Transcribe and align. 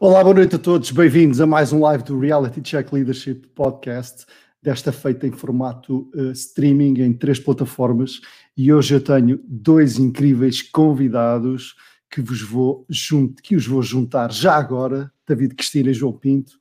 Olá, 0.00 0.22
boa 0.22 0.32
noite 0.32 0.54
a 0.54 0.58
todos, 0.60 0.92
bem-vindos 0.92 1.40
a 1.40 1.46
mais 1.46 1.72
um 1.72 1.80
live 1.80 2.04
do 2.04 2.20
Reality 2.20 2.62
Check 2.62 2.92
Leadership 2.92 3.48
Podcast, 3.48 4.24
desta 4.62 4.92
feita 4.92 5.26
em 5.26 5.32
formato 5.32 6.08
uh, 6.14 6.30
streaming 6.30 7.00
em 7.00 7.12
três 7.12 7.40
plataformas. 7.40 8.20
E 8.56 8.72
hoje 8.72 8.94
eu 8.94 9.02
tenho 9.02 9.40
dois 9.44 9.98
incríveis 9.98 10.62
convidados 10.62 11.74
que 12.08 12.20
vos 12.20 12.40
vou 12.40 12.86
junto, 12.88 13.42
que 13.42 13.56
os 13.56 13.66
vou 13.66 13.82
juntar 13.82 14.30
já 14.30 14.54
agora, 14.54 15.12
David 15.26 15.56
Cristina 15.56 15.90
e 15.90 15.94
João 15.94 16.12
Pinto. 16.12 16.52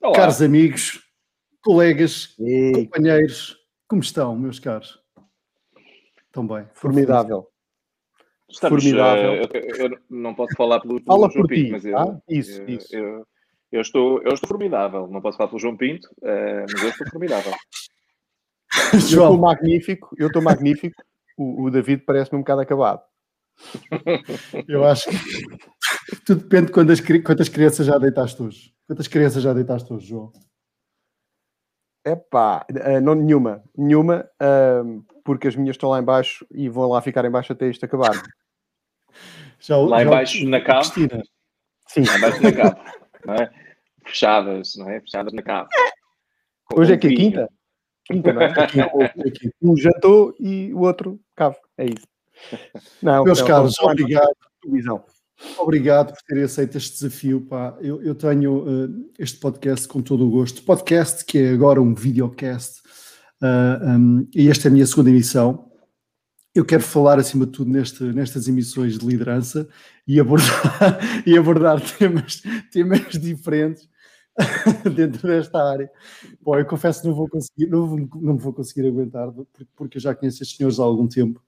Olá. 0.00 0.14
Caros 0.14 0.40
amigos, 0.40 1.02
colegas, 1.64 2.36
companheiros, 2.72 3.56
como 3.88 4.00
estão, 4.00 4.38
meus 4.38 4.60
caros? 4.60 4.96
Estão 6.28 6.46
bem? 6.46 6.64
Formidável. 6.72 7.48
Estamos, 8.48 8.82
Formidável. 8.82 9.42
Uh, 9.42 9.48
eu, 9.52 9.76
eu, 9.90 9.98
não 10.08 10.34
posso 10.34 10.54
falar 10.56 10.80
pelo, 10.80 11.02
pelo 11.02 11.06
Fala 11.06 11.32
João 11.32 11.46
Pinto, 11.46 11.72
mas 11.72 11.84
eu, 11.84 11.98
ah, 11.98 12.20
isso, 12.28 12.62
eu, 12.62 12.68
isso. 12.68 12.96
Eu, 12.96 13.26
eu, 13.72 13.80
estou, 13.80 14.22
eu 14.22 14.32
estou 14.32 14.48
formidável. 14.48 15.08
Não 15.08 15.20
posso 15.20 15.36
falar 15.36 15.48
pelo 15.48 15.60
João 15.60 15.76
Pinto, 15.76 16.06
uh, 16.22 16.64
mas 16.72 16.82
eu 16.82 16.88
estou 16.90 17.10
formidável. 17.10 17.52
eu 18.92 18.98
estou 18.98 19.38
magnífico, 19.38 20.14
eu 20.16 20.28
estou 20.28 20.42
magnífico. 20.42 21.02
O, 21.36 21.64
o 21.64 21.70
David 21.70 22.04
parece-me 22.04 22.38
um 22.38 22.42
bocado 22.42 22.60
acabado. 22.60 23.02
eu 24.68 24.84
acho 24.84 25.08
que 25.10 25.16
tudo 26.24 26.42
depende 26.42 26.66
de 26.66 26.72
quantas, 26.72 27.00
quantas 27.00 27.48
crianças 27.48 27.86
já 27.86 27.98
deitaste 27.98 28.42
hoje. 28.42 28.72
Quantas 28.86 29.08
crianças 29.08 29.42
já 29.42 29.52
deitaste 29.52 29.92
hoje, 29.92 30.06
João? 30.06 30.32
Epá, 32.04 32.64
uh, 32.70 33.00
não 33.00 33.16
nenhuma. 33.16 33.64
Nenhuma, 33.76 34.30
uh, 34.40 35.04
porque 35.26 35.48
as 35.48 35.56
minhas 35.56 35.74
estão 35.74 35.90
lá 35.90 35.98
embaixo 35.98 36.46
e 36.52 36.68
vão 36.68 36.88
lá 36.88 37.02
ficar 37.02 37.24
embaixo 37.24 37.52
até 37.52 37.68
isto 37.68 37.84
acabar. 37.84 38.12
Já, 39.58 39.76
lá 39.76 39.98
já, 39.98 40.04
embaixo 40.04 40.48
na 40.48 40.60
cave? 40.60 40.90
Cristina. 40.90 41.22
Sim. 41.88 42.04
Lá 42.04 42.16
embaixo 42.16 42.42
na 42.42 42.52
cave. 42.52 42.76
Não 43.26 43.34
é? 43.34 43.50
Fechadas, 44.06 44.76
não 44.76 44.88
é? 44.88 45.00
Fechadas 45.00 45.32
na 45.32 45.42
cave. 45.42 45.68
Com 46.66 46.80
Hoje 46.80 46.92
é 46.92 46.96
que 46.96 47.08
é 47.08 47.10
quinta? 47.10 47.48
Quinta, 48.04 48.32
não 48.32 48.42
é? 48.42 48.52
um 49.60 49.76
jantou 49.76 50.32
e 50.38 50.72
o 50.72 50.82
outro 50.82 51.20
cave. 51.34 51.56
É 51.76 51.86
isso. 51.86 52.06
Não, 53.02 53.24
Meus 53.24 53.40
não, 53.40 53.46
caros, 53.46 53.78
obrigado. 53.80 54.36
Visão. 54.64 55.04
Obrigado 55.58 56.12
por 56.12 56.22
terem 56.22 56.44
aceito 56.44 56.76
este 56.76 56.92
desafio. 56.92 57.40
Pá. 57.42 57.76
Eu, 57.80 58.00
eu 58.02 58.14
tenho 58.14 58.86
uh, 58.86 59.10
este 59.18 59.38
podcast 59.38 59.88
com 59.88 60.00
todo 60.00 60.26
o 60.26 60.30
gosto. 60.30 60.62
Podcast 60.62 61.24
que 61.24 61.38
é 61.38 61.50
agora 61.50 61.82
um 61.82 61.94
videocast. 61.94 62.80
Uh, 63.42 63.98
um, 63.98 64.28
e 64.34 64.48
esta 64.48 64.68
é 64.68 64.70
a 64.70 64.72
minha 64.72 64.86
segunda 64.86 65.10
emissão. 65.10 65.70
Eu 66.54 66.64
quero 66.64 66.82
falar, 66.82 67.18
acima 67.18 67.44
de 67.44 67.52
tudo, 67.52 67.70
neste, 67.70 68.02
nestas 68.02 68.48
emissões 68.48 68.98
de 68.98 69.06
liderança 69.06 69.68
e 70.06 70.18
abordar, 70.18 70.98
e 71.26 71.36
abordar 71.36 71.80
temas, 71.80 72.42
temas 72.72 73.12
diferentes 73.12 73.88
dentro 74.94 75.28
desta 75.28 75.62
área. 75.62 75.90
Bom, 76.42 76.58
eu 76.58 76.64
confesso 76.64 77.02
que 77.02 77.08
não 77.08 77.14
vou 77.14 77.28
conseguir, 77.28 77.66
não, 77.66 77.96
não 78.20 78.36
vou 78.36 78.52
conseguir 78.52 78.86
aguentar, 78.88 79.28
porque 79.74 79.98
eu 79.98 80.00
já 80.02 80.14
conheço 80.14 80.42
estes 80.42 80.56
senhores 80.56 80.80
há 80.80 80.84
algum 80.84 81.06
tempo. 81.06 81.42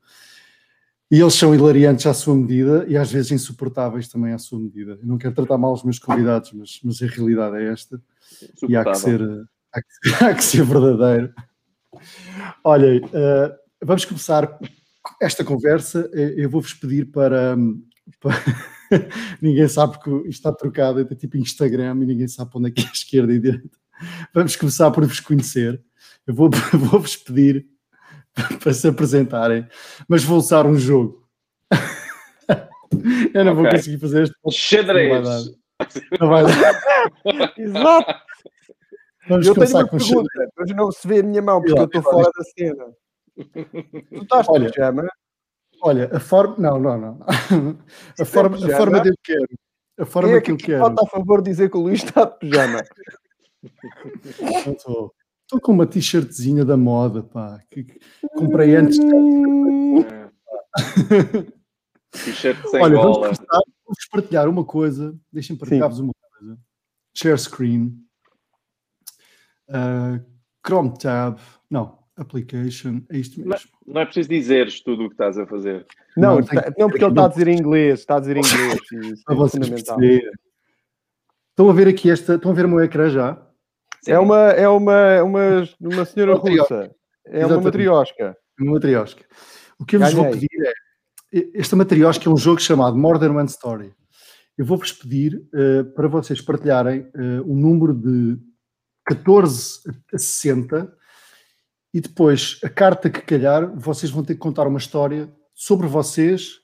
E 1.10 1.18
eles 1.20 1.34
são 1.34 1.54
hilariantes 1.54 2.04
à 2.04 2.12
sua 2.12 2.36
medida 2.36 2.84
e 2.86 2.94
às 2.94 3.10
vezes 3.10 3.32
insuportáveis 3.32 4.08
também 4.08 4.34
à 4.34 4.38
sua 4.38 4.58
medida. 4.58 4.98
Eu 5.00 5.06
não 5.06 5.16
quero 5.16 5.34
tratar 5.34 5.56
mal 5.56 5.72
os 5.72 5.82
meus 5.82 5.98
convidados, 5.98 6.52
mas, 6.52 6.80
mas 6.84 7.02
a 7.02 7.06
realidade 7.06 7.56
é 7.56 7.72
esta. 7.72 8.02
E 8.68 8.76
há 8.76 8.84
que 8.84 8.94
ser, 8.94 9.22
há 9.72 9.80
que, 9.80 9.88
há 10.24 10.34
que 10.34 10.44
ser 10.44 10.64
verdadeiro. 10.64 11.32
Olhem, 12.64 13.00
uh, 13.04 13.54
vamos 13.82 14.04
começar 14.04 14.58
esta 15.20 15.44
conversa. 15.44 16.10
Eu 16.12 16.50
vou-vos 16.50 16.74
pedir 16.74 17.10
para. 17.10 17.56
para... 18.20 18.34
ninguém 19.40 19.68
sabe 19.68 19.98
que 20.00 20.10
isto 20.10 20.28
está 20.28 20.52
trocado, 20.52 21.00
é 21.00 21.14
tipo 21.14 21.36
Instagram 21.36 22.02
e 22.02 22.06
ninguém 22.06 22.28
sabe 22.28 22.50
onde 22.54 22.68
é 22.68 22.72
que 22.72 22.82
é 22.82 22.88
a 22.88 22.92
esquerda 22.92 23.32
e 23.32 23.36
a 23.36 23.40
direita. 23.40 23.78
Vamos 24.32 24.56
começar 24.56 24.90
por 24.90 25.04
vos 25.06 25.20
conhecer. 25.20 25.82
Eu 26.26 26.34
vou-vos 26.34 26.60
vou 26.72 27.02
pedir 27.26 27.66
para 28.62 28.72
se 28.72 28.86
apresentarem, 28.86 29.66
mas 30.06 30.22
vou 30.22 30.38
usar 30.38 30.66
um 30.66 30.76
jogo. 30.76 31.26
Eu 33.34 33.44
não 33.44 33.52
okay. 33.52 33.62
vou 33.62 33.70
conseguir 33.70 33.98
fazer 33.98 34.22
este. 34.24 34.34
Xadrez! 34.50 35.52
Não 36.18 36.28
vai 36.28 36.44
dar. 36.44 37.54
Exato! 37.56 38.27
Vamos 39.28 39.46
eu 39.46 39.54
tenho 39.54 39.70
uma 39.70 39.88
pergunta, 39.88 40.50
mas 40.56 40.70
não 40.70 40.90
se 40.90 41.06
vê 41.06 41.20
a 41.20 41.22
minha 41.22 41.42
mão 41.42 41.60
porque 41.60 41.78
eu 41.78 41.84
estou 41.84 42.02
fora 42.02 42.30
da 42.36 42.44
cena. 42.44 42.86
Tu 43.36 44.22
estás 44.22 44.48
olha, 44.48 44.70
pijama? 44.70 45.08
Olha, 45.82 46.10
a 46.12 46.20
forma. 46.20 46.56
Não, 46.58 46.78
não, 46.78 46.98
não. 46.98 47.18
A 48.18 48.24
forma, 48.24 48.56
a 48.56 48.76
forma 48.76 49.00
de 49.00 49.10
eu 49.10 49.14
quero. 49.22 49.48
A 49.98 50.06
forma 50.06 50.30
é 50.30 50.40
que, 50.40 50.52
eu 50.52 50.56
quero. 50.56 50.80
Pode 50.80 50.96
a 51.00 51.06
favor 51.06 51.42
de 51.42 51.50
dizer 51.50 51.70
que 51.70 51.76
o 51.76 51.80
Luís 51.80 52.02
está 52.02 52.24
de 52.24 52.38
pijama. 52.38 52.82
Estou. 54.66 55.12
Estou 55.42 55.60
com 55.62 55.72
uma 55.72 55.86
t-shirtzinha 55.86 56.62
da 56.62 56.76
moda, 56.76 57.22
pá, 57.22 57.58
que 57.70 57.86
comprei 58.36 58.76
antes. 58.76 58.98
T-shirt 62.12 62.58
sem 62.68 62.82
Olha, 62.82 62.96
vamos, 62.96 63.18
começar, 63.18 63.60
vamos 63.84 64.08
partilhar 64.10 64.48
uma 64.48 64.64
coisa. 64.64 65.16
Deixem-me 65.32 65.58
partilhar-vos 65.58 66.00
uma 66.00 66.12
coisa. 66.12 66.58
Share 67.14 67.38
screen. 67.38 68.07
Uh, 69.68 70.24
Chrome 70.66 70.98
Tab. 70.98 71.38
Não, 71.70 71.98
Application. 72.18 73.00
É 73.10 73.18
isto 73.18 73.38
mesmo. 73.38 73.54
Não, 73.86 73.94
não 73.94 74.00
é 74.00 74.04
preciso 74.04 74.28
dizeres 74.28 74.80
tudo 74.80 75.04
o 75.04 75.08
que 75.08 75.14
estás 75.14 75.38
a 75.38 75.46
fazer. 75.46 75.86
Não, 76.16 76.36
não, 76.36 76.44
tá, 76.44 76.72
não 76.76 76.88
porque 76.88 77.04
ele 77.04 77.12
está 77.12 77.24
a 77.24 77.28
dizer 77.28 77.48
em 77.48 77.56
inglês. 77.56 78.00
Está 78.00 78.16
a 78.16 78.20
dizer 78.20 78.36
em 78.36 78.40
inglês. 78.40 78.80
Isso 78.92 79.22
é 79.28 79.48
fundamental. 79.48 79.98
Estão 81.50 81.70
a 81.70 81.72
ver 81.72 81.88
aqui 81.88 82.10
esta. 82.10 82.34
Estão 82.34 82.50
a 82.50 82.54
ver 82.54 82.64
o 82.64 82.68
meu 82.68 82.80
ecrã 82.80 83.08
já? 83.08 83.40
É 84.06 84.18
uma, 84.18 84.50
é 84.50 84.68
uma, 84.68 85.22
uma, 85.22 85.68
uma 85.80 86.04
senhora 86.04 86.36
uma 86.36 86.40
russa. 86.40 86.90
É 87.24 87.38
Exatamente. 87.38 87.52
uma 87.52 87.60
matriosca. 87.62 88.36
Uma 88.60 88.72
matriosca. 88.72 89.24
O 89.78 89.84
que 89.84 89.96
eu 89.96 90.00
vos 90.00 90.12
vou 90.12 90.30
pedir 90.30 90.48
é. 90.66 90.72
Esta 91.54 91.76
matriosca 91.76 92.28
é 92.28 92.32
um 92.32 92.36
jogo 92.36 92.60
chamado 92.60 92.96
More 92.96 93.20
Than 93.20 93.32
One 93.32 93.48
Story. 93.48 93.92
Eu 94.56 94.64
vou-vos 94.64 94.92
pedir 94.92 95.36
uh, 95.36 95.84
para 95.94 96.08
vocês 96.08 96.40
partilharem 96.40 97.02
uh, 97.14 97.42
o 97.44 97.54
número 97.54 97.94
de 97.94 98.38
14 99.08 99.80
a 100.12 100.18
60 100.18 100.96
e 101.94 102.00
depois 102.00 102.60
a 102.62 102.68
carta 102.68 103.08
que 103.08 103.22
calhar, 103.22 103.74
vocês 103.74 104.12
vão 104.12 104.22
ter 104.22 104.34
que 104.34 104.40
contar 104.40 104.66
uma 104.66 104.78
história 104.78 105.32
sobre 105.54 105.86
vocês 105.86 106.60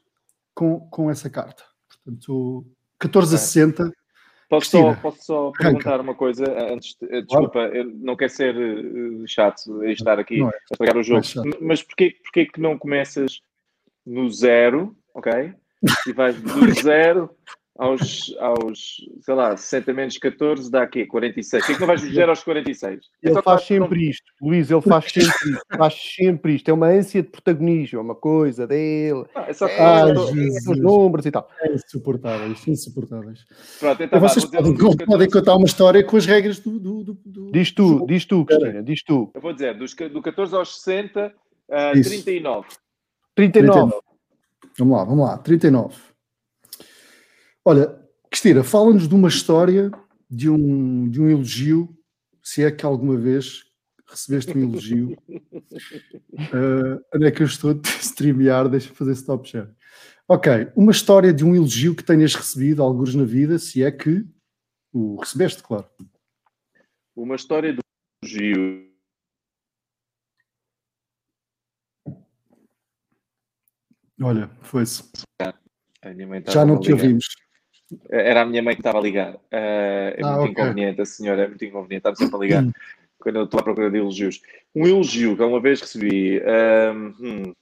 com, 0.55 0.81
com 0.91 1.11
essa 1.11 1.31
carta. 1.31 1.65
Portanto, 1.89 2.67
14 2.99 3.35
a 3.35 3.39
60 3.39 3.93
Posso 4.49 4.71
só, 4.71 4.95
posso 4.95 5.25
só 5.25 5.51
perguntar 5.53 6.01
uma 6.01 6.15
coisa 6.15 6.45
antes? 6.71 6.95
De, 7.01 7.23
desculpa, 7.23 7.61
eu 7.61 7.87
não 7.87 8.15
quero 8.15 8.31
ser 8.31 8.55
uh, 8.55 9.27
chato 9.27 9.83
estar 9.85 10.19
aqui 10.19 10.43
é. 10.43 10.47
a 10.47 10.77
pegar 10.79 10.97
o 10.97 11.03
jogo, 11.03 11.23
mas 11.61 11.83
porquê, 11.83 12.15
porquê 12.23 12.47
que 12.47 12.61
não 12.61 12.79
começas 12.79 13.41
no 14.07 14.31
zero, 14.31 14.95
ok? 15.15 15.55
E 16.07 16.13
vais 16.13 16.41
do 16.41 16.71
zero 16.81 17.31
aos, 17.77 18.35
aos, 18.39 18.97
sei 19.21 19.35
lá, 19.35 19.57
60 19.57 19.93
menos 19.93 20.17
14 20.19 20.71
dá 20.71 20.83
aqui 20.83 21.07
46. 21.07 21.63
Por 21.63 21.67
que, 21.67 21.73
é 21.73 21.75
que 21.75 21.81
não 21.81 21.87
vais 21.89 22.03
do 22.03 22.13
zero 22.13 22.31
aos 22.31 22.45
46? 22.45 23.01
É 23.23 23.29
ele 23.31 23.43
faz 23.43 23.63
sempre 23.63 24.05
não... 24.05 24.11
isto, 24.11 24.25
Luís, 24.41 24.71
ele 24.71 24.81
faz 24.81 25.05
sempre 25.07 25.51
isto, 25.51 25.77
faz 25.77 25.95
sempre 25.95 26.55
isto. 26.55 26.69
É 26.69 26.73
uma 26.73 26.87
ânsia 26.87 27.23
de 27.23 27.29
protagonismo, 27.29 27.99
é 27.99 28.03
uma 28.03 28.15
coisa 28.15 28.67
dele. 28.67 29.25
Ah, 29.35 29.47
é 29.49 29.53
só 29.53 29.67
que 29.67 29.75
ah, 29.75 30.09
é, 30.09 30.13
os 30.13 30.79
números 30.79 31.27
e 31.27 31.33
tal. 31.33 31.49
É 31.61 31.73
insuportáveis, 31.73 32.69
insuportáveis. 32.69 33.45
Pronto, 33.81 34.03
então, 34.03 34.21
vocês 34.21 34.45
podem, 34.45 34.77
podem 35.07 35.29
contar 35.29 35.57
uma 35.57 35.67
história 35.67 36.05
com 36.05 36.17
as 36.17 36.27
regras 36.27 36.61
do. 36.61 36.79
do, 36.79 37.05
do, 37.05 37.19
do 37.25 37.53
diz 37.53 37.73
tu, 37.73 38.07
diz 38.07 38.25
tu, 38.25 38.45
Cristina, 38.45 38.83
diz 38.83 39.03
tu. 39.03 39.33
Eu 39.35 39.41
vou 39.41 39.53
dizer, 39.53 39.77
dos, 39.77 39.95
do 39.95 40.23
14 40.23 40.55
aos 40.55 40.77
60, 40.81 41.27
uh, 41.27 41.93
39. 41.93 42.69
39. 43.35 43.73
39. 43.91 43.95
Vamos 44.79 44.97
lá, 44.97 45.05
vamos 45.05 45.27
lá, 45.27 45.39
39. 45.39 46.14
Olha, 47.67 47.99
Cristina, 48.31 48.63
fala-nos 48.63 49.09
de 49.09 49.15
uma 49.15 49.29
história, 49.29 49.91
de 50.29 50.51
um, 50.51 51.09
de 51.09 51.19
um 51.19 51.31
elogio, 51.31 51.97
se 52.43 52.63
é 52.63 52.71
que 52.71 52.85
alguma 52.85 53.17
vez 53.17 53.65
recebeste 54.07 54.57
um 54.57 54.63
elogio. 54.63 55.17
uh, 55.31 57.01
onde 57.17 57.27
é 57.27 57.31
que 57.31 57.43
eu 57.43 57.47
estou 57.47 57.71
a 57.71 57.75
streamear? 58.01 58.69
Deixa-me 58.69 58.95
fazer 58.95 59.13
stop 59.13 59.49
share. 59.49 59.71
Ok, 60.29 60.71
uma 60.77 60.93
história 60.93 61.33
de 61.33 61.43
um 61.43 61.55
elogio 61.55 61.95
que 61.95 62.05
tenhas 62.05 62.35
recebido, 62.35 62.83
alguns 62.83 63.15
na 63.15 63.25
vida, 63.25 63.59
se 63.59 63.83
é 63.83 63.91
que 63.91 64.27
o 64.93 65.17
recebeste, 65.17 65.63
claro. 65.63 65.89
Uma 67.17 67.37
história 67.37 67.73
de 67.73 67.79
um 67.79 68.27
elogio. 68.27 68.93
Olha, 74.21 74.51
foi-se. 74.63 75.11
Já 76.53 76.65
não 76.67 76.79
te 76.79 76.93
ouvimos. 76.93 77.44
Era 78.11 78.43
a 78.43 78.47
minha 78.47 78.63
mãe 78.63 78.75
que 78.75 78.81
estava 78.81 78.99
a 78.99 79.03
ligar. 79.03 79.35
Uh, 79.35 79.39
é 79.53 80.21
ah, 80.23 80.37
muito 80.37 80.53
okay. 80.53 80.53
inconveniente, 80.53 81.01
a 81.01 81.07
senhora 81.07 81.45
é 81.45 81.49
muito 81.49 81.65
inconveniente, 81.65 81.99
estava 81.99 82.17
sempre 82.17 82.37
a 82.37 82.39
ligar 82.39 82.65
hum. 82.65 82.73
quando 83.19 83.37
eu 83.37 83.45
estou 83.45 83.61
à 83.61 83.63
procura 83.63 83.91
de 83.91 83.99
elogios. 83.99 84.41
Um 84.75 84.87
elogio 84.87 85.37
que 85.37 85.43
uma 85.43 85.61
vez 85.61 85.81
recebi. 85.81 86.39
Uh, 86.39 87.15
hum, 87.21 87.55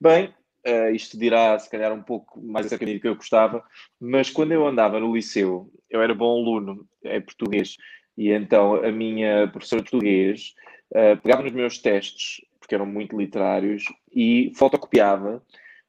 bem, 0.00 0.32
uh, 0.66 0.94
isto 0.94 1.18
dirá 1.18 1.58
se 1.58 1.70
calhar 1.70 1.92
um 1.92 2.02
pouco 2.02 2.40
mais 2.40 2.66
acerca 2.66 2.86
do 2.86 3.00
que 3.00 3.08
eu 3.08 3.16
gostava, 3.16 3.62
mas 4.00 4.30
quando 4.30 4.52
eu 4.52 4.66
andava 4.66 4.98
no 5.00 5.14
liceu, 5.14 5.70
eu 5.90 6.02
era 6.02 6.14
bom 6.14 6.40
aluno 6.40 6.86
em 7.04 7.20
português, 7.20 7.76
e 8.16 8.30
então 8.30 8.74
a 8.76 8.90
minha 8.90 9.48
professora 9.48 9.82
de 9.82 9.90
português 9.90 10.54
uh, 10.92 11.20
pegava 11.20 11.42
nos 11.42 11.52
meus 11.52 11.78
testes, 11.78 12.40
porque 12.58 12.74
eram 12.74 12.86
muito 12.86 13.16
literários, 13.16 13.84
e 14.12 14.52
fotocopiava 14.56 15.42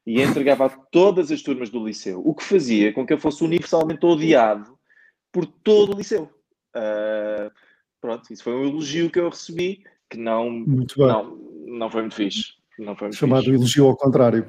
e 0.05 0.21
entregava 0.21 0.65
a 0.65 0.69
todas 0.69 1.31
as 1.31 1.41
turmas 1.41 1.69
do 1.69 1.85
liceu, 1.85 2.21
o 2.23 2.33
que 2.33 2.43
fazia 2.43 2.93
com 2.93 3.05
que 3.05 3.13
eu 3.13 3.17
fosse 3.17 3.43
universalmente 3.43 4.05
odiado 4.05 4.77
por 5.31 5.45
todo 5.45 5.93
o 5.93 5.97
liceu. 5.97 6.29
Uh, 6.75 7.51
pronto, 7.99 8.31
isso 8.31 8.43
foi 8.43 8.53
um 8.53 8.67
elogio 8.67 9.09
que 9.09 9.19
eu 9.19 9.29
recebi, 9.29 9.83
que 10.09 10.17
não, 10.17 10.49
não, 10.97 11.37
não 11.65 11.89
foi 11.89 12.01
muito 12.01 12.15
fixe. 12.15 12.53
Não 12.77 12.95
foi 12.95 13.07
muito 13.07 13.17
Chamado 13.17 13.45
fixe. 13.45 13.55
elogio 13.55 13.87
ao 13.87 13.97
contrário. 13.97 14.45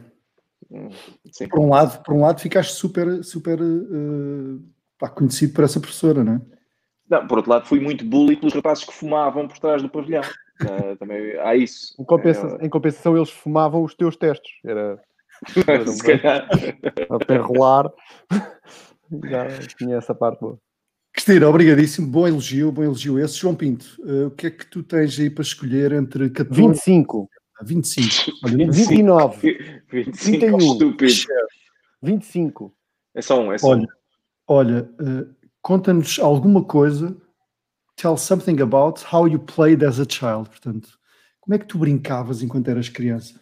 Hum, 0.71 0.91
sim. 1.33 1.49
Por 1.49 1.61
um 1.61 1.71
lado, 1.71 2.03
por 2.03 2.15
um 2.15 2.21
lado 2.21 2.41
ficaste 2.41 2.75
super, 2.75 3.25
super 3.25 3.61
uh, 3.61 4.63
pá, 4.99 5.09
conhecido 5.09 5.55
por 5.55 5.65
essa 5.65 5.81
professora, 5.81 6.23
não 6.23 6.35
é? 6.35 6.41
Não, 7.09 7.27
por 7.27 7.39
outro 7.39 7.53
lado, 7.53 7.67
fui 7.67 7.79
muito 7.79 8.05
bully 8.05 8.37
pelos 8.37 8.53
rapazes 8.53 8.85
que 8.85 8.93
fumavam 8.93 9.47
por 9.47 9.59
trás 9.59 9.81
do 9.81 9.89
pavilhão. 9.89 10.23
Uh, 10.63 10.97
também 10.99 11.39
há 11.39 11.55
isso. 11.55 11.95
Em 12.01 12.05
compensação, 12.05 12.59
em 12.61 12.69
compensação, 12.69 13.17
eles 13.17 13.31
fumavam 13.31 13.85
os 13.85 13.95
teus 13.95 14.17
testes. 14.17 14.53
Era, 14.65 15.01
Se 15.87 16.03
calhar. 16.03 16.49
Até 17.11 17.37
rolar. 17.37 17.91
Já 19.25 19.59
tinha 19.77 19.97
essa 19.97 20.15
parte 20.15 20.41
boa. 20.41 20.59
Cristina, 21.13 21.49
obrigadíssimo. 21.49 22.07
Bom 22.07 22.29
elogio, 22.29 22.71
bom 22.71 22.83
elogio 22.83 23.19
esse. 23.19 23.39
João 23.39 23.55
Pinto, 23.55 23.87
uh, 24.01 24.27
o 24.27 24.31
que 24.31 24.49
é 24.49 24.51
que 24.51 24.67
tu 24.67 24.83
tens 24.83 25.19
aí 25.19 25.31
para 25.31 25.43
escolher 25.43 25.93
entre 25.93 26.29
14... 26.29 26.61
25. 26.61 27.31
25. 27.63 28.33
Olha, 28.45 28.71
29. 28.71 29.59
25 29.91 30.39
31. 30.39 30.59
Estúpido. 30.59 31.13
25. 32.03 32.75
É 33.15 33.23
só 33.23 33.41
um, 33.41 33.51
é 33.51 33.57
só 33.57 33.69
olha, 33.69 33.83
um. 33.83 33.87
Olha, 34.47 34.91
uh, 35.01 35.35
conta-nos 35.63 36.19
alguma 36.19 36.63
coisa. 36.63 37.17
Tell 37.97 38.19
something 38.19 38.61
about 38.61 39.03
how 39.11 39.27
you 39.27 39.39
played 39.39 39.83
as 39.85 39.99
a 39.99 40.05
child. 40.05 40.51
Portanto, 40.51 40.99
como 41.41 41.55
é 41.55 41.59
que 41.59 41.65
tu 41.65 41.79
brincavas 41.79 42.43
enquanto 42.43 42.69
eras 42.69 42.91
criança? 42.91 43.41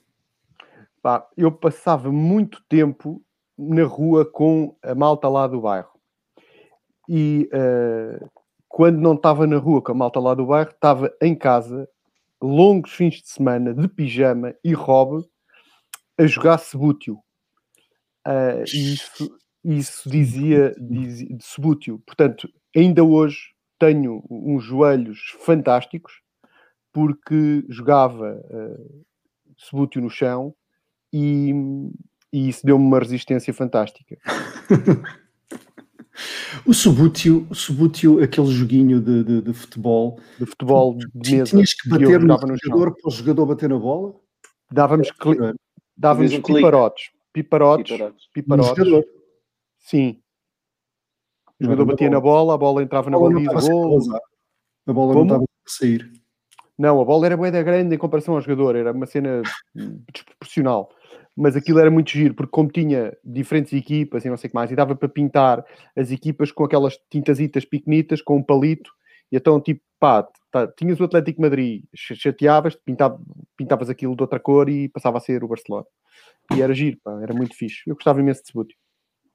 Pá, 1.05 1.29
eu 1.37 1.53
passava 1.53 2.11
muito 2.11 2.65
tempo 2.67 3.23
na 3.59 3.85
rua 3.85 4.25
com 4.25 4.75
a 4.83 4.95
malta 4.95 5.29
lá 5.29 5.47
do 5.47 5.61
bairro. 5.61 5.91
E 7.07 7.47
uh, 7.53 8.31
quando 8.67 9.03
não 9.03 9.13
estava 9.13 9.47
na 9.47 9.59
rua 9.59 9.83
com 9.83 9.93
a 9.93 9.95
malta 9.95 10.19
lá 10.19 10.33
do 10.33 10.47
bairro, 10.47 10.71
estava 10.71 11.15
em 11.21 11.37
casa 11.37 11.87
longos 12.43 12.91
fins 12.93 13.17
de 13.17 13.29
semana 13.29 13.75
de 13.75 13.87
pijama 13.87 14.55
e 14.65 14.73
robe 14.73 15.29
a 16.19 16.27
jogar 16.27 16.57
sebútio. 16.57 17.19
Uh, 18.27 18.65
isso, 18.65 19.39
isso 19.63 20.09
dizia, 20.09 20.75
dizia 20.81 21.37
de 21.37 21.45
sebútio. 21.45 22.03
Portanto, 22.07 22.49
ainda 22.75 23.05
hoje 23.05 23.55
tenho 23.79 24.25
uns 24.31 24.65
joelhos 24.65 25.37
fantásticos 25.41 26.23
porque 26.95 27.63
jogava 27.69 28.41
uh, 28.51 30.01
no 30.01 30.09
chão 30.09 30.55
e, 31.17 31.53
e 32.33 32.49
isso 32.49 32.67
deu-me 32.67 32.85
uma 32.85 32.99
resistência 32.99 33.55
fantástica. 33.55 34.19
O 36.65 36.73
Subútil, 36.73 37.45
o 37.51 37.57
Subútil 37.57 38.23
aquele 38.23 38.47
joguinho 38.47 39.01
de, 39.01 39.25
de, 39.25 39.43
de, 39.43 39.53
futebol. 39.53 40.21
De 40.39 40.47
futebol 40.47 40.97
de 40.97 41.37
mesa. 41.37 41.51
Tinhas 41.51 41.75
que 41.75 41.89
bater 41.89 42.21
no 42.21 42.57
jogador 42.57 42.95
para 42.95 43.09
o 43.09 43.11
jogador 43.11 43.47
bater 43.47 43.69
na 43.69 43.79
bola? 43.79 44.15
Dávamos, 44.71 45.09
é, 45.09 45.55
dávamos 45.97 46.33
um 46.33 46.41
piparotes. 46.41 47.11
Piparotes. 47.33 47.97
Piparotes. 47.97 48.29
piparotes. 48.33 49.11
Sim. 49.81 50.21
O 51.61 51.65
jogador 51.65 51.85
batia 51.85 52.11
na 52.11 52.21
bola, 52.21 52.55
a 52.55 52.59
bola 52.59 52.81
entrava 52.81 53.11
na 53.11 53.19
baliza. 53.19 53.51
A 54.87 54.93
bola 54.93 55.15
não 55.15 55.23
estava 55.25 55.43
a 55.43 55.47
sair. 55.67 56.09
Não, 56.79 57.01
a 57.01 57.05
bola 57.05 57.27
era 57.27 57.37
boeda 57.37 57.61
grande 57.65 57.93
em 57.93 57.99
comparação 57.99 58.35
ao 58.35 58.41
jogador, 58.41 58.77
era 58.77 58.93
uma 58.93 59.07
cena 59.07 59.43
desproporcional 60.13 60.91
mas 61.37 61.57
aquilo 61.57 61.79
era 61.79 61.91
muito 61.91 62.11
giro, 62.11 62.35
porque 62.35 62.51
como 62.51 62.71
tinha 62.71 63.17
diferentes 63.25 63.73
equipas 63.73 64.25
e 64.25 64.31
não 64.31 64.37
sei 64.37 64.49
o 64.49 64.51
que 64.51 64.55
mais, 64.55 64.71
e 64.71 64.77
dava 64.77 64.95
para 64.95 65.09
pintar 65.09 65.65
as 65.97 66.11
equipas 66.11 66.53
com 66.53 66.65
aquelas 66.65 66.97
tintasitas 67.11 67.65
pequenitas, 67.65 68.23
com 68.23 68.37
um 68.37 68.43
palito, 68.43 68.91
e 69.33 69.37
então, 69.37 69.61
tipo, 69.61 69.81
pá, 69.99 70.27
tá, 70.51 70.67
tinhas 70.69 71.01
o 71.01 71.05
Atlético 71.05 71.43
Madrid, 71.43 71.83
chateavas, 71.95 72.77
pintava, 72.77 73.21
pintavas 73.57 73.91
aquilo 73.91 74.15
de 74.15 74.23
outra 74.23 74.39
cor 74.39 74.69
e 74.69 74.89
passava 74.89 75.19
a 75.19 75.21
ser 75.21 75.43
o 75.43 75.49
Barcelona. 75.49 75.87
E 76.55 76.63
era 76.63 76.73
giro, 76.73 76.99
pá, 77.03 77.21
era 77.21 77.35
muito 77.35 77.57
fixe. 77.57 77.83
Eu 77.87 77.95
gostava 77.95 78.21
imenso 78.21 78.43
de 78.43 78.49
Sebútil. 78.49 78.77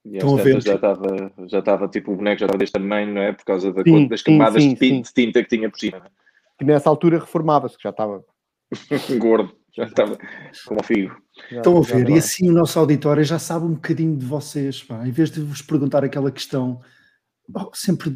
E 0.06 0.16
Estão 0.16 0.38
a 0.38 0.42
ver, 0.42 0.62
já 0.62 0.76
estava, 0.76 1.34
já 1.48 1.60
estava, 1.60 1.88
tipo, 1.90 2.14
o 2.14 2.16
boneco 2.16 2.40
já 2.40 2.46
estava 2.46 2.58
deste 2.58 2.74
tamanho, 2.74 3.14
não 3.14 3.22
é? 3.22 3.34
Por 3.34 3.44
causa 3.44 3.74
da, 3.74 3.84
sim, 3.84 4.08
das 4.08 4.22
camadas 4.22 4.64
sim, 4.64 4.76
sim, 4.76 5.02
de, 5.02 5.14
tinta 5.14 5.44
que 5.44 5.50
tinha 5.50 5.70
por 5.70 5.78
cima. 5.78 6.10
Que 6.58 6.64
nessa 6.64 6.90
altura 6.90 7.20
reformava-se, 7.20 7.76
que 7.76 7.84
já 7.84 7.90
estava 7.90 8.24
gordo, 9.20 9.54
já 9.80 9.86
estava 9.86 10.18
como 10.68 10.82
o 10.82 10.84
figo. 10.84 11.16
Estão 11.52 11.78
a 11.78 11.82
ver, 11.82 12.10
e 12.10 12.18
assim 12.18 12.50
o 12.50 12.54
nosso 12.54 12.78
auditório 12.78 13.24
já 13.24 13.40
sabe 13.40 13.66
um 13.66 13.74
bocadinho 13.74 14.18
de 14.18 14.26
vocês, 14.26 14.84
pá. 14.84 15.08
em 15.08 15.12
vez 15.12 15.32
de 15.32 15.42
vos 15.42 15.62
perguntar 15.62 16.04
aquela 16.04 16.32
questão 16.32 16.82
oh, 17.56 17.70
sempre 17.74 18.10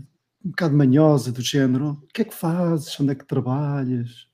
um 0.45 0.49
bocado 0.49 0.75
manhosa 0.75 1.31
do 1.31 1.41
género, 1.41 1.91
o 2.03 2.07
que 2.13 2.21
é 2.21 2.25
que 2.25 2.35
fazes, 2.35 2.99
onde 2.99 3.13
é 3.13 3.15
que 3.15 3.25
trabalhas, 3.25 4.27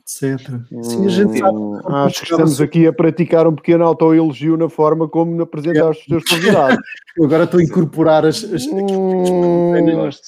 etc. 0.00 0.40
Sim, 0.82 1.06
a 1.06 1.10
gente 1.10 1.38
sabe. 1.38 1.58
Hum, 1.58 1.80
acho 1.86 2.20
que 2.20 2.32
estamos 2.32 2.60
aqui 2.62 2.86
a 2.86 2.92
praticar 2.92 3.46
um 3.46 3.54
pequeno 3.54 3.84
autoelogio 3.84 4.56
na 4.56 4.70
forma 4.70 5.06
como 5.06 5.42
apresentar 5.42 5.90
os 5.90 5.98
teus 6.06 6.24
convidados. 6.24 6.78
Agora 7.22 7.44
estou 7.44 7.60
a 7.60 7.62
incorporar 7.62 8.24
as, 8.24 8.42
as, 8.42 8.64
hum, 8.66 9.74
as 10.06 10.20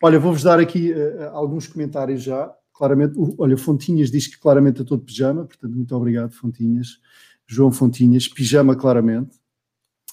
Olha, 0.00 0.20
vou-vos 0.20 0.44
dar 0.44 0.60
aqui 0.60 0.92
uh, 0.92 1.30
alguns 1.32 1.66
comentários 1.66 2.22
já 2.22 2.54
claramente, 2.76 3.14
olha, 3.38 3.56
Fontinhas 3.56 4.10
diz 4.10 4.26
que 4.26 4.38
claramente 4.38 4.82
estou 4.82 4.98
de 4.98 5.04
pijama, 5.04 5.44
portanto, 5.44 5.74
muito 5.74 5.96
obrigado, 5.96 6.32
Fontinhas. 6.32 7.00
João 7.46 7.72
Fontinhas, 7.72 8.28
pijama 8.28 8.76
claramente. 8.76 9.36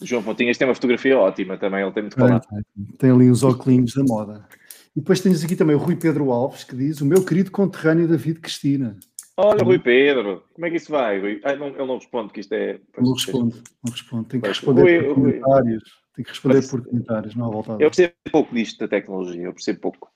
João 0.02 0.24
Fontinhas 0.24 0.58
tem 0.58 0.68
uma 0.68 0.76
fotografia 0.76 1.18
ótima 1.18 1.58
também, 1.58 1.82
ele 1.82 1.92
tem 1.92 2.04
muito 2.04 2.16
claro. 2.16 2.40
Tem, 2.40 2.86
tem 2.98 3.12
ali 3.12 3.30
uns 3.30 3.44
óculos 3.44 3.94
da 3.94 4.04
moda. 4.04 4.48
E 4.96 5.00
depois 5.00 5.20
tens 5.20 5.44
aqui 5.44 5.56
também 5.56 5.76
o 5.76 5.80
Rui 5.80 5.96
Pedro 5.96 6.32
Alves, 6.32 6.64
que 6.64 6.76
diz: 6.76 7.02
O 7.02 7.06
meu 7.06 7.26
querido 7.26 7.52
conterrâneo 7.52 8.08
David 8.08 8.40
Cristina. 8.40 8.98
Olha, 9.36 9.64
Rui 9.64 9.80
Pedro, 9.80 10.44
como 10.54 10.68
é 10.68 10.70
que 10.70 10.78
isso 10.78 10.92
vai, 10.92 11.20
Rui? 11.20 11.42
Ah, 11.44 11.56
não, 11.56 11.68
ele 11.70 11.86
não 11.86 11.98
responde, 11.98 12.32
que 12.32 12.40
isto 12.40 12.54
é. 12.54 12.80
Não 12.98 13.14
responde, 13.14 13.64
não 13.84 13.92
responde. 13.92 14.28
Tem 14.28 14.40
que 14.40 14.48
responder 14.48 14.82
Rui, 14.82 15.04
por 15.04 15.16
comentários. 15.16 15.84
Tem 16.16 16.24
que 16.24 16.30
responder 16.30 16.58
Mas, 16.58 16.70
por 16.70 16.86
comentários, 16.86 17.36
não 17.36 17.48
há 17.48 17.50
volta 17.50 17.72
Eu 17.74 17.90
percebo 17.90 18.14
pouco 18.32 18.54
disto 18.54 18.80
da 18.80 18.88
tecnologia, 18.88 19.42
eu 19.42 19.54
percebo 19.54 19.80
pouco. 19.80 20.12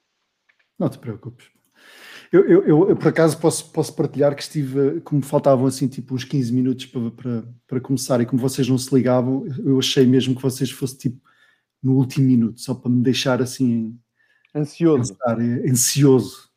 Não 0.78 0.90
te 0.90 1.00
preocupes. 1.00 1.57
Eu, 2.32 2.42
eu, 2.42 2.64
eu, 2.66 2.90
eu, 2.90 2.96
por 2.96 3.08
acaso 3.08 3.40
posso, 3.40 3.72
posso 3.72 3.96
partilhar 3.96 4.36
que 4.36 4.42
estive, 4.42 5.00
como 5.02 5.22
faltavam 5.22 5.66
assim 5.66 5.88
tipo 5.88 6.14
uns 6.14 6.24
15 6.24 6.54
minutos 6.54 6.86
para, 6.86 7.12
para, 7.12 7.44
para 7.66 7.80
começar 7.80 8.20
e 8.20 8.26
como 8.26 8.42
vocês 8.42 8.68
não 8.68 8.78
se 8.78 8.94
ligavam, 8.94 9.46
eu 9.64 9.80
achei 9.80 10.06
mesmo 10.06 10.36
que 10.36 10.42
vocês 10.42 10.70
fossem 10.70 10.98
tipo 10.98 11.22
no 11.82 11.94
último 11.94 12.28
minuto, 12.28 12.60
só 12.60 12.74
para 12.74 12.92
me 12.92 13.02
deixar 13.02 13.42
assim 13.42 13.98
ansioso. 14.54 15.16
Pensar, 15.16 15.40
é, 15.40 15.70
ansioso. 15.70 16.48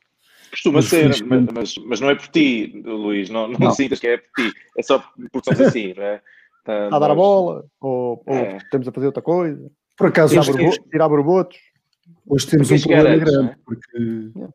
Costuma 0.50 0.76
mas 0.76 0.86
ser, 0.86 1.24
mas, 1.24 1.46
mas, 1.52 1.74
mas, 1.86 2.00
não 2.00 2.10
é 2.10 2.14
por 2.16 2.26
ti, 2.28 2.82
Luís, 2.84 3.30
não, 3.30 3.46
não, 3.46 3.58
não. 3.58 3.70
sintas 3.70 4.00
que 4.00 4.08
é 4.08 4.16
por 4.16 4.30
ti, 4.36 4.52
é 4.76 4.82
só 4.82 4.98
porque 5.30 5.54
somos 5.54 5.68
assim, 5.68 5.94
não 5.96 6.02
é? 6.02 6.20
Tá, 6.64 6.88
a 6.88 6.98
dar 6.98 7.10
a 7.12 7.14
bola, 7.14 7.64
ou, 7.80 8.22
ou 8.26 8.36
é. 8.36 8.56
estamos 8.56 8.88
a 8.88 8.92
fazer 8.92 9.06
outra 9.06 9.22
coisa. 9.22 9.70
Por 9.96 10.08
acaso, 10.08 10.40
tirar, 10.40 10.56
borbo, 10.56 10.90
tirar 10.90 11.08
borbotos. 11.08 11.58
Hoje 12.26 12.46
temos 12.46 12.70
um 12.70 12.78
problema 12.80 13.16
grande, 13.16 13.50
é? 13.50 13.56
porque 13.64 14.30
é 14.36 14.48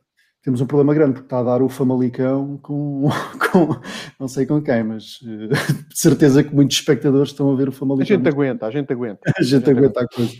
temos 0.45 0.61
um 0.61 0.67
problema 0.67 0.93
grande, 0.93 1.13
porque 1.13 1.25
está 1.25 1.39
a 1.39 1.43
dar 1.43 1.63
o 1.63 1.67
Famalicão 1.67 2.59
com, 2.61 3.09
com 3.51 3.81
não 4.19 4.27
sei 4.27 4.45
com 4.45 4.61
quem, 4.61 4.83
mas 4.83 5.19
uh, 5.23 5.47
de 5.89 5.99
certeza 5.99 6.43
que 6.43 6.53
muitos 6.53 6.77
espectadores 6.77 7.31
estão 7.31 7.51
a 7.51 7.55
ver 7.55 7.67
o 7.67 7.71
Famalicão. 7.71 8.15
A 8.15 8.17
gente 8.19 8.29
aguenta, 8.29 8.67
a 8.67 8.71
gente 8.71 8.93
aguenta. 8.93 9.21
a 9.35 9.41
gente 9.41 9.67
aguenta 9.67 10.01
a 10.01 10.07
coisa. 10.07 10.37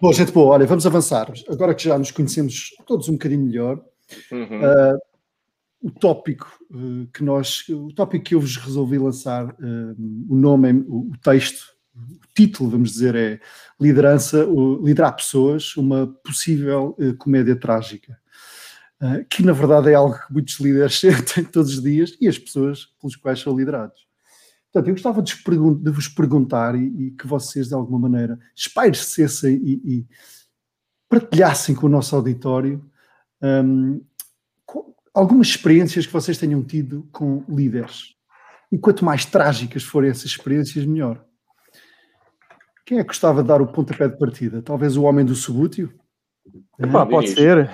Bom, 0.00 0.12
gente 0.12 0.32
boa, 0.32 0.54
olha, 0.54 0.66
vamos 0.66 0.84
avançar. 0.84 1.32
Agora 1.48 1.72
que 1.72 1.84
já 1.84 1.96
nos 1.96 2.10
conhecemos 2.10 2.70
todos 2.84 3.08
um 3.08 3.12
bocadinho 3.12 3.44
melhor, 3.44 3.80
uhum. 4.32 4.60
uh, 4.60 4.98
o 5.80 5.90
tópico 5.92 6.50
uh, 6.72 7.06
que 7.14 7.22
nós, 7.22 7.64
o 7.68 7.94
tópico 7.94 8.24
que 8.24 8.34
eu 8.34 8.40
vos 8.40 8.56
resolvi 8.56 8.98
lançar, 8.98 9.54
o 10.28 10.34
nome, 10.34 10.84
o 10.88 11.12
texto, 11.22 11.62
o 11.94 12.34
título, 12.34 12.70
vamos 12.70 12.90
dizer, 12.90 13.14
é 13.14 13.40
Liderança, 13.80 14.44
Liderar 14.82 15.14
Pessoas, 15.14 15.76
uma 15.76 16.08
possível 16.24 16.96
comédia 17.20 17.54
trágica. 17.54 18.18
Ah, 19.00 19.22
que 19.28 19.42
na 19.42 19.52
verdade 19.52 19.90
é 19.90 19.94
algo 19.94 20.14
que 20.14 20.32
muitos 20.32 20.58
líderes 20.58 20.98
sentem 21.00 21.44
todos 21.44 21.74
os 21.74 21.82
dias 21.82 22.16
e 22.20 22.28
as 22.28 22.38
pessoas 22.38 22.86
pelos 23.00 23.16
quais 23.16 23.40
são 23.40 23.56
liderados. 23.56 24.06
Portanto, 24.72 24.88
eu 24.88 24.94
gostava 24.94 25.22
de, 25.22 25.34
vos 25.90 26.08
perguntar 26.08 26.74
e, 26.74 27.06
e, 27.06 27.10
que 27.12 27.26
vocês, 27.26 27.68
de 27.68 27.74
alguma 27.74 27.98
maneira, 27.98 28.38
espairecessem 28.54 29.54
e, 29.56 29.72
e 29.84 30.06
partilhassem 31.08 31.74
com 31.74 31.86
o 31.86 31.90
nosso 31.90 32.14
auditório 32.14 32.84
um, 33.42 34.02
algumas 35.14 35.48
experiências 35.48 36.06
que 36.06 36.12
vocês 36.12 36.36
tenham 36.36 36.62
tido 36.62 37.08
com 37.12 37.44
líderes. 37.48 38.14
E 38.70 38.78
quanto 38.78 39.04
mais 39.04 39.24
trágicas 39.24 39.82
forem 39.82 40.10
essas 40.10 40.26
experiências, 40.26 40.84
melhor. 40.84 41.24
Quem 42.84 42.98
é 42.98 43.02
que 43.02 43.08
gostava 43.08 43.42
de 43.42 43.48
dar 43.48 43.62
o 43.62 43.66
pontapé 43.66 44.08
de 44.08 44.18
partida? 44.18 44.60
Talvez 44.60 44.96
o 44.96 45.04
homem 45.04 45.24
do 45.24 45.34
subútil? 45.34 45.92
Epá, 46.78 47.06
pode 47.06 47.28
ser. 47.28 47.70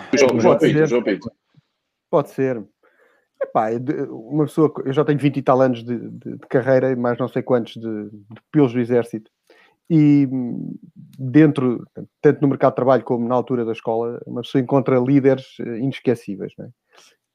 João 0.87 1.03
Pinto. 1.03 1.33
Pode 2.11 2.31
ser. 2.31 2.65
Epá, 3.43 3.71
uma 4.09 4.45
pessoa, 4.45 4.73
eu 4.85 4.93
já 4.93 5.05
tenho 5.05 5.19
20 5.19 5.37
e 5.37 5.43
tal 5.43 5.61
anos 5.61 5.83
de, 5.83 5.99
de, 5.99 6.37
de 6.39 6.47
carreira, 6.49 6.95
mais 6.95 7.19
não 7.19 7.29
sei 7.29 7.43
quantos 7.43 7.75
de, 7.75 8.11
de 8.11 8.41
pelos 8.51 8.73
do 8.73 8.81
exército. 8.81 9.31
E 9.91 10.29
dentro, 11.19 11.85
tanto 12.21 12.41
no 12.41 12.49
mercado 12.49 12.73
de 12.73 12.77
trabalho 12.77 13.05
como 13.05 13.29
na 13.29 13.35
altura 13.35 13.65
da 13.65 13.73
escola, 13.73 14.21
uma 14.27 14.43
pessoa 14.43 14.63
encontra 14.63 14.99
líderes 14.99 15.57
eh, 15.61 15.79
inesquecíveis. 15.79 16.53
É? 16.59 16.69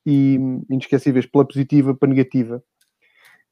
E 0.05 0.39
inesquecíveis 0.69 1.25
pela 1.25 1.45
positiva, 1.45 1.93
para 1.93 2.09
negativa. 2.09 2.63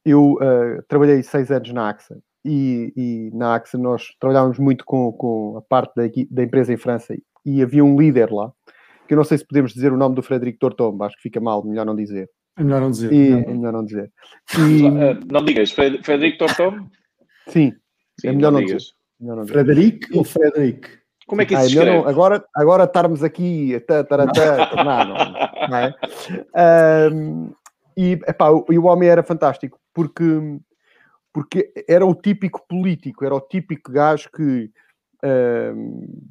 Eu 0.03 0.33
uh, 0.33 0.81
trabalhei 0.87 1.21
seis 1.21 1.51
anos 1.51 1.71
na 1.73 1.89
AXA 1.89 2.19
e, 2.43 2.93
e, 2.95 3.31
na 3.35 3.55
AXA 3.55 3.77
nós 3.77 4.15
trabalhávamos 4.19 4.59
muito 4.59 4.85
com, 4.85 5.11
com 5.11 5.57
a 5.57 5.61
parte 5.61 5.95
da, 5.95 6.03
da, 6.29 6.43
empresa 6.43 6.71
em 6.71 6.77
França 6.77 7.15
e 7.45 7.61
havia 7.61 7.83
um 7.83 7.99
líder 7.99 8.31
lá, 8.31 8.51
que 9.07 9.13
eu 9.13 9.17
não 9.17 9.23
sei 9.23 9.37
se 9.37 9.45
podemos 9.45 9.73
dizer 9.73 9.93
o 9.93 9.97
nome 9.97 10.15
do 10.15 10.23
Frederico 10.23 10.59
Tortom, 10.59 11.01
acho 11.03 11.15
que 11.17 11.23
fica 11.23 11.39
mal, 11.39 11.63
melhor 11.63 11.85
não 11.85 11.95
dizer. 11.95 12.29
É 12.57 12.63
melhor 12.63 12.81
não 12.81 12.91
dizer. 12.91 13.13
E, 13.13 13.31
é 13.31 13.53
melhor 13.53 13.73
não 13.73 13.85
dizer. 13.85 14.11
E... 14.57 14.85
Eh, 14.85 15.19
não 15.31 15.43
digas, 15.43 15.71
Frederico 15.71 16.37
Tortom? 16.39 16.87
Sim, 17.47 17.73
Sim, 18.19 18.27
é 18.27 18.31
melhor 18.31 18.51
não, 18.51 18.59
não 18.59 18.65
dizer. 18.65 18.81
Melhor 19.19 19.35
não 19.37 19.47
Frederico 19.47 20.17
ou 20.17 20.23
Frederico? 20.23 20.87
Como 21.27 21.41
é 21.41 21.45
que 21.45 21.55
isso 21.55 21.63
ah, 21.65 21.69
se 21.69 21.85
não, 21.85 22.07
agora, 22.07 22.45
agora 22.55 22.83
estarmos 22.83 23.23
aqui, 23.23 23.79
tá, 23.87 24.03
tá, 24.03 24.27
tá, 24.27 24.83
não, 24.83 25.05
não, 25.07 25.69
não 25.69 25.77
é? 25.77 27.11
Um, 27.11 27.51
e, 27.97 28.11
epá, 28.27 28.49
e 28.69 28.77
o 28.77 28.85
homem 28.85 29.09
era 29.09 29.23
fantástico, 29.23 29.79
porque 29.93 30.23
porque 31.35 31.73
era 31.89 32.05
o 32.05 32.15
típico 32.15 32.65
político, 32.65 33.25
era 33.25 33.35
o 33.35 33.41
típico 33.41 33.91
gajo 33.91 34.29
que 34.31 34.71
uh, 35.21 36.25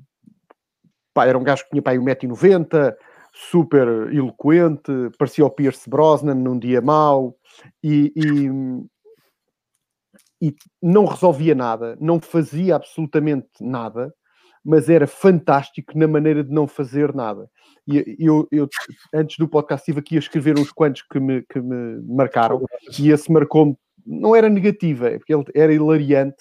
pá, 1.15 1.27
era 1.27 1.39
um 1.39 1.45
gajo 1.45 1.65
que 1.65 1.71
tinha 1.71 1.83
pá, 1.83 1.95
1,90m, 1.95 2.95
super 3.33 3.89
eloquente, 4.13 4.93
parecia 5.19 5.47
o 5.47 5.51
Pierce 5.51 5.89
Brosnan 5.89 6.35
num 6.35 6.59
dia 6.59 6.81
mau 6.81 7.37
e, 7.83 8.13
e, 8.15 10.49
e 10.49 10.55
não 10.83 11.05
resolvia 11.05 11.55
nada, 11.55 11.97
não 12.01 12.21
fazia 12.21 12.77
absolutamente 12.77 13.49
nada, 13.61 14.13
mas 14.65 14.89
era 14.89 15.07
fantástico 15.07 15.97
na 15.99 16.07
maneira 16.07 16.43
de 16.43 16.51
não 16.51 16.67
fazer 16.67 17.15
nada. 17.15 17.51
E 17.87 18.17
eu, 18.19 18.49
eu 18.51 18.69
antes 19.13 19.37
do 19.37 19.49
podcast, 19.49 19.83
estive 19.83 20.01
aqui 20.01 20.17
a 20.17 20.21
escrever 20.21 20.59
uns 20.59 20.73
quantos 20.73 21.03
que 21.03 21.21
me, 21.21 21.43
que 21.43 21.61
me 21.61 22.01
marcaram, 22.07 22.65
e 22.99 23.11
esse 23.11 23.31
marcou-me 23.31 23.77
não 24.07 24.35
era 24.35 24.49
negativa, 24.49 25.09
é 25.09 25.19
porque 25.19 25.35
ele 25.35 25.45
era 25.55 25.75
hilariante 25.75 26.37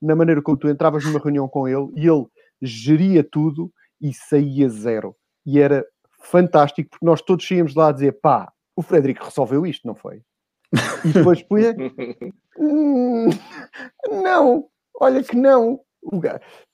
na 0.00 0.14
maneira 0.14 0.42
como 0.42 0.56
tu 0.56 0.68
entravas 0.68 1.04
numa 1.04 1.18
reunião 1.18 1.48
com 1.48 1.66
ele 1.66 1.88
e 1.96 2.06
ele 2.06 2.26
geria 2.62 3.24
tudo 3.24 3.72
e 4.00 4.12
saía 4.12 4.68
zero. 4.68 5.16
E 5.44 5.60
era 5.60 5.84
fantástico, 6.20 6.90
porque 6.90 7.06
nós 7.06 7.22
todos 7.22 7.46
saíamos 7.46 7.74
lá 7.74 7.88
a 7.88 7.92
dizer 7.92 8.12
pá, 8.20 8.52
o 8.74 8.82
Frederico 8.82 9.24
resolveu 9.24 9.64
isto, 9.64 9.86
não 9.86 9.94
foi? 9.94 10.22
E 11.04 11.12
depois 11.12 11.42
punha 11.44 11.74
hum, 12.58 13.28
não, 14.10 14.68
olha 15.00 15.22
que 15.22 15.36
não. 15.36 15.80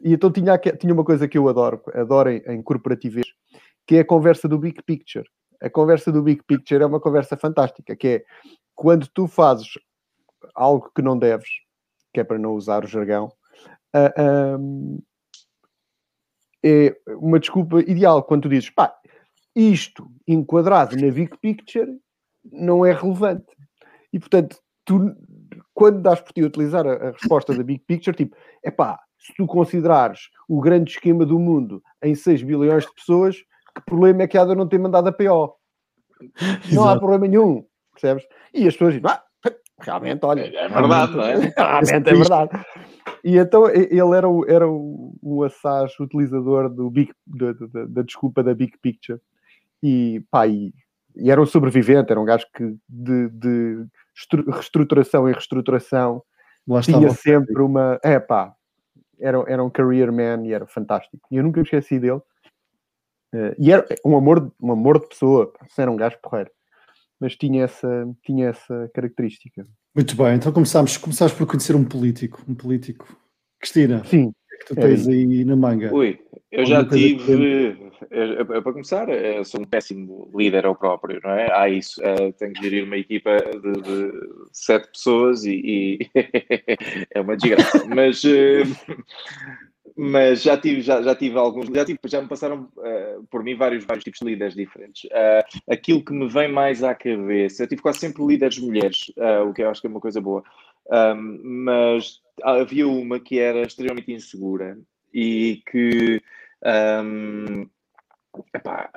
E 0.01 0.13
então 0.13 0.31
tinha, 0.31 0.59
tinha 0.59 0.93
uma 0.93 1.05
coisa 1.05 1.29
que 1.29 1.39
eu 1.39 1.49
adoro, 1.49 1.83
adoro 1.95 2.31
em, 2.31 2.43
em 2.47 2.63
corporativez, 2.63 3.27
que 3.87 3.97
é 3.97 4.01
a 4.01 4.05
conversa 4.05 4.49
do 4.49 4.59
Big 4.59 4.83
Picture. 4.83 5.27
A 5.61 5.71
conversa 5.71 6.11
do 6.11 6.23
Big 6.23 6.43
Picture 6.47 6.83
é 6.83 6.87
uma 6.87 7.01
conversa 7.01 7.37
fantástica, 7.37 7.95
que 7.95 8.09
é 8.09 8.25
quando 8.75 9.09
tu 9.09 9.29
fazes 9.29 9.69
algo 10.55 10.91
que 10.95 11.03
não 11.03 11.19
deves, 11.19 11.49
que 12.13 12.21
é 12.21 12.25
para 12.25 12.39
não 12.39 12.55
usar 12.55 12.85
o 12.85 12.89
jargão, 12.89 13.33
uh, 13.95 14.59
um, 14.59 15.01
é 16.65 16.97
uma 17.09 17.41
desculpa 17.41 17.81
ideal 17.81 18.23
quando 18.23 18.43
tu 18.43 18.49
dizes, 18.49 18.71
pá, 18.71 18.95
isto 19.55 20.11
enquadrado 20.27 20.97
na 20.97 21.11
Big 21.11 21.37
Picture 21.39 21.99
não 22.51 22.85
é 22.85 22.93
relevante. 22.93 23.47
E 24.13 24.19
portanto, 24.19 24.59
tu, 24.85 25.15
quando 25.75 26.01
dás 26.01 26.21
por 26.21 26.33
ti 26.33 26.43
a 26.43 26.47
utilizar 26.47 26.87
a, 26.87 27.09
a 27.09 27.11
resposta 27.11 27.55
da 27.55 27.63
Big 27.63 27.83
Picture, 27.87 28.17
tipo, 28.17 28.37
é 28.65 28.71
pá, 28.71 28.99
se 29.19 29.33
tu 29.35 29.47
considerares 29.47 30.21
o 30.49 30.61
grande 30.61 30.91
esquema 30.91 31.25
do 31.25 31.39
mundo 31.39 31.83
em 32.03 32.15
6 32.15 32.43
bilhões 32.43 32.85
de 32.85 32.95
pessoas, 32.95 33.37
que 33.37 33.85
problema 33.87 34.23
é 34.23 34.27
que 34.27 34.37
há 34.37 34.45
de 34.45 34.55
não 34.55 34.69
ter 34.69 34.79
mandado 34.79 35.09
a 35.09 35.13
PO? 35.13 35.55
Não 36.73 36.89
há 36.89 36.97
problema 36.97 37.27
nenhum, 37.27 37.67
percebes? 37.93 38.25
E 38.55 38.69
as 38.69 38.75
pessoas 38.75 38.95
dizem, 38.95 39.11
ah, 39.11 39.25
realmente, 39.81 40.25
olha. 40.25 40.43
É 40.43 40.69
verdade, 40.69 41.17
não 41.17 41.25
é? 41.25 41.35
Realmente 41.59 42.11
é 42.11 42.15
verdade. 42.15 42.51
E 43.25 43.37
então 43.37 43.69
ele 43.69 44.17
era 44.17 44.29
o, 44.29 44.45
era 44.49 44.69
o, 44.69 45.17
o 45.23 45.45
assaz 45.45 45.99
utilizador 46.01 46.69
do 46.69 46.91
big, 46.91 47.13
da, 47.27 47.53
da, 47.53 47.85
da 47.87 48.03
desculpa 48.03 48.43
da 48.43 48.55
Big 48.55 48.77
Picture. 48.79 49.21
E 49.83 50.25
pá, 50.31 50.47
e, 50.47 50.75
e, 51.15 51.31
era 51.31 51.41
um 51.41 51.47
sobrevivente, 51.47 52.11
era 52.11 52.21
um 52.21 52.25
gajo 52.25 52.47
que 52.55 52.77
de, 52.89 53.29
de 53.31 53.87
reestruturação 54.49 55.29
em 55.29 55.33
reestruturação 55.33 56.23
tinha 56.83 57.11
sempre 57.11 57.63
uma. 57.63 57.99
É 58.03 58.19
pá, 58.19 58.55
era, 59.21 59.39
era 59.47 59.63
um 59.63 59.71
career 59.71 60.13
man 60.13 60.45
e 60.45 60.53
era 60.53 60.67
fantástico. 60.67 61.27
E 61.31 61.37
eu 61.37 61.43
nunca 61.43 61.61
me 61.61 61.65
esqueci 61.65 61.99
dele. 61.99 62.21
Uh, 63.35 63.55
e 63.59 63.73
era 63.73 63.87
um 64.05 64.17
amor, 64.17 64.53
um 64.61 64.73
amor 64.73 65.01
de 65.01 65.09
pessoa, 65.09 65.53
era 65.79 65.91
um 65.91 65.97
gajo 65.97 66.19
porreiro 66.21 66.51
mas 67.23 67.37
tinha 67.37 67.63
essa, 67.63 67.89
tinha 68.25 68.49
essa 68.49 68.91
característica. 68.93 69.65
Muito 69.95 70.17
bem, 70.17 70.37
então 70.37 70.51
começámos, 70.53 70.97
começámos 70.97 71.35
por 71.35 71.47
conhecer 71.47 71.77
um 71.77 71.85
político, 71.85 72.43
um 72.49 72.55
político. 72.55 73.15
Cristina, 73.61 74.03
Sim. 74.05 74.29
o 74.29 74.33
que 74.33 74.55
é 74.55 74.59
que 74.59 74.65
tu 74.67 74.75
tens 74.75 75.07
é. 75.07 75.11
aí 75.11 75.45
na 75.45 75.55
manga? 75.55 75.95
Ui, 75.95 76.19
eu 76.51 76.65
já 76.65 76.85
tive, 76.85 77.77
para 78.47 78.63
começar, 78.63 79.09
eu 79.09 79.45
sou 79.45 79.61
um 79.61 79.65
péssimo 79.65 80.31
líder 80.35 80.65
ao 80.65 80.75
próprio, 80.75 81.21
não 81.23 81.31
é? 81.31 81.53
Há 81.53 81.69
isso, 81.69 82.01
tenho 82.39 82.53
que 82.55 82.63
gerir 82.63 82.85
uma 82.85 82.97
equipa 82.97 83.37
de, 83.37 83.73
de 83.83 84.13
sete 84.51 84.91
pessoas 84.91 85.45
e, 85.45 85.61
e 85.65 86.11
é 87.15 87.21
uma 87.21 87.37
desgraça, 87.37 87.85
mas 87.87 88.23
mas 89.97 90.43
já 90.43 90.57
tive, 90.57 90.81
já, 90.81 91.03
já 91.03 91.15
tive 91.15 91.39
alguns, 91.39 91.67
já, 91.67 91.85
tive, 91.85 91.99
já 92.07 92.23
me 92.23 92.29
passaram 92.29 92.69
uh, 92.77 93.25
por 93.31 93.43
mim 93.43 93.55
vários, 93.55 93.85
vários 93.85 94.05
tipos 94.05 94.21
de 94.21 94.27
líderes 94.27 94.55
diferentes. 94.55 95.05
Uh, 95.05 95.73
aquilo 95.73 96.05
que 96.05 96.13
me 96.13 96.29
vem 96.29 96.51
mais 96.51 96.83
à 96.83 96.95
cabeça, 96.95 97.63
eu 97.63 97.69
tive 97.69 97.83
quase 97.83 97.99
sempre 97.99 98.25
líderes 98.25 98.59
mulheres, 98.59 99.13
uh, 99.17 99.49
o 99.49 99.53
que 99.53 99.63
eu 99.63 99.71
acho 99.71 99.81
que 99.81 99.87
é 99.87 99.91
uma 99.91 100.01
coisa 100.01 100.21
boa, 100.21 100.43
um, 100.91 101.41
mas 101.65 102.21
havia 102.43 102.89
uma 102.89 103.21
que 103.21 103.39
era 103.39 103.63
extremamente 103.63 104.13
insegura 104.13 104.79
e 105.13 105.63
que 105.71 106.23
um, 107.05 107.67
epá, 108.55 108.91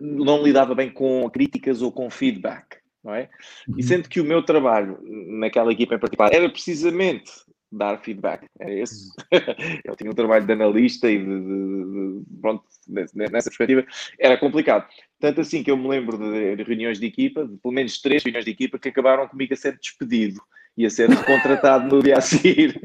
não 0.00 0.42
lidava 0.42 0.74
bem 0.74 0.90
com 0.90 1.28
críticas 1.30 1.82
ou 1.82 1.92
com 1.92 2.10
feedback. 2.10 2.80
Não 3.04 3.12
é? 3.12 3.28
E 3.66 3.72
uhum. 3.72 3.82
sendo 3.82 4.08
que 4.08 4.20
o 4.20 4.24
meu 4.24 4.44
trabalho 4.44 4.96
naquela 5.02 5.72
equipa 5.72 5.96
em 5.96 5.98
particular 5.98 6.32
era 6.32 6.48
precisamente 6.48 7.32
dar 7.72 7.98
feedback. 7.98 8.46
É 8.60 8.80
esse. 8.80 9.10
Ele 9.32 9.96
tinha 9.96 10.10
um 10.10 10.14
trabalho 10.14 10.44
de 10.44 10.52
analista 10.52 11.10
e 11.10 11.18
de, 11.18 11.24
de, 11.24 12.20
de, 12.20 12.40
pronto, 12.40 12.62
nessa 12.88 13.48
perspectiva 13.48 13.84
era 14.18 14.36
complicado. 14.36 14.86
Tanto 15.18 15.40
assim 15.40 15.62
que 15.62 15.70
eu 15.70 15.76
me 15.76 15.88
lembro 15.88 16.18
de 16.18 16.62
reuniões 16.62 17.00
de 17.00 17.06
equipa, 17.06 17.46
de 17.46 17.56
pelo 17.56 17.74
menos 17.74 18.00
três 18.00 18.22
reuniões 18.22 18.44
de 18.44 18.50
equipa, 18.50 18.78
que 18.78 18.88
acabaram 18.88 19.26
comigo 19.26 19.54
a 19.54 19.56
ser 19.56 19.78
despedido 19.78 20.40
e 20.76 20.86
a 20.86 20.90
ser 20.90 21.08
contratado 21.24 21.94
no 21.94 22.02
dia 22.02 22.18
a 22.18 22.20
seguir. 22.20 22.80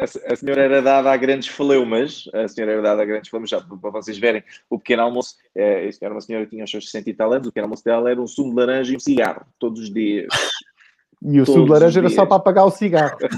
A, 0.00 0.32
a, 0.32 0.36
senhora 0.36 0.62
era 0.62 0.80
dada 0.80 1.12
a 1.12 1.16
grandes 1.16 1.48
fleumas, 1.48 2.28
a 2.32 2.48
senhora 2.48 2.72
era 2.72 2.82
dada 2.82 3.02
a 3.02 3.04
grandes 3.04 3.28
fleumas, 3.28 3.50
já 3.50 3.60
para 3.60 3.90
vocês 3.90 4.16
verem, 4.16 4.42
o 4.70 4.78
pequeno 4.78 5.02
almoço, 5.02 5.36
é, 5.54 5.90
era 6.00 6.14
uma 6.14 6.22
senhora 6.22 6.46
que 6.46 6.52
tinha 6.52 6.64
os 6.64 6.70
seus 6.70 6.90
60 6.90 7.10
e 7.10 7.14
tal 7.14 7.32
anos, 7.32 7.48
o 7.48 7.50
pequeno 7.50 7.66
almoço 7.66 7.84
dela 7.84 8.10
era 8.10 8.20
um 8.20 8.26
sumo 8.26 8.50
de 8.50 8.56
laranja 8.56 8.92
e 8.94 8.96
um 8.96 9.00
cigarro, 9.00 9.44
todos 9.58 9.82
os 9.82 9.92
dias. 9.92 10.28
E 11.22 11.40
o 11.40 11.46
sumo 11.46 11.64
de 11.64 11.70
laranja 11.70 12.00
era 12.00 12.08
só 12.08 12.24
para 12.24 12.36
apagar 12.36 12.66
o 12.66 12.70
cigarro. 12.70 13.18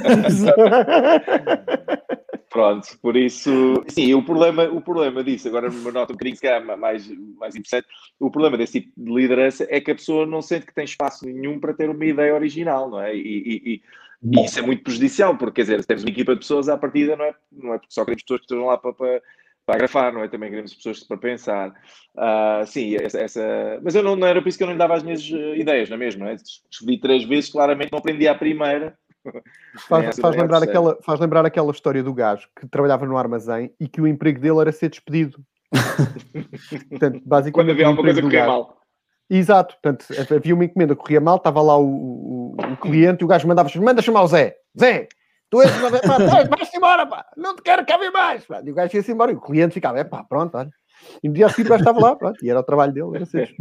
Pronto, 2.48 2.86
por 3.00 3.16
isso, 3.16 3.82
sim, 3.88 4.12
o 4.12 4.22
problema, 4.22 4.64
o 4.64 4.82
problema 4.82 5.24
disso, 5.24 5.48
agora 5.48 5.70
me 5.70 5.90
nota 5.90 6.12
um 6.12 6.16
bocadinho 6.16 6.36
se 6.36 6.42
calhar 6.42 6.62
mais, 6.76 7.10
mais 7.38 7.56
interessante, 7.56 7.86
o 8.20 8.30
problema 8.30 8.58
desse 8.58 8.82
tipo 8.82 8.92
de 8.94 9.10
liderança 9.10 9.66
é 9.70 9.80
que 9.80 9.90
a 9.90 9.94
pessoa 9.94 10.26
não 10.26 10.42
sente 10.42 10.66
que 10.66 10.74
tem 10.74 10.84
espaço 10.84 11.24
nenhum 11.24 11.58
para 11.58 11.72
ter 11.72 11.88
uma 11.88 12.04
ideia 12.04 12.34
original, 12.34 12.90
não 12.90 13.00
é? 13.00 13.16
E, 13.16 13.20
e, 13.20 13.72
e, 13.72 13.82
e 14.22 14.44
isso 14.44 14.58
é 14.58 14.62
muito 14.62 14.82
prejudicial, 14.82 15.34
porque, 15.38 15.54
quer 15.54 15.62
dizer, 15.62 15.80
se 15.80 15.86
temos 15.86 16.02
uma 16.02 16.10
equipa 16.10 16.34
de 16.34 16.40
pessoas 16.40 16.68
à 16.68 16.76
partida, 16.76 17.16
não 17.16 17.24
é, 17.24 17.34
não 17.50 17.72
é 17.72 17.78
porque 17.78 17.94
só 17.94 18.04
queremos 18.04 18.22
pessoas 18.22 18.40
que 18.40 18.44
estejam 18.44 18.66
lá 18.66 18.76
para, 18.76 18.92
para 18.92 19.22
para 19.64 19.76
agrafar, 19.76 20.12
não 20.12 20.22
é? 20.22 20.28
Também 20.28 20.50
queremos 20.50 20.74
pessoas 20.74 21.00
para 21.04 21.16
pensar. 21.16 21.70
Uh, 22.16 22.66
sim, 22.66 22.96
essa, 22.96 23.20
essa, 23.20 23.80
Mas 23.82 23.94
eu 23.94 24.02
não, 24.02 24.16
não, 24.16 24.26
era 24.26 24.42
por 24.42 24.48
isso 24.48 24.58
que 24.58 24.64
eu 24.64 24.66
não 24.66 24.74
lhe 24.74 24.78
dava 24.78 24.94
as 24.94 25.02
minhas 25.02 25.22
uh, 25.30 25.54
ideias, 25.54 25.88
não 25.88 25.96
é 25.96 25.98
mesmo? 25.98 26.24
Não 26.24 26.30
é? 26.30 26.36
Três 27.00 27.24
vezes, 27.24 27.50
claramente 27.50 27.92
não 27.92 27.98
aprendi 27.98 28.26
à 28.26 28.34
primeira. 28.34 28.96
Faz, 29.88 30.18
faz 30.18 30.34
lembrar 30.36 30.64
aquela, 30.64 30.98
faz 31.00 31.20
lembrar 31.20 31.46
aquela 31.46 31.70
história 31.70 32.02
do 32.02 32.12
gajo 32.12 32.48
que 32.58 32.66
trabalhava 32.66 33.06
no 33.06 33.16
armazém 33.16 33.72
e 33.78 33.86
que 33.86 34.00
o 34.00 34.06
emprego 34.08 34.40
dele 34.40 34.58
era 34.58 34.72
ser 34.72 34.88
despedido. 34.88 35.38
Portanto, 36.90 37.22
basicamente, 37.24 37.52
Quando 37.52 37.70
havia 37.70 37.86
alguma 37.86 38.02
coisa 38.02 38.20
que 38.20 38.26
corria 38.26 38.46
mal. 38.46 38.82
Exato, 39.30 39.76
portanto, 39.80 40.04
havia 40.34 40.54
uma 40.54 40.64
encomenda, 40.64 40.96
corria 40.96 41.20
mal, 41.20 41.36
estava 41.36 41.62
lá 41.62 41.78
o, 41.78 41.86
o, 41.86 42.56
o 42.72 42.76
cliente 42.76 43.22
e 43.22 43.24
o 43.24 43.28
gajo 43.28 43.48
mandava 43.48 43.70
manda 43.76 44.02
chamar 44.02 44.24
o 44.24 44.26
Zé, 44.26 44.56
Zé, 44.78 45.08
tu 45.52 45.60
és 45.60 45.70
uma 45.76 45.90
vez, 45.90 46.02
vais-te 46.48 46.78
embora, 46.78 47.06
pá, 47.06 47.26
não 47.36 47.54
te 47.54 47.60
quero 47.60 47.84
cá 47.84 47.98
ver 47.98 48.10
mais. 48.10 48.46
Pá. 48.46 48.62
E 48.64 48.70
o 48.70 48.74
gajo 48.74 48.96
ia-se 48.96 49.12
embora 49.12 49.32
e 49.32 49.34
o 49.34 49.40
cliente 49.40 49.74
ficava, 49.74 49.98
é 49.98 50.04
pá, 50.04 50.24
pronto, 50.24 50.56
olha. 50.56 50.70
E 51.22 51.28
no 51.28 51.34
dia 51.34 51.46
seguinte 51.50 51.68
gajo 51.68 51.82
estava 51.82 52.00
lá, 52.00 52.16
pronto, 52.16 52.42
e 52.42 52.48
era 52.48 52.58
o 52.58 52.62
trabalho 52.62 52.92
dele, 52.94 53.16
era 53.16 53.26
ser 53.26 53.54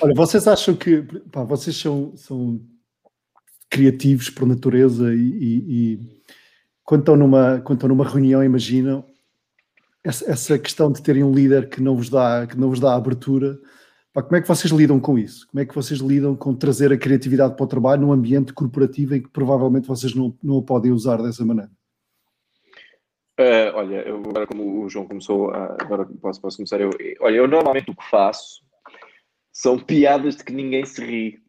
Olha, 0.00 0.14
vocês 0.14 0.48
acham 0.48 0.74
que, 0.74 1.02
pá, 1.30 1.44
vocês 1.44 1.76
são, 1.76 2.16
são 2.16 2.58
criativos 3.68 4.30
por 4.30 4.48
natureza 4.48 5.12
e, 5.12 5.18
e, 5.18 5.64
e 5.68 6.22
quando, 6.82 7.02
estão 7.02 7.16
numa, 7.16 7.60
quando 7.60 7.76
estão 7.76 7.88
numa 7.90 8.08
reunião, 8.08 8.42
imaginam, 8.42 9.04
essa, 10.02 10.30
essa 10.30 10.58
questão 10.58 10.90
de 10.90 11.02
terem 11.02 11.22
um 11.22 11.32
líder 11.32 11.68
que 11.68 11.82
não 11.82 11.94
vos 11.94 12.08
dá, 12.08 12.46
que 12.46 12.56
não 12.56 12.70
vos 12.70 12.80
dá 12.80 12.94
abertura, 12.94 13.58
pá, 14.12 14.22
como 14.22 14.36
é 14.36 14.40
que 14.40 14.48
vocês 14.48 14.72
lidam 14.72 15.00
com 15.00 15.18
isso? 15.18 15.46
Como 15.48 15.60
é 15.60 15.66
que 15.66 15.74
vocês 15.74 16.00
lidam 16.00 16.36
com 16.36 16.54
trazer 16.54 16.92
a 16.92 16.98
criatividade 16.98 17.54
para 17.54 17.64
o 17.64 17.68
trabalho 17.68 18.02
num 18.02 18.12
ambiente 18.12 18.52
corporativo 18.52 19.14
em 19.14 19.22
que 19.22 19.28
provavelmente 19.28 19.86
vocês 19.86 20.14
não, 20.14 20.36
não 20.42 20.58
a 20.58 20.62
podem 20.62 20.92
usar 20.92 21.16
dessa 21.18 21.44
maneira? 21.44 21.70
Uh, 23.38 23.72
olha, 23.74 23.96
eu, 24.06 24.16
agora 24.16 24.46
como 24.46 24.84
o 24.84 24.88
João 24.88 25.06
começou, 25.06 25.48
uh, 25.50 25.76
agora 25.80 26.04
posso, 26.20 26.40
posso 26.40 26.56
começar 26.58 26.80
eu. 26.80 26.90
Olha, 27.20 27.36
eu 27.36 27.48
normalmente 27.48 27.90
o 27.90 27.96
que 27.96 28.10
faço 28.10 28.62
são 29.52 29.78
piadas 29.78 30.36
de 30.36 30.44
que 30.44 30.52
ninguém 30.52 30.84
se 30.84 31.02
ri. 31.04 31.42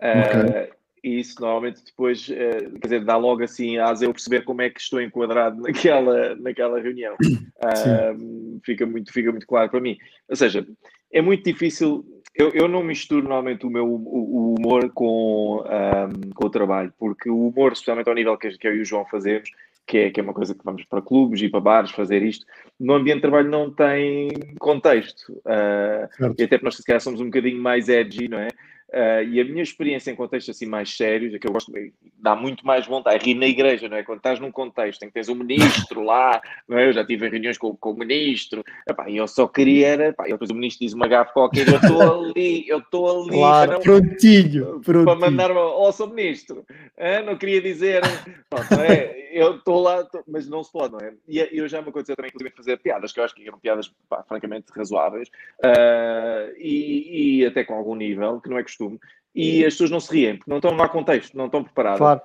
Uh, 0.00 0.46
okay 0.48 0.78
e 1.02 1.20
isso 1.20 1.40
normalmente 1.40 1.84
depois, 1.84 2.28
uh, 2.28 2.78
quer 2.80 2.86
dizer, 2.86 3.04
dá 3.04 3.16
logo 3.16 3.42
assim 3.42 3.78
a 3.78 3.92
eu 4.00 4.12
perceber 4.12 4.42
como 4.42 4.62
é 4.62 4.70
que 4.70 4.80
estou 4.80 5.00
enquadrado 5.00 5.60
naquela, 5.62 6.34
naquela 6.36 6.80
reunião. 6.80 7.14
Uh, 7.14 8.60
fica, 8.64 8.86
muito, 8.86 9.12
fica 9.12 9.30
muito 9.30 9.46
claro 9.46 9.70
para 9.70 9.80
mim. 9.80 9.96
Ou 10.28 10.36
seja, 10.36 10.66
é 11.12 11.22
muito 11.22 11.44
difícil. 11.44 12.04
Eu, 12.34 12.50
eu 12.54 12.68
não 12.68 12.84
misturo 12.84 13.22
normalmente 13.22 13.66
o 13.66 13.70
meu 13.70 13.84
o, 13.84 13.94
o 13.94 14.54
humor 14.54 14.90
com, 14.92 15.64
um, 15.64 16.30
com 16.34 16.46
o 16.46 16.50
trabalho, 16.50 16.92
porque 16.98 17.28
o 17.28 17.48
humor, 17.48 17.72
especialmente 17.72 18.08
ao 18.08 18.14
nível 18.14 18.36
que, 18.36 18.56
que 18.56 18.68
eu 18.68 18.76
e 18.76 18.80
o 18.80 18.84
João 18.84 19.04
fazemos, 19.06 19.50
que 19.86 19.98
é, 19.98 20.10
que 20.10 20.20
é 20.20 20.22
uma 20.22 20.34
coisa 20.34 20.54
que 20.54 20.64
vamos 20.64 20.84
para 20.84 21.02
clubes 21.02 21.40
e 21.40 21.48
para 21.48 21.60
bares 21.60 21.90
fazer 21.90 22.22
isto, 22.22 22.44
no 22.78 22.94
ambiente 22.94 23.16
de 23.16 23.22
trabalho 23.22 23.50
não 23.50 23.72
tem 23.72 24.28
contexto. 24.58 25.32
Uh, 25.38 26.34
e 26.38 26.44
até 26.44 26.56
porque 26.56 26.64
nós, 26.64 26.76
se 26.76 26.84
calhar, 26.84 27.00
somos 27.00 27.20
um 27.20 27.24
bocadinho 27.24 27.60
mais 27.60 27.88
edgy, 27.88 28.28
não 28.28 28.38
é? 28.38 28.48
Uh, 28.90 29.22
e 29.30 29.38
a 29.38 29.44
minha 29.44 29.62
experiência 29.62 30.10
em 30.10 30.14
contextos 30.14 30.56
assim 30.56 30.64
mais 30.64 30.96
sérios, 30.96 31.34
é 31.34 31.38
que 31.38 31.46
eu 31.46 31.52
gosto, 31.52 31.70
dá 32.18 32.34
muito 32.34 32.66
mais 32.66 32.86
vontade, 32.86 33.22
rir 33.22 33.34
na 33.34 33.46
igreja, 33.46 33.86
não 33.86 33.98
é? 33.98 34.02
Quando 34.02 34.16
estás 34.16 34.40
num 34.40 34.50
contexto 34.50 35.02
em 35.02 35.08
que 35.08 35.12
tens 35.12 35.28
um 35.28 35.34
ministro 35.34 36.02
lá, 36.02 36.40
não 36.66 36.78
é? 36.78 36.88
Eu 36.88 36.94
já 36.94 37.04
tive 37.04 37.28
reuniões 37.28 37.58
com, 37.58 37.76
com 37.76 37.90
o 37.90 37.98
ministro, 37.98 38.64
e 39.06 39.16
eu 39.18 39.28
só 39.28 39.46
queria, 39.46 39.88
era, 39.88 40.08
epá, 40.08 40.26
e 40.26 40.32
depois 40.32 40.48
o 40.48 40.54
ministro 40.54 40.86
diz 40.86 40.94
uma 40.94 41.06
gafa 41.06 41.34
qualquer, 41.34 41.68
eu 41.68 41.76
estou 41.76 42.00
ali, 42.00 42.66
eu 42.66 42.78
estou 42.78 43.22
ali. 43.24 43.36
Claro, 43.36 43.70
para, 43.72 43.80
prontinho, 43.80 44.80
prontinho. 44.80 45.04
Para 45.04 45.14
mandar, 45.16 45.50
ó, 45.50 45.86
oh, 45.86 45.92
sou 45.92 46.08
ministro, 46.08 46.64
ah, 46.96 47.20
não 47.20 47.36
queria 47.36 47.60
dizer, 47.60 48.00
pronto, 48.48 48.72
é? 48.80 49.28
Eu 49.30 49.56
estou 49.56 49.82
lá, 49.82 50.02
tô, 50.02 50.24
mas 50.26 50.48
não 50.48 50.64
se 50.64 50.72
pode, 50.72 50.94
não 50.94 51.00
é? 51.00 51.12
E 51.28 51.46
eu 51.52 51.68
já 51.68 51.82
me 51.82 51.90
aconteceu 51.90 52.16
também, 52.16 52.30
inclusive, 52.30 52.56
fazer 52.56 52.78
piadas, 52.78 53.12
que 53.12 53.20
eu 53.20 53.24
acho 53.24 53.34
que 53.34 53.46
eram 53.46 53.58
piadas, 53.58 53.92
pá, 54.08 54.24
francamente, 54.26 54.72
razoáveis, 54.74 55.28
uh, 55.62 56.54
e, 56.56 57.40
e 57.42 57.46
até 57.46 57.62
com 57.64 57.74
algum 57.74 57.94
nível, 57.94 58.40
que 58.40 58.48
não 58.48 58.58
é 58.58 58.62
costume 58.62 58.77
costume, 58.78 58.98
e 59.34 59.64
as 59.64 59.74
pessoas 59.74 59.90
não 59.90 60.00
se 60.00 60.12
riem, 60.12 60.36
porque 60.36 60.50
não 60.50 60.58
estão 60.58 60.74
no 60.74 60.88
contexto, 60.88 61.36
não 61.36 61.46
estão 61.46 61.64
preparadas. 61.64 61.98
Claro. 61.98 62.20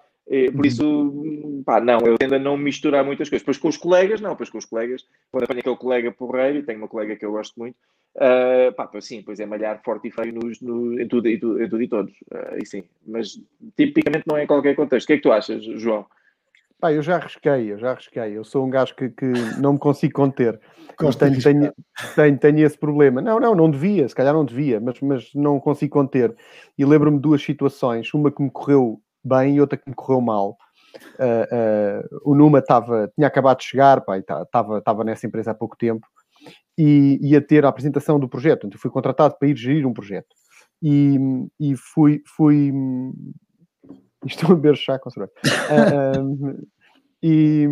Por 0.56 0.66
isso, 0.66 1.64
pá, 1.66 1.82
não, 1.82 2.00
eu 2.00 2.18
tendo 2.18 2.36
a 2.36 2.40
não 2.40 2.56
misturar 2.56 3.04
muitas 3.04 3.30
coisas. 3.30 3.42
Depois 3.42 3.58
com 3.58 3.68
os 3.68 3.76
colegas, 3.76 4.22
não, 4.22 4.30
depois 4.30 4.50
com 4.50 4.58
os 4.58 4.66
colegas, 4.66 5.06
quando 5.30 5.44
apanho 5.44 5.60
aquele 5.60 5.76
colega 5.76 6.12
porreiro, 6.14 6.60
e 6.60 6.64
tenho 6.64 6.80
uma 6.80 6.88
colega 6.88 7.16
que 7.18 7.26
eu 7.26 7.32
gosto 7.34 7.60
muito, 7.60 7.76
uh, 8.16 8.74
pá, 8.74 8.90
sim, 9.02 9.22
pois 9.22 9.42
é 9.42 9.46
malhar 9.46 9.82
forte 9.84 10.08
e 10.08 10.12
feio 10.12 10.34
nos, 10.34 10.62
no, 10.62 11.00
em, 11.00 11.08
tudo, 11.10 11.28
em, 11.28 11.38
tudo, 11.38 11.62
em 11.62 11.70
tudo 11.70 11.84
e 11.84 11.88
todos, 11.90 12.14
uh, 12.32 12.58
e 12.62 12.66
sim, 12.66 12.84
mas 13.06 13.38
tipicamente 13.76 14.24
não 14.26 14.38
é 14.38 14.46
em 14.46 14.48
qualquer 14.48 14.76
contexto. 14.76 15.04
O 15.04 15.08
que 15.08 15.14
é 15.14 15.18
que 15.18 15.24
tu 15.24 15.32
achas, 15.32 15.62
João? 15.64 16.06
Pá, 16.84 16.92
eu 16.92 17.02
já 17.02 17.16
arrisquei, 17.16 17.72
eu 17.72 17.78
já 17.78 17.92
arrisquei. 17.92 18.38
Eu 18.38 18.44
sou 18.44 18.66
um 18.66 18.70
gajo 18.70 18.94
que, 18.94 19.08
que 19.08 19.26
não 19.58 19.72
me 19.72 19.80
consigo 19.80 20.12
conter. 20.16 20.60
Tenho, 21.18 21.42
tenho, 21.42 21.74
tenho, 22.14 22.38
tenho, 22.38 22.60
esse 22.60 22.78
problema. 22.78 23.22
Não, 23.22 23.40
não, 23.40 23.56
não 23.56 23.72
devia, 23.72 24.08
se 24.08 24.14
calhar 24.14 24.34
não 24.34 24.44
devia, 24.46 24.82
mas, 24.82 25.00
mas 25.00 25.34
não 25.34 25.60
consigo 25.62 25.94
conter. 25.94 26.36
E 26.78 26.86
lembro-me 26.86 27.18
de 27.18 27.24
duas 27.24 27.42
situações, 27.42 28.14
uma 28.14 28.30
que 28.30 28.44
me 28.44 28.52
correu 28.52 29.02
bem 29.24 29.56
e 29.56 29.62
outra 29.62 29.78
que 29.78 29.90
me 29.90 29.96
correu 29.96 30.20
mal. 30.20 30.58
Uh, 31.18 32.26
uh, 32.26 32.32
o 32.32 32.36
Numa 32.36 32.62
tava, 32.62 33.10
tinha 33.16 33.28
acabado 33.28 33.60
de 33.60 33.64
chegar, 33.64 34.02
pá, 34.02 34.18
estava, 34.18 34.78
estava 34.78 35.04
nessa 35.06 35.26
empresa 35.26 35.52
há 35.52 35.56
pouco 35.56 35.78
tempo 35.78 36.06
e 36.78 37.18
ia 37.22 37.42
ter 37.42 37.66
a 37.66 37.70
apresentação 37.70 38.20
do 38.20 38.28
projeto. 38.28 38.68
Então 38.68 38.80
fui 38.80 38.92
contratado 38.92 39.36
para 39.40 39.48
ir 39.48 39.56
gerir 39.56 39.88
um 39.88 39.94
projeto. 39.94 40.36
E, 40.82 41.18
e 41.60 41.76
fui, 41.76 42.22
fui 42.36 42.72
Estou 44.26 44.52
a 44.52 44.56
beber 44.56 44.78
chá 44.78 45.00
com 45.00 45.10
cerveja. 45.10 45.34
uh, 46.20 46.68
e, 47.22 47.68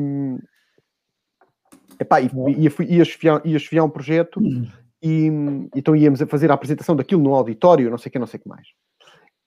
epá, 2.00 2.22
e 2.22 2.30
ia, 2.58 2.72
ia, 2.88 3.02
esfiar, 3.02 3.42
ia 3.46 3.84
um 3.84 3.90
projeto 3.90 4.40
hum. 4.40 4.68
e 5.02 5.28
então 5.76 5.96
íamos 5.96 6.22
a 6.22 6.28
fazer 6.28 6.52
a 6.52 6.54
apresentação 6.54 6.96
daquilo 6.96 7.22
no 7.22 7.34
auditório, 7.34 7.90
não 7.90 7.98
sei 7.98 8.10
o 8.10 8.12
que, 8.14 8.20
não 8.20 8.28
sei 8.28 8.40
o 8.40 8.44
que 8.44 8.50
mais. 8.50 8.68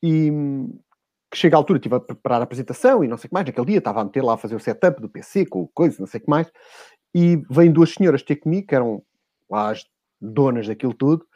E 0.03 0.31
que 1.31 1.38
chega 1.38 1.57
a 1.57 1.59
altura, 1.59 1.79
estive 1.79 1.97
a 1.97 2.01
preparar 2.01 2.40
a 2.40 2.45
apresentação 2.45 3.03
e 3.03 3.09
não 3.09 3.17
sei 3.17 3.27
o 3.27 3.31
que 3.31 3.35
mais. 3.35 3.47
Naquele 3.47 3.67
dia 3.67 3.79
estava 3.79 4.01
a 4.01 4.05
meter 4.05 4.23
lá 4.23 4.35
a 4.35 4.38
fazer 4.38 4.55
o 4.55 4.61
setup 4.61 5.01
do 5.01 5.09
PC 5.09 5.47
com 5.47 5.67
coisa, 5.75 5.97
não 5.99 6.07
sei 6.07 6.21
o 6.21 6.25
que 6.25 6.31
mais. 6.31 6.51
E 7.14 7.43
vêm 7.51 7.73
duas 7.73 7.90
senhoras 7.90 8.23
ter 8.23 8.37
comigo, 8.37 8.67
que 8.69 8.75
eram 8.75 9.03
lá 9.51 9.71
as 9.71 9.85
donas 10.21 10.69
daquilo 10.69 10.95
tudo, 10.95 11.27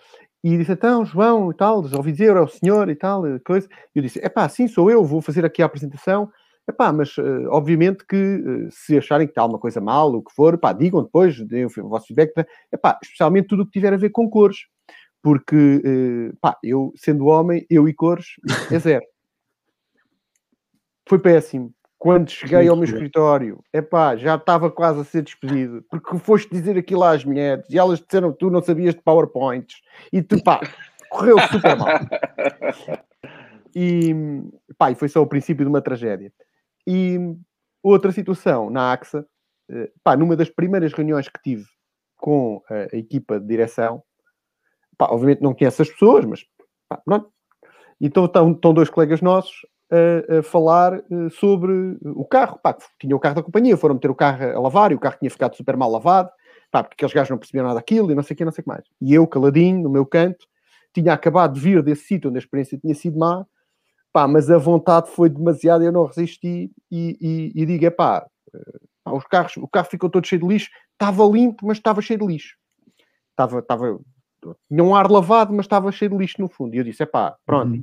e 0.54 0.58
disse, 0.58 0.72
então, 0.72 1.04
João 1.04 1.50
e 1.50 1.54
tal, 1.54 1.84
ouvi 1.96 2.12
dizer, 2.12 2.37
é 2.37 2.40
o 2.40 2.48
senhor 2.48 2.88
e 2.88 2.94
tal, 2.94 3.22
coisa. 3.44 3.68
E 3.94 3.98
eu 3.98 4.02
disse, 4.02 4.20
é 4.22 4.28
pá, 4.28 4.48
sim, 4.48 4.68
sou 4.68 4.90
eu, 4.90 5.04
vou 5.04 5.20
fazer 5.20 5.44
aqui 5.44 5.62
a 5.62 5.66
apresentação. 5.66 6.30
É 6.68 6.72
pá, 6.72 6.92
mas 6.92 7.16
uh, 7.16 7.48
obviamente 7.50 8.04
que 8.06 8.16
uh, 8.16 8.68
se 8.70 8.98
acharem 8.98 9.26
que 9.26 9.30
está 9.30 9.40
alguma 9.40 9.58
coisa 9.58 9.80
mal, 9.80 10.14
o 10.14 10.22
que 10.22 10.32
for, 10.34 10.58
pá, 10.58 10.72
digam 10.72 11.02
depois, 11.02 11.40
deem 11.46 11.64
o 11.64 11.88
vosso 11.88 12.08
feedback. 12.08 12.32
É 12.70 12.76
pá, 12.76 12.98
especialmente 13.02 13.48
tudo 13.48 13.62
o 13.62 13.66
que 13.66 13.72
tiver 13.72 13.92
a 13.92 13.96
ver 13.96 14.11
com 14.11 14.28
cores. 14.28 14.58
Porque, 15.22 15.56
uh, 15.56 16.37
pá, 16.40 16.56
eu, 16.62 16.92
sendo 16.94 17.26
homem, 17.26 17.66
eu 17.70 17.88
e 17.88 17.94
cores, 17.94 18.26
é 18.70 18.78
zero. 18.78 19.04
Foi 21.08 21.18
péssimo. 21.18 21.72
Quando 21.98 22.30
cheguei 22.30 22.68
ao 22.68 22.76
meu 22.76 22.84
escritório, 22.84 23.62
epá, 23.72 24.14
já 24.16 24.37
estava 24.37 24.70
quase 24.70 25.00
a 25.00 25.04
ser 25.04 25.22
despedido, 25.22 25.84
porque 25.90 26.16
foste 26.18 26.48
dizer 26.48 26.78
aquilo 26.78 27.02
às 27.02 27.24
mulheres 27.24 27.64
e 27.68 27.76
elas 27.76 28.00
disseram 28.00 28.30
que 28.32 28.38
tu 28.38 28.50
não 28.50 28.62
sabias 28.62 28.94
de 28.94 29.02
PowerPoints 29.02 29.80
e 30.12 30.22
tu, 30.22 30.40
pá, 30.44 30.61
correu 31.11 31.37
super 31.50 31.76
mal. 31.76 31.88
E, 33.74 34.14
pá, 34.78 34.92
e 34.92 34.94
foi 34.94 35.08
só 35.08 35.20
o 35.20 35.26
princípio 35.26 35.64
de 35.64 35.68
uma 35.68 35.82
tragédia. 35.82 36.32
E 36.87 37.18
outra 37.82 38.12
situação 38.12 38.70
na 38.70 38.92
AXA, 38.92 39.26
eh, 39.68 39.90
pá, 40.04 40.16
numa 40.16 40.37
das 40.37 40.48
primeiras 40.48 40.92
reuniões 40.92 41.28
que 41.28 41.42
tive 41.42 41.66
com 42.16 42.62
a, 42.70 42.94
a 42.94 42.96
equipa 42.96 43.40
de 43.40 43.46
direção, 43.46 44.02
pá, 44.96 45.08
obviamente 45.11 45.42
não 45.42 45.52
conheço 45.52 45.82
as 45.82 45.90
pessoas, 45.90 46.24
mas 46.24 46.44
pá, 46.88 46.96
pronto. 47.04 47.28
Então 48.00 48.24
estão, 48.24 48.52
estão 48.52 48.72
dois 48.72 48.88
colegas 48.88 49.20
nossos 49.20 49.66
a, 49.90 50.38
a 50.38 50.42
falar 50.42 50.98
uh, 50.98 51.31
sobre 51.31 51.98
o 52.03 52.24
carro. 52.24 52.59
Pá, 52.62 52.77
tinha 52.98 53.14
o 53.14 53.20
carro 53.20 53.37
da 53.37 53.42
companhia, 53.42 53.77
foram 53.77 53.94
meter 53.94 54.11
o 54.11 54.14
carro 54.14 54.44
a 54.44 54.61
lavar 54.61 54.92
e 54.92 54.94
o 54.94 55.01
carro 55.01 55.16
tinha 55.18 55.31
ficado 55.31 55.57
super 55.57 55.77
mal 55.77 55.90
lavado, 55.90 56.31
pá, 56.70 56.83
porque 56.83 56.94
aqueles 56.94 57.14
gajos 57.14 57.31
não 57.31 57.38
percebiam 57.38 57.64
nada 57.64 57.77
daquilo 57.77 58.11
e 58.11 58.14
não 58.14 58.22
sei 58.22 58.35
o 58.35 58.37
que, 58.37 58.44
não 58.44 58.53
sei 58.53 58.62
o 58.62 58.64
que 58.64 58.68
mais. 58.68 58.85
E 59.01 59.14
eu, 59.14 59.27
caladinho, 59.27 59.83
no 59.83 59.90
meu 59.90 60.05
canto, 60.05 60.46
tinha 60.92 61.12
acabado 61.12 61.55
de 61.55 61.61
vir 61.61 61.83
desse 61.83 62.05
sítio 62.05 62.29
onde 62.29 62.38
a 62.38 62.40
experiência 62.40 62.79
tinha 62.79 62.94
sido 62.94 63.18
má, 63.18 63.46
pá, 64.12 64.29
mas 64.29 64.51
a 64.51 64.59
vontade 64.59 65.11
foi 65.11 65.29
demasiada, 65.29 65.85
eu 65.85 65.92
não 65.92 66.05
resisti 66.05 66.70
e, 66.90 67.18
e, 67.20 67.62
e 67.62 67.66
digo, 67.66 67.87
é 67.87 67.90
pá, 67.90 68.27
os 69.07 69.24
carros, 69.24 69.57
o 69.57 69.68
carro 69.68 69.88
ficou 69.90 70.11
todo 70.11 70.27
cheio 70.27 70.42
de 70.42 70.48
lixo, 70.48 70.70
estava 70.92 71.24
limpo, 71.24 71.66
mas 71.66 71.79
estava 71.79 72.03
cheio 72.03 72.18
de 72.18 72.27
lixo. 72.27 72.57
Estava, 73.31 73.61
estava, 73.61 73.98
tinha 74.68 74.83
um 74.83 74.94
ar 74.94 75.11
lavado, 75.11 75.53
mas 75.55 75.64
estava 75.64 75.92
cheio 75.92 76.11
de 76.11 76.16
lixo 76.16 76.40
no 76.40 76.48
fundo. 76.48 76.74
E 76.74 76.79
eu 76.79 76.85
disse, 76.85 77.03
é 77.03 77.07
pá, 77.07 77.37
pronto, 77.46 77.74
uhum 77.74 77.83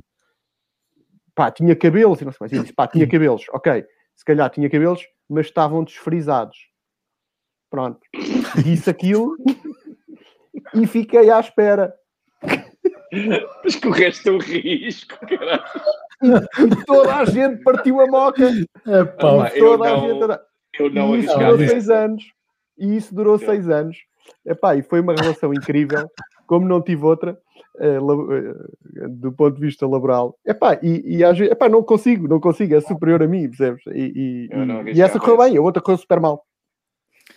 pá, 1.36 1.50
tinha 1.52 1.76
cabelos 1.76 2.20
e 2.20 2.24
não 2.24 2.32
sei 2.32 2.38
mais. 2.40 2.52
Eu 2.52 2.62
disse, 2.62 2.72
pá, 2.72 2.88
tinha 2.88 3.06
cabelos, 3.06 3.44
ok, 3.52 3.84
se 4.16 4.24
calhar 4.24 4.50
tinha 4.50 4.68
cabelos, 4.68 5.06
mas 5.28 5.46
estavam 5.46 5.84
desfrizados. 5.84 6.56
Pronto. 7.70 8.00
Disse 8.64 8.88
aquilo 8.88 9.36
e 10.74 10.86
fiquei 10.86 11.30
à 11.30 11.38
espera. 11.38 11.94
Mas 13.62 13.76
correste 13.76 14.30
o 14.30 14.38
risco, 14.38 15.14
caralho. 15.26 15.62
E 16.22 16.84
toda 16.86 17.16
a 17.16 17.24
gente 17.26 17.62
partiu 17.62 18.00
a 18.00 18.06
moca. 18.06 18.48
É, 18.86 19.04
pá, 19.04 19.50
toda 19.50 19.88
a 19.88 19.96
não, 19.96 20.08
gente. 20.08 20.40
Eu 20.78 20.90
não 20.90 21.16
e 21.16 21.20
isso 21.20 21.38
durou 21.38 21.58
seis 21.58 21.90
anos. 21.90 22.24
E 22.78 22.96
isso 22.96 23.14
durou 23.14 23.38
seis 23.38 23.68
anos. 23.68 23.98
Epá, 24.44 24.74
e 24.76 24.82
foi 24.82 25.00
uma 25.00 25.14
relação 25.14 25.52
incrível. 25.52 26.08
Como 26.46 26.66
não 26.66 26.80
tive 26.80 27.04
outra, 27.04 27.38
do 29.08 29.32
ponto 29.32 29.56
de 29.56 29.60
vista 29.66 29.86
laboral. 29.86 30.38
Epá, 30.44 30.78
e, 30.82 31.18
e 31.18 31.24
às 31.24 31.36
vezes, 31.36 31.52
epá, 31.52 31.68
não 31.68 31.82
consigo, 31.82 32.26
não 32.26 32.40
consigo, 32.40 32.74
é 32.74 32.80
superior 32.80 33.22
a 33.22 33.26
mim, 33.26 33.48
percebes? 33.48 33.82
E, 33.88 34.48
e, 34.48 34.94
e 34.94 35.02
essa 35.02 35.18
correu 35.18 35.38
bem, 35.38 35.56
a 35.56 35.60
outra 35.60 35.82
correu 35.82 35.98
super 35.98 36.20
mal. 36.20 36.44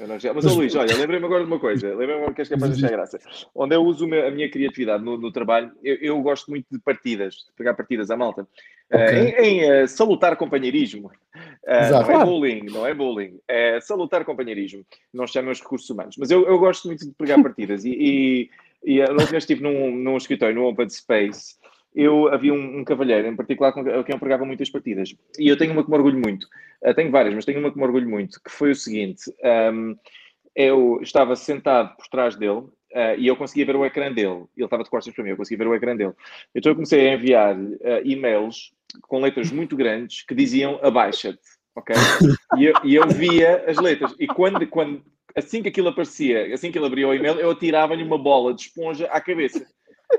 Mas, 0.08 0.46
oh, 0.46 0.56
Luís, 0.56 0.76
olha, 0.76 0.96
lembrei-me 0.96 1.26
agora 1.26 1.44
de 1.44 1.50
uma 1.50 1.60
coisa. 1.60 1.90
Lembrei-me 1.90 2.34
que 2.34 2.42
és 2.42 2.50
capaz 2.50 2.78
de 2.78 2.86
achar 2.86 2.96
graça. 2.96 3.20
Onde 3.54 3.76
eu 3.76 3.84
uso 3.84 4.06
a 4.06 4.32
minha 4.32 4.50
criatividade 4.50 5.04
no, 5.04 5.18
no 5.18 5.32
trabalho, 5.32 5.72
eu, 5.84 5.96
eu, 5.96 6.22
gosto 6.22 6.50
muito 6.50 6.66
de 6.72 6.80
partidas, 6.80 7.34
de 7.36 7.54
pegar 7.58 7.74
partidas 7.74 8.10
à 8.10 8.16
malta. 8.16 8.48
Okay. 8.92 9.06
Uh, 9.06 9.42
em, 9.42 9.62
em 9.62 9.84
uh, 9.84 9.88
salutar 9.88 10.38
companheirismo. 10.38 11.08
Uh, 11.08 11.92
não 11.92 12.12
é 12.12 12.26
bullying, 12.26 12.66
não 12.66 12.88
é 12.88 12.94
bullying. 12.94 13.40
É 13.48 13.82
salutar 13.82 14.24
companheirismo. 14.24 14.86
Não 15.14 15.28
chamam 15.28 15.52
os 15.52 15.60
recursos 15.60 15.90
humanos. 15.90 16.16
Mas 16.18 16.32
eu, 16.32 16.48
eu 16.48 16.58
gosto 16.58 16.88
muito 16.88 17.06
de 17.06 17.12
pegar 17.14 17.42
partidas. 17.44 17.84
E, 17.84 17.90
e, 17.92 18.50
e 18.84 19.02
a 19.02 19.06
última 19.06 19.26
vez 19.26 19.44
estive 19.44 19.62
num, 19.62 19.96
num 19.96 20.18
escritório, 20.18 20.56
no 20.56 20.68
Open 20.68 20.90
Space, 20.90 21.56
eu 21.94 22.28
havia 22.32 22.54
um, 22.54 22.80
um, 22.80 22.84
cavalheiro 22.84 23.28
em 23.28 23.36
particular 23.36 23.72
com 23.74 23.84
quem 23.84 24.14
eu 24.14 24.20
pregava 24.20 24.46
muitas 24.46 24.70
partidas. 24.70 25.16
E 25.38 25.48
eu 25.48 25.58
tenho 25.58 25.74
uma 25.74 25.84
que 25.84 25.90
me 25.90 25.98
orgulho 25.98 26.20
muito. 26.20 26.48
Uh, 26.82 26.94
tenho 26.94 27.12
várias, 27.12 27.34
mas 27.34 27.46
tenho 27.46 27.60
uma 27.60 27.72
que 27.72 27.78
me 27.78 27.84
orgulho 27.84 28.10
muito, 28.10 28.42
que 28.42 28.52
foi 28.52 28.72
o 28.72 28.76
seguinte: 28.76 29.24
um, 29.74 29.96
eu 30.56 31.00
estava 31.02 31.36
sentado 31.36 31.96
por 31.96 32.08
trás 32.08 32.36
dele 32.36 32.60
uh, 32.60 33.18
e 33.18 33.28
eu 33.28 33.36
conseguia 33.36 33.66
ver 33.66 33.76
o 33.76 33.86
ecrã 33.86 34.12
dele. 34.12 34.46
Ele 34.56 34.66
estava 34.66 34.84
de 34.84 34.90
costas 34.90 35.14
para 35.14 35.24
mim, 35.24 35.32
eu 35.32 35.38
conseguia 35.38 35.66
ver 35.66 35.70
o 35.70 35.76
ecrã 35.76 35.96
dele. 35.96 36.14
Então 36.54 36.72
eu 36.72 36.76
comecei 36.76 37.10
a 37.10 37.14
enviar 37.14 37.58
uh, 37.58 37.78
e-mails 38.04 38.72
com 39.04 39.20
letras 39.20 39.52
muito 39.52 39.76
grandes 39.76 40.24
que 40.24 40.36
diziam 40.36 40.80
abaixa-te. 40.82 41.40
Ok? 41.76 41.96
E 42.58 42.66
eu, 42.66 42.74
e 42.84 42.96
eu 42.96 43.08
via 43.08 43.64
as 43.68 43.78
letras. 43.78 44.14
E 44.20 44.28
quando, 44.28 44.66
quando, 44.68 45.04
assim 45.36 45.62
que 45.62 45.70
aquilo 45.70 45.90
aparecia, 45.90 46.54
assim 46.54 46.72
que 46.72 46.78
ele 46.78 46.88
abria 46.88 47.08
o 47.08 47.14
e-mail, 47.14 47.40
eu 47.40 47.52
atirava-lhe 47.52 48.04
uma 48.04 48.18
bola 48.18 48.54
de 48.54 48.64
esponja 48.64 49.08
à 49.08 49.22
cabeça 49.22 49.66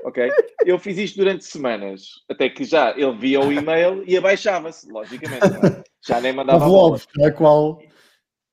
ok? 0.03 0.29
Eu 0.65 0.79
fiz 0.79 0.97
isto 0.97 1.17
durante 1.17 1.43
semanas, 1.43 2.23
até 2.29 2.49
que 2.49 2.63
já 2.63 2.91
ele 2.91 3.15
via 3.17 3.39
o 3.39 3.51
e-mail 3.51 4.03
e 4.07 4.15
abaixava-se, 4.17 4.89
logicamente. 4.91 5.45
É? 5.45 5.83
Já 6.05 6.21
nem 6.21 6.33
mandava 6.33 6.63
a 6.63 6.67
bola. 6.67 6.99
É 7.19 7.31
qual... 7.31 7.79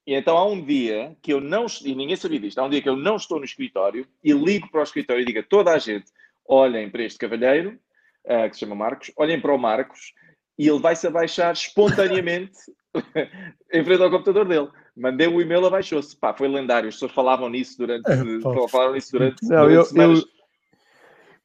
E 0.06 0.14
então 0.14 0.36
há 0.38 0.46
um 0.46 0.64
dia 0.64 1.14
que 1.22 1.32
eu 1.32 1.40
não, 1.40 1.66
e 1.84 1.94
ninguém 1.94 2.16
sabia 2.16 2.40
disto, 2.40 2.58
há 2.58 2.64
um 2.64 2.70
dia 2.70 2.80
que 2.80 2.88
eu 2.88 2.96
não 2.96 3.16
estou 3.16 3.38
no 3.38 3.44
escritório 3.44 4.06
e 4.24 4.32
ligo 4.32 4.70
para 4.70 4.80
o 4.80 4.82
escritório 4.82 5.20
e 5.20 5.24
digo 5.26 5.40
a 5.40 5.42
toda 5.42 5.70
a 5.70 5.78
gente, 5.78 6.06
olhem 6.46 6.88
para 6.88 7.02
este 7.02 7.18
cavalheiro, 7.18 7.78
uh, 8.24 8.48
que 8.48 8.54
se 8.54 8.60
chama 8.60 8.74
Marcos, 8.74 9.12
olhem 9.18 9.38
para 9.38 9.54
o 9.54 9.58
Marcos 9.58 10.14
e 10.58 10.66
ele 10.66 10.78
vai-se 10.78 11.06
abaixar 11.06 11.52
espontaneamente 11.52 12.56
em 13.70 13.84
frente 13.84 14.02
ao 14.02 14.10
computador 14.10 14.48
dele. 14.48 14.68
Mandei 14.98 15.28
o 15.28 15.40
e-mail, 15.40 15.64
abaixou-se. 15.66 16.16
Pá, 16.16 16.34
foi 16.34 16.48
lendário. 16.48 16.88
As 16.88 16.94
pessoas 16.94 17.12
falavam 17.12 17.48
nisso 17.48 17.78
durante, 17.78 18.04
é, 18.10 18.68
falaram 18.68 18.92
nisso 18.92 19.12
durante, 19.12 19.42
não, 19.42 19.60
durante 19.60 19.74
eu, 19.74 19.84
semanas. 19.84 20.18
Eu 20.20 20.38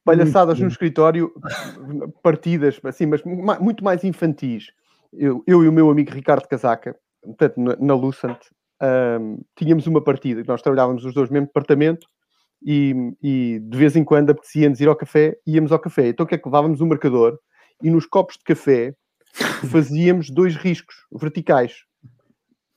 palhaçadas 0.03 0.59
no 0.59 0.67
escritório, 0.67 1.31
partidas, 2.21 2.79
assim, 2.83 3.05
mas 3.05 3.21
muito 3.23 3.83
mais 3.83 4.03
infantis. 4.03 4.71
Eu, 5.11 5.43
eu 5.47 5.63
e 5.63 5.67
o 5.67 5.71
meu 5.71 5.89
amigo 5.89 6.11
Ricardo 6.11 6.47
Casaca, 6.47 6.95
portanto, 7.23 7.57
na, 7.57 7.75
na 7.77 7.95
Lucent, 7.95 8.37
um, 9.21 9.41
tínhamos 9.55 9.87
uma 9.87 10.03
partida, 10.03 10.43
nós 10.45 10.61
trabalhávamos 10.61 11.05
os 11.05 11.13
dois 11.13 11.29
no 11.29 11.33
mesmo 11.33 11.47
departamento 11.47 12.05
e, 12.65 13.13
e 13.21 13.59
de 13.59 13.77
vez 13.77 13.95
em 13.95 14.03
quando 14.03 14.31
apetecia-nos 14.31 14.81
ir 14.81 14.87
ao 14.87 14.95
café, 14.95 15.37
íamos 15.47 15.71
ao 15.71 15.79
café. 15.79 16.09
Então 16.09 16.25
o 16.25 16.27
que 16.27 16.35
é 16.35 16.37
que 16.37 16.47
levávamos 16.47 16.81
um 16.81 16.87
marcador 16.87 17.39
e 17.81 17.89
nos 17.89 18.05
copos 18.05 18.35
de 18.35 18.43
café 18.43 18.93
fazíamos 19.71 20.29
dois 20.29 20.55
riscos 20.55 20.95
verticais 21.11 21.75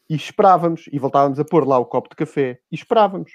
e 0.08 0.14
esperávamos 0.14 0.88
e 0.92 0.98
voltávamos 0.98 1.38
a 1.38 1.44
pôr 1.44 1.66
lá 1.66 1.78
o 1.78 1.84
copo 1.84 2.08
de 2.08 2.16
café 2.16 2.58
e 2.70 2.74
esperávamos 2.74 3.32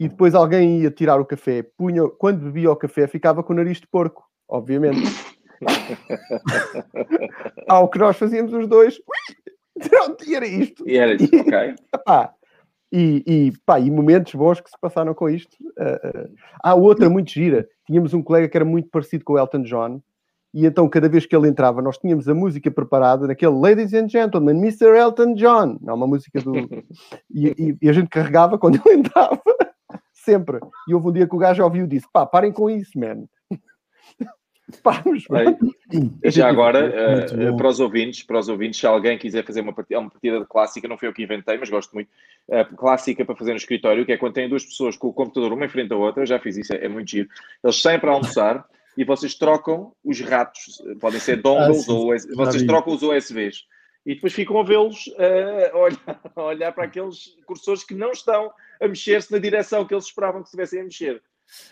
e 0.00 0.08
depois 0.08 0.34
alguém 0.34 0.80
ia 0.80 0.90
tirar 0.90 1.20
o 1.20 1.26
café, 1.26 1.62
punha, 1.62 2.08
quando 2.08 2.44
bebia 2.44 2.72
o 2.72 2.76
café, 2.76 3.06
ficava 3.06 3.42
com 3.42 3.52
o 3.52 3.56
nariz 3.56 3.78
de 3.78 3.86
porco, 3.86 4.24
obviamente. 4.48 5.02
Ao 7.68 7.86
que 7.86 7.98
nós 7.98 8.16
fazíamos 8.16 8.50
os 8.54 8.66
dois, 8.66 8.98
e 10.26 10.34
era 10.34 10.46
isto. 10.46 10.88
E 10.88 10.96
era 10.96 11.12
isto, 11.12 11.36
ok. 11.36 11.74
E, 12.92 13.22
e, 13.24 13.52
pá, 13.64 13.78
e 13.78 13.88
momentos 13.88 14.34
bons 14.34 14.60
que 14.60 14.68
se 14.68 14.76
passaram 14.80 15.14
com 15.14 15.30
isto. 15.30 15.56
Uh, 15.78 16.24
uh. 16.24 16.34
Há 16.60 16.74
outra 16.74 17.08
muito 17.08 17.30
gira. 17.30 17.64
Tínhamos 17.86 18.12
um 18.12 18.20
colega 18.20 18.48
que 18.48 18.56
era 18.56 18.64
muito 18.64 18.88
parecido 18.88 19.24
com 19.24 19.34
o 19.34 19.38
Elton 19.38 19.62
John, 19.62 20.02
e 20.52 20.66
então 20.66 20.88
cada 20.88 21.08
vez 21.08 21.24
que 21.26 21.34
ele 21.34 21.48
entrava, 21.48 21.80
nós 21.80 21.96
tínhamos 21.96 22.28
a 22.28 22.34
música 22.34 22.70
preparada 22.70 23.26
naquele 23.26 23.52
Ladies 23.52 23.94
and 23.94 24.08
Gentlemen, 24.08 24.56
Mr. 24.56 24.96
Elton 24.96 25.34
John. 25.34 25.78
Não, 25.80 25.94
uma 25.94 26.06
música 26.06 26.40
do. 26.40 26.54
e, 27.30 27.48
e, 27.48 27.78
e 27.82 27.88
a 27.88 27.92
gente 27.92 28.08
carregava 28.08 28.58
quando 28.58 28.80
ele 28.84 28.96
entrava 28.96 29.40
sempre. 30.12 30.58
E 30.88 30.94
houve 30.94 31.08
um 31.08 31.12
dia 31.12 31.28
que 31.28 31.34
o 31.34 31.38
gajo 31.38 31.62
ouviu 31.62 31.84
e 31.84 31.88
disse: 31.88 32.06
pá, 32.12 32.26
parem 32.26 32.52
com 32.52 32.68
isso, 32.68 32.98
man. 32.98 33.24
Vamos, 34.84 35.24
e 36.22 36.30
já 36.30 36.48
agora, 36.48 37.26
uh, 37.50 37.56
para 37.56 37.66
os 37.66 37.80
ouvintes, 37.80 38.22
para 38.22 38.38
os 38.38 38.48
ouvintes, 38.48 38.78
se 38.78 38.86
alguém 38.86 39.18
quiser 39.18 39.44
fazer 39.44 39.62
uma 39.62 39.72
partida, 39.72 39.98
uma 39.98 40.08
partida 40.08 40.38
de 40.38 40.46
clássica, 40.46 40.86
não 40.86 40.96
foi 40.96 41.08
eu 41.08 41.12
que 41.12 41.24
inventei, 41.24 41.58
mas 41.58 41.68
gosto 41.68 41.92
muito, 41.92 42.08
uh, 42.48 42.76
clássica 42.76 43.24
para 43.24 43.34
fazer 43.34 43.50
no 43.50 43.56
escritório, 43.56 44.06
que 44.06 44.12
é 44.12 44.16
quando 44.16 44.34
tem 44.34 44.48
duas 44.48 44.64
pessoas 44.64 44.96
com 44.96 45.08
o 45.08 45.12
computador 45.12 45.52
uma 45.52 45.66
em 45.66 45.68
frente 45.68 45.92
à 45.92 45.96
outra, 45.96 46.22
eu 46.22 46.26
já 46.26 46.38
fiz 46.38 46.56
isso, 46.56 46.72
é, 46.72 46.84
é 46.84 46.88
muito 46.88 47.10
giro. 47.10 47.28
Eles 47.64 47.82
saem 47.82 47.98
para 47.98 48.12
almoçar 48.12 48.64
e 48.96 49.04
vocês 49.04 49.34
trocam 49.34 49.92
os 50.04 50.20
ratos, 50.20 50.82
podem 51.00 51.20
ser 51.20 51.40
dongles 51.40 51.88
ah, 51.88 51.92
ou 51.92 52.14
vocês 52.34 52.62
trocam 52.64 52.94
os 52.94 53.02
USBs 53.02 53.64
e 54.04 54.14
depois 54.14 54.32
ficam 54.32 54.58
a 54.58 54.62
vê-los 54.62 55.06
uh, 55.08 55.74
a, 55.74 55.78
olhar, 55.78 56.20
a 56.36 56.42
olhar 56.42 56.72
para 56.72 56.84
aqueles 56.84 57.36
cursores 57.46 57.84
que 57.84 57.94
não 57.94 58.12
estão 58.12 58.50
a 58.80 58.88
mexer-se 58.88 59.30
na 59.30 59.38
direção 59.38 59.84
que 59.84 59.94
eles 59.94 60.06
esperavam 60.06 60.40
que 60.40 60.48
estivessem 60.48 60.80
a 60.80 60.84
mexer. 60.84 61.22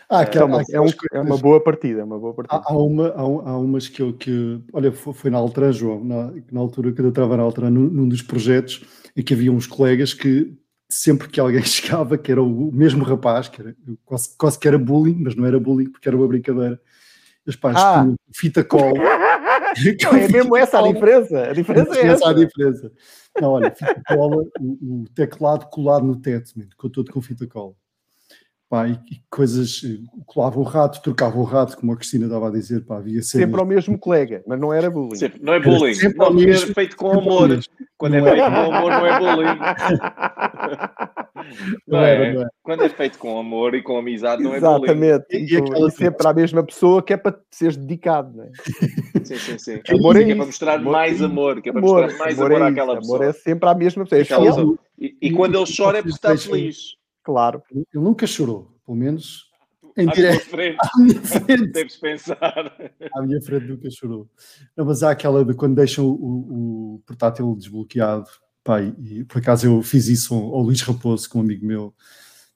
Ah, 0.09 0.25
que 0.25 0.37
é, 0.37 0.43
uma, 0.43 0.61
é, 0.69 0.81
um, 0.81 0.89
é, 1.13 1.21
uma 1.21 1.37
boa 1.37 1.63
partida, 1.63 2.01
é 2.01 2.03
uma 2.03 2.19
boa 2.19 2.33
partida. 2.33 2.57
Há, 2.57 2.73
há 2.73 2.77
uma, 2.77 3.07
há, 3.09 3.21
há, 3.21 3.57
umas 3.57 3.87
que 3.87 4.01
eu 4.01 4.13
que 4.13 4.61
olha, 4.73 4.91
foi 4.91 5.31
na 5.31 5.37
Altran, 5.37 5.71
João, 5.71 6.03
na, 6.03 6.33
na 6.51 6.59
altura 6.59 6.91
que 6.91 6.99
eu 6.99 7.09
estava 7.09 7.37
na 7.37 7.43
Altran, 7.43 7.69
num, 7.69 7.89
num, 7.89 8.09
dos 8.09 8.21
projetos, 8.21 8.83
e 9.15 9.23
que 9.23 9.33
havia 9.33 9.51
uns 9.51 9.65
colegas 9.65 10.13
que 10.13 10.53
sempre 10.89 11.29
que 11.29 11.39
alguém 11.39 11.63
chegava, 11.63 12.17
que 12.17 12.29
era 12.29 12.43
o 12.43 12.71
mesmo 12.73 13.05
rapaz, 13.05 13.47
que 13.47 13.61
era 13.61 13.75
quase, 14.03 14.37
quase 14.37 14.59
que 14.59 14.67
era 14.67 14.77
bullying, 14.77 15.17
mas 15.21 15.35
não 15.35 15.45
era 15.45 15.59
bullying 15.59 15.89
porque 15.89 16.09
era 16.09 16.17
uma 16.17 16.27
brincadeira. 16.27 16.79
Os 17.45 17.55
pais 17.55 17.77
ah. 17.77 18.05
fita 18.33 18.63
cola. 18.63 18.93
é 19.73 20.27
mesmo 20.27 20.55
essa 20.55 20.79
a 20.79 20.91
diferença. 20.91 21.49
A 21.49 21.53
diferença 21.53 21.97
é 21.97 22.07
essa. 22.07 22.29
a 22.29 22.33
diferença. 22.33 22.91
Não, 23.41 23.51
olha, 23.51 23.71
fita 23.71 24.01
cola, 24.07 24.43
o, 24.59 25.01
o 25.01 25.05
teclado 25.15 25.65
colado 25.67 26.05
no 26.05 26.15
teto, 26.15 26.53
com 26.77 26.89
todo 26.89 27.11
com 27.11 27.21
fita 27.21 27.47
cola. 27.47 27.73
Pá, 28.69 28.87
e, 28.87 28.91
e, 28.91 29.19
coisas, 29.31 29.81
eh, 29.83 29.97
colava 30.27 30.59
o 30.59 30.63
rato, 30.63 31.01
trocava 31.01 31.39
o 31.39 31.43
rato, 31.43 31.75
como 31.75 31.91
a 31.91 31.95
Cristina 31.95 32.25
estava 32.25 32.49
a 32.49 32.51
dizer, 32.51 32.85
pá, 32.85 32.97
havia 32.97 33.23
sempre. 33.23 33.47
Sempre 33.47 33.59
ao 33.59 33.65
mesmo 33.65 33.97
colega, 33.97 34.43
mas 34.45 34.59
não 34.59 34.71
era 34.71 34.91
bullying. 34.91 35.15
Sempre, 35.15 35.41
não 35.41 35.53
é 35.53 35.59
bullying, 35.59 35.95
sempre 35.95 36.19
não, 36.19 36.31
mesmo, 36.31 36.73
feito 36.75 36.95
com 36.95 37.09
amor. 37.11 37.59
Quando 37.97 38.15
é 38.15 38.21
feito 38.21 38.37
com 38.37 38.75
amor, 38.75 38.91
não 38.91 39.05
é 39.07 39.19
bullying. 39.19 39.59
Não, 41.87 41.97
não, 41.97 42.05
é, 42.05 42.33
não 42.33 42.41
é. 42.43 42.47
Quando 42.61 42.83
é 42.83 42.89
feito 42.89 43.17
com 43.17 43.39
amor 43.39 43.73
e 43.73 43.81
com 43.81 43.97
amizade, 43.97 44.43
não 44.43 44.53
Exatamente. 44.53 44.91
é 44.91 44.93
bullying. 44.93 45.07
Exatamente. 45.07 45.79
E, 45.79 45.83
e, 45.83 45.87
e 45.87 45.91
sempre 45.91 46.27
à 46.27 46.33
mesma 46.33 46.63
pessoa 46.63 47.01
que 47.01 47.13
é 47.13 47.17
para 47.17 47.39
seres 47.49 47.75
dedicado, 47.75 48.37
não 48.37 48.43
é? 48.43 48.49
Sim, 49.23 49.35
sim, 49.37 49.57
sim. 49.57 49.81
Amor 49.89 50.17
é, 50.17 50.29
é, 50.29 50.35
para 50.35 50.45
mostrar 50.45 50.75
amor, 50.75 50.91
mais 50.91 51.21
amor, 51.21 51.61
que 51.61 51.69
é 51.69 51.71
para 51.71 51.81
amor, 51.81 52.03
mostrar 52.03 52.19
mais 52.19 52.39
amor, 52.39 52.51
amor 52.53 52.67
é 52.67 52.69
àquela 52.69 52.97
pessoa. 52.97 53.17
Amor 53.17 53.29
é 53.29 53.33
sempre 53.33 53.69
à 53.69 53.73
mesma 53.73 54.05
pessoa. 54.05 54.77
É 54.99 55.05
e, 55.05 55.17
e, 55.21 55.31
quando 55.31 55.57
ele 55.57 55.75
chora 55.75 55.99
é 55.99 56.01
porque 56.01 56.15
está 56.15 56.37
feliz. 56.37 56.98
Claro. 57.29 57.61
Ele 57.71 57.85
nunca 57.93 58.25
chorou, 58.25 58.75
pelo 58.83 58.97
menos 58.97 59.49
em 59.95 60.07
direto. 60.07 60.45
Frente. 60.45 60.77
À 60.81 60.99
minha 60.99 61.21
frente. 61.21 61.67
Deves 61.67 61.97
pensar. 61.97 62.89
À 63.13 63.21
minha 63.21 63.39
frente 63.39 63.67
nunca 63.67 63.87
chorou. 63.91 64.27
Não, 64.75 64.85
mas 64.85 65.03
há 65.03 65.11
aquela 65.11 65.45
de 65.45 65.53
quando 65.53 65.75
deixam 65.75 66.07
o, 66.07 66.95
o 66.95 67.03
portátil 67.05 67.55
desbloqueado. 67.55 68.27
Pai, 68.63 68.95
e 68.99 69.23
por 69.23 69.37
acaso 69.37 69.67
eu 69.67 69.81
fiz 69.83 70.07
isso 70.07 70.33
ao, 70.33 70.55
ao 70.55 70.61
Luís 70.63 70.81
Raposo, 70.81 71.29
com 71.29 71.37
um 71.37 71.41
amigo 71.41 71.65
meu, 71.65 71.93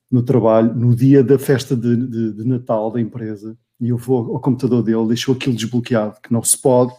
no 0.09 0.23
trabalho, 0.23 0.73
no 0.73 0.95
dia 0.95 1.23
da 1.23 1.38
festa 1.38 1.75
de, 1.75 1.95
de, 1.95 2.33
de 2.33 2.47
Natal 2.47 2.91
da 2.91 2.99
empresa. 2.99 3.55
E 3.79 3.89
eu 3.89 3.97
vou 3.97 4.33
ao 4.33 4.41
computador 4.41 4.81
dele, 4.81 5.07
deixou 5.07 5.36
aquilo 5.36 5.55
desbloqueado, 5.55 6.19
que 6.19 6.33
não 6.33 6.41
se 6.41 6.59
pode. 6.59 6.93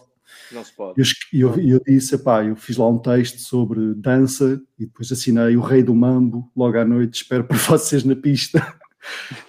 Não 0.51 0.63
se 0.63 0.75
pode. 0.75 1.01
E 1.33 1.39
eu, 1.39 1.55
eu, 1.55 1.67
eu, 1.67 1.81
disse, 1.85 2.17
pá, 2.17 2.43
eu 2.43 2.55
fiz 2.55 2.77
lá 2.77 2.87
um 2.87 2.97
texto 2.97 3.39
sobre 3.39 3.93
dança 3.95 4.61
e 4.77 4.85
depois 4.85 5.11
assinei 5.11 5.55
o 5.57 5.61
Rei 5.61 5.83
do 5.83 5.95
Mambo 5.95 6.51
logo 6.55 6.77
à 6.77 6.85
noite, 6.85 7.21
espero 7.21 7.43
por 7.43 7.57
vocês 7.57 8.03
na 8.03 8.15
pista. 8.15 8.65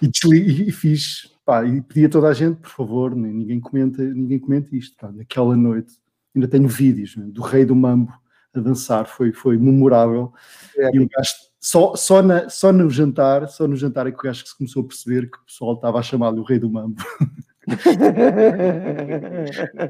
e, 0.01 0.07
desliguei, 0.07 0.67
e 0.67 0.71
fiz, 0.71 1.31
pá, 1.45 1.65
e 1.65 1.81
pedi 1.81 2.05
a 2.05 2.09
toda 2.09 2.27
a 2.27 2.33
gente, 2.33 2.57
por 2.57 2.69
favor, 2.69 3.15
ninguém 3.15 3.59
comenta, 3.59 4.01
ninguém 4.01 4.39
comenta 4.39 4.75
isto, 4.75 4.95
pá, 4.97 5.11
naquela 5.11 5.55
noite. 5.55 5.93
Ainda 6.35 6.47
tenho 6.47 6.67
vídeos 6.67 7.15
né, 7.15 7.25
do 7.29 7.41
Rei 7.41 7.65
do 7.65 7.75
Mambo 7.75 8.13
a 8.53 8.59
dançar, 8.59 9.07
foi, 9.07 9.31
foi 9.31 9.57
memorável. 9.57 10.33
É, 10.75 10.95
e 10.95 10.99
o 10.99 11.07
gajo, 11.07 11.31
só, 11.59 11.95
só, 11.95 12.21
na, 12.21 12.49
só 12.49 12.71
no 12.71 12.89
jantar, 12.89 13.47
só 13.47 13.67
no 13.67 13.75
jantar 13.75 14.07
é 14.07 14.11
que 14.11 14.19
o 14.19 14.23
gajo 14.23 14.45
se 14.45 14.57
começou 14.57 14.83
a 14.83 14.87
perceber 14.87 15.29
que 15.29 15.37
o 15.37 15.45
pessoal 15.45 15.73
estava 15.73 15.99
a 15.99 16.03
chamar-lhe 16.03 16.39
o 16.39 16.43
Rei 16.43 16.59
do 16.59 16.69
Mambo. 16.69 17.01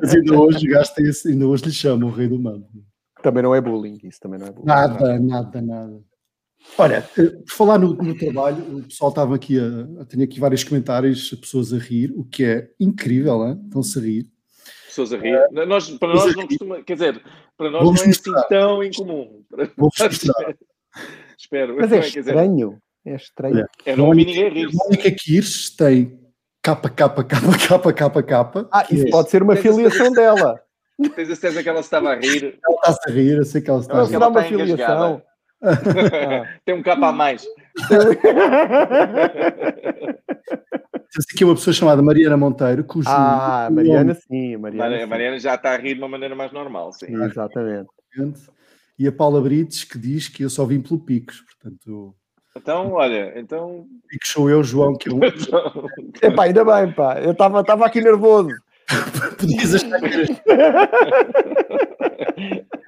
Mas 0.02 0.14
ainda 0.16 0.40
hoje, 0.40 0.68
o 0.68 0.80
esse, 1.08 1.30
ainda 1.30 1.48
hoje 1.48 1.66
lhe 1.66 1.72
chama 1.72 2.06
o 2.06 2.12
Rei 2.12 2.28
do 2.28 2.40
Mambo. 2.40 2.68
Também 3.22 3.44
não 3.44 3.54
é 3.54 3.62
bullying, 3.62 4.00
isso 4.04 4.20
também 4.20 4.40
não 4.40 4.48
é 4.48 4.52
bullying. 4.52 4.68
Nada, 4.68 5.20
nada, 5.20 5.62
nada. 5.62 6.02
Olha, 6.78 7.08
eh, 7.18 7.24
por 7.24 7.52
falar 7.52 7.78
no, 7.78 7.94
no, 7.94 8.18
trabalho, 8.18 8.78
o 8.78 8.84
pessoal 8.84 9.10
estava 9.10 9.36
aqui 9.36 9.60
a, 9.60 10.02
a. 10.02 10.06
Tenho 10.06 10.24
aqui 10.24 10.40
vários 10.40 10.64
comentários, 10.64 11.30
pessoas 11.36 11.72
a 11.72 11.78
rir, 11.78 12.12
o 12.16 12.26
que 12.26 12.44
é 12.44 12.70
incrível, 12.80 13.54
estão-se 13.66 13.98
a 13.98 14.02
rir. 14.02 14.28
Pessoas 14.88 15.14
a 15.14 15.18
rir. 15.18 15.36
Uh, 15.36 15.66
nós, 15.66 15.90
para 15.92 16.14
nós 16.14 16.36
não 16.36 16.48
costuma. 16.48 16.84
Quer 16.84 16.94
dizer, 16.94 17.24
para 17.56 17.72
nós 17.72 17.84
não 17.84 17.92
é 17.92 18.10
assim 18.10 18.32
tão 18.50 18.84
incomum. 18.84 19.44
Vou-vos 19.78 20.00
mostrar. 20.00 20.56
Espero. 21.38 21.78
Mas 21.78 21.92
é 21.92 22.00
estranho. 22.00 22.82
É 23.06 23.16
estranho. 23.16 23.66
É, 23.86 23.96
não 23.96 24.08
ouvi 24.08 24.26
ninguém 24.26 24.50
rir. 24.50 24.68
A 24.68 24.72
Mónica 24.74 25.12
Kirsch 25.12 25.76
tem 25.78 26.27
capa, 26.68 26.90
capa, 26.90 27.24
capa, 27.24 27.48
capa, 27.68 27.94
capa, 27.94 28.24
capa. 28.24 28.68
Ah, 28.72 28.86
isso 28.92 29.08
é. 29.08 29.10
pode 29.10 29.30
ser 29.30 29.42
uma 29.42 29.56
filiação 29.56 30.12
dela. 30.12 30.60
Tens 31.16 31.30
a 31.30 31.36
certeza 31.36 31.64
que 31.64 31.70
ela 31.70 31.80
estava 31.80 32.10
a 32.10 32.16
rir? 32.16 32.60
Ela 32.66 32.90
está 32.90 33.04
a 33.08 33.12
rir, 33.12 33.38
eu 33.38 33.46
sei 33.46 33.62
que 33.62 33.70
ela 33.70 33.80
está 33.80 33.98
a 33.98 34.04
rir. 34.04 34.10
Será 34.10 34.28
uma 34.28 34.44
filiação. 34.44 35.22
Tem 36.66 36.76
um 36.76 36.84
capa 36.84 37.08
a 37.08 37.12
mais. 37.12 37.46
aqui 41.34 41.46
uma 41.46 41.56
pessoa 41.56 41.74
chamada 41.74 42.02
Mariana 42.02 42.36
Monteiro, 42.36 42.84
cujo. 42.84 43.08
Ah, 43.10 43.70
Mariana, 43.72 44.14
sim. 44.14 44.58
Mariana, 44.58 45.00
sim. 45.00 45.06
Mariana 45.06 45.40
já 45.40 45.56
está 45.56 45.74
a 45.74 45.78
rir 45.78 45.94
de 45.94 46.02
uma 46.02 46.10
maneira 46.10 46.36
mais 46.36 46.52
normal, 46.52 46.92
sim. 46.94 47.14
Exatamente. 47.24 47.90
E 49.00 49.08
a 49.08 49.12
Paula 49.12 49.42
Brites, 49.42 49.84
que 49.84 49.98
diz 49.98 50.28
que 50.28 50.44
eu 50.44 50.50
só 50.50 50.66
vim 50.66 50.82
pelo 50.82 51.00
Picos, 51.00 51.42
portanto. 51.42 52.16
Então, 52.58 52.94
olha, 52.94 53.40
então. 53.40 53.86
Picos 54.10 54.30
sou 54.32 54.50
eu, 54.50 54.64
João, 54.64 54.96
que 54.96 55.10
é 55.10 55.14
um. 55.14 55.20
Epá, 56.22 56.44
ainda 56.46 56.66
bem, 56.66 56.92
pá. 56.94 57.20
Eu 57.22 57.32
estava 57.32 57.86
aqui 57.86 58.02
nervoso. 58.02 58.50
Podias 59.38 59.76
achar 59.76 60.00
que 60.00 60.52
eras. 60.52 60.86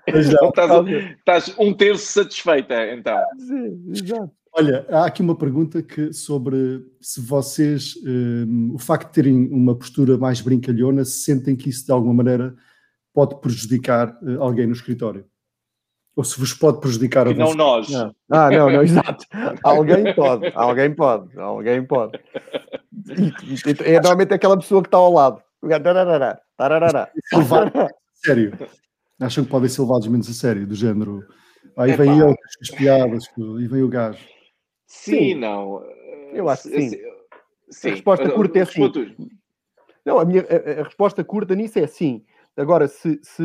Estás, 0.07 0.87
estás, 1.17 1.55
um 1.59 1.73
terço 1.73 2.05
satisfeita, 2.05 2.91
então. 2.93 3.21
Sim, 3.37 3.91
exato. 3.91 4.31
Olha, 4.51 4.85
há 4.89 5.05
aqui 5.05 5.21
uma 5.21 5.37
pergunta 5.37 5.83
que, 5.83 6.11
sobre 6.11 6.83
se 6.99 7.21
vocês, 7.21 7.93
um, 8.03 8.73
o 8.73 8.79
facto 8.79 9.07
de 9.09 9.13
terem 9.13 9.47
uma 9.51 9.75
postura 9.75 10.17
mais 10.17 10.41
brincalhona, 10.41 11.05
se 11.05 11.19
sentem 11.19 11.55
que 11.55 11.69
isso 11.69 11.85
de 11.85 11.91
alguma 11.91 12.15
maneira 12.15 12.55
pode 13.13 13.39
prejudicar 13.39 14.17
uh, 14.23 14.41
alguém 14.41 14.65
no 14.65 14.73
escritório? 14.73 15.25
Ou 16.19 16.23
se 16.25 16.37
vos 16.37 16.51
pode 16.51 16.81
prejudicar 16.81 17.29
a 17.29 17.33
Não 17.33 17.53
nós. 17.53 17.87
Não. 17.89 18.13
Ah, 18.29 18.49
não, 18.51 18.69
não, 18.69 18.83
exato. 18.83 19.25
alguém 19.63 20.13
pode, 20.13 20.51
alguém 20.53 20.93
pode, 20.93 21.39
alguém 21.39 21.85
pode. 21.85 22.19
é 23.85 23.93
normalmente 23.93 24.33
aquela 24.33 24.57
pessoa 24.57 24.81
que 24.81 24.89
está 24.89 24.97
ao 24.97 25.13
lado. 25.13 25.41
Tararara, 25.61 26.41
tararara. 26.57 27.09
Sério. 28.15 28.51
Acham 29.17 29.45
que 29.45 29.49
podem 29.49 29.69
ser 29.69 29.81
levados 29.81 30.07
menos 30.07 30.29
a 30.29 30.33
sério, 30.33 30.67
do 30.67 30.75
género. 30.75 31.25
Aí 31.77 31.93
vem 31.93 32.19
com 32.19 32.35
as 32.61 32.69
piadas, 32.69 33.23
e 33.37 33.67
vem 33.69 33.81
o 33.81 33.87
gajo. 33.87 34.19
Sim, 34.87 35.11
sim, 35.11 35.35
não. 35.35 35.81
Eu 36.33 36.49
acho 36.49 36.63
que 36.63 36.81
sim. 36.81 36.97
sim. 37.69 37.87
A 37.87 37.91
resposta 37.91 38.29
curta 38.29 38.59
é 38.59 38.65
sim. 38.65 38.91
Não, 40.05 40.19
a, 40.19 40.25
minha, 40.25 40.41
a, 40.41 40.81
a, 40.81 40.83
resposta 40.83 41.23
curta 41.23 41.55
nisso 41.55 41.79
é 41.79 41.87
sim. 41.87 42.25
Agora, 42.57 42.89
se, 42.89 43.17
se. 43.23 43.41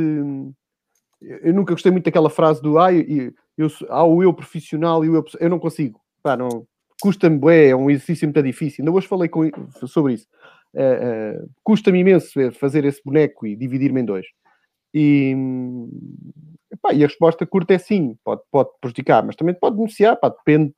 Eu 1.43 1.55
nunca 1.55 1.73
gostei 1.73 1.91
muito 1.91 2.05
daquela 2.05 2.31
frase 2.31 2.61
do 2.61 2.79
ah, 2.79 2.93
eu, 2.93 3.33
eu, 3.57 3.69
há 3.89 4.05
o 4.05 4.23
eu 4.23 4.33
profissional 4.33 5.05
e 5.05 5.09
o 5.09 5.17
eu. 5.17 5.25
Eu 5.41 5.51
não 5.51 5.59
consigo. 5.59 6.01
Pá, 6.23 6.37
não. 6.37 6.67
Custa-me, 7.01 7.39
é 7.69 7.75
um 7.75 7.91
exercício 7.91 8.27
muito 8.27 8.43
difícil. 8.43 8.83
Ainda 8.83 8.97
hoje 8.97 9.07
falei 9.07 9.29
com, 9.29 9.51
sobre 9.87 10.15
isso. 10.15 10.27
Uh, 10.75 11.43
uh, 11.45 11.51
Custa-me 11.63 12.01
imenso 12.01 12.53
fazer 12.53 12.85
esse 12.85 13.03
boneco 13.05 13.47
e 13.47 13.57
dividir-me 13.57 14.01
em 14.01 14.05
dois. 14.05 14.27
E, 14.93 15.35
epá, 16.73 16.93
e 16.93 17.03
a 17.03 17.07
resposta 17.07 17.45
curta 17.45 17.75
é 17.75 17.79
sim, 17.79 18.17
pode, 18.25 18.43
pode 18.51 18.71
prejudicar, 18.81 19.25
mas 19.25 19.35
também 19.35 19.55
pode 19.55 19.77
denunciar, 19.77 20.17
pá, 20.17 20.29
depende. 20.29 20.73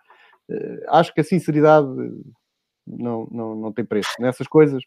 Uh, 0.48 0.80
acho 0.88 1.12
que 1.12 1.20
a 1.20 1.24
sinceridade 1.24 1.87
não, 2.87 3.28
não, 3.30 3.54
não 3.54 3.72
tem 3.72 3.85
preço. 3.85 4.11
Nessas 4.18 4.46
coisas, 4.46 4.82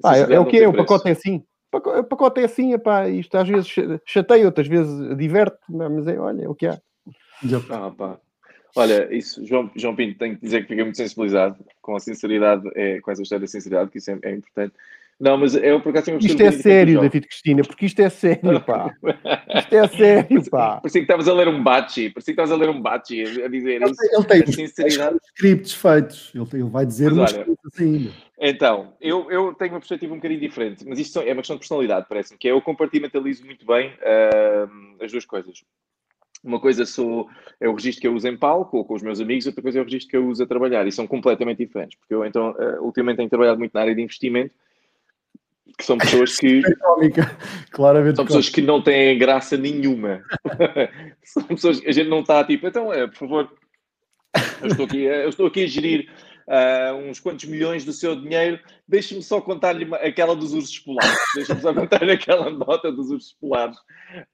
pá, 0.00 0.16
é, 0.16 0.34
é, 0.34 0.40
o 0.40 0.46
que 0.46 0.58
é, 0.58 0.68
o 0.68 0.76
pacote 0.76 1.08
é 1.08 1.12
assim. 1.12 1.44
O 1.72 2.04
pacote 2.04 2.40
é 2.40 2.44
assim, 2.44 2.72
epá, 2.72 3.08
isto 3.08 3.36
às 3.36 3.48
vezes 3.48 3.68
chateia, 4.04 4.44
outras 4.44 4.66
vezes 4.66 5.16
diverte, 5.16 5.58
mas 5.68 6.06
é, 6.08 6.18
olha, 6.18 6.42
é 6.42 6.48
o 6.48 6.54
que 6.54 6.66
há. 6.66 6.80
Ah, 7.70 7.90
pá. 7.90 8.18
Olha, 8.76 9.12
isso, 9.14 9.44
João, 9.44 9.70
João 9.74 9.96
Pinto, 9.96 10.18
tenho 10.18 10.36
que 10.36 10.42
dizer 10.42 10.62
que 10.62 10.68
fiquei 10.68 10.84
muito 10.84 10.96
sensibilizado 10.96 11.56
com 11.80 11.96
a 11.96 12.00
sinceridade, 12.00 12.68
é, 12.74 13.00
com 13.00 13.10
essa 13.10 13.22
história 13.22 13.40
da 13.40 13.46
sinceridade, 13.46 13.90
que 13.90 13.98
isso 13.98 14.10
é, 14.10 14.18
é 14.22 14.32
importante. 14.32 14.74
Não, 15.20 15.36
mas 15.36 15.54
eu 15.54 15.78
por 15.82 15.90
acaso 15.90 16.06
tenho 16.06 16.18
Isto 16.18 16.42
é 16.42 16.50
sério, 16.50 16.98
David 17.02 17.26
Cristina, 17.26 17.62
porque 17.62 17.84
isto 17.84 18.00
é 18.00 18.08
sério, 18.08 18.58
pá. 18.62 18.96
Isto 19.54 19.74
é 19.74 19.88
sério, 19.88 20.50
pá. 20.50 20.76
Parecia 20.76 21.00
que 21.02 21.04
estavas 21.04 21.28
a 21.28 21.34
ler 21.34 21.46
um 21.48 21.62
bachi, 21.62 22.08
parecia 22.08 22.34
que 22.34 22.40
estavas 22.40 22.50
a 22.50 22.56
ler 22.56 22.70
um 22.70 22.80
bachi 22.80 23.20
a 23.20 23.48
dizer 23.48 23.82
ele, 23.82 23.84
isso. 23.84 24.00
Ele 24.10 24.24
tem 24.24 24.46
sinceridade. 24.46 25.18
scripts 25.36 25.74
feitos, 25.74 26.32
ele, 26.34 26.46
ele 26.54 26.70
vai 26.70 26.86
dizer 26.86 27.12
mas 27.12 27.32
umas 27.32 27.44
coisas 27.44 27.78
ainda. 27.78 28.10
Então, 28.40 28.94
eu, 28.98 29.30
eu 29.30 29.52
tenho 29.52 29.72
uma 29.72 29.80
perspectiva 29.80 30.14
um 30.14 30.16
bocadinho 30.16 30.40
diferente, 30.40 30.86
mas 30.88 30.98
isto 30.98 31.20
é 31.20 31.32
uma 31.34 31.42
questão 31.42 31.56
de 31.56 31.60
personalidade, 31.60 32.06
parece-me, 32.08 32.38
que 32.38 32.48
é 32.48 32.52
eu 32.52 32.62
compartimentalizo 32.62 33.44
muito 33.44 33.66
bem 33.66 33.90
uh, 33.90 35.04
as 35.04 35.12
duas 35.12 35.26
coisas. 35.26 35.62
Uma 36.42 36.58
coisa 36.58 36.86
sou, 36.86 37.28
é 37.60 37.68
o 37.68 37.74
registro 37.74 38.00
que 38.00 38.08
eu 38.08 38.14
uso 38.14 38.26
em 38.26 38.38
palco 38.38 38.78
ou 38.78 38.84
com 38.86 38.94
os 38.94 39.02
meus 39.02 39.20
amigos, 39.20 39.46
outra 39.46 39.60
coisa 39.60 39.78
é 39.78 39.82
o 39.82 39.84
registro 39.84 40.08
que 40.08 40.16
eu 40.16 40.26
uso 40.26 40.42
a 40.42 40.46
trabalhar 40.46 40.86
e 40.86 40.92
são 40.92 41.06
completamente 41.06 41.58
diferentes, 41.58 41.98
porque 41.98 42.14
eu 42.14 42.24
então, 42.24 42.52
uh, 42.52 42.82
ultimamente 42.82 43.18
tenho 43.18 43.28
trabalhado 43.28 43.58
muito 43.58 43.74
na 43.74 43.82
área 43.82 43.94
de 43.94 44.00
investimento 44.00 44.54
que 45.76 45.84
são 45.84 45.98
pessoas 45.98 46.36
que 46.36 46.62
claramente 47.70 48.16
são 48.16 48.26
pessoas 48.26 48.48
que 48.48 48.60
não 48.60 48.82
têm 48.82 49.18
graça 49.18 49.56
nenhuma. 49.56 50.22
São 51.22 51.44
pessoas 51.44 51.78
que 51.78 51.88
a 51.88 51.92
gente 51.92 52.08
não 52.08 52.20
está 52.20 52.42
tipo 52.44 52.66
então 52.66 52.92
é, 52.92 53.06
por 53.06 53.16
favor 53.16 53.52
eu 54.62 54.68
estou 54.68 54.84
aqui, 54.84 55.02
eu 55.02 55.28
estou 55.28 55.46
aqui 55.46 55.64
a 55.64 55.66
gerir 55.66 56.08
uh, 56.46 56.94
uns 56.96 57.18
quantos 57.18 57.46
milhões 57.46 57.84
do 57.84 57.92
seu 57.92 58.14
dinheiro. 58.14 58.58
Deixe-me 58.86 59.22
só 59.22 59.40
contar-lhe 59.40 59.88
aquela 59.96 60.36
dos 60.36 60.52
ursos 60.52 60.78
polares. 60.78 61.18
Deixe-me 61.34 61.60
só 61.60 61.72
contar-lhe 61.74 62.12
aquela 62.12 62.50
nota 62.50 62.92
dos 62.92 63.10
ursos 63.10 63.32
polares. 63.32 63.76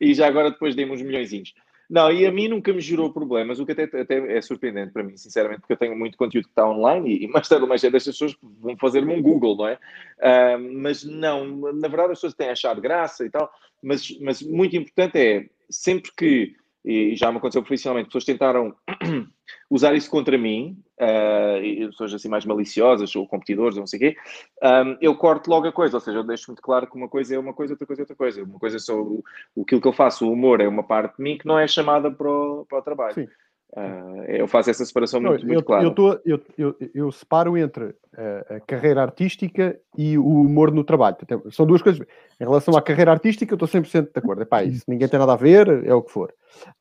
E 0.01 0.15
já 0.15 0.27
agora 0.27 0.51
depois 0.51 0.75
dei-me 0.75 0.93
uns 0.93 1.03
milhõezinhos 1.03 1.53
não, 1.89 2.11
e 2.11 2.27
a 2.27 2.33
mim 2.33 2.49
nunca 2.49 2.73
me 2.73 2.81
gerou 2.81 3.13
problemas, 3.13 3.61
o 3.61 3.67
que 3.67 3.73
até, 3.73 3.85
até 3.85 4.37
é 4.37 4.41
surpreendente 4.43 4.93
para 4.93 5.03
mim, 5.03 5.17
sinceramente, 5.17 5.61
porque 5.61 5.75
eu 5.75 5.77
tenho 5.77 5.97
muito 5.97 6.19
conteúdo 6.19 6.45
que 6.45 6.51
está 6.51 6.69
online 6.69 7.25
e, 7.25 7.29
mais 7.29 7.49
tarde 7.49 7.63
ou 7.63 7.69
mais 7.69 7.81
cedo 7.81 7.97
estas 7.97 8.15
pessoas 8.15 8.37
vão 8.43 8.77
fazer-me 8.77 9.13
um 9.13 9.23
Google, 9.23 9.57
não 9.57 9.69
é? 9.69 9.79
Uh, 10.19 10.81
mas 10.83 11.05
não, 11.05 11.73
na 11.73 11.89
verdade 11.89 12.13
as 12.13 12.19
pessoas 12.19 12.35
têm 12.35 12.51
achado 12.51 12.81
graça 12.81 13.25
e 13.25 13.31
tal, 13.31 13.51
mas, 13.83 14.19
mas 14.21 14.43
muito 14.43 14.77
importante 14.77 15.19
é, 15.19 15.49
sempre 15.71 16.11
que 16.17 16.57
e 16.87 17.17
já 17.17 17.33
me 17.33 17.39
aconteceu 17.39 17.63
profissionalmente, 17.63 18.07
pessoas 18.07 18.25
tentaram 18.25 18.75
usar 19.69 19.95
isso 19.95 20.09
contra 20.09 20.39
mim, 20.39 20.81
uh, 21.01 21.87
pessoas 21.89 22.15
assim 22.15 22.29
mais 22.29 22.45
maliciosas 22.45 23.15
ou 23.17 23.27
competidores, 23.27 23.77
não 23.77 23.87
sei 23.87 23.97
o 23.99 24.01
quê, 24.01 24.17
um, 24.63 24.97
eu 25.01 25.17
corto 25.17 25.51
logo 25.51 25.67
a 25.67 25.73
coisa, 25.73 25.97
ou 25.97 26.01
seja, 26.01 26.19
eu 26.19 26.25
deixo 26.25 26.51
muito 26.51 26.63
claro 26.63 26.87
que 26.87 26.97
uma 26.97 27.09
coisa 27.09 27.35
é 27.35 27.39
uma 27.39 27.53
coisa, 27.53 27.75
outra 27.75 27.87
coisa 27.87 28.03
é 28.03 28.05
outra 28.05 28.17
coisa. 28.17 28.45
Uma 28.45 28.59
coisa 28.59 28.77
é 28.77 28.81
só 28.81 28.95
o, 28.95 29.25
aquilo 29.61 29.81
que 29.81 29.89
eu 29.89 29.93
faço, 29.93 30.27
o 30.27 30.33
humor 30.33 30.61
é 30.61 30.69
uma 30.69 30.85
parte 30.85 31.17
de 31.17 31.23
mim 31.23 31.37
que 31.37 31.47
não 31.47 31.59
é 31.59 31.67
chamada 31.67 32.11
para 32.11 32.31
o, 32.31 32.65
para 32.69 32.79
o 32.79 32.83
trabalho. 32.83 33.15
Sim. 33.15 33.29
Uh, 33.73 34.23
eu 34.29 34.47
faço 34.47 34.71
essa 34.71 34.85
separação 34.85 35.21
muito, 35.21 35.41
não, 35.41 35.47
muito 35.49 35.61
eu, 35.61 35.63
clara. 35.63 35.85
Eu, 35.85 35.95
tô, 35.95 36.13
eu, 36.25 36.41
eu, 36.57 36.77
eu, 36.95 37.13
separo 37.13 37.59
entre 37.59 37.95
a, 38.17 38.55
a, 38.55 38.61
carreira 38.61 39.03
artística 39.03 39.79
e 39.99 40.17
o 40.17 40.41
humor 40.41 40.73
no 40.73 40.85
trabalho. 40.85 41.17
São 41.51 41.67
duas 41.67 41.83
coisas. 41.83 42.07
Em 42.41 42.45
relação 42.45 42.77
à 42.77 42.81
carreira 42.81 43.11
artística, 43.11 43.53
eu 43.53 43.57
estou 43.57 43.69
100% 43.69 44.05
de 44.05 44.11
acordo. 44.15 44.43
Epá, 44.43 44.63
isso 44.63 44.85
ninguém 44.89 45.09
tem 45.09 45.19
nada 45.19 45.33
a 45.33 45.37
ver, 45.37 45.85
é 45.85 45.93
o 45.93 46.03
que 46.03 46.13
for. 46.13 46.33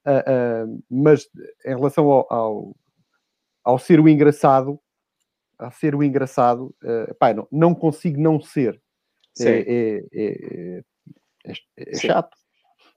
Uh, 0.06 0.68
uh, 0.68 0.84
mas 0.90 1.28
em 1.66 1.76
relação 1.76 2.10
ao, 2.10 2.34
ao, 2.34 2.76
ao, 3.64 3.80
ser 3.80 4.00
o 4.00 4.08
engraçado, 4.08 4.80
a 5.58 5.72
ser 5.72 5.96
o 5.96 6.04
engraçado, 6.04 6.74
epá, 7.10 7.34
não, 7.34 7.48
não 7.52 7.76
consigo 7.76 8.22
não 8.22 8.40
ser. 8.40 8.80
É, 9.42 9.50
é, 9.50 10.06
é, 10.14 10.84
é, 11.46 11.54
é 11.78 11.96
chato. 11.98 12.38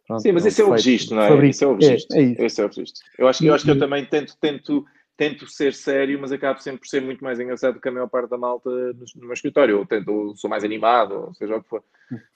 Pronto, 0.08 0.22
Sim, 0.22 0.32
mas 0.32 0.46
esse 0.46 0.62
é 0.62 0.64
o 0.64 0.70
registro, 0.70 1.16
não 1.16 1.22
é? 1.22 1.48
Esse 1.48 1.62
é 1.62 1.66
o 1.66 1.74
registro. 1.74 2.16
É, 2.16 2.22
é 2.22 2.46
esse 2.46 2.60
é 2.62 2.64
o 2.64 2.68
registro. 2.68 3.02
Eu 3.18 3.28
acho, 3.28 3.44
eu 3.44 3.52
acho 3.54 3.64
que 3.64 3.70
eu 3.70 3.78
também 3.78 4.06
tento, 4.06 4.34
tento, 4.40 4.86
tento 5.14 5.46
ser 5.46 5.74
sério, 5.74 6.18
mas 6.18 6.32
acabo 6.32 6.62
sempre 6.62 6.80
por 6.80 6.88
ser 6.88 7.02
muito 7.02 7.22
mais 7.22 7.38
engraçado 7.38 7.74
do 7.74 7.80
que 7.80 7.88
a 7.90 7.92
maior 7.92 8.08
parte 8.08 8.30
da 8.30 8.38
malta 8.38 8.70
no, 8.70 9.04
no 9.16 9.24
meu 9.26 9.34
escritório. 9.34 9.76
Ou 9.78 9.84
tento, 9.84 10.10
ou 10.10 10.34
sou 10.34 10.48
mais 10.48 10.64
animado, 10.64 11.26
ou 11.26 11.34
seja 11.34 11.56
o 11.56 11.62
que 11.62 11.68
for. 11.68 11.84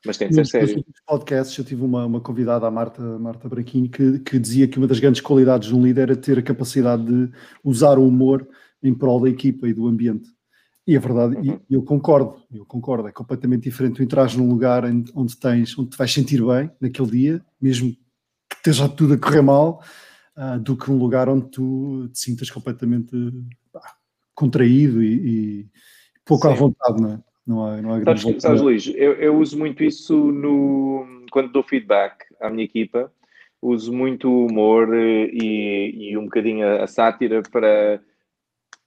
Mas 0.04 0.18
tento 0.18 0.34
ser 0.34 0.44
sério. 0.44 0.84
Nos 0.86 1.00
podcasts 1.06 1.56
eu 1.56 1.64
tive 1.64 1.82
uma, 1.82 2.04
uma 2.04 2.20
convidada, 2.20 2.66
a 2.66 2.70
Marta, 2.70 3.00
Marta 3.18 3.48
Braquinho, 3.48 3.88
que, 3.88 4.18
que 4.18 4.38
dizia 4.38 4.68
que 4.68 4.76
uma 4.76 4.86
das 4.86 5.00
grandes 5.00 5.22
qualidades 5.22 5.68
de 5.68 5.74
um 5.74 5.82
líder 5.82 6.10
era 6.10 6.16
ter 6.16 6.38
a 6.38 6.42
capacidade 6.42 7.02
de 7.02 7.32
usar 7.64 7.98
o 7.98 8.06
humor 8.06 8.46
em 8.82 8.92
prol 8.92 9.18
da 9.18 9.30
equipa 9.30 9.66
e 9.66 9.72
do 9.72 9.86
ambiente. 9.86 10.28
E 10.86 10.96
é 10.96 10.98
verdade, 10.98 11.36
uhum. 11.36 11.60
e 11.70 11.74
eu 11.74 11.82
concordo, 11.82 12.42
eu 12.52 12.66
concordo, 12.66 13.06
é 13.06 13.12
completamente 13.12 13.62
diferente 13.62 13.96
tu 13.96 14.02
entras 14.02 14.34
num 14.34 14.48
lugar 14.48 14.84
onde 15.14 15.38
tens, 15.38 15.78
onde 15.78 15.90
te 15.90 15.96
vais 15.96 16.12
sentir 16.12 16.44
bem 16.44 16.70
naquele 16.80 17.08
dia, 17.08 17.44
mesmo 17.60 17.92
que 18.50 18.56
esteja 18.56 18.88
tudo 18.88 19.14
a 19.14 19.18
correr 19.18 19.42
mal, 19.42 19.80
uh, 20.36 20.58
do 20.58 20.76
que 20.76 20.90
um 20.90 20.98
lugar 20.98 21.28
onde 21.28 21.48
tu 21.50 22.08
te 22.12 22.18
sintas 22.18 22.50
completamente 22.50 23.12
contraído 24.34 25.02
e, 25.02 25.14
e 25.60 25.66
pouco 26.24 26.48
Sim. 26.48 26.52
à 26.52 26.56
vontade, 26.56 27.00
não 27.00 27.12
é? 27.12 27.18
Não 27.46 27.64
há, 27.64 27.82
não 27.82 27.92
há 27.92 28.00
grande 28.00 28.20
sabes, 28.20 28.42
sabes 28.42 28.60
Luís, 28.60 28.86
eu, 28.94 29.14
eu, 29.14 29.36
uso 29.36 29.58
muito 29.58 29.82
isso 29.82 30.14
no, 30.14 31.26
quando 31.30 31.50
dou 31.50 31.62
feedback 31.62 32.24
à 32.40 32.48
minha 32.48 32.64
equipa, 32.64 33.12
uso 33.60 33.92
muito 33.92 34.28
o 34.28 34.46
humor 34.46 34.94
eh, 34.94 35.28
e, 35.32 36.10
e 36.10 36.16
um 36.16 36.24
bocadinho 36.24 36.64
a, 36.64 36.84
a 36.84 36.86
sátira 36.86 37.42
para 37.42 38.00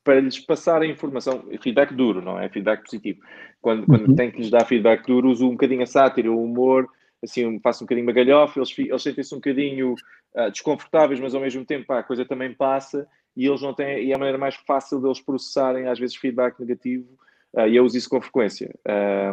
para 0.05 0.21
lhes 0.21 0.39
passar 0.39 0.83
a 0.83 0.85
informação, 0.85 1.43
feedback 1.59 1.91
duro, 1.91 2.21
não 2.21 2.39
é? 2.39 2.47
Feedback 2.47 2.83
positivo. 2.83 3.19
Quando, 3.59 3.87
quando 3.87 4.09
uhum. 4.09 4.15
tem 4.15 4.29
que 4.29 4.37
lhes 4.37 4.51
dar 4.51 4.63
feedback 4.63 5.03
duro, 5.07 5.31
uso 5.31 5.47
um 5.47 5.53
bocadinho 5.53 5.81
a 5.81 5.87
sátira, 5.87 6.31
o 6.31 6.43
humor, 6.43 6.87
assim, 7.23 7.59
faço 7.59 7.83
um 7.83 7.87
bocadinho 7.87 8.05
magalhofa, 8.05 8.59
eles, 8.59 8.77
eles 8.77 9.01
sentem-se 9.01 9.33
um 9.33 9.39
bocadinho 9.39 9.95
uh, 10.35 10.51
desconfortáveis, 10.51 11.19
mas 11.19 11.33
ao 11.33 11.41
mesmo 11.41 11.65
tempo 11.65 11.87
pá, 11.87 11.99
a 11.99 12.03
coisa 12.03 12.23
também 12.23 12.53
passa 12.53 13.07
e 13.35 13.47
eles 13.47 13.63
não 13.63 13.73
têm, 13.73 14.05
e 14.05 14.11
é 14.11 14.15
a 14.15 14.19
maneira 14.19 14.37
mais 14.37 14.55
fácil 14.55 15.01
deles 15.01 15.19
processarem 15.19 15.87
às 15.87 15.97
vezes 15.97 16.15
feedback 16.15 16.59
negativo 16.59 17.07
uh, 17.55 17.67
e 17.67 17.75
eu 17.75 17.83
uso 17.83 17.97
isso 17.97 18.07
com 18.07 18.21
frequência 18.21 18.73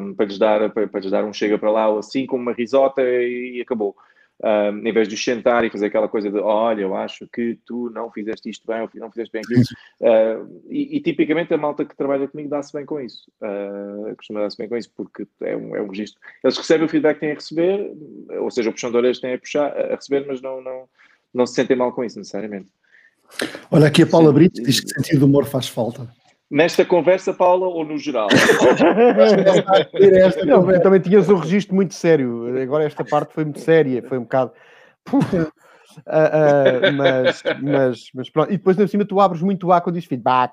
um, 0.01 0.15
para, 0.15 0.25
lhes 0.25 0.39
dar, 0.39 0.71
para, 0.71 0.89
para, 0.89 1.01
lhes 1.01 1.11
dar 1.11 1.25
um 1.25 1.35
chega 1.35 1.59
para 1.59 1.71
lá 1.71 1.89
ou 1.89 1.99
assim, 1.99 2.25
como 2.25 2.43
uma 2.43 2.55
risota 2.55 3.03
e, 3.03 3.59
e 3.59 3.61
acabou 3.61 3.95
um, 4.43 4.87
em 4.87 4.93
vez 4.93 5.07
de 5.07 5.17
sentar 5.17 5.65
e 5.65 5.71
fazer 5.71 5.87
aquela 5.87 6.09
coisa 6.09 6.31
de 6.31 6.39
olha, 6.39 6.83
eu 6.83 6.97
acho 6.97 7.27
que 7.29 7.59
tu 7.65 7.91
não 7.91 8.11
fizeste 8.11 8.51
isto 8.51 8.67
bem 8.67 8.81
ou 8.81 8.91
não 8.95 9.11
fizeste 9.11 9.33
bem 9.33 9.43
aquilo. 9.43 9.63
Uh, 10.01 10.63
e, 10.69 10.97
e, 10.97 11.01
tipicamente 11.01 11.55
a 11.55 11.57
malta 11.57 11.85
que 11.85 11.97
trabalha 11.97 12.27
comigo 12.27 12.49
dá-se 12.49 12.73
bem 12.73 12.85
com 12.85 13.01
isso. 13.01 13.31
Uh, 13.41 14.15
costuma 14.17 14.41
dar-se 14.41 14.57
bem 14.57 14.69
com 14.69 14.77
isso, 14.77 14.91
porque 14.97 15.27
é 15.43 15.57
um, 15.57 15.77
é 15.77 15.83
um 15.83 15.89
registro. 15.89 16.21
Eles 16.43 16.57
recebem 16.57 16.87
o 16.87 16.89
feedback 16.89 17.15
que 17.15 17.21
têm 17.21 17.33
a 17.33 17.35
receber, 17.35 17.93
ou 18.41 18.51
seja, 18.51 18.71
o 18.71 18.73
puxão 18.73 18.91
de 18.91 18.97
orelhas 18.97 19.21
têm 19.21 19.35
a, 19.35 19.39
puxar, 19.39 19.77
a 19.77 19.95
receber, 19.95 20.27
mas 20.27 20.43
não, 20.43 20.61
não, 20.61 20.89
não 21.33 21.47
se 21.47 21.55
sentem 21.55 21.77
mal 21.77 21.93
com 21.93 22.03
isso, 22.03 22.19
necessariamente. 22.19 22.69
Olha, 23.71 23.87
aqui 23.87 24.03
a 24.03 24.07
Paula 24.07 24.33
Brito 24.33 24.63
diz 24.63 24.81
que 24.81 24.89
sentido 24.89 25.21
de 25.21 25.25
humor 25.25 25.47
faz 25.47 25.69
falta. 25.69 26.09
Nesta 26.53 26.85
conversa, 26.85 27.33
Paula, 27.33 27.67
ou 27.67 27.83
no 27.83 27.97
geral? 27.97 28.29
Não, 30.47 30.81
também 30.83 31.01
tinhas 31.01 31.31
um 31.31 31.37
registro 31.37 31.75
muito 31.75 31.95
sério. 31.95 32.61
Agora 32.61 32.85
esta 32.85 33.03
parte 33.03 33.33
foi 33.33 33.45
muito 33.45 33.61
séria, 33.61 34.03
foi 34.03 34.19
um 34.19 34.25
bocado. 34.25 34.53
Uh, 35.11 35.49
uh, 36.07 36.93
mas, 36.95 37.43
mas, 37.63 38.03
mas 38.15 38.29
pronto. 38.29 38.53
E 38.53 38.59
depois, 38.59 38.77
na 38.77 38.87
cima, 38.87 39.07
tu 39.07 39.19
abres 39.19 39.41
muito 39.41 39.73
A 39.73 39.81
quando 39.81 39.97
diz 39.97 40.05
feedback. 40.05 40.53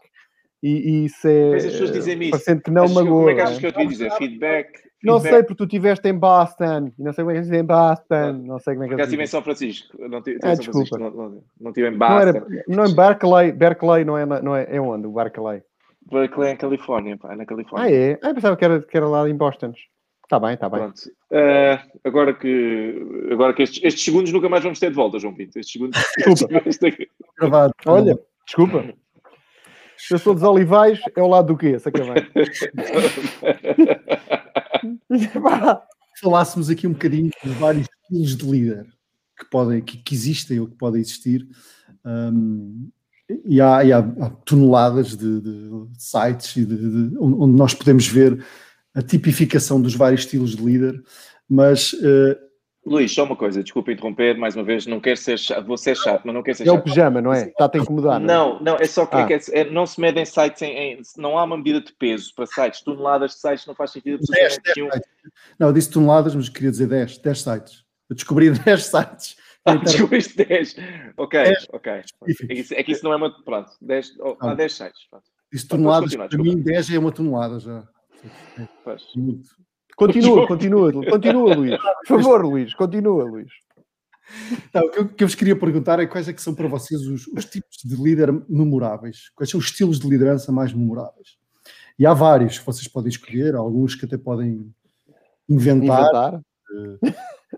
E, 0.63 0.69
e 0.69 1.05
isso 1.05 1.27
é. 1.27 1.51
Mas 1.51 1.65
as 1.65 1.71
pessoas 1.73 1.91
dizem 1.91 2.17
isso. 2.21 2.31
Parecendo 2.31 2.61
que 2.61 2.71
não 2.71 2.85
Acho, 2.85 2.93
magoa. 2.93 3.17
Como 3.17 3.29
é 3.29 3.35
que 3.35 3.41
achas 3.41 3.57
que 3.57 3.65
eu 3.65 3.73
te 3.73 3.87
dizer? 3.87 4.11
Feedback? 4.11 4.69
Não 5.03 5.19
sei, 5.19 5.43
porque 5.43 5.55
tu 5.55 5.63
estiveste 5.65 6.07
em 6.07 6.17
Boston. 6.17 6.93
E 6.97 7.03
não 7.03 7.11
sei 7.11 7.25
como 7.25 7.31
é 7.31 7.35
que 7.35 7.41
dizer 7.41 7.59
em 7.59 7.65
Boston. 7.65 8.31
Não 8.45 8.59
sei 8.59 8.73
como 8.73 8.85
é 8.85 8.87
que 8.87 8.93
eu 8.93 8.99
estive 8.99 9.23
em 9.23 9.27
São 9.27 9.41
Francisco. 9.41 9.97
Não 9.99 10.19
estive 10.19 10.39
ah, 10.43 10.55
desculpa. 10.55 10.97
Não, 10.97 11.11
não, 11.11 11.43
não 11.59 11.73
tive 11.73 11.89
em 11.89 11.97
Boston. 11.97 12.13
Não, 12.13 12.21
era, 12.21 12.45
não 12.69 12.85
em 12.85 12.95
Berkeley. 12.95 13.51
Berkeley 13.51 14.05
não 14.05 14.17
é, 14.17 14.25
não 14.25 14.55
é, 14.55 14.65
é 14.69 14.79
onde? 14.79 15.05
O 15.05 15.11
Berkeley. 15.11 15.61
Berkeley 16.09 16.51
é 16.51 16.55
Califórnia, 16.55 17.17
pá, 17.17 17.35
na 17.35 17.45
Califórnia. 17.45 17.87
Ah, 17.87 17.91
é? 17.91 18.19
Ah, 18.21 18.33
pensava 18.33 18.57
que 18.57 18.65
era, 18.65 18.81
que 18.81 18.97
era 18.97 19.07
lá 19.07 19.29
em 19.29 19.35
Boston. 19.35 19.73
Está 20.23 20.39
bem, 20.39 20.53
está 20.53 20.69
bem. 20.69 20.81
Pronto. 20.81 21.01
Uh, 21.31 21.79
agora 22.03 22.33
que, 22.35 23.27
agora 23.31 23.51
que 23.53 23.63
estes, 23.63 23.83
estes, 23.83 24.03
segundos 24.03 24.31
nunca 24.31 24.47
mais 24.47 24.63
vamos 24.63 24.79
ter 24.79 24.91
de 24.91 24.95
volta, 24.95 25.17
João 25.17 25.33
Pinto. 25.33 25.57
Estes 25.57 25.73
segundos. 25.73 25.99
Desculpa. 26.65 27.07
Gravado. 27.39 27.73
Olha, 27.87 28.19
desculpa. 28.45 28.93
Eu 30.11 30.19
sou 30.19 30.33
dos 30.33 30.43
Olivais, 30.43 30.99
é 31.15 31.21
o 31.21 31.27
lado 31.27 31.47
do 31.47 31.57
quê? 31.57 31.77
Vem. 31.77 31.91
Falássemos 36.21 36.69
aqui 36.69 36.85
um 36.85 36.93
bocadinho 36.93 37.31
de 37.43 37.49
vários 37.51 37.87
estilos 38.03 38.37
de 38.37 38.45
líder 38.45 38.85
que, 39.37 39.45
podem, 39.49 39.81
que, 39.81 39.97
que 39.97 40.13
existem 40.13 40.59
ou 40.59 40.67
que 40.67 40.75
podem 40.75 41.01
existir. 41.01 41.47
Um, 42.05 42.89
e 43.45 43.61
há, 43.61 43.83
e 43.83 43.93
há, 43.93 43.99
há 43.99 44.29
toneladas 44.45 45.15
de, 45.15 45.41
de, 45.41 45.87
sites 45.97 46.55
de, 46.55 46.65
de, 46.65 47.17
onde 47.19 47.55
nós 47.55 47.73
podemos 47.73 48.07
ver 48.07 48.43
a 48.95 49.01
tipificação 49.01 49.79
dos 49.79 49.93
vários 49.93 50.21
estilos 50.21 50.55
de 50.55 50.63
líder, 50.63 51.01
mas... 51.47 51.93
Uh, 51.93 52.49
Luís, 52.85 53.13
só 53.13 53.23
uma 53.23 53.35
coisa, 53.35 53.61
desculpa 53.61 53.91
interromper, 53.91 54.35
mais 54.37 54.55
uma 54.55 54.63
vez, 54.63 54.87
não 54.87 54.99
quero 54.99 55.17
ser 55.17 55.37
chato, 55.37 55.65
vou 55.67 55.77
ser 55.77 55.95
chato, 55.95 56.23
mas 56.25 56.33
não 56.33 56.41
quero 56.41 56.57
ser 56.57 56.65
chato. 56.65 56.75
É 56.75 56.79
o 56.79 56.81
pijama, 56.81 57.21
não 57.21 57.31
é? 57.31 57.43
Está 57.49 57.69
a 57.71 57.77
incomodar. 57.77 58.19
Não, 58.19 58.55
não, 58.55 58.61
não, 58.61 58.75
é 58.77 58.85
só 58.85 59.05
que, 59.05 59.15
ah. 59.15 59.27
é, 59.29 59.59
é, 59.59 59.69
não 59.69 59.85
se 59.85 60.01
medem 60.01 60.25
sites 60.25 60.61
em, 60.61 60.71
em, 60.71 61.01
Não 61.17 61.37
há 61.37 61.43
uma 61.43 61.57
medida 61.57 61.81
de 61.81 61.93
peso 61.93 62.33
para 62.33 62.47
sites, 62.47 62.81
toneladas 62.81 63.31
de 63.31 63.41
sites 63.41 63.67
não 63.67 63.75
faz 63.75 63.91
sentido. 63.91 64.19
10, 64.27 64.59
10 64.75 65.01
Não, 65.59 65.67
eu 65.67 65.73
disse 65.73 65.91
toneladas, 65.91 66.33
mas 66.33 66.49
queria 66.49 66.71
dizer 66.71 66.87
10, 66.87 67.19
10 67.19 67.41
sites. 67.41 67.83
Eu 68.09 68.15
descobri 68.15 68.49
10 68.57 68.83
sites 68.83 69.37
ah, 69.71 69.75
descobriste 69.75 70.43
10. 70.43 70.75
Ok, 71.17 71.43
10 71.43 71.67
ok. 71.73 71.91
É, 71.91 72.03
isso, 72.53 72.73
é 72.73 72.83
que 72.83 72.91
isso 72.91 73.03
não 73.03 73.13
é 73.13 73.15
uma. 73.15 73.43
Pronto, 73.43 73.71
10, 73.81 74.17
oh, 74.19 74.37
há 74.39 74.53
10 74.53 74.73
sites. 74.73 74.99
Isso 75.51 75.67
toneladas, 75.67 76.15
para 76.15 76.37
mim, 76.37 76.61
10 76.61 76.91
é 76.91 76.99
uma 76.99 77.11
tonelada 77.11 77.59
já. 77.59 77.87
Continua, 79.95 80.47
continua, 80.47 80.85
continua, 81.09 81.55
Luís. 81.55 81.77
Por 82.07 82.21
favor, 82.21 82.45
Luís, 82.45 82.73
continua, 82.73 83.23
Luís. 83.23 83.51
Não, 84.73 84.85
o 84.85 84.91
que 84.91 84.99
eu, 84.99 85.07
que 85.07 85.23
eu, 85.23 85.27
vos 85.27 85.35
queria 85.35 85.55
perguntar 85.55 85.99
é 85.99 86.05
quais 86.05 86.27
é 86.27 86.33
que 86.33 86.41
são 86.41 86.53
para 86.53 86.67
vocês 86.67 87.01
os, 87.01 87.25
os, 87.27 87.45
tipos 87.45 87.77
de 87.83 87.95
líder 87.95 88.31
memoráveis? 88.47 89.31
Quais 89.35 89.49
são 89.49 89.59
os 89.59 89.65
estilos 89.65 89.99
de 89.99 90.07
liderança 90.07 90.51
mais 90.51 90.71
memoráveis? 90.71 91.37
E 91.97 92.05
há 92.05 92.13
vários 92.13 92.59
que 92.59 92.65
vocês 92.65 92.87
podem 92.87 93.09
escolher, 93.09 93.55
alguns 93.55 93.95
que 93.95 94.05
até 94.05 94.17
podem 94.17 94.71
inventar. 95.49 96.01
inventar. 96.01 96.41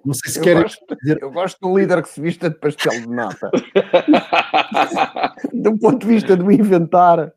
Não 0.06 0.13
sei 0.13 0.32
se 0.32 0.39
eu 0.39 0.43
querem. 0.43 0.63
Gosto, 0.63 0.97
dizer... 1.02 1.21
Eu 1.21 1.32
gosto 1.32 1.60
de 1.60 1.67
um 1.67 1.78
líder 1.78 2.02
que 2.02 2.10
se 2.10 2.21
vista 2.21 2.50
de 2.50 2.56
pastel 2.56 3.02
de 3.02 3.10
nata. 3.10 3.52
do 5.54 5.78
ponto 5.78 6.00
de 6.00 6.08
vista 6.08 6.36
do 6.36 6.52
inventar. 6.52 7.34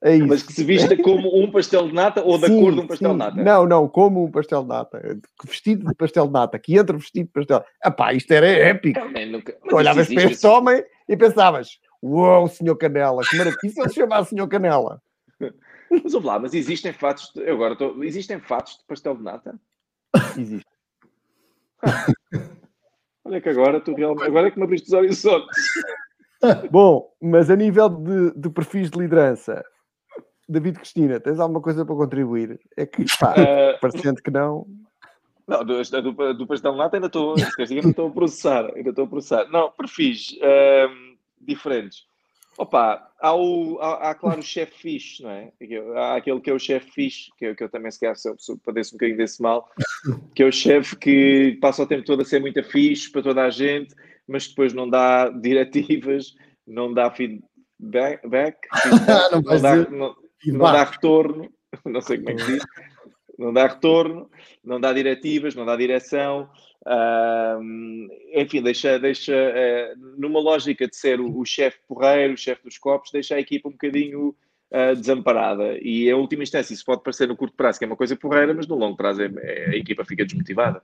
É 0.00 0.14
isso. 0.14 0.28
Mas 0.28 0.42
que 0.42 0.52
se 0.52 0.62
vista 0.62 0.96
como 0.96 1.42
um 1.42 1.50
pastel 1.50 1.88
de 1.88 1.94
nata 1.94 2.22
ou 2.22 2.38
da 2.38 2.46
sim, 2.46 2.60
cor 2.60 2.72
de 2.72 2.80
um 2.80 2.86
pastel 2.86 3.10
sim. 3.10 3.14
de 3.14 3.18
nata? 3.18 3.42
Não, 3.42 3.66
não, 3.66 3.88
como 3.88 4.24
um 4.24 4.30
pastel 4.30 4.62
de 4.62 4.68
nata. 4.68 5.20
Vestido 5.44 5.88
de 5.88 5.94
pastel 5.94 6.26
de 6.26 6.32
nata, 6.32 6.58
que 6.58 6.78
entra 6.78 6.96
vestido 6.96 7.26
de 7.26 7.32
pastel. 7.32 7.64
Ah 7.82 7.90
pá, 7.90 8.12
isto 8.12 8.30
era 8.30 8.46
épico. 8.46 9.00
Nunca... 9.30 9.56
Olhavas 9.72 10.08
para 10.08 10.24
este 10.24 10.46
homem 10.46 10.84
e 11.08 11.16
pensavas: 11.16 11.80
Uou, 12.02 12.46
senhor 12.46 12.76
Canela, 12.76 13.22
que 13.28 13.36
maravilha. 13.36 13.72
Se 13.72 13.80
ele 13.80 13.90
chamar 13.90 14.24
senhor 14.24 14.46
Canela? 14.46 15.02
Mas 15.90 16.12
vamos 16.12 16.24
lá, 16.24 16.38
mas 16.38 16.54
existem 16.54 16.92
fatos. 16.92 17.32
De... 17.34 17.48
Agora 17.48 17.72
estou... 17.72 18.04
existem 18.04 18.38
fatos 18.38 18.78
de 18.78 18.84
pastel 18.84 19.16
de 19.16 19.22
nata? 19.22 19.58
Existe. 20.36 20.66
Olha 23.24 23.40
que 23.40 23.48
agora 23.48 23.80
tu 23.80 23.94
realmente. 23.94 24.26
Agora 24.26 24.48
é 24.48 24.50
que 24.50 24.58
me 24.58 24.64
abriste 24.64 24.88
os 24.88 24.94
horizontes. 24.94 25.56
Bom, 26.70 27.12
mas 27.20 27.50
a 27.50 27.56
nível 27.56 27.88
de, 27.88 28.32
de 28.34 28.48
perfis 28.50 28.90
de 28.90 28.98
liderança, 28.98 29.64
David 30.48 30.78
Cristina, 30.78 31.20
tens 31.20 31.38
alguma 31.38 31.60
coisa 31.60 31.84
para 31.84 31.94
contribuir? 31.94 32.58
É 32.76 32.86
que, 32.86 33.04
pá, 33.18 33.32
uh... 33.32 33.78
parecendo 33.82 34.22
que 34.22 34.30
não. 34.30 34.66
Não, 35.46 35.64
do, 35.64 35.82
do, 35.82 36.34
do 36.34 36.46
pastel 36.46 36.74
nata 36.76 36.96
ainda 36.96 37.06
estou, 37.06 37.34
ainda 37.34 37.88
estou 37.88 38.08
a 38.08 38.10
processar, 38.10 38.70
ainda 38.74 38.90
estou 38.90 39.04
a 39.04 39.08
processar. 39.08 39.48
Não, 39.50 39.70
perfis 39.72 40.36
uh, 40.42 41.16
diferentes. 41.40 42.07
Opa, 42.58 43.08
há, 43.20 43.36
o, 43.36 43.78
há, 43.80 44.10
há 44.10 44.14
claro 44.16 44.40
o 44.40 44.42
chefe 44.42 44.74
fixe, 44.76 45.22
não 45.22 45.30
é? 45.30 45.52
Há 45.94 46.16
aquele 46.16 46.40
que 46.40 46.50
é 46.50 46.52
o 46.52 46.58
chefe 46.58 46.90
fixe, 46.90 47.30
que, 47.38 47.46
eu, 47.46 47.54
que 47.54 47.62
eu 47.62 47.68
também 47.68 47.88
se 47.88 48.00
calhar 48.00 48.16
padeço 48.64 48.94
um 48.94 48.98
bocadinho 48.98 49.16
desse 49.16 49.40
mal, 49.40 49.70
que 50.34 50.42
é 50.42 50.46
o 50.46 50.50
chefe 50.50 50.96
que 50.96 51.56
passa 51.60 51.84
o 51.84 51.86
tempo 51.86 52.04
todo 52.04 52.22
a 52.22 52.24
ser 52.24 52.40
muito 52.40 52.60
fixe 52.64 53.12
para 53.12 53.22
toda 53.22 53.44
a 53.44 53.50
gente, 53.50 53.94
mas 54.26 54.48
depois 54.48 54.74
não 54.74 54.90
dá 54.90 55.28
diretivas, 55.40 56.34
não 56.66 56.92
dá 56.92 57.12
feedback, 57.12 58.26
back, 58.26 58.58
feedback 58.82 59.30
não, 59.30 59.40
não, 59.40 59.62
dá, 59.62 59.76
não, 59.76 60.16
não 60.46 60.72
dá 60.72 60.82
retorno, 60.82 61.48
não 61.84 62.00
sei 62.00 62.18
como 62.18 62.30
é 62.30 62.34
que 62.34 62.44
diz, 62.44 62.64
não 63.38 63.52
dá 63.52 63.68
retorno, 63.68 64.28
não 64.64 64.80
dá 64.80 64.92
diretivas, 64.92 65.54
não 65.54 65.64
dá 65.64 65.76
direção. 65.76 66.50
Uh, 66.88 68.08
enfim, 68.32 68.62
deixa, 68.62 68.98
deixa 68.98 69.34
uh, 69.34 70.16
numa 70.16 70.40
lógica 70.40 70.88
de 70.88 70.96
ser 70.96 71.20
o, 71.20 71.38
o 71.38 71.44
chefe 71.44 71.78
porreiro, 71.86 72.32
o 72.32 72.36
chefe 72.36 72.64
dos 72.64 72.78
copos, 72.78 73.10
deixa 73.12 73.34
a 73.34 73.40
equipa 73.40 73.68
um 73.68 73.72
bocadinho 73.72 74.34
uh, 74.72 74.96
desamparada. 74.96 75.76
E 75.82 76.08
em 76.08 76.14
última 76.14 76.42
instância, 76.42 76.72
isso 76.72 76.86
pode 76.86 77.02
parecer 77.02 77.28
no 77.28 77.36
curto 77.36 77.54
prazo 77.54 77.78
que 77.78 77.84
é 77.84 77.88
uma 77.88 77.96
coisa 77.96 78.16
porreira, 78.16 78.54
mas 78.54 78.66
no 78.66 78.74
longo 78.74 78.96
prazo 78.96 79.20
é, 79.20 79.30
é, 79.36 79.70
a 79.70 79.76
equipa 79.76 80.02
fica 80.02 80.24
desmotivada. 80.24 80.80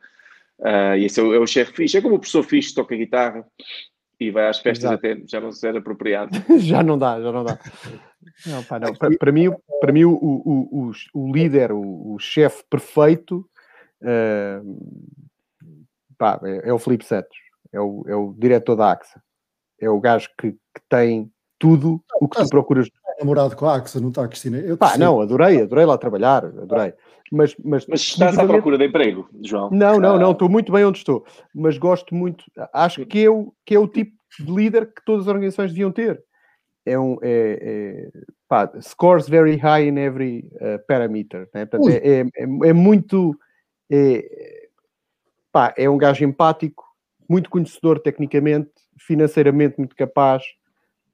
Uh, 0.58 0.96
e 0.98 1.06
esse 1.06 1.18
é 1.18 1.22
o, 1.22 1.34
é 1.34 1.38
o 1.38 1.46
chefe 1.46 1.72
fixe. 1.72 1.96
É 1.96 2.02
como 2.02 2.16
o 2.16 2.18
professor 2.18 2.42
fixe 2.42 2.74
toca 2.74 2.94
guitarra 2.94 3.42
e 4.20 4.30
vai 4.30 4.46
às 4.46 4.58
festas 4.58 4.84
Exato. 4.84 5.06
até 5.06 5.22
já 5.26 5.40
não 5.40 5.52
ser 5.52 5.74
apropriado. 5.74 6.30
já 6.60 6.82
não 6.82 6.98
dá, 6.98 7.18
já 7.18 7.32
não 7.32 7.44
dá. 7.44 7.58
Não, 8.46 8.62
pá, 8.62 8.78
não. 8.78 8.94
Para, 8.94 9.16
para, 9.16 9.32
mim, 9.32 9.50
para 9.80 9.92
mim 9.92 10.04
o, 10.04 10.12
o, 10.12 10.90
o, 10.90 10.92
o 11.14 11.32
líder, 11.32 11.72
o, 11.72 12.14
o 12.14 12.18
chefe 12.18 12.62
perfeito. 12.68 13.48
Pá, 16.18 16.40
é, 16.44 16.68
é, 16.68 16.72
o 16.72 16.78
Felipe 16.78 17.04
Santos, 17.04 17.36
é 17.72 17.80
o, 17.80 18.04
é 18.06 18.14
o 18.14 18.34
diretor 18.38 18.76
da 18.76 18.92
AXA, 18.92 19.22
é 19.80 19.88
o 19.88 20.00
gajo 20.00 20.28
que, 20.38 20.52
que 20.52 20.82
tem 20.88 21.30
tudo 21.58 22.02
o 22.20 22.28
que 22.28 22.42
tu 22.42 22.48
procuras. 22.48 22.88
É 23.16 23.20
namorado 23.20 23.54
com 23.54 23.66
a 23.66 23.76
AXA, 23.76 24.00
não 24.00 24.08
está, 24.08 24.26
Cristina? 24.26 24.58
Eu 24.58 24.76
pá, 24.76 24.98
não, 24.98 25.20
adorei, 25.20 25.62
adorei 25.62 25.84
lá 25.84 25.96
trabalhar, 25.96 26.44
adorei. 26.44 26.92
Mas, 27.30 27.54
mas, 27.64 27.86
mas 27.86 28.00
estás 28.00 28.38
à 28.38 28.46
procura 28.46 28.76
de 28.76 28.86
emprego, 28.86 29.28
João? 29.42 29.70
Não, 29.70 29.98
não, 29.98 30.18
não, 30.18 30.32
estou 30.32 30.48
muito 30.48 30.72
bem 30.72 30.84
onde 30.84 30.98
estou, 30.98 31.24
mas 31.54 31.78
gosto 31.78 32.14
muito, 32.14 32.44
acho 32.72 33.06
que 33.06 33.24
é 33.24 33.30
o, 33.30 33.52
que 33.64 33.74
é 33.74 33.78
o 33.78 33.88
tipo 33.88 34.12
de 34.38 34.52
líder 34.52 34.86
que 34.86 35.04
todas 35.04 35.22
as 35.22 35.28
organizações 35.28 35.70
deviam 35.70 35.92
ter. 35.92 36.22
É 36.86 36.98
um, 36.98 37.16
é, 37.22 37.58
é, 37.62 38.10
pá, 38.46 38.70
scores 38.80 39.26
very 39.26 39.56
high 39.56 39.88
in 39.88 39.98
every 39.98 40.46
uh, 40.56 40.78
parameter, 40.86 41.48
né? 41.54 41.64
Portanto, 41.64 41.88
é, 41.88 41.96
é, 41.96 42.20
é, 42.20 42.68
é, 42.68 42.72
muito, 42.72 43.34
é, 43.90 44.53
pá, 45.54 45.72
é 45.78 45.88
um 45.88 45.96
gajo 45.96 46.24
empático, 46.24 46.84
muito 47.30 47.48
conhecedor 47.48 48.00
tecnicamente, 48.00 48.72
financeiramente 48.98 49.78
muito 49.78 49.94
capaz, 49.94 50.42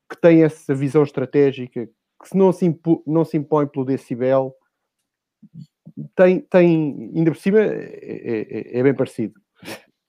que 0.08 0.18
tem 0.18 0.42
essa 0.42 0.74
visão 0.74 1.02
estratégica, 1.02 1.86
que 1.86 2.28
se 2.28 2.34
não 2.34 2.50
se, 2.50 2.64
impo, 2.64 3.04
não 3.06 3.22
se 3.22 3.36
impõe 3.36 3.66
pelo 3.66 3.84
decibel, 3.84 4.54
tem, 6.16 6.40
tem, 6.40 7.12
ainda 7.14 7.30
por 7.30 7.36
cima, 7.36 7.60
é, 7.60 8.46
é, 8.72 8.78
é 8.78 8.82
bem 8.82 8.94
parecido. 8.94 9.34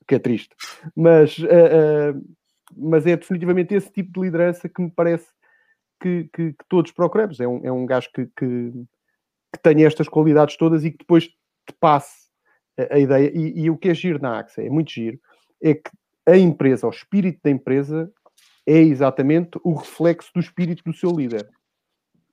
que 0.07 0.15
é 0.15 0.19
triste. 0.19 0.55
Mas, 0.95 1.37
uh, 1.37 2.15
uh, 2.15 2.35
mas 2.75 3.05
é 3.05 3.17
definitivamente 3.17 3.73
esse 3.73 3.91
tipo 3.91 4.13
de 4.13 4.21
liderança 4.21 4.69
que 4.69 4.81
me 4.81 4.91
parece 4.91 5.27
que, 6.01 6.29
que, 6.33 6.53
que 6.53 6.65
todos 6.69 6.91
procuramos. 6.91 7.39
É 7.41 7.47
um, 7.47 7.65
é 7.65 7.71
um 7.71 7.85
gajo 7.85 8.09
que, 8.13 8.25
que, 8.27 8.71
que 9.53 9.61
tenha 9.61 9.87
estas 9.87 10.07
qualidades 10.07 10.55
todas 10.55 10.85
e 10.85 10.91
que 10.91 10.99
depois 10.99 11.25
te 11.25 11.73
passe 11.79 12.20
a, 12.89 12.99
ideia. 12.99 13.31
E, 13.33 13.63
e, 13.63 13.69
o 13.69 13.77
que 13.77 13.89
é 13.89 13.93
giro 13.93 14.21
na 14.21 14.39
AXA, 14.39 14.61
é 14.61 14.69
muito 14.69 14.91
giro, 14.91 15.19
é 15.61 15.73
que 15.73 15.91
a 16.27 16.37
empresa, 16.37 16.87
o 16.87 16.89
espírito 16.91 17.39
da 17.43 17.49
empresa, 17.49 18.11
é 18.65 18.77
exatamente 18.77 19.59
o 19.63 19.73
reflexo 19.73 20.31
do 20.33 20.39
espírito 20.39 20.83
do 20.83 20.93
seu 20.93 21.11
líder. 21.11 21.47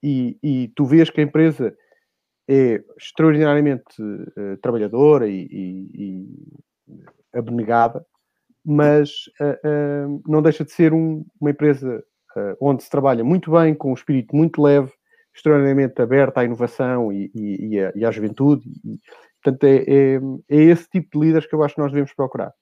E, 0.02 0.38
e 0.42 0.72
tu 0.76 0.84
vês 0.84 1.10
que 1.10 1.20
a 1.20 1.24
empresa 1.24 1.74
é 2.48 2.82
extraordinariamente 2.98 4.00
uh, 4.00 4.56
trabalhadora 4.62 5.28
e, 5.28 5.46
e, 5.50 5.88
e, 5.94 7.04
abnegada, 7.34 8.04
mas 8.64 9.10
uh, 9.40 10.08
uh, 10.08 10.22
não 10.26 10.40
deixa 10.40 10.64
de 10.64 10.72
ser 10.72 10.92
um, 10.92 11.24
uma 11.40 11.50
empresa 11.50 12.02
onde 12.60 12.84
se 12.84 12.90
trabalha 12.90 13.24
muito 13.24 13.50
bem, 13.50 13.74
com 13.74 13.90
um 13.90 13.94
espírito 13.94 14.36
muito 14.36 14.62
leve, 14.62 14.92
extraordinariamente 15.34 16.00
aberta 16.00 16.40
à 16.40 16.44
inovação 16.44 17.12
e, 17.12 17.28
e, 17.34 17.80
à, 17.80 17.92
e 17.96 18.04
à, 18.04 18.12
juventude. 18.12 18.64
Portanto, 19.42 19.64
é, 19.64 19.76
é, 19.76 20.20
é, 20.48 20.62
esse 20.64 20.88
tipo 20.88 21.18
de 21.18 21.26
líderes 21.26 21.48
que 21.48 21.54
eu 21.54 21.62
acho 21.62 21.74
que 21.74 21.80
nós 21.80 21.92
devemos 21.92 22.14
procurar. 22.14 22.52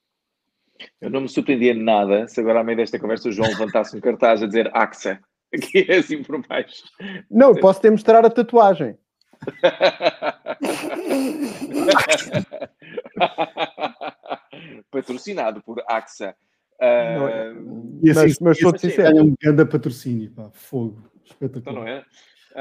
Eu 1.01 1.11
não 1.11 1.23
me 1.23 1.29
surpreendia 1.29 1.75
nada 1.75 2.29
se 2.29 2.41
agora, 2.41 2.61
à 2.61 2.65
meio 2.65 2.77
desta 2.77 2.99
conversa, 2.99 3.29
o 3.29 3.33
João 3.33 3.49
levantasse 3.49 3.97
um 3.97 4.01
cartaz 4.01 4.43
a 4.43 4.47
dizer 4.47 4.71
AXA, 4.75 5.19
aqui 5.55 5.87
é 5.89 5.97
assim 5.97 6.23
por 6.23 6.47
baixo. 6.47 6.85
Não, 7.31 7.49
eu 7.51 7.61
posso 7.61 7.81
te 7.81 7.91
mostrar 7.91 8.25
a 8.25 8.31
tatuagem. 8.31 8.97
Patrocinado 14.91 15.63
por 15.63 15.83
AXA. 15.89 16.35
Uh, 16.79 17.99
e 18.03 18.11
assim, 18.11 18.21
mas, 18.21 18.39
mas 18.41 18.59
sou 18.59 18.79
sincero. 18.79 19.19
É 19.19 19.23
um 19.23 19.35
grande 19.41 19.65
patrocínio, 19.65 20.31
pá, 20.33 20.51
fogo. 20.53 21.11
Espetacular. 21.25 21.61
Então 21.61 21.73
não 21.73 21.89
é? 21.89 22.05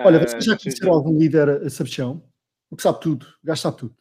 Olha, 0.05 0.19
vocês 0.19 0.43
já 0.43 0.57
conheceram 0.57 0.93
algum 0.93 1.17
líder 1.17 1.69
sabichão? 1.69 2.23
O 2.69 2.75
que 2.75 2.83
sabe 2.83 2.99
tudo, 2.99 3.25
sabe 3.55 3.77
tudo. 3.77 3.95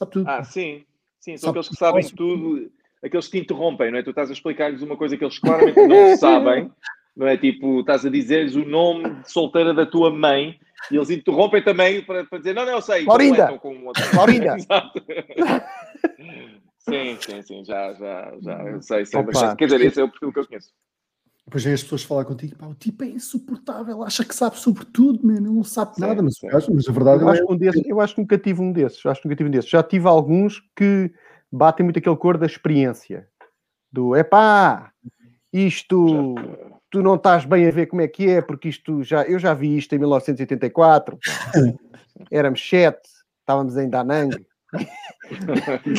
Sabe 0.00 0.12
tudo. 0.12 0.30
Ah, 0.30 0.42
sim, 0.42 0.82
sim, 1.20 1.36
são 1.36 1.48
sabe 1.48 1.58
aqueles 1.58 1.68
que 1.68 1.76
sabem 1.76 2.08
tudo, 2.16 2.72
aqueles 3.04 3.26
que 3.26 3.32
te 3.32 3.42
interrompem, 3.42 3.90
não 3.90 3.98
é? 3.98 4.02
Tu 4.02 4.08
estás 4.08 4.30
a 4.30 4.32
explicar-lhes 4.32 4.80
uma 4.80 4.96
coisa 4.96 5.14
que 5.14 5.22
eles 5.22 5.38
claramente 5.38 5.76
não 5.76 6.16
sabem, 6.16 6.72
não 7.14 7.26
é? 7.26 7.36
Tipo, 7.36 7.80
estás 7.80 8.06
a 8.06 8.10
dizer-lhes 8.10 8.56
o 8.56 8.64
nome 8.64 9.16
de 9.16 9.30
solteira 9.30 9.74
da 9.74 9.84
tua 9.84 10.10
mãe 10.10 10.58
e 10.90 10.96
eles 10.96 11.10
interrompem 11.10 11.62
também 11.62 12.02
para, 12.02 12.24
para 12.24 12.38
dizer, 12.38 12.54
não, 12.54 12.64
não, 12.64 12.72
eu 12.72 12.80
sei. 12.80 13.04
Laurinda! 13.04 13.52
Laurinda! 14.16 14.56
sim, 16.78 17.16
sim, 17.20 17.42
sim, 17.42 17.64
já, 17.66 17.92
já, 17.92 18.32
já, 18.40 18.62
eu 18.62 18.80
sei, 18.80 19.04
sei 19.04 19.22
bastante. 19.22 19.56
Quer 19.56 19.66
dizer, 19.66 19.80
esse 19.82 20.00
é 20.00 20.04
o 20.04 20.08
perfil 20.08 20.32
que 20.32 20.38
eu 20.38 20.46
conheço. 20.46 20.72
Depois 21.50 21.64
vem 21.64 21.74
as 21.74 21.82
pessoas 21.82 22.04
falar 22.04 22.24
contigo, 22.24 22.54
pá, 22.54 22.68
o 22.68 22.76
tipo 22.76 23.02
é 23.02 23.08
insuportável, 23.08 24.04
acha 24.04 24.24
que 24.24 24.32
sabe 24.32 24.56
sobre 24.56 24.84
tudo, 24.84 25.26
man, 25.26 25.34
ele 25.34 25.50
não 25.50 25.64
sabe 25.64 25.96
sim, 25.96 26.00
nada, 26.00 26.22
mas, 26.22 26.38
mas 26.68 26.88
a 26.88 26.92
verdade 26.92 27.24
eu 27.24 27.28
é... 27.28 27.32
Acho 27.32 27.52
um 27.52 27.56
desses, 27.56 27.82
eu 27.84 28.00
acho 28.00 28.14
que 28.14 28.20
nunca 28.20 28.38
tive 28.38 28.62
um 28.62 28.70
desses, 28.70 29.04
acho 29.04 29.20
que 29.20 29.26
nunca 29.26 29.36
tive 29.36 29.48
um 29.48 29.50
desses. 29.50 29.68
Já 29.68 29.82
tive 29.82 30.06
alguns 30.06 30.62
que 30.76 31.12
batem 31.50 31.82
muito 31.82 31.98
aquele 31.98 32.14
cor 32.14 32.38
da 32.38 32.46
experiência, 32.46 33.26
do, 33.90 34.14
é 34.14 34.22
pá, 34.22 34.92
isto 35.52 36.36
tu 36.88 37.02
não 37.02 37.16
estás 37.16 37.44
bem 37.44 37.66
a 37.66 37.72
ver 37.72 37.86
como 37.86 38.02
é 38.02 38.06
que 38.06 38.30
é, 38.30 38.40
porque 38.40 38.68
isto 38.68 39.02
já, 39.02 39.24
eu 39.24 39.40
já 39.40 39.52
vi 39.52 39.76
isto 39.76 39.92
em 39.92 39.98
1984, 39.98 41.18
éramos 42.30 42.60
sete, 42.68 43.08
estávamos 43.40 43.76
em 43.76 43.90
Danang. 43.90 44.46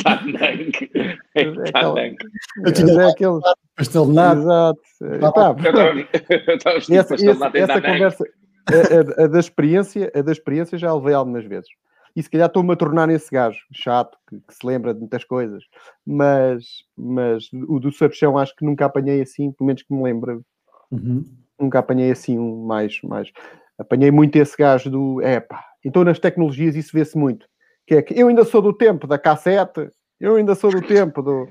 Danang. 0.02 0.72
É 1.34 1.44
Danang. 1.44 2.16
Eu 2.64 2.72
tinha 2.72 3.02
é 3.02 3.10
aquele 3.10 3.40
pastel 3.76 4.06
de 4.06 4.12
nada. 4.12 4.40
Exato. 4.40 4.80
Epá, 5.02 5.56
essa, 6.90 7.14
essa, 7.14 7.50
essa 7.54 7.82
conversa, 7.82 8.24
a, 8.66 9.22
a, 9.22 9.24
a, 9.24 9.26
da 9.28 9.38
experiência, 9.40 10.12
a 10.14 10.22
da 10.22 10.32
experiência 10.32 10.78
já 10.78 10.94
levei 10.94 11.14
algumas 11.14 11.44
vezes. 11.44 11.68
E 12.14 12.22
se 12.22 12.28
calhar 12.28 12.46
estou-me 12.46 12.72
a 12.72 12.76
tornar 12.76 13.08
esse 13.08 13.30
gajo 13.30 13.58
chato, 13.72 14.18
que, 14.28 14.36
que, 14.36 14.54
se 14.54 14.66
lembra 14.66 14.92
de 14.92 15.00
muitas 15.00 15.24
coisas, 15.24 15.64
mas, 16.06 16.64
mas 16.96 17.48
o 17.68 17.80
do 17.80 17.90
Sabichão 17.90 18.36
acho 18.36 18.54
que 18.54 18.64
nunca 18.66 18.84
apanhei 18.84 19.22
assim, 19.22 19.50
pelo 19.50 19.66
menos 19.68 19.82
que 19.82 19.94
me 19.94 20.02
lembro 20.02 20.44
Uhum. 20.92 21.24
Nunca 21.58 21.78
apanhei 21.78 22.10
assim 22.10 22.38
um 22.38 22.66
mais, 22.66 23.00
mais. 23.02 23.32
Apanhei 23.78 24.10
muito 24.10 24.36
esse 24.36 24.56
gajo 24.56 24.90
do. 24.90 25.22
É 25.22 25.40
pá. 25.40 25.64
Então 25.84 26.04
nas 26.04 26.18
tecnologias 26.18 26.76
isso 26.76 26.90
vê-se 26.92 27.16
muito. 27.16 27.46
Que 27.86 27.94
é 27.96 28.02
que 28.02 28.14
eu 28.14 28.28
ainda 28.28 28.44
sou 28.44 28.60
do 28.60 28.72
tempo 28.72 29.06
da 29.06 29.18
cassete, 29.18 29.88
eu 30.22 30.36
ainda 30.36 30.54
sou 30.54 30.70
do 30.70 30.80
tempo 30.80 31.20
do, 31.20 31.48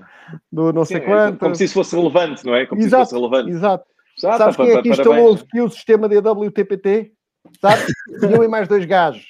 do 0.49 0.71
não 0.71 0.85
sei 0.85 0.97
Sim, 0.97 1.03
é 1.03 1.05
quanto. 1.05 1.39
Como 1.39 1.55
se 1.55 1.65
isso 1.65 1.73
fosse 1.73 1.93
relevante, 1.93 2.45
não 2.45 2.55
é? 2.55 2.65
Como 2.65 2.81
exato, 2.81 3.05
se 3.05 3.15
isso 3.15 3.21
fosse 3.21 3.29
relevante. 3.31 3.57
Exato. 3.57 3.85
Já, 4.17 4.37
Sabes 4.37 4.55
tá, 4.55 4.63
quem 4.63 4.73
é 4.73 4.81
que 4.81 4.89
instalou 4.89 5.33
o 5.33 5.69
sistema 5.69 6.07
DWTPT? 6.07 7.11
Sabe? 7.59 7.81
e 8.09 8.25
eu 8.33 8.43
e 8.43 8.47
mais 8.47 8.67
dois 8.67 8.85
gajos. 8.85 9.25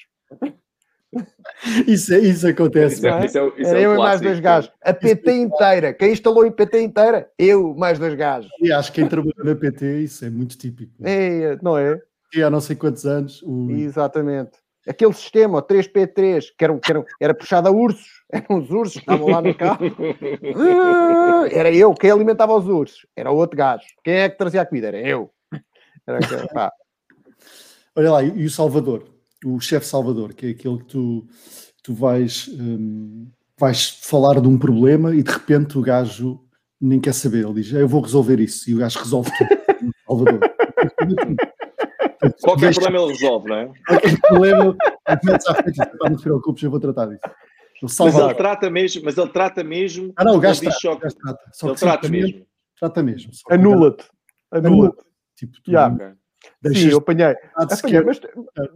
Isso, 1.86 2.14
isso 2.14 2.48
acontece. 2.48 2.96
Isso 2.96 3.06
é, 3.06 3.26
isso 3.26 3.38
é, 3.38 3.52
isso 3.58 3.74
é 3.74 3.80
eu 3.84 3.94
e 3.94 3.98
mais 3.98 4.20
dois 4.20 4.38
gajos. 4.40 4.70
A 4.80 4.92
PT 4.92 5.32
inteira. 5.32 5.92
Quem 5.92 6.12
instalou 6.12 6.46
em 6.46 6.52
PT 6.52 6.80
inteira? 6.80 7.28
Eu, 7.38 7.74
mais 7.74 7.98
dois 7.98 8.14
gajos. 8.14 8.50
E 8.60 8.72
acho 8.72 8.92
que 8.92 9.00
quem 9.00 9.08
trabalhou 9.08 9.44
na 9.44 9.54
PT, 9.54 10.00
isso 10.00 10.24
é 10.24 10.30
muito 10.30 10.56
típico. 10.56 10.92
É, 11.02 11.58
não 11.60 11.76
é? 11.76 12.00
E 12.34 12.42
há 12.42 12.48
não 12.48 12.60
sei 12.60 12.76
quantos 12.76 13.04
anos. 13.04 13.42
O... 13.42 13.70
Exatamente. 13.72 14.52
Aquele 14.88 15.12
sistema, 15.12 15.58
o 15.58 15.62
3P3, 15.62 16.44
que, 16.58 16.64
eram, 16.64 16.78
que 16.78 16.90
eram, 16.90 17.04
era 17.20 17.34
puxado 17.34 17.68
a 17.68 17.70
ursos. 17.70 18.22
Eram 18.32 18.60
os 18.60 18.70
ursos, 18.70 18.96
estavam 18.96 19.28
lá 19.28 19.42
no 19.42 19.54
carro. 19.54 19.84
era 21.52 21.70
eu. 21.70 21.92
Quem 21.92 22.10
alimentava 22.10 22.54
os 22.54 22.66
ursos? 22.66 23.04
Era 23.14 23.30
outro 23.30 23.58
gajo. 23.58 23.84
Quem 24.02 24.14
é 24.14 24.28
que 24.30 24.38
trazia 24.38 24.62
a 24.62 24.66
comida? 24.66 24.88
Era 24.88 25.06
eu. 25.06 25.30
Era. 26.06 26.72
Olha 27.94 28.10
lá, 28.10 28.22
e 28.22 28.46
o 28.46 28.50
Salvador? 28.50 29.12
o 29.44 29.60
chefe 29.60 29.86
Salvador, 29.86 30.32
que 30.34 30.46
é 30.46 30.50
aquele 30.50 30.78
que 30.78 30.84
tu, 30.84 31.26
tu 31.82 31.94
vais, 31.94 32.48
um, 32.48 33.28
vais 33.58 33.88
falar 33.88 34.40
de 34.40 34.48
um 34.48 34.58
problema 34.58 35.14
e 35.14 35.22
de 35.22 35.30
repente 35.30 35.78
o 35.78 35.82
gajo 35.82 36.40
nem 36.80 37.00
quer 37.00 37.12
saber. 37.14 37.44
Ele 37.44 37.54
diz: 37.54 37.72
Eu 37.72 37.88
vou 37.88 38.00
resolver 38.00 38.40
isso. 38.40 38.68
E 38.70 38.74
o 38.74 38.78
gajo 38.78 38.98
resolve 38.98 39.30
tudo. 39.36 39.92
Salvador. 40.06 40.40
Qualquer 42.42 42.72
problema 42.72 42.98
ele 43.04 43.12
resolve, 43.12 43.48
não 43.48 43.56
é? 43.56 43.72
Qualquer 43.86 44.20
problema, 44.20 44.76
não 46.00 46.16
te 46.16 46.22
preocupes, 46.22 46.62
eu 46.62 46.70
vou 46.70 46.80
tratar 46.80 47.06
disso. 47.06 47.20
Mas 47.82 48.14
ele 48.16 48.34
trata 48.34 48.70
mesmo, 48.70 49.02
mas 49.04 49.18
ele 49.18 49.28
trata 49.28 49.64
mesmo. 49.64 50.12
Ah, 50.16 50.24
não, 50.24 50.36
o 50.36 50.40
gajo 50.40 50.60
trata. 50.60 51.40
Só 51.52 51.68
ele 51.68 51.76
trata 51.76 52.08
mesmo. 52.08 52.46
Trata 52.78 53.02
mesmo. 53.02 53.32
Anula-te. 53.50 54.04
Anula-te. 54.50 55.04
Tipo, 55.36 55.60
tu, 55.62 55.70
yeah. 55.70 56.14
Sim, 56.74 56.90
eu 56.90 56.98
apanhei. 56.98 57.34
apanhei 57.56 58.00
mas, 58.02 58.20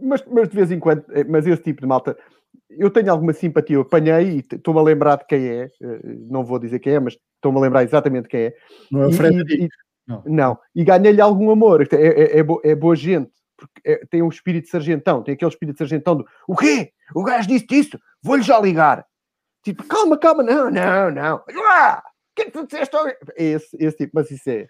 mas, 0.01 0.25
mas, 0.25 0.49
de 0.49 0.55
vez 0.55 0.71
em 0.71 0.79
quando, 0.79 1.03
eh, 1.11 1.23
mas 1.23 1.45
esse 1.45 1.61
tipo 1.61 1.81
de 1.81 1.87
malta, 1.87 2.17
eu 2.69 2.89
tenho 2.89 3.11
alguma 3.11 3.33
simpatia, 3.33 3.75
eu 3.75 3.81
apanhei 3.81 4.37
e 4.37 4.39
estou-me 4.39 4.79
a 4.79 4.83
lembrar 4.83 5.17
de 5.17 5.25
quem 5.25 5.47
é, 5.47 5.63
eh, 5.63 5.99
não 6.29 6.43
vou 6.43 6.59
dizer 6.59 6.79
quem 6.79 6.93
é, 6.93 6.99
mas 6.99 7.17
estou-me 7.35 7.57
a 7.57 7.61
lembrar 7.61 7.83
exatamente 7.83 8.27
quem 8.27 8.41
é. 8.41 8.53
Não 8.91 9.03
é 9.03 9.07
o 9.07 9.11
Frederico. 9.11 9.67
Não. 10.07 10.23
não, 10.25 10.59
e 10.73 10.83
ganhei-lhe 10.83 11.19
algum 11.19 11.51
amor, 11.51 11.81
é, 11.81 11.95
é, 11.95 12.39
é, 12.39 12.43
bo, 12.43 12.61
é 12.63 12.73
boa 12.73 12.95
gente, 12.95 13.31
porque 13.57 13.81
é, 13.83 14.05
tem 14.05 14.21
um 14.21 14.29
espírito 14.29 14.65
de 14.65 14.69
sargentão, 14.69 15.21
tem 15.21 15.33
aquele 15.33 15.51
espírito 15.51 15.75
de 15.75 15.79
sargentão 15.79 16.15
do 16.15 16.25
o 16.47 16.55
quê? 16.55 16.91
O 17.13 17.23
gajo 17.23 17.47
disse 17.47 17.67
isso? 17.71 17.99
Vou-lhe 18.21 18.43
já 18.43 18.59
ligar. 18.59 19.05
Tipo, 19.63 19.83
calma, 19.83 20.17
calma, 20.17 20.43
não, 20.43 20.71
não, 20.71 21.11
não. 21.11 21.43
Ah, 21.65 22.01
o 22.05 22.35
que 22.35 22.43
é 22.43 22.45
que 22.45 22.51
tu 22.51 22.65
disseste? 22.65 22.95
Esse, 23.35 23.75
esse 23.79 23.97
tipo, 23.97 24.11
mas 24.15 24.31
isso 24.31 24.49
é 24.49 24.69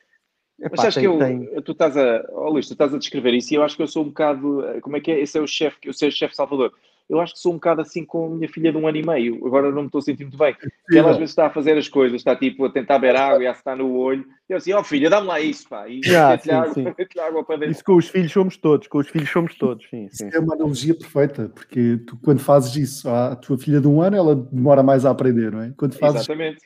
Epá, 0.59 0.75
Mas 0.77 0.85
acho 0.87 0.99
que 0.99 1.05
eu, 1.05 1.19
tem... 1.19 1.61
tu 1.61 1.71
estás 1.71 1.95
a, 1.95 2.25
oh, 2.31 2.49
Luís, 2.49 2.65
tu 2.65 2.73
estás 2.73 2.91
a 2.91 2.97
descrever 2.97 3.31
isso 3.33 3.53
e 3.53 3.57
eu 3.57 3.63
acho 3.63 3.75
que 3.75 3.83
eu 3.83 3.87
sou 3.87 4.03
um 4.03 4.07
bocado, 4.07 4.63
como 4.81 4.97
é 4.97 4.99
que 4.99 5.11
é? 5.11 5.19
Esse 5.19 5.37
é 5.37 5.41
o 5.41 5.47
chefe, 5.47 5.77
eu 5.83 5.91
o 5.91 6.11
chefe 6.11 6.35
Salvador. 6.35 6.73
Eu 7.09 7.21
acho 7.21 7.33
que 7.33 7.39
sou 7.39 7.53
um 7.53 7.55
bocado 7.55 7.81
assim 7.81 8.03
com 8.03 8.25
a 8.25 8.29
minha 8.29 8.49
filha 8.49 8.71
de 8.71 8.77
um 8.77 8.87
ano 8.87 8.97
e 8.97 9.05
meio. 9.05 9.45
Agora 9.47 9.71
não 9.71 9.83
me 9.83 9.87
estou 9.87 9.99
a 9.99 10.01
sentir 10.01 10.23
muito 10.23 10.37
bem. 10.37 10.55
E 10.91 10.97
ela 10.97 11.11
às 11.11 11.17
vezes 11.17 11.31
está 11.31 11.47
a 11.47 11.49
fazer 11.49 11.77
as 11.77 11.87
coisas, 11.87 12.19
está 12.19 12.35
tipo 12.35 12.65
a 12.65 12.69
tentar 12.69 12.99
beber 12.99 13.15
água 13.15 13.43
e 13.43 13.47
a 13.47 13.51
estar 13.51 13.75
no 13.75 13.95
olho. 13.95 14.25
E 14.49 14.53
eu 14.53 14.57
assim, 14.57 14.73
ó 14.73 14.81
oh, 14.81 14.83
filha, 14.83 15.09
dá-me 15.09 15.27
lá 15.27 15.39
isso, 15.39 15.69
pá. 15.69 15.87
E 15.87 16.01
ah, 16.15 16.37
sim, 16.37 16.51
água, 16.51 16.73
sim. 16.73 17.19
água 17.19 17.43
para 17.43 17.57
dentro. 17.57 17.71
Isso 17.71 17.83
com 17.83 17.95
os 17.95 18.09
filhos 18.09 18.31
somos 18.31 18.57
todos, 18.57 18.87
com 18.87 18.97
os 18.97 19.07
filhos 19.07 19.29
somos 19.29 19.55
todos, 19.55 19.89
sim. 19.89 20.07
sim. 20.11 20.29
é 20.33 20.39
uma 20.39 20.55
analogia 20.55 20.95
perfeita, 20.95 21.49
porque 21.49 21.97
tu 22.05 22.17
quando 22.23 22.39
fazes 22.39 22.75
isso 22.75 23.09
à 23.09 23.35
tua 23.35 23.57
filha 23.57 23.79
de 23.79 23.87
um 23.87 24.01
ano, 24.01 24.17
ela 24.17 24.35
demora 24.35 24.83
mais 24.83 25.05
a 25.05 25.11
aprender, 25.11 25.51
não 25.51 25.61
é? 25.61 25.73
Quando 25.77 25.97
fazes 25.97 26.21
Exatamente 26.21 26.59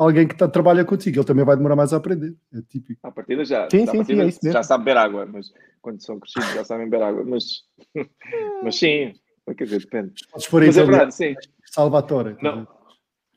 alguém 0.00 0.26
que 0.26 0.34
tá, 0.34 0.48
trabalha 0.48 0.82
contigo, 0.82 1.18
ele 1.18 1.26
também 1.26 1.44
vai 1.44 1.54
demorar 1.54 1.76
mais 1.76 1.92
a 1.92 1.98
aprender. 1.98 2.34
É 2.54 2.62
típico. 2.62 3.06
A 3.06 3.12
partida 3.12 3.44
já. 3.44 3.68
Sim, 3.70 3.86
sim, 3.86 4.02
sim, 4.02 4.18
é 4.18 4.26
isso 4.26 4.40
mesmo. 4.42 4.52
Já 4.52 4.62
sabe 4.62 4.84
beber 4.84 4.96
água, 4.96 5.26
mas 5.26 5.52
quando 5.82 6.02
são 6.02 6.18
crescidos 6.18 6.54
já 6.54 6.64
sabem 6.64 6.88
beber 6.88 7.04
água. 7.04 7.22
Mas, 7.22 7.64
mas 8.64 8.76
sim, 8.76 9.12
quer 9.54 9.64
dizer, 9.64 9.80
depende. 9.80 10.12
Podes 10.30 10.48
pôr 10.48 10.66
mas 10.66 10.76
é 10.76 10.84
verdade, 10.84 11.14
sim. 11.14 11.34
Salvatore. 11.64 12.36
Não, 12.42 12.66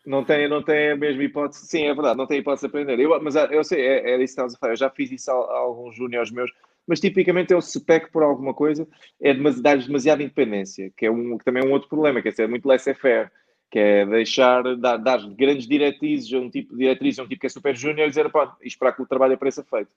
não 0.06 0.24
tem, 0.24 0.48
não 0.48 0.64
tem 0.64 0.92
a 0.92 0.98
mesma 0.98 1.24
hipótese. 1.24 1.66
Sim, 1.68 1.86
é 1.86 1.94
verdade, 1.94 2.18
não 2.18 2.28
tem 2.28 2.40
hipótese 2.40 2.62
de 2.62 2.68
aprender. 2.68 3.00
Eu, 3.00 3.22
mas 3.22 3.36
ah, 3.36 3.48
eu 3.52 3.64
sei, 3.64 3.82
é, 3.82 4.12
é 4.12 4.16
isso 4.16 4.36
que 4.36 4.42
estás 4.42 4.54
a 4.54 4.58
falar. 4.58 4.74
Eu 4.74 4.78
já 4.78 4.90
fiz 4.90 5.12
isso 5.12 5.32
a, 5.32 5.34
a 5.34 5.58
alguns 5.60 5.96
júniores 5.96 6.32
meus, 6.32 6.52
mas 6.88 7.00
tipicamente 7.00 7.54
eu 7.54 7.62
se 7.62 7.80
peco 7.84 8.12
por 8.12 8.24
alguma 8.24 8.54
coisa, 8.54 8.88
é 9.22 9.34
dar-lhes 9.34 9.88
demasiada 9.88 10.24
independência, 10.24 10.92
que 10.98 11.06
é 11.06 11.12
um, 11.12 11.38
que 11.38 11.46
também 11.46 11.64
é 11.64 11.66
um 11.66 11.72
outro 11.72 11.88
problema, 11.88 12.22
quer 12.22 12.32
dizer, 12.32 12.44
é 12.44 12.48
muito 12.48 12.68
laissez-faire 12.68 13.32
que 13.74 13.80
é 13.80 14.06
deixar, 14.06 14.62
dar, 14.78 14.98
dar 14.98 15.18
grandes 15.30 15.68
diretrizes 15.68 16.32
a 16.32 16.38
um 16.38 16.48
tipo 16.48 16.74
de 16.74 16.82
diretriz 16.82 17.18
a 17.18 17.24
um 17.24 17.28
tipo 17.28 17.42
que 17.42 17.48
é 17.48 17.50
super 17.50 17.76
júnior 17.76 18.06
e 18.06 18.10
dizer, 18.10 18.30
pá, 18.30 18.56
e 18.62 18.68
esperar 18.68 18.94
que 18.94 19.02
o 19.02 19.06
trabalho 19.08 19.34
apareça 19.34 19.64
feito. 19.64 19.90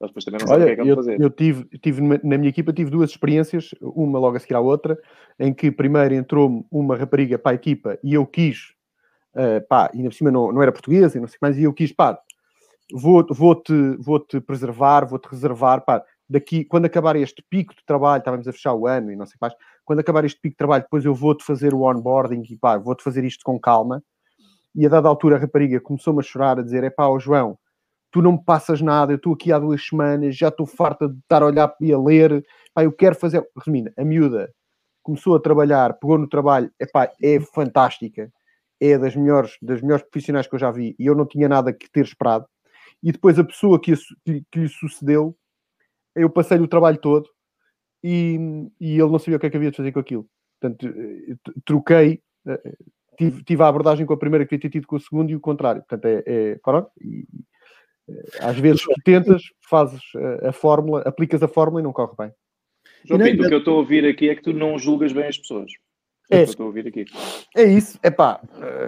Eles 0.00 0.12
depois 0.12 0.24
também 0.24 0.38
não 0.40 0.46
sabem 0.46 0.62
o 0.62 0.66
que 0.66 0.72
é 0.72 0.76
que 0.76 0.84
vão 0.84 0.94
fazer. 0.94 1.20
Eu 1.20 1.30
tive, 1.30 1.64
tive, 1.80 2.00
na 2.00 2.38
minha 2.38 2.48
equipa, 2.48 2.72
tive 2.72 2.92
duas 2.92 3.10
experiências, 3.10 3.74
uma 3.80 4.20
logo 4.20 4.36
a 4.36 4.38
seguir 4.38 4.54
à 4.54 4.60
outra, 4.60 4.96
em 5.36 5.52
que 5.52 5.72
primeiro 5.72 6.14
entrou 6.14 6.64
uma 6.70 6.96
rapariga 6.96 7.36
para 7.36 7.50
a 7.50 7.54
equipa 7.56 7.98
e 8.04 8.14
eu 8.14 8.24
quis, 8.24 8.72
uh, 9.34 9.66
pá, 9.68 9.90
e 9.92 9.96
ainda 9.96 10.10
por 10.10 10.14
cima 10.14 10.30
não, 10.30 10.52
não 10.52 10.62
era 10.62 10.70
portuguesa 10.70 11.18
e 11.18 11.20
não 11.20 11.26
sei 11.26 11.38
mais, 11.42 11.58
e 11.58 11.64
eu 11.64 11.72
quis, 11.72 11.90
pá, 11.90 12.16
vou-te 12.92 13.34
vou 13.34 13.56
-te, 13.56 13.96
vou 13.98 14.20
-te 14.20 14.40
preservar, 14.40 15.06
vou-te 15.06 15.26
reservar, 15.28 15.84
pá, 15.84 16.04
daqui, 16.30 16.64
quando 16.64 16.84
acabar 16.84 17.16
este 17.16 17.42
pico 17.50 17.74
de 17.74 17.84
trabalho, 17.84 18.20
estávamos 18.20 18.46
a 18.46 18.52
fechar 18.52 18.74
o 18.74 18.86
ano 18.86 19.10
e 19.10 19.16
não 19.16 19.26
sei 19.26 19.36
mais, 19.40 19.54
quando 19.84 20.00
acabar 20.00 20.24
este 20.24 20.40
pico 20.40 20.54
de 20.54 20.58
trabalho, 20.58 20.84
depois 20.84 21.04
eu 21.04 21.14
vou-te 21.14 21.44
fazer 21.44 21.74
o 21.74 21.82
onboarding 21.82 22.42
e 22.48 22.56
pá, 22.56 22.78
vou-te 22.78 23.02
fazer 23.02 23.24
isto 23.24 23.44
com 23.44 23.58
calma. 23.58 24.02
E 24.74 24.86
a 24.86 24.88
dada 24.88 25.08
altura 25.08 25.36
a 25.36 25.38
rapariga 25.38 25.80
começou-me 25.80 26.20
a 26.20 26.22
chorar, 26.22 26.58
a 26.58 26.62
dizer: 26.62 26.82
é 26.82 26.90
pá, 26.90 27.06
oh, 27.06 27.18
João, 27.18 27.58
tu 28.10 28.22
não 28.22 28.32
me 28.32 28.44
passas 28.44 28.80
nada, 28.80 29.12
eu 29.12 29.16
estou 29.16 29.34
aqui 29.34 29.52
há 29.52 29.58
duas 29.58 29.86
semanas, 29.86 30.36
já 30.36 30.48
estou 30.48 30.66
farta 30.66 31.08
de 31.08 31.18
estar 31.18 31.42
a 31.42 31.46
olhar 31.46 31.74
e 31.80 31.92
a 31.92 31.98
ler, 31.98 32.44
pá, 32.72 32.82
eu 32.84 32.92
quero 32.92 33.14
fazer. 33.14 33.46
Resumindo, 33.56 33.92
a 33.96 34.04
miúda 34.04 34.52
começou 35.02 35.36
a 35.36 35.40
trabalhar, 35.40 35.94
pegou 35.94 36.18
no 36.18 36.28
trabalho, 36.28 36.70
é 36.78 36.86
pá, 36.86 37.12
é 37.22 37.38
fantástica, 37.40 38.32
é 38.80 38.98
das 38.98 39.14
melhores, 39.14 39.56
das 39.60 39.82
melhores 39.82 40.04
profissionais 40.04 40.46
que 40.46 40.54
eu 40.54 40.58
já 40.58 40.70
vi 40.70 40.96
e 40.98 41.06
eu 41.06 41.14
não 41.14 41.26
tinha 41.26 41.48
nada 41.48 41.72
que 41.72 41.90
ter 41.90 42.04
esperado. 42.04 42.46
E 43.02 43.12
depois 43.12 43.38
a 43.38 43.44
pessoa 43.44 43.78
que, 43.78 43.94
que, 44.24 44.42
que 44.50 44.60
lhe 44.60 44.68
sucedeu, 44.68 45.36
eu 46.16 46.30
passei-lhe 46.30 46.64
o 46.64 46.68
trabalho 46.68 46.98
todo 46.98 47.33
e, 48.06 48.68
e 48.78 48.92
ele 49.00 49.10
não 49.10 49.18
sabia 49.18 49.38
o 49.38 49.40
que 49.40 49.46
é 49.46 49.50
que 49.50 49.56
havia 49.56 49.70
de 49.70 49.76
fazer 49.78 49.90
com 49.90 49.98
aquilo. 49.98 50.28
Portanto, 50.60 50.86
eh, 50.86 51.34
troquei, 51.64 52.20
eh, 52.46 52.76
tive, 53.16 53.42
tive 53.42 53.62
a 53.62 53.68
abordagem 53.68 54.04
com 54.04 54.12
a 54.12 54.18
primeira 54.18 54.44
que 54.44 54.50
devia 54.50 54.68
ter 54.68 54.78
tido 54.78 54.86
com 54.86 54.96
o 54.96 55.00
segundo 55.00 55.30
e 55.30 55.34
o 55.34 55.40
contrário. 55.40 55.80
Portanto, 55.80 56.04
é, 56.04 56.22
é 56.26 56.54
pronto, 56.62 56.90
e, 57.00 57.26
eh, 58.10 58.38
às 58.40 58.58
vezes 58.58 58.82
tu 58.82 58.92
tentas, 59.02 59.42
fazes 59.70 60.02
a, 60.42 60.50
a 60.50 60.52
fórmula, 60.52 61.00
aplicas 61.00 61.42
a 61.42 61.48
fórmula 61.48 61.80
e 61.80 61.84
não 61.84 61.94
corre 61.94 62.12
bem. 62.18 62.32
João 63.06 63.20
Pinto, 63.20 63.42
o 63.42 63.48
que 63.48 63.54
eu 63.54 63.58
estou 63.58 63.74
a 63.74 63.78
ouvir 63.78 64.04
aqui 64.04 64.28
é 64.28 64.34
que 64.34 64.42
tu 64.42 64.52
não 64.52 64.78
julgas 64.78 65.10
bem 65.10 65.26
as 65.26 65.38
pessoas. 65.38 65.72
É, 66.30 66.38
é, 66.38 66.42
estou 66.42 66.64
a 66.64 66.66
ouvir 66.66 66.86
aqui. 66.86 67.06
é 67.56 67.64
isso, 67.64 67.98
é 68.02 68.10
pá, 68.10 68.40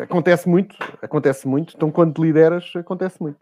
acontece 0.03 0.47
muito, 0.47 0.77
acontece 1.01 1.49
muito, 1.49 1.75
então 1.75 1.91
quando 1.91 2.23
lideras, 2.23 2.71
acontece 2.77 3.21
muito. 3.21 3.39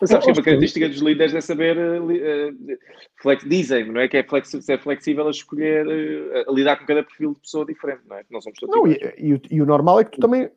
Mas 0.00 0.10
sabes 0.10 0.24
que 0.24 0.32
uma 0.32 0.42
característica 0.42 0.88
dos 0.88 1.00
líderes 1.00 1.34
é 1.34 1.40
saber, 1.40 1.76
uh, 1.76 2.78
flex, 3.20 3.44
dizem, 3.44 3.92
não 3.92 4.00
é? 4.00 4.08
Que 4.08 4.18
é 4.18 4.26
flexível, 4.78 5.26
a 5.26 5.30
escolher, 5.30 5.86
uh, 5.86 6.50
a 6.50 6.52
lidar 6.52 6.78
com 6.78 6.86
cada 6.86 7.02
perfil 7.02 7.34
de 7.34 7.40
pessoa 7.40 7.66
diferente, 7.66 8.02
não 8.08 8.16
é? 8.16 8.24
Não 8.30 8.40
somos 8.40 8.58
todos 8.58 8.74
não, 8.74 8.86
e, 8.86 8.98
e, 9.18 9.34
o, 9.34 9.40
e, 9.50 9.62
o, 9.62 9.66
normal 9.66 10.00
é 10.00 10.04
que 10.04 10.12
tu 10.12 10.20
também 10.20 10.46
uh, 10.46 10.52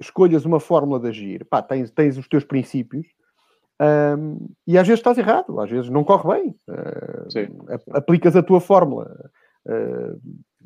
escolhas 0.00 0.44
uma 0.44 0.60
fórmula 0.60 1.00
de 1.00 1.08
agir, 1.08 1.44
pá, 1.44 1.62
tens, 1.62 1.90
tens 1.90 2.16
os 2.16 2.26
teus 2.28 2.44
princípios 2.44 3.06
um, 3.80 4.48
e 4.66 4.76
às 4.76 4.86
vezes 4.86 4.98
estás 4.98 5.18
errado, 5.18 5.60
às 5.60 5.70
vezes 5.70 5.88
não 5.88 6.02
corre 6.02 6.40
bem. 6.40 6.54
aplicas 7.92 8.34
a 8.34 8.42
tua 8.42 8.60
fórmula 8.60 9.30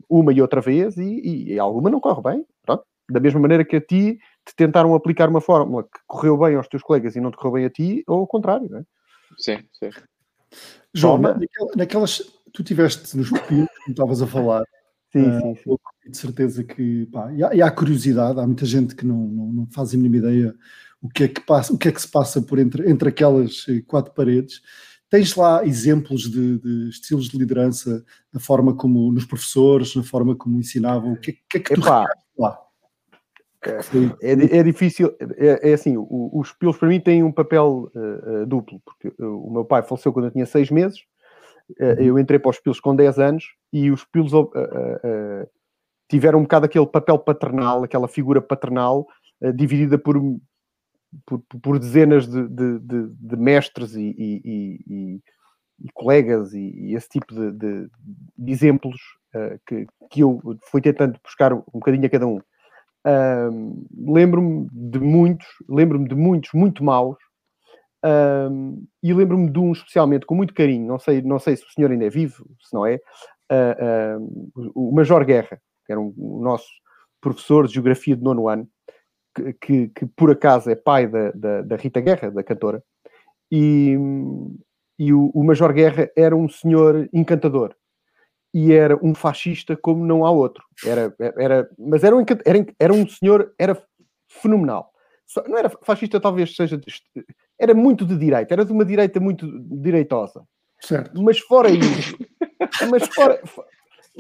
uma 0.09 0.33
e 0.33 0.41
outra 0.41 0.61
vez 0.61 0.97
e, 0.97 1.53
e, 1.53 1.59
alguma 1.59 1.91
não 1.91 2.01
corre 2.01 2.23
bem. 2.23 2.47
Pronto. 2.65 2.85
Da 3.11 3.21
mesma 3.21 3.41
maneira 3.41 3.65
que 3.65 3.77
a 3.77 3.81
ti 3.81 4.19
te 4.45 4.55
tentaram 4.57 4.95
aplicar 4.95 5.29
uma 5.29 5.41
fórmula 5.41 5.85
que 5.85 6.01
correu 6.07 6.37
bem 6.37 6.57
aos 6.57 6.69
teus 6.69 6.83
colegas 6.83 7.17
e 7.17 7.21
não 7.21 7.31
te 7.31 7.37
correu 7.37 7.53
bem 7.55 7.65
a 7.65 7.71
ti, 7.71 8.03
ou 8.07 8.23
o 8.23 8.27
contrário, 8.27 8.69
não 8.69 8.79
é? 8.79 8.85
Sim, 9.39 9.59
sim. 9.73 9.91
João, 10.95 11.19
naquelas, 11.77 12.23
tu 12.53 12.63
tiveste 12.63 13.17
nos 13.17 13.31
pupilos, 13.31 13.69
como 13.85 13.91
estavas 13.91 14.23
a 14.23 14.27
falar, 14.27 14.65
sim, 15.11 15.23
uh, 15.23 15.41
sim, 15.41 15.55
sim. 16.05 16.11
de 16.11 16.17
certeza 16.17 16.63
que, 16.65 17.07
pá, 17.07 17.33
e 17.33 17.43
há, 17.43 17.55
e 17.55 17.63
há, 17.63 17.71
curiosidade, 17.71 18.39
há 18.39 18.47
muita 18.47 18.67
gente 18.67 18.95
que 18.95 19.07
não, 19.07 19.17
não, 19.17 19.47
não 19.53 19.67
faz 19.71 19.95
a 19.95 19.97
mínima 19.97 20.17
ideia 20.17 20.55
o 21.03 21.09
que 21.09 21.25
é 21.25 21.29
que 21.29 21.41
passa, 21.41 21.73
o 21.73 21.79
que 21.79 21.89
é 21.89 21.93
que 21.93 22.01
se 22.01 22.09
passa 22.09 22.41
por 22.41 22.59
entre, 22.61 22.89
entre 22.89 23.09
aquelas 23.09 23.67
eh, 23.69 23.83
quatro 23.85 24.15
paredes. 24.15 24.63
Tens 25.11 25.35
lá 25.35 25.67
exemplos 25.67 26.31
de, 26.31 26.59
de, 26.59 26.89
estilos 26.89 27.29
de 27.29 27.37
liderança, 27.37 28.05
da 28.33 28.39
forma 28.39 28.75
como 28.75 29.11
nos 29.13 29.27
professores, 29.27 29.97
na 29.97 30.05
forma 30.05 30.37
como 30.37 30.59
ensinavam, 30.59 31.13
o 31.13 31.21
que, 31.21 31.33
que 31.33 31.57
é 31.57 31.61
que 31.61 31.75
tu 31.75 31.81
lá? 32.39 32.59
É, 34.21 34.59
é, 34.59 34.63
difícil, 34.63 35.15
é, 35.37 35.71
é 35.71 35.73
assim, 35.73 35.95
os 35.97 36.53
pilos 36.53 36.77
para 36.77 36.89
mim 36.89 36.99
têm 36.99 37.23
um 37.23 37.31
papel 37.31 37.91
uh, 37.95 38.43
uh, 38.43 38.47
duplo, 38.47 38.81
porque 38.85 39.09
uh, 39.23 39.47
o 39.47 39.53
meu 39.53 39.65
pai 39.65 39.85
faleceu 39.85 40.13
quando 40.13 40.27
eu 40.27 40.31
tinha 40.33 40.47
seis 40.47 40.69
meses, 40.69 41.05
uhum. 41.81 41.93
eu 41.99 42.19
entrei 42.19 42.41
para 42.41 42.51
os 42.51 42.59
pilos 42.59 42.81
com 42.81 42.95
10 42.95 43.21
anos 43.21 43.45
e 43.73 43.91
os 43.91 44.05
pilos 44.05 44.33
tiveram 46.11 46.41
um 46.41 46.43
bocado 46.43 46.67
aquele 46.67 46.87
papel 46.87 47.19
paternal, 47.19 47.85
aquela 47.85 48.09
figura 48.09 48.43
paternal, 48.43 49.07
dividida 49.55 49.97
por, 49.97 50.17
por, 51.25 51.41
por 51.63 51.79
dezenas 51.79 52.27
de, 52.27 52.49
de, 52.49 52.79
de, 52.81 53.09
de 53.09 53.37
mestres 53.37 53.95
e, 53.95 54.15
e, 54.19 54.85
e, 54.87 55.21
e 55.85 55.93
colegas 55.95 56.53
e, 56.53 56.95
esse 56.95 57.09
tipo 57.09 57.33
de, 57.33 57.89
exemplos 58.47 58.97
que, 59.67 59.87
que 60.11 60.21
eu 60.21 60.41
fui 60.65 60.83
tentando 60.83 61.19
buscar 61.25 61.53
um 61.55 61.63
bocadinho 61.73 62.07
a 62.07 62.11
cada 62.11 62.27
um 62.27 62.41
lembro-me 63.97 64.69
de 64.73 64.99
muitos, 64.99 65.47
lembro-me 65.69 66.09
de 66.09 66.15
muitos 66.15 66.51
muito 66.53 66.85
maus, 66.85 67.17
um, 68.05 68.85
e 69.03 69.13
lembro-me 69.13 69.51
de 69.51 69.59
um 69.59 69.73
especialmente 69.73 70.27
com 70.27 70.35
muito 70.35 70.55
carinho, 70.55 70.87
não 70.87 70.99
sei, 70.99 71.23
não 71.23 71.39
sei 71.39 71.57
se 71.57 71.65
o 71.65 71.71
senhor 71.71 71.91
ainda 71.91 72.05
é 72.05 72.11
vivo, 72.11 72.45
se 72.61 72.75
não 72.75 72.85
é, 72.85 72.97
uh, 73.51 74.59
uh, 74.59 74.73
o 74.75 74.93
Major 74.93 75.25
Guerra, 75.25 75.61
que 75.87 75.93
era 75.93 76.01
um, 76.01 76.13
o 76.17 76.43
nosso 76.43 76.67
professor 77.21 77.67
de 77.67 77.75
Geografia 77.75 78.17
de 78.17 78.23
nono 78.23 78.49
ano, 78.49 78.69
que, 79.35 79.53
que, 79.55 79.89
que 79.89 80.07
por 80.07 80.31
acaso 80.31 80.69
é 80.71 80.75
pai 80.75 81.07
da, 81.07 81.31
da, 81.33 81.63
da, 81.63 81.77
Rita 81.77 82.01
Guerra, 82.01 82.31
da 82.31 82.43
cantora, 82.43 82.83
e, 83.51 83.97
e 84.99 85.13
o, 85.13 85.31
o 85.35 85.45
Major 85.45 85.73
Guerra 85.73 86.11
era 86.17 86.35
um 86.35 86.49
senhor 86.49 87.09
encantador 87.13 87.75
e 88.53 88.73
era 88.73 88.99
um 89.03 89.15
fascista 89.15 89.77
como 89.77 90.05
não 90.05 90.25
há 90.25 90.31
outro. 90.31 90.65
Era, 90.85 91.15
era, 91.19 91.71
mas 91.79 92.05
era 92.05 92.17
um, 92.17 92.25
era, 92.45 92.67
era 92.79 92.93
um 92.93 93.09
senhor, 93.09 93.53
era 93.59 93.81
fenomenal. 94.29 94.93
Só, 95.27 95.43
não 95.49 95.57
era 95.57 95.71
fascista, 95.71 96.21
talvez 96.21 96.55
seja. 96.55 96.81
Era 97.59 97.75
muito 97.75 98.05
de 98.05 98.17
direita, 98.17 98.53
era 98.53 98.65
de 98.65 98.73
uma 98.73 98.85
direita 98.85 99.19
muito 99.19 99.47
direitosa. 99.81 100.47
Certo. 100.81 101.23
Mas 101.23 101.39
fora 101.39 101.71
isso, 101.71 102.19
mas 102.91 103.07
fora, 103.07 103.41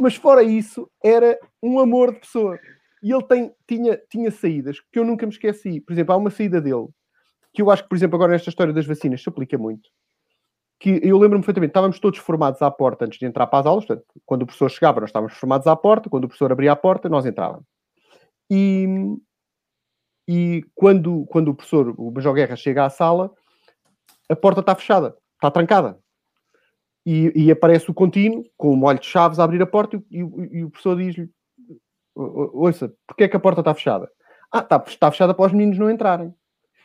mas 0.00 0.14
fora 0.14 0.42
isso, 0.42 0.88
era 1.04 1.38
um 1.62 1.78
amor 1.78 2.14
de 2.14 2.20
pessoa. 2.20 2.58
E 3.02 3.12
ele 3.12 3.24
tem, 3.24 3.52
tinha, 3.66 4.00
tinha 4.08 4.30
saídas 4.30 4.78
que 4.92 4.98
eu 4.98 5.04
nunca 5.04 5.26
me 5.26 5.32
esqueci. 5.32 5.80
Por 5.80 5.92
exemplo, 5.92 6.14
há 6.14 6.16
uma 6.16 6.30
saída 6.30 6.60
dele 6.60 6.86
que 7.52 7.60
eu 7.60 7.70
acho 7.70 7.82
que, 7.82 7.88
por 7.88 7.96
exemplo, 7.96 8.16
agora 8.16 8.32
nesta 8.32 8.48
história 8.48 8.72
das 8.72 8.86
vacinas 8.86 9.22
se 9.22 9.28
aplica 9.28 9.58
muito 9.58 9.90
que 10.82 10.98
eu 11.00 11.16
lembro-me 11.16 11.44
perfeitamente, 11.44 11.70
estávamos 11.70 12.00
todos 12.00 12.18
formados 12.18 12.60
à 12.60 12.68
porta 12.68 13.04
antes 13.04 13.16
de 13.16 13.24
entrar 13.24 13.46
para 13.46 13.60
as 13.60 13.66
aulas, 13.66 13.84
portanto, 13.84 14.04
quando 14.26 14.42
o 14.42 14.46
professor 14.46 14.68
chegava, 14.68 15.00
nós 15.00 15.10
estávamos 15.10 15.32
formados 15.34 15.68
à 15.68 15.76
porta, 15.76 16.10
quando 16.10 16.24
o 16.24 16.26
professor 16.26 16.50
abria 16.50 16.72
a 16.72 16.76
porta, 16.76 17.08
nós 17.08 17.24
entrávamos. 17.24 17.64
E, 18.50 18.88
e 20.26 20.66
quando, 20.74 21.24
quando 21.26 21.52
o 21.52 21.54
professor, 21.54 21.94
o 21.96 22.10
Major 22.10 22.34
Guerra, 22.34 22.56
chega 22.56 22.84
à 22.84 22.90
sala, 22.90 23.30
a 24.28 24.34
porta 24.34 24.58
está 24.58 24.74
fechada, 24.74 25.16
está 25.34 25.52
trancada. 25.52 26.00
E, 27.06 27.32
e 27.36 27.52
aparece 27.52 27.88
o 27.88 27.94
contínuo, 27.94 28.42
com 28.56 28.72
o 28.72 28.76
molho 28.76 28.98
de 28.98 29.06
chaves, 29.06 29.38
a 29.38 29.44
abrir 29.44 29.62
a 29.62 29.66
porta, 29.66 30.02
e, 30.10 30.18
e, 30.18 30.64
o 30.64 30.70
professor 30.70 30.96
diz-lhe: 30.96 31.30
Ouça, 32.12 32.92
porquê 33.06 33.22
é 33.24 33.28
que 33.28 33.36
a 33.36 33.40
porta 33.40 33.60
está 33.60 33.72
fechada? 33.72 34.10
Ah, 34.50 34.58
está, 34.58 34.82
está 34.84 35.12
fechada 35.12 35.32
para 35.32 35.46
os 35.46 35.52
meninos 35.52 35.78
não 35.78 35.88
entrarem. 35.88 36.34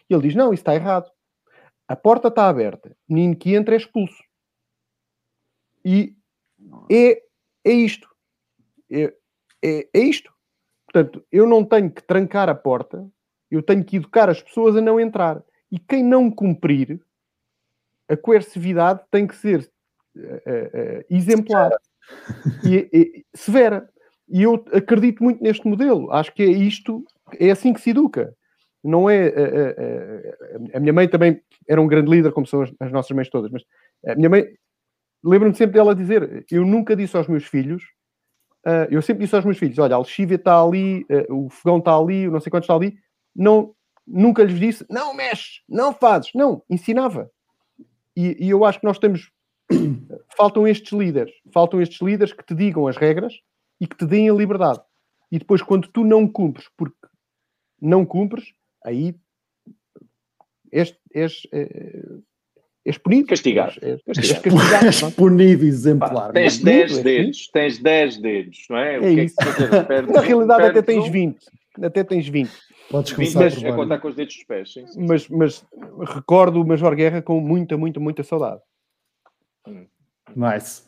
E 0.08 0.14
ele 0.14 0.22
diz: 0.22 0.36
Não, 0.36 0.54
isso 0.54 0.62
está 0.62 0.76
errado. 0.76 1.10
A 1.88 1.96
porta 1.96 2.28
está 2.28 2.50
aberta. 2.50 2.96
O 3.10 3.14
menino 3.14 3.36
que 3.36 3.56
entra 3.56 3.76
é 3.76 3.78
expulso. 3.78 4.22
E 5.84 6.16
é, 6.92 7.22
é 7.64 7.72
isto. 7.72 8.08
É, 8.92 9.14
é, 9.64 9.90
é 9.94 10.00
isto. 10.00 10.32
Portanto, 10.86 11.26
eu 11.32 11.48
não 11.48 11.64
tenho 11.64 11.92
que 11.92 12.02
trancar 12.02 12.50
a 12.50 12.56
porta, 12.56 13.08
eu 13.52 13.62
tenho 13.62 13.84
que 13.84 13.98
educar 13.98 14.30
as 14.30 14.42
pessoas 14.42 14.76
a 14.76 14.82
não 14.82 15.00
entrar. 15.00 15.44
E 15.72 15.78
quem 15.80 16.04
não 16.04 16.32
cumprir, 16.32 17.00
a 18.10 18.16
coercividade 18.16 19.02
tem 19.12 19.28
que 19.28 19.36
ser 19.36 19.70
uh, 20.16 20.22
uh, 20.22 21.06
exemplar 21.10 21.72
e, 22.66 22.90
e, 22.94 23.26
severa. 23.34 23.90
E 24.30 24.44
eu 24.44 24.66
acredito 24.74 25.24
muito 25.24 25.44
neste 25.44 25.68
modelo. 25.68 26.12
Acho 26.12 26.34
que 26.34 26.44
é 26.44 26.48
isto, 26.48 27.06
é 27.38 27.52
assim 27.52 27.74
que 27.74 27.82
se 27.82 27.90
educa. 27.90 28.36
Não 28.84 29.10
é. 29.10 29.28
A, 29.28 30.74
a, 30.74 30.78
a 30.78 30.80
minha 30.80 30.94
mãe 30.94 31.08
também 31.08 31.42
era 31.68 31.82
um 31.82 31.88
grande 31.88 32.10
líder, 32.10 32.32
como 32.32 32.48
são 32.48 32.62
as, 32.62 32.72
as 32.80 32.92
nossas 32.92 33.16
mães 33.16 33.30
todas, 33.30 33.52
mas 33.52 33.64
a 34.06 34.16
minha 34.16 34.30
mãe, 34.30 34.46
lembro-me 35.24 35.56
sempre 35.56 35.74
dela 35.74 35.96
dizer: 35.96 36.46
eu 36.52 36.66
nunca 36.66 36.96
disse 36.96 37.18
aos 37.18 37.28
meus 37.28 37.46
filhos, 37.46 37.84
uh, 38.66 38.88
eu 38.90 39.02
sempre 39.02 39.24
disse 39.24 39.36
aos 39.36 39.46
meus 39.46 39.58
filhos: 39.58 39.78
olha, 39.80 39.96
a 39.96 40.00
lexívia 40.00 40.36
está 40.36 40.62
ali, 40.62 41.06
uh, 41.30 41.46
o 41.46 41.50
fogão 41.50 41.80
está 41.80 41.96
ali, 41.98 42.28
o 42.28 42.32
não 42.32 42.40
sei 42.40 42.50
quanto 42.50 42.64
está 42.64 42.76
ali, 42.76 42.98
não, 43.36 43.74
nunca 44.06 44.44
lhes 44.44 44.60
disse, 44.60 44.86
não 44.90 45.14
mexes, 45.14 45.62
não 45.68 45.94
fazes, 45.94 46.32
não, 46.34 46.64
ensinava. 46.70 47.30
E, 48.16 48.46
e 48.46 48.50
eu 48.50 48.64
acho 48.64 48.80
que 48.80 48.86
nós 48.86 48.98
temos, 48.98 49.32
faltam 50.36 50.68
estes 50.68 50.92
líderes, 50.92 51.34
faltam 51.54 51.82
estes 51.82 52.02
líderes 52.02 52.34
que 52.34 52.46
te 52.46 52.56
digam 52.56 52.88
as 52.88 52.96
regras 52.96 53.34
e 53.80 53.86
que 53.86 53.98
te 53.98 54.06
deem 54.06 54.30
a 54.30 54.34
liberdade. 54.34 54.80
e 55.32 55.38
depois 55.38 55.62
quando 55.62 55.88
tu 55.90 56.04
não 56.04 56.28
cumpres, 56.28 56.68
porque 56.78 56.96
não 57.80 58.06
cumpres, 58.06 58.54
aí 58.88 59.16
és, 60.72 60.96
és, 61.14 61.48
és, 61.52 61.70
és 62.86 62.98
punido. 62.98 63.28
Castigado. 63.28 63.74
És, 63.82 64.02
és, 64.08 64.18
és, 64.18 64.32
castigado, 64.40 64.88
és 64.88 65.02
punido, 65.16 65.66
exemplar. 65.66 66.32
tens 66.32 66.60
10 66.60 67.04
dedos, 67.04 67.48
tens 67.52 67.78
10 67.80 68.18
dedos, 68.18 68.66
não 68.70 68.78
é? 68.78 68.96
é, 68.96 69.06
é 69.06 69.24
isso. 69.26 69.36
Que 69.36 70.02
Na 70.12 70.22
realidade 70.22 70.64
até 70.64 70.82
tens 70.82 71.08
20. 71.10 71.46
Até 71.82 72.04
tens 72.04 72.28
20. 72.28 72.52
Podes 72.90 73.12
começar 73.12 73.50
20 73.50 73.68
a 73.68 73.76
contar 73.76 74.00
com 74.00 74.08
os 74.08 74.16
dedos 74.16 74.36
dos 74.36 74.44
pés. 74.46 74.74
Sim, 74.74 74.88
sim. 74.88 75.06
Mas, 75.06 75.28
mas 75.28 75.66
recordo 76.16 76.62
o 76.62 76.66
Major 76.66 76.96
Guerra 76.96 77.22
com 77.22 77.40
muita, 77.40 77.78
muita, 77.78 78.00
muita 78.00 78.24
saudade. 78.24 78.62
Nice. 80.36 80.84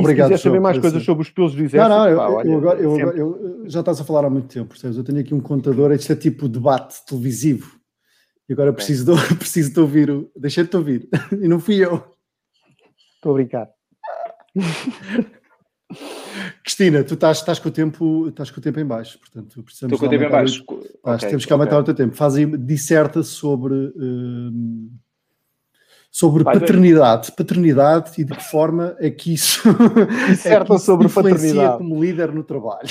Obrigado. 0.00 0.28
se 0.28 0.34
quiser 0.34 0.42
saber 0.42 0.60
mais 0.60 0.78
coisas 0.78 1.02
sobre 1.02 1.22
os 1.22 1.30
pelos 1.30 1.54
do 1.54 1.62
exército, 1.62 1.88
não, 1.88 1.98
não, 1.98 2.08
eu, 2.08 2.16
pá, 2.16 2.28
olha, 2.28 2.48
eu, 2.48 2.58
agora, 2.58 2.80
eu, 2.80 3.16
eu, 3.16 3.64
já 3.66 3.80
estás 3.80 4.00
a 4.00 4.04
falar 4.04 4.24
há 4.26 4.30
muito 4.30 4.48
tempo, 4.48 4.70
percebes? 4.70 4.96
Eu 4.96 5.04
tenho 5.04 5.20
aqui 5.20 5.34
um 5.34 5.40
contador, 5.40 5.92
isto 5.92 6.12
é 6.12 6.16
tipo 6.16 6.48
debate 6.48 7.04
televisivo. 7.06 7.78
E 8.48 8.52
agora 8.52 8.72
preciso, 8.72 9.14
de, 9.14 9.34
preciso 9.36 9.72
de 9.72 9.80
ouvir. 9.80 10.10
O, 10.10 10.30
deixei 10.36 10.64
de 10.64 10.70
te 10.70 10.76
ouvir. 10.76 11.08
E 11.40 11.46
não 11.46 11.60
fui 11.60 11.76
eu. 11.76 12.04
Estou 13.14 13.32
a 13.32 13.34
brincar. 13.34 13.68
Cristina, 16.64 17.04
tu 17.04 17.14
estás, 17.14 17.38
estás, 17.38 17.58
com 17.58 17.68
o 17.68 17.72
tempo, 17.72 18.28
estás 18.28 18.50
com 18.50 18.58
o 18.60 18.62
tempo 18.62 18.80
em 18.80 18.84
baixo, 18.84 19.18
portanto 19.18 19.62
precisamos. 19.62 19.94
Estou 19.94 19.98
com 19.98 20.06
o 20.06 20.08
tempo 20.08 20.24
em 20.24 20.30
baixo. 20.30 20.64
O, 20.68 21.10
okay, 21.10 21.28
temos 21.28 21.44
que 21.44 21.52
aumentar 21.52 21.78
okay. 21.78 21.92
o 21.92 21.94
teu 21.94 22.06
tempo. 22.06 22.16
Faz 22.16 22.36
aí, 22.36 22.46
disserta 22.46 23.22
sobre. 23.22 23.74
Uh, 23.74 24.90
sobre 26.10 26.42
Vai 26.42 26.58
paternidade, 26.58 27.28
ver. 27.28 27.36
paternidade 27.36 28.20
e 28.20 28.24
de 28.24 28.34
que 28.34 28.42
forma 28.42 28.96
é 28.98 29.10
que 29.10 29.32
isso, 29.32 29.62
é 30.44 30.64
que 30.64 30.78
sobre 30.78 31.08
paternidade 31.08 31.78
como 31.78 32.02
líder 32.02 32.32
no 32.32 32.42
trabalho. 32.42 32.90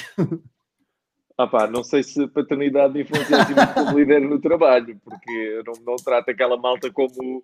Ah 1.38 1.47
pá, 1.47 1.67
não 1.67 1.84
sei 1.84 2.03
se 2.03 2.28
paternidade 2.28 2.99
influencia 2.99 3.41
assim 3.41 3.53
muito 3.53 3.74
como 3.74 3.97
líder 3.97 4.22
no 4.22 4.39
trabalho, 4.39 4.99
porque 5.03 5.63
não, 5.65 5.74
não 5.86 5.95
trato 5.95 6.30
aquela 6.30 6.57
malta 6.57 6.91
como, 6.91 7.38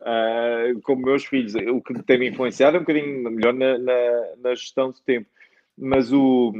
uh, 0.00 0.80
como 0.82 1.02
meus 1.02 1.24
filhos. 1.24 1.54
O 1.54 1.80
que 1.80 2.00
tem 2.04 2.18
me 2.18 2.28
influenciado 2.28 2.76
é 2.76 2.80
um 2.80 2.84
bocadinho 2.84 3.30
melhor 3.30 3.52
na, 3.52 3.78
na, 3.78 3.92
na 4.42 4.54
gestão 4.54 4.92
de 4.92 5.02
tempo. 5.02 5.28
Mas 5.76 6.12
o, 6.12 6.52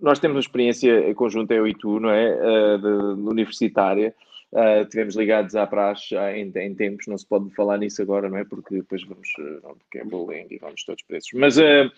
nós 0.00 0.20
temos 0.20 0.36
uma 0.36 0.40
experiência 0.40 1.12
conjunta, 1.14 1.54
eu 1.54 1.66
e 1.66 1.74
tu, 1.74 1.98
não 1.98 2.10
é? 2.10 2.34
Uh, 2.34 2.78
de, 2.78 3.22
de 3.22 3.28
universitária, 3.28 4.14
Uh, 4.56 4.86
tivemos 4.88 5.14
ligados 5.14 5.54
à 5.54 5.66
praxe 5.66 6.16
em, 6.16 6.50
em, 6.56 6.74
tempos, 6.74 7.06
não 7.06 7.18
se 7.18 7.26
pode 7.26 7.50
falar 7.50 7.76
nisso 7.76 8.00
agora, 8.00 8.26
não 8.26 8.38
é? 8.38 8.44
Porque 8.44 8.76
depois 8.76 9.02
vamos, 9.04 9.28
ah, 9.38 9.74
porque 9.78 9.98
é 9.98 10.04
bullying 10.04 10.46
e 10.50 10.56
vamos 10.56 10.82
todos 10.82 11.02
presos. 11.02 11.28
Mas, 11.34 11.58
uh, 11.58 11.92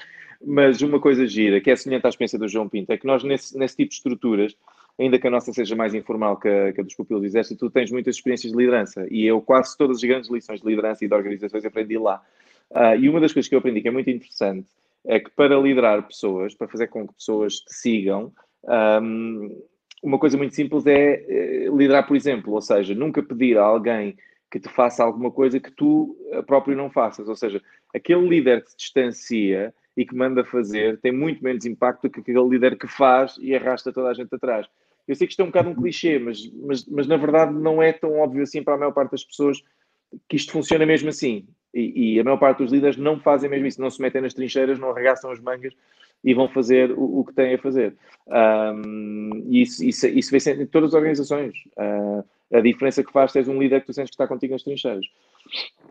mas 0.45 0.83
uma 0.83 0.99
coisa 0.99 1.25
gira, 1.25 1.61
que 1.61 1.71
é 1.71 1.77
semelhante 1.77 2.07
à 2.07 2.09
experiência 2.09 2.37
do 2.37 2.49
João 2.49 2.69
Pinto, 2.69 2.91
é 2.91 2.99
que 2.99 3.07
nós 3.07 3.23
nesse, 3.23 3.57
nesse 3.57 3.77
tipo 3.77 3.91
de 3.91 3.95
estruturas, 3.95 4.57
ainda 4.99 5.21
que 5.21 5.29
a 5.29 5.31
nossa 5.31 5.53
seja 5.53 5.77
mais 5.77 5.95
informal 5.95 6.37
que 6.37 6.49
a, 6.49 6.73
que 6.73 6.81
a 6.81 6.83
dos 6.83 6.97
pupilos 6.97 7.23
do 7.23 7.27
Exército, 7.27 7.69
tu 7.69 7.71
tens 7.71 7.93
muitas 7.93 8.17
experiências 8.17 8.51
de 8.51 8.59
liderança 8.59 9.07
e 9.09 9.25
eu 9.25 9.41
quase 9.41 9.79
todas 9.79 9.99
as 9.99 10.03
grandes 10.03 10.29
lições 10.29 10.61
de 10.61 10.67
liderança 10.67 11.05
e 11.05 11.09
de 11.09 11.15
organizações 11.15 11.65
aprendi 11.65 11.97
lá. 11.97 12.21
Uh, 12.73 12.99
e 12.99 13.09
uma 13.09 13.21
das 13.21 13.33
coisas 13.33 13.49
que 13.49 13.55
eu 13.55 13.61
aprendi 13.61 13.81
que 13.81 13.89
é 13.89 13.93
muito 13.93 14.11
interessante 14.11 14.67
é 15.07 15.21
que 15.21 15.31
para 15.31 15.57
liderar 15.57 16.03
pessoas, 16.03 16.55
para 16.55 16.67
fazer 16.67 16.89
com 16.89 17.07
que 17.07 17.15
pessoas 17.15 17.61
te 17.61 17.73
sigam, 17.73 18.33
um, 18.65 19.63
uma 20.03 20.19
coisa 20.19 20.37
muito 20.37 20.55
simples 20.55 20.87
é 20.87 21.25
eh, 21.29 21.69
liderar, 21.73 22.07
por 22.07 22.17
exemplo, 22.17 22.53
ou 22.55 22.61
seja, 22.61 22.95
nunca 22.95 23.23
pedir 23.23 23.59
a 23.59 23.63
alguém 23.63 24.17
que 24.51 24.59
te 24.59 24.69
faça 24.69 25.05
alguma 25.05 25.31
coisa 25.31 25.61
que 25.61 25.71
tu 25.71 26.17
eh, 26.31 26.43
próprio 26.43 26.77
não 26.77 26.91
faças. 26.91 27.29
Ou 27.29 27.37
seja, 27.37 27.63
aquele 27.95 28.27
líder 28.29 28.65
que 28.65 28.71
se 28.71 28.77
distancia 28.77 29.75
e 29.97 30.07
que 30.07 30.15
manda 30.15 30.45
fazer 30.45 30.99
tem 31.01 31.13
muito 31.13 31.43
menos 31.43 31.67
impacto 31.67 32.03
do 32.03 32.11
que 32.11 32.21
aquele 32.21 32.49
líder 32.49 32.79
que 32.79 32.87
faz 32.87 33.37
e 33.41 33.55
arrasta 33.55 33.93
toda 33.93 34.09
a 34.09 34.15
gente 34.15 34.35
atrás. 34.35 34.67
Eu 35.07 35.15
sei 35.15 35.27
que 35.27 35.33
isto 35.33 35.41
é 35.41 35.45
um 35.45 35.49
bocado 35.49 35.71
um 35.71 35.75
clichê, 35.75 36.19
mas, 36.19 36.51
mas, 36.53 36.87
mas 36.87 37.07
na 37.07 37.17
verdade 37.17 37.53
não 37.53 37.83
é 37.83 37.93
tão 37.93 38.19
óbvio 38.19 38.43
assim 38.43 38.63
para 38.63 38.75
a 38.75 38.79
maior 38.79 38.93
parte 38.93 39.13
das 39.13 39.25
pessoas 39.25 39.63
que 40.29 40.37
isto 40.37 40.53
funciona 40.53 40.87
mesmo 40.87 41.09
assim. 41.09 41.47
E, 41.75 42.15
e 42.15 42.21
a 42.21 42.25
maior 42.25 42.39
parte 42.39 42.59
dos 42.63 42.73
líderes 42.73 42.97
não 42.97 43.19
fazem 43.19 43.51
mesmo 43.51 43.67
isso, 43.67 43.81
não 43.81 43.91
se 43.91 44.01
metem 44.01 44.23
nas 44.23 44.35
trincheiras, 44.35 44.79
não 44.79 44.91
arregaçam 44.91 45.31
as 45.31 45.41
mangas 45.41 45.75
e 46.25 46.35
vão 46.35 46.49
fazer 46.49 46.93
o, 46.93 47.21
o 47.21 47.25
que 47.25 47.35
têm 47.35 47.55
a 47.55 47.59
fazer. 47.59 47.95
Um, 48.27 49.47
isso, 49.51 49.85
isso, 49.85 50.07
isso 50.07 50.31
vê 50.31 50.41
sempre 50.41 50.65
em 50.65 50.67
todas 50.67 50.91
as 50.91 50.95
organizações. 50.95 51.55
Uh, 51.77 52.25
a 52.53 52.61
diferença 52.61 53.05
que 53.05 53.13
faz 53.13 53.33
teres 53.33 53.49
um 53.49 53.59
líder 53.59 53.81
que 53.81 53.87
tu 53.87 53.93
sentes 53.93 54.11
que 54.11 54.15
está 54.15 54.27
contigo 54.27 54.53
nas 54.53 54.63
trincheiras. 54.63 55.07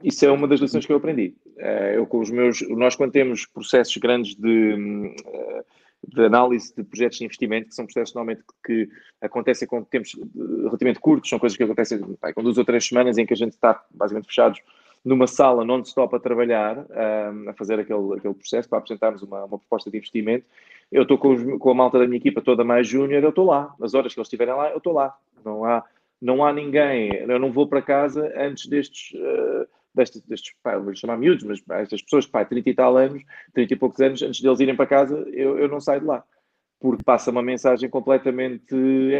Isso 0.03 0.25
é 0.25 0.31
uma 0.31 0.47
das 0.47 0.59
lições 0.59 0.85
que 0.85 0.91
eu 0.91 0.97
aprendi. 0.97 1.35
Uh, 1.57 1.93
eu 1.95 2.05
com 2.05 2.19
os 2.19 2.29
meus, 2.29 2.61
nós 2.69 2.95
quando 2.95 3.11
temos 3.11 3.45
processos 3.45 3.95
grandes 3.97 4.35
de, 4.35 4.73
uh, 4.73 5.65
de 6.07 6.25
análise 6.25 6.73
de 6.75 6.83
projetos 6.83 7.17
de 7.17 7.25
investimento, 7.25 7.69
que 7.69 7.75
são 7.75 7.85
processos 7.85 8.13
normalmente 8.13 8.43
que 8.65 8.89
acontecem 9.21 9.67
com 9.67 9.83
tempos 9.83 10.15
relativamente 10.35 10.99
curtos, 10.99 11.29
são 11.29 11.39
coisas 11.39 11.57
que 11.57 11.63
acontecem 11.63 11.99
com 11.99 12.43
duas 12.43 12.57
ou 12.57 12.65
três 12.65 12.85
semanas 12.87 13.17
em 13.17 13.25
que 13.25 13.33
a 13.33 13.37
gente 13.37 13.53
está 13.53 13.83
basicamente 13.91 14.27
fechados 14.27 14.59
numa 15.07 15.25
sala 15.25 15.63
non-stop 15.63 16.13
a 16.13 16.19
trabalhar, 16.19 16.77
um, 16.77 17.49
a 17.49 17.53
fazer 17.53 17.79
aquele, 17.79 18.17
aquele 18.17 18.33
processo 18.33 18.67
para 18.67 18.79
apresentarmos 18.79 19.23
uma, 19.23 19.45
uma 19.45 19.57
proposta 19.57 19.89
de 19.89 19.97
investimento. 19.97 20.45
Eu 20.91 21.03
estou 21.03 21.17
com, 21.17 21.57
com, 21.57 21.69
a 21.69 21.73
malta 21.73 21.97
da 21.97 22.05
minha 22.05 22.17
equipa 22.17 22.41
toda 22.41 22.63
mais 22.65 22.85
júnior, 22.85 23.23
eu 23.23 23.29
estou 23.29 23.45
lá. 23.45 23.73
Nas 23.79 23.93
horas 23.93 24.13
que 24.13 24.19
eles 24.19 24.27
estiverem 24.27 24.53
lá, 24.53 24.69
eu 24.69 24.77
estou 24.77 24.91
lá. 24.91 25.15
Não 25.45 25.63
há, 25.63 25.83
não 26.21 26.45
há 26.45 26.51
ninguém, 26.51 27.09
eu 27.13 27.39
não 27.39 27.53
vou 27.53 27.67
para 27.67 27.81
casa 27.81 28.33
antes 28.35 28.67
destes, 28.67 29.17
uh, 29.17 29.65
destes, 29.95 30.21
destes 30.23 30.53
pá, 30.61 30.77
vou 30.77 30.93
chamar 30.93 31.17
miúdos, 31.17 31.45
mas 31.45 31.63
estas 31.81 32.01
pessoas 32.01 32.25
pá, 32.25 32.43
30 32.43 32.69
e 32.69 32.73
tal 32.73 32.97
anos, 32.97 33.23
30 33.53 33.73
e 33.73 33.77
poucos 33.77 34.01
anos, 34.01 34.21
antes 34.21 34.41
deles 34.41 34.59
irem 34.59 34.75
para 34.75 34.87
casa, 34.87 35.15
eu, 35.31 35.57
eu 35.57 35.69
não 35.69 35.79
saio 35.79 36.01
de 36.01 36.07
lá 36.07 36.23
porque 36.79 37.03
passa 37.03 37.31
uma 37.31 37.41
mensagem 37.41 37.89
completamente. 37.89 38.73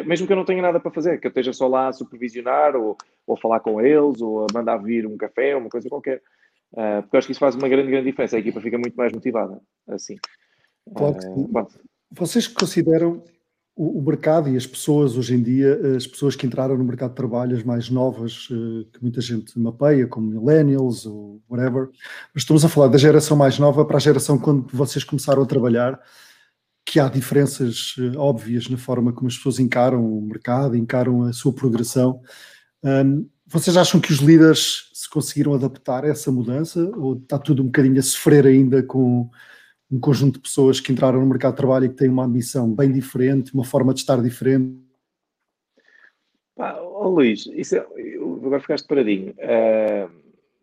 Mesmo 0.05 0.27
que 0.27 0.33
eu 0.33 0.37
não 0.37 0.45
tenha 0.45 0.61
nada 0.61 0.79
para 0.79 0.91
fazer, 0.91 1.19
que 1.19 1.27
eu 1.27 1.29
esteja 1.29 1.53
só 1.53 1.67
lá 1.67 1.87
a 1.87 1.93
supervisionar 1.93 2.75
ou, 2.75 2.95
ou 3.25 3.35
a 3.35 3.39
falar 3.39 3.59
com 3.59 3.81
eles 3.81 4.21
ou 4.21 4.43
a 4.43 4.47
mandar 4.53 4.77
vir 4.77 5.05
um 5.07 5.17
café, 5.17 5.55
uma 5.55 5.69
coisa 5.69 5.89
qualquer. 5.89 6.21
Uh, 6.73 7.01
porque 7.01 7.15
eu 7.15 7.17
acho 7.17 7.27
que 7.27 7.31
isso 7.31 7.39
faz 7.39 7.55
uma 7.55 7.67
grande, 7.67 7.89
grande 7.89 8.09
diferença. 8.09 8.35
A 8.35 8.39
equipa 8.39 8.61
fica 8.61 8.77
muito 8.77 8.95
mais 8.95 9.11
motivada 9.11 9.59
assim. 9.87 10.17
Claro 10.95 11.17
uh, 11.17 11.67
Vocês 12.11 12.47
consideram 12.47 13.23
o, 13.75 13.99
o, 13.99 14.01
mercado 14.01 14.49
e 14.49 14.57
as 14.57 14.67
pessoas 14.67 15.17
hoje 15.17 15.35
em 15.35 15.41
dia, 15.41 15.95
as 15.95 16.05
pessoas 16.05 16.35
que 16.35 16.45
entraram 16.45 16.77
no 16.77 16.83
mercado 16.83 17.11
de 17.11 17.15
trabalho, 17.15 17.55
as 17.55 17.63
mais 17.63 17.89
novas, 17.89 18.49
uh, 18.51 18.85
que 18.93 19.01
muita 19.01 19.19
gente 19.19 19.57
mapeia, 19.57 20.07
como 20.07 20.29
millennials 20.29 21.07
ou 21.07 21.41
whatever, 21.49 21.89
mas 22.33 22.43
estamos 22.43 22.63
a 22.63 22.69
falar 22.69 22.87
da 22.87 22.97
geração 22.99 23.35
mais 23.35 23.57
nova 23.57 23.83
para 23.83 23.97
a 23.97 24.01
geração 24.01 24.37
quando 24.37 24.67
vocês 24.71 25.03
começaram 25.03 25.41
a 25.41 25.45
trabalhar 25.45 25.99
que 26.97 26.99
há 26.99 27.07
diferenças 27.07 27.95
uh, 27.97 28.17
óbvias 28.17 28.67
na 28.69 28.77
forma 28.77 29.13
como 29.13 29.27
as 29.27 29.37
pessoas 29.37 29.59
encaram 29.59 30.03
o 30.03 30.19
mercado, 30.19 30.75
encaram 30.75 31.21
a 31.21 31.31
sua 31.31 31.53
progressão. 31.53 32.23
Um, 32.83 33.29
vocês 33.45 33.77
acham 33.77 34.01
que 34.01 34.11
os 34.11 34.17
líderes 34.17 34.89
se 34.95 35.07
conseguiram 35.07 35.53
adaptar 35.53 36.03
a 36.03 36.07
essa 36.07 36.31
mudança 36.31 36.79
ou 36.97 37.13
está 37.13 37.37
tudo 37.37 37.61
um 37.61 37.67
bocadinho 37.67 37.99
a 37.99 38.01
sofrer 38.01 38.47
ainda 38.47 38.81
com 38.81 39.29
um 39.91 39.99
conjunto 39.99 40.37
de 40.37 40.39
pessoas 40.39 40.79
que 40.79 40.91
entraram 40.91 41.19
no 41.19 41.27
mercado 41.27 41.51
de 41.51 41.57
trabalho 41.57 41.85
e 41.85 41.89
que 41.89 41.95
têm 41.95 42.09
uma 42.09 42.25
ambição 42.25 42.73
bem 42.73 42.91
diferente, 42.91 43.53
uma 43.53 43.63
forma 43.63 43.93
de 43.93 43.99
estar 43.99 44.19
diferente? 44.19 44.75
Pá, 46.55 46.81
oh, 46.81 47.09
Luís, 47.09 47.45
isso 47.53 47.75
é, 47.75 47.85
agora 48.43 48.59
ficaste 48.59 48.87
paradinho. 48.87 49.33
Uh, 49.33 50.09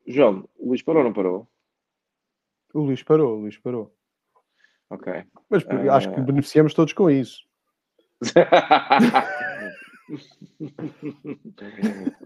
João, 0.05 0.49
o 0.59 0.71
Luís 0.71 0.83
parou 0.83 1.03
ou 1.03 1.07
não 1.07 1.15
parou? 1.15 1.47
O 2.75 2.81
Luís 2.81 3.05
parou, 3.05 3.37
o 3.37 3.41
Luís 3.43 3.57
parou. 3.57 3.95
Ok. 4.91 5.25
Mas 5.51 5.65
uh... 5.65 5.91
acho 5.93 6.13
que 6.13 6.21
beneficiamos 6.21 6.75
todos 6.75 6.93
com 6.93 7.11
isso. 7.11 7.43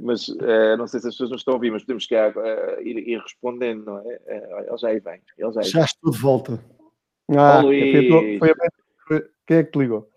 mas 0.00 0.28
uh, 0.28 0.76
não 0.76 0.86
sei 0.86 1.00
se 1.00 1.08
as 1.08 1.14
pessoas 1.14 1.30
não 1.30 1.36
estão 1.36 1.54
a 1.54 1.56
ouvir, 1.56 1.70
mas 1.70 1.82
podemos 1.82 2.04
chegar, 2.04 2.36
uh, 2.36 2.80
ir, 2.80 2.98
ir, 3.08 3.20
respondendo, 3.20 3.84
não 3.84 3.98
é? 3.98 4.02
Uh, 4.02 4.68
ele 4.68 4.76
já 4.78 4.88
aí 4.88 5.00
vem. 5.00 5.22
Ele 5.36 5.52
já, 5.52 5.60
aí 5.60 5.66
já 5.66 5.84
estou 5.84 6.10
de 6.12 6.18
volta. 6.18 6.60
Ah, 7.30 7.60
foi, 7.62 8.38
foi, 8.38 8.54
foi, 9.06 9.30
quem 9.46 9.56
é 9.58 9.64
que 9.64 9.72
te 9.72 9.78
ligou? 9.78 10.10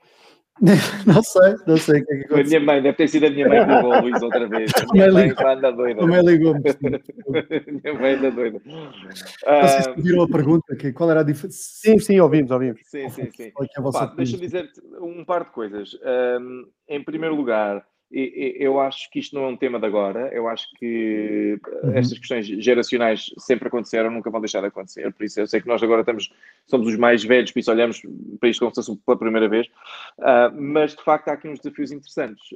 Não 1.07 1.23
sei, 1.23 1.55
não 1.65 1.77
sei 1.77 2.01
o 2.01 2.05
que 2.05 2.13
é 2.13 2.17
que 2.19 2.27
Foi 2.27 2.41
a 2.41 2.43
minha 2.43 2.59
mãe, 2.59 2.81
deve 2.81 2.95
ter 2.95 3.07
sido 3.07 3.25
a 3.25 3.29
minha 3.31 3.47
mãe 3.47 3.65
que 3.65 3.73
ligou 3.73 3.93
o 3.93 4.01
Luís 4.01 4.21
outra 4.21 4.47
vez. 4.47 4.71
A 4.75 4.93
minha 4.93 5.11
mãe 5.11 5.33
anda 5.39 5.71
doida. 5.71 5.99
Também 5.99 6.21
ligou-me. 6.23 6.61
minha 7.83 7.99
mãe 7.99 8.13
anda 8.13 8.31
doida. 8.31 8.61
Não 8.65 9.67
sei 9.67 9.81
se 9.81 10.01
viram 10.01 10.23
a 10.23 10.27
pergunta, 10.27 10.75
que, 10.75 10.91
qual 10.93 11.09
era 11.09 11.21
a 11.21 11.23
diferença? 11.23 11.57
Sim, 11.59 11.97
sim, 11.97 12.19
ouvimos, 12.19 12.51
ouvimos. 12.51 12.79
Sim, 12.83 13.09
sim, 13.09 13.31
sim. 13.31 13.45
É 13.45 14.15
Deixa-me 14.15 14.41
dizer 14.41 14.69
um 15.01 15.25
par 15.25 15.45
de 15.45 15.51
coisas. 15.51 15.97
Um, 16.39 16.67
em 16.87 17.03
primeiro 17.03 17.35
lugar, 17.35 17.83
eu 18.11 18.79
acho 18.79 19.09
que 19.09 19.19
isto 19.19 19.35
não 19.35 19.45
é 19.45 19.47
um 19.47 19.55
tema 19.55 19.79
de 19.79 19.85
agora. 19.85 20.29
Eu 20.33 20.47
acho 20.47 20.67
que 20.75 21.59
uhum. 21.83 21.97
estas 21.97 22.19
questões 22.19 22.45
geracionais 22.45 23.31
sempre 23.37 23.67
aconteceram, 23.67 24.11
nunca 24.11 24.29
vão 24.29 24.41
deixar 24.41 24.59
de 24.61 24.67
acontecer. 24.67 25.11
Por 25.13 25.23
isso, 25.23 25.39
eu 25.39 25.47
sei 25.47 25.61
que 25.61 25.67
nós 25.67 25.81
agora 25.81 26.01
estamos, 26.01 26.31
somos 26.67 26.87
os 26.87 26.97
mais 26.97 27.23
velhos, 27.23 27.51
por 27.51 27.59
isso 27.59 27.71
olhamos 27.71 28.01
para 28.39 28.49
isto 28.49 28.59
como 28.59 28.71
se 28.71 28.83
fosse 28.83 29.01
pela 29.05 29.17
primeira 29.17 29.47
vez. 29.47 29.67
Uh, 30.19 30.51
mas, 30.59 30.95
de 30.95 31.03
facto, 31.03 31.29
há 31.29 31.33
aqui 31.33 31.47
uns 31.47 31.59
desafios 31.59 31.91
interessantes. 31.91 32.53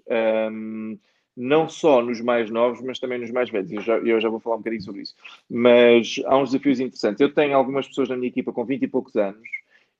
Um, 0.52 0.98
não 1.38 1.68
só 1.68 2.02
nos 2.02 2.22
mais 2.22 2.50
novos, 2.50 2.82
mas 2.82 3.00
também 3.00 3.20
nos 3.20 3.32
mais 3.32 3.50
velhos. 3.50 3.72
Eu 3.72 3.82
já, 3.82 3.98
eu 3.98 4.22
já 4.22 4.30
vou 4.30 4.40
falar 4.40 4.56
um 4.56 4.60
bocadinho 4.60 4.82
sobre 4.82 5.02
isso. 5.02 5.16
Mas 5.50 6.16
há 6.26 6.38
uns 6.38 6.52
desafios 6.52 6.80
interessantes. 6.80 7.22
Eu 7.22 7.34
tenho 7.34 7.56
algumas 7.56 7.88
pessoas 7.88 8.10
na 8.10 8.16
minha 8.16 8.30
equipa 8.30 8.54
com 8.54 8.66
20 8.66 8.84
e 8.84 8.88
poucos 8.88 9.16
anos 9.16 9.48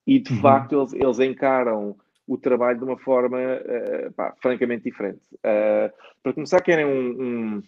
e, 0.08 0.20
de 0.20 0.34
uhum. 0.34 0.42
facto, 0.42 0.80
eles, 0.80 0.94
eles 0.94 1.20
encaram 1.20 1.96
o 2.28 2.38
trabalho 2.38 2.80
de 2.80 2.84
uma 2.84 2.98
forma 2.98 3.38
uh, 3.38 4.12
pá, 4.14 4.34
francamente 4.42 4.84
diferente. 4.84 5.20
Uh, 5.38 5.94
para 6.24 6.34
começar, 6.34 6.62
querem 6.62 6.86
um, 6.86 7.22
um, 7.22 7.64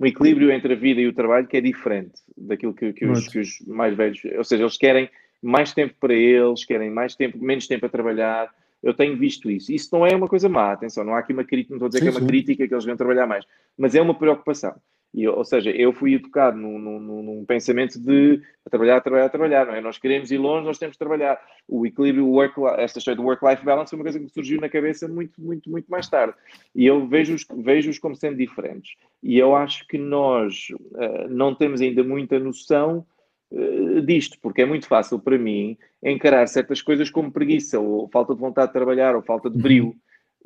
um, 0.00 0.06
equilíbrio 0.06 0.50
entre 0.50 0.72
a 0.72 0.76
vida 0.76 1.00
e 1.00 1.06
o 1.06 1.12
trabalho 1.12 1.46
que 1.46 1.56
é 1.56 1.60
diferente 1.60 2.14
daquilo 2.36 2.72
que, 2.72 2.92
que, 2.92 3.06
os, 3.06 3.28
que, 3.28 3.38
os, 3.38 3.60
mais 3.66 3.94
velhos, 3.94 4.20
ou 4.36 4.44
seja, 4.44 4.62
eles 4.62 4.78
querem 4.78 5.10
mais 5.42 5.74
tempo 5.74 5.94
para 6.00 6.14
eles, 6.14 6.64
querem 6.64 6.90
mais 6.90 7.14
tempo, 7.14 7.38
menos 7.38 7.66
tempo 7.66 7.86
a 7.86 7.90
trabalhar. 7.90 8.50
Eu 8.82 8.94
tenho 8.94 9.16
visto 9.16 9.50
isso. 9.50 9.72
Isso 9.72 9.88
não 9.92 10.06
é 10.06 10.14
uma 10.14 10.28
coisa 10.28 10.48
má, 10.48 10.72
atenção, 10.72 11.04
não 11.04 11.14
há 11.14 11.18
aqui 11.18 11.32
uma 11.32 11.44
crítica, 11.44 11.72
não 11.72 11.76
estou 11.76 11.86
a 11.86 11.88
dizer 11.90 11.98
sim, 11.98 12.04
que 12.04 12.08
é 12.08 12.12
uma 12.12 12.20
sim. 12.20 12.26
crítica 12.26 12.68
que 12.68 12.74
eles 12.74 12.84
vão 12.84 12.96
trabalhar 12.96 13.26
mais, 13.26 13.44
mas 13.76 13.94
é 13.94 14.00
uma 14.00 14.14
preocupação. 14.14 14.74
E, 15.14 15.26
ou 15.26 15.44
seja, 15.44 15.70
eu 15.70 15.92
fui 15.92 16.14
educado 16.14 16.58
num, 16.58 16.78
num, 16.78 17.22
num 17.22 17.44
pensamento 17.44 17.98
de 17.98 18.42
trabalhar, 18.70 19.00
trabalhar, 19.00 19.28
trabalhar, 19.30 19.66
não 19.66 19.74
é? 19.74 19.80
Nós 19.80 19.98
queremos 19.98 20.30
ir 20.30 20.36
longe, 20.36 20.66
nós 20.66 20.78
temos 20.78 20.94
de 20.94 20.98
trabalhar. 20.98 21.40
O 21.66 21.86
equilíbrio, 21.86 22.26
work, 22.26 22.54
esta 22.76 22.98
história 22.98 23.16
do 23.16 23.26
work-life 23.26 23.64
balance 23.64 23.90
foi 23.90 23.98
uma 23.98 24.04
coisa 24.04 24.18
que 24.18 24.24
me 24.24 24.30
surgiu 24.30 24.60
na 24.60 24.68
cabeça 24.68 25.08
muito, 25.08 25.40
muito, 25.40 25.70
muito 25.70 25.90
mais 25.90 26.08
tarde. 26.08 26.34
E 26.74 26.84
eu 26.84 27.06
vejo-os 27.06 27.46
vejo 27.56 27.98
como 28.00 28.14
sendo 28.14 28.36
diferentes. 28.36 28.94
E 29.22 29.38
eu 29.38 29.56
acho 29.56 29.86
que 29.86 29.96
nós 29.96 30.68
uh, 30.70 31.28
não 31.30 31.54
temos 31.54 31.80
ainda 31.80 32.04
muita 32.04 32.38
noção 32.38 33.06
uh, 33.50 34.02
disto, 34.02 34.38
porque 34.42 34.62
é 34.62 34.66
muito 34.66 34.86
fácil 34.86 35.18
para 35.18 35.38
mim 35.38 35.78
encarar 36.02 36.46
certas 36.46 36.82
coisas 36.82 37.08
como 37.08 37.32
preguiça, 37.32 37.80
ou 37.80 38.08
falta 38.08 38.34
de 38.34 38.40
vontade 38.40 38.68
de 38.68 38.74
trabalhar, 38.74 39.16
ou 39.16 39.22
falta 39.22 39.48
de 39.48 39.58
brilho. 39.58 39.94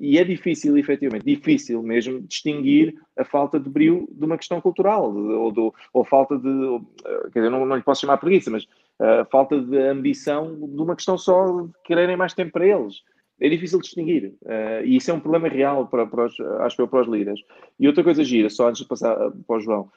E 0.01 0.19
é 0.19 0.25
difícil, 0.25 0.79
efetivamente, 0.79 1.27
difícil 1.27 1.83
mesmo 1.83 2.23
distinguir 2.23 2.95
a 3.19 3.25
falta 3.25 3.61
de 3.61 3.69
brilho 3.69 4.09
de 4.11 4.25
uma 4.25 4.39
questão 4.39 4.59
cultural, 4.59 5.15
ou, 5.15 5.53
do, 5.53 5.75
ou 5.93 6.05
falta 6.07 6.39
de, 6.39 6.81
quer 7.33 7.41
dizer, 7.41 7.51
não, 7.51 7.67
não 7.67 7.77
lhe 7.77 7.83
posso 7.83 8.01
chamar 8.01 8.17
preguiça, 8.17 8.51
mas 8.51 8.65
uh, 8.65 9.29
falta 9.31 9.61
de 9.61 9.77
ambição 9.77 10.55
de 10.55 10.81
uma 10.81 10.97
questão 10.97 11.19
só 11.19 11.61
de 11.61 11.71
quererem 11.85 12.17
mais 12.17 12.33
tempo 12.33 12.51
para 12.51 12.67
eles. 12.67 13.03
É 13.39 13.49
difícil 13.51 13.79
distinguir. 13.79 14.33
Uh, 14.43 14.85
e 14.85 14.97
isso 14.97 15.11
é 15.11 15.15
um 15.15 15.21
problema 15.21 15.49
real 15.49 15.87
para, 15.87 16.07
para 16.07 16.25
os, 16.25 16.41
acho 16.61 16.81
eu, 16.81 16.89
para 16.89 17.03
os 17.03 17.09
líderes. 17.09 17.41
E 17.79 17.87
outra 17.87 18.03
coisa 18.03 18.25
gira, 18.25 18.49
só 18.49 18.69
antes 18.69 18.81
de 18.81 18.89
passar 18.89 19.15
para 19.47 19.57
o 19.57 19.61
João, 19.61 19.91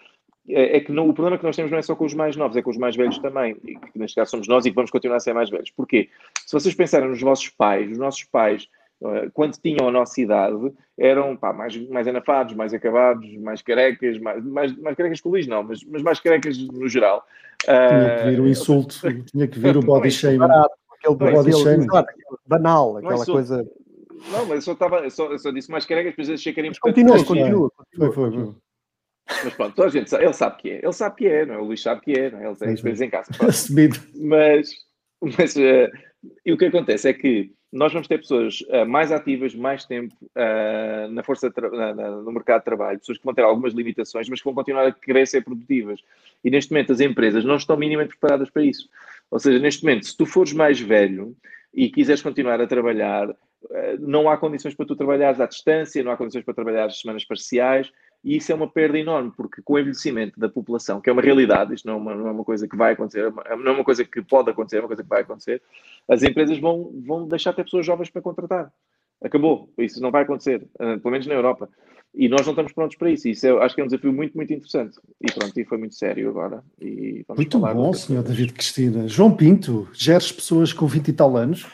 é, 0.50 0.78
é 0.78 0.80
que 0.82 0.92
não, 0.92 1.08
o 1.08 1.14
problema 1.14 1.38
que 1.38 1.46
nós 1.46 1.56
temos 1.56 1.72
não 1.72 1.78
é 1.78 1.82
só 1.82 1.96
com 1.96 2.04
os 2.04 2.14
mais 2.14 2.36
novos, 2.36 2.58
é 2.58 2.62
com 2.62 2.70
os 2.70 2.78
mais 2.78 2.96
velhos 2.96 3.18
também. 3.20 3.56
Que 3.56 3.98
neste 3.98 4.16
caso 4.16 4.32
somos 4.32 4.48
nós 4.50 4.66
e 4.66 4.70
que 4.70 4.76
vamos 4.76 4.92
continuar 4.92 5.18
a 5.18 5.22
ser 5.22 5.34
mais 5.34 5.50
velhos. 5.50 5.72
Porquê? 5.72 6.10
Se 6.46 6.52
vocês 6.52 6.76
pensarem 6.76 7.08
nos 7.08 7.22
vossos 7.22 7.50
pais, 7.50 7.90
os 7.90 7.98
nossos 7.98 8.26
pais 8.26 8.68
eh, 8.68 8.83
quando 9.34 9.58
tinham 9.58 9.88
a 9.88 9.92
nossa 9.92 10.20
idade, 10.22 10.74
eram 10.98 11.36
pá, 11.36 11.52
mais, 11.52 11.76
mais 11.90 12.08
anafados, 12.08 12.56
mais 12.56 12.74
acabados, 12.74 13.30
mais 13.38 13.62
carecas, 13.62 14.18
mais, 14.20 14.44
mais, 14.44 14.78
mais 14.78 14.96
carecas 14.96 15.20
que 15.20 15.28
o 15.28 15.32
Luís, 15.32 15.48
não, 15.48 15.64
mas, 15.64 15.84
mas 15.84 16.02
mais 16.02 16.20
carecas 16.20 16.58
no 16.58 16.88
geral. 16.88 17.26
Tinha 17.64 18.18
que 18.18 18.30
vir 18.30 18.40
o 18.40 18.48
eh, 18.48 18.50
insulto, 18.50 18.96
tinha 19.26 19.48
que 19.48 19.60
vir 19.60 19.78
o 19.78 19.82
body 19.84 20.12
shaming. 20.12 20.44
Aquele 20.44 21.16
body 21.16 21.54
shaming. 21.54 21.88
Banal, 22.48 22.98
aquela 22.98 23.26
coisa. 23.26 23.70
Não, 24.32 24.46
mas 24.46 24.56
eu 24.56 24.62
só, 24.62 24.72
estava, 24.74 25.00
eu 25.00 25.12
só, 25.12 25.32
eu 25.32 25.40
só 25.40 25.52
disse 25.52 25.70
mais 25.70 25.86
carecas, 25.86 26.12
depois 26.12 26.30
achei 26.30 26.54
que 26.54 26.60
era 26.60 26.68
importante. 26.70 26.96
Continua, 26.96 27.26
continua. 27.26 27.72
Foi, 27.98 28.12
foi, 28.12 28.32
foi. 28.32 28.56
Mas 29.28 29.54
pronto, 29.54 29.76
toda 29.76 29.88
a 29.88 29.92
gente 29.92 30.10
sabe, 30.10 30.24
ele 30.24 30.34
sabe 30.34 30.58
que 30.58 30.70
é, 30.70 30.80
ele 30.84 30.94
sabe 30.94 31.16
que 31.16 31.28
é, 31.28 31.46
não 31.46 31.56
é? 31.56 31.58
O 31.58 31.64
Luís 31.66 31.82
sabe 31.82 32.02
que 32.02 32.12
é, 32.12 32.32
não 32.32 32.40
é? 32.40 32.48
Ele 32.48 32.56
tem 32.56 32.74
experiência 32.74 33.06
em 33.06 33.10
casa. 33.10 33.32
Assumido. 33.48 33.98
Mas, 34.16 34.70
mas 35.38 35.56
uh, 35.56 35.90
e 36.46 36.54
o 36.54 36.58
que 36.58 36.66
acontece 36.66 37.10
é 37.10 37.14
que 37.14 37.52
nós 37.74 37.92
vamos 37.92 38.08
ter 38.08 38.20
pessoas 38.20 38.62
uh, 38.70 38.86
mais 38.86 39.12
ativas, 39.12 39.56
mais 39.56 39.84
tempo 39.84 40.14
uh, 40.22 41.12
na 41.12 41.24
força 41.24 41.52
na, 41.72 41.94
na, 41.96 42.12
no 42.12 42.32
mercado 42.32 42.60
de 42.60 42.66
trabalho, 42.66 43.00
pessoas 43.00 43.18
que 43.18 43.26
vão 43.26 43.34
ter 43.34 43.42
algumas 43.42 43.74
limitações, 43.74 44.30
mas 44.30 44.40
que 44.40 44.46
vão 44.46 44.54
continuar 44.54 44.86
a 44.86 44.92
querer 44.92 45.26
ser 45.26 45.44
produtivas. 45.44 46.00
E 46.44 46.52
neste 46.52 46.72
momento 46.72 46.94
as 46.94 47.00
empresas 47.00 47.44
não 47.44 47.56
estão 47.56 47.76
minimamente 47.76 48.16
preparadas 48.16 48.52
para 48.52 48.64
isso. 48.64 48.88
Ou 49.32 49.40
seja, 49.40 49.58
neste 49.58 49.84
momento, 49.84 50.06
se 50.06 50.16
tu 50.16 50.24
fores 50.24 50.54
mais 50.54 50.80
velho 50.80 51.36
e 51.74 51.90
quiseres 51.90 52.22
continuar 52.22 52.62
a 52.62 52.68
trabalhar, 52.68 53.28
uh, 53.32 53.36
não 54.00 54.30
há 54.30 54.38
condições 54.38 54.76
para 54.76 54.86
tu 54.86 54.96
trabalhares 54.96 55.42
à 55.42 55.48
distância, 55.48 56.04
não 56.04 56.12
há 56.12 56.18
condições 56.18 56.46
para 56.46 56.54
trabalhar 56.54 56.92
semanas 56.92 57.26
parciais, 57.26 57.92
e 58.24 58.38
isso 58.38 58.52
é 58.52 58.56
uma 58.56 58.68
perda 58.68 58.98
enorme, 58.98 59.32
porque 59.36 59.62
com 59.62 59.74
o 59.74 59.80
envelhecimento 59.80 60.40
da 60.40 60.48
população, 60.48 61.02
que 61.02 61.10
é 61.10 61.14
uma 61.14 61.22
realidade, 61.22 61.74
isto 61.74 61.86
não 61.86 61.96
é 61.96 61.98
uma, 61.98 62.16
não 62.16 62.28
é 62.28 62.32
uma 62.32 62.44
coisa 62.44 62.68
que 62.68 62.76
vai 62.76 62.94
acontecer, 62.94 63.34
é 63.46 63.56
não 63.56 63.72
é 63.72 63.76
uma 63.76 63.84
coisa 63.84 64.06
que 64.06 64.22
pode 64.22 64.50
acontecer, 64.50 64.78
é 64.78 64.80
uma 64.80 64.88
coisa 64.88 65.04
que 65.04 65.10
vai 65.10 65.22
acontecer, 65.22 65.62
as 66.08 66.24
empresas 66.24 66.58
vão, 66.60 66.92
vão 67.06 67.28
deixar 67.28 67.52
de 67.52 67.58
ter 67.58 67.64
pessoas 67.66 67.86
jovens 67.86 68.10
para 68.10 68.22
contratar. 68.22 68.72
Acabou. 69.22 69.70
Isso 69.78 70.02
não 70.02 70.12
vai 70.12 70.24
acontecer, 70.24 70.68
uh, 70.76 71.00
pelo 71.00 71.12
menos 71.12 71.28
na 71.28 71.34
Europa. 71.34 71.70
E 72.14 72.30
nós 72.30 72.46
não 72.46 72.52
estamos 72.52 72.72
prontos 72.74 72.96
para 72.96 73.10
isso. 73.10 73.28
Isso 73.28 73.48
é, 73.48 73.64
acho 73.64 73.74
que 73.74 73.82
é 73.82 73.84
um 73.84 73.88
desafio 73.88 74.14
muito, 74.14 74.36
muito 74.36 74.54
interessante. 74.54 75.00
E 75.20 75.32
pronto, 75.32 75.60
e 75.60 75.66
foi 75.66 75.78
muito 75.78 75.96
sério 75.96 76.30
agora. 76.30 76.64
E 76.80 77.26
muito 77.36 77.58
bom, 77.58 77.94
senhor 77.94 78.22
David 78.22 78.54
Cristina. 78.54 79.08
João 79.08 79.36
Pinto, 79.36 79.90
geres 79.94 80.32
pessoas 80.32 80.72
com 80.72 80.86
20 80.86 81.08
e 81.08 81.14
tal 81.14 81.36
anos. 81.36 81.66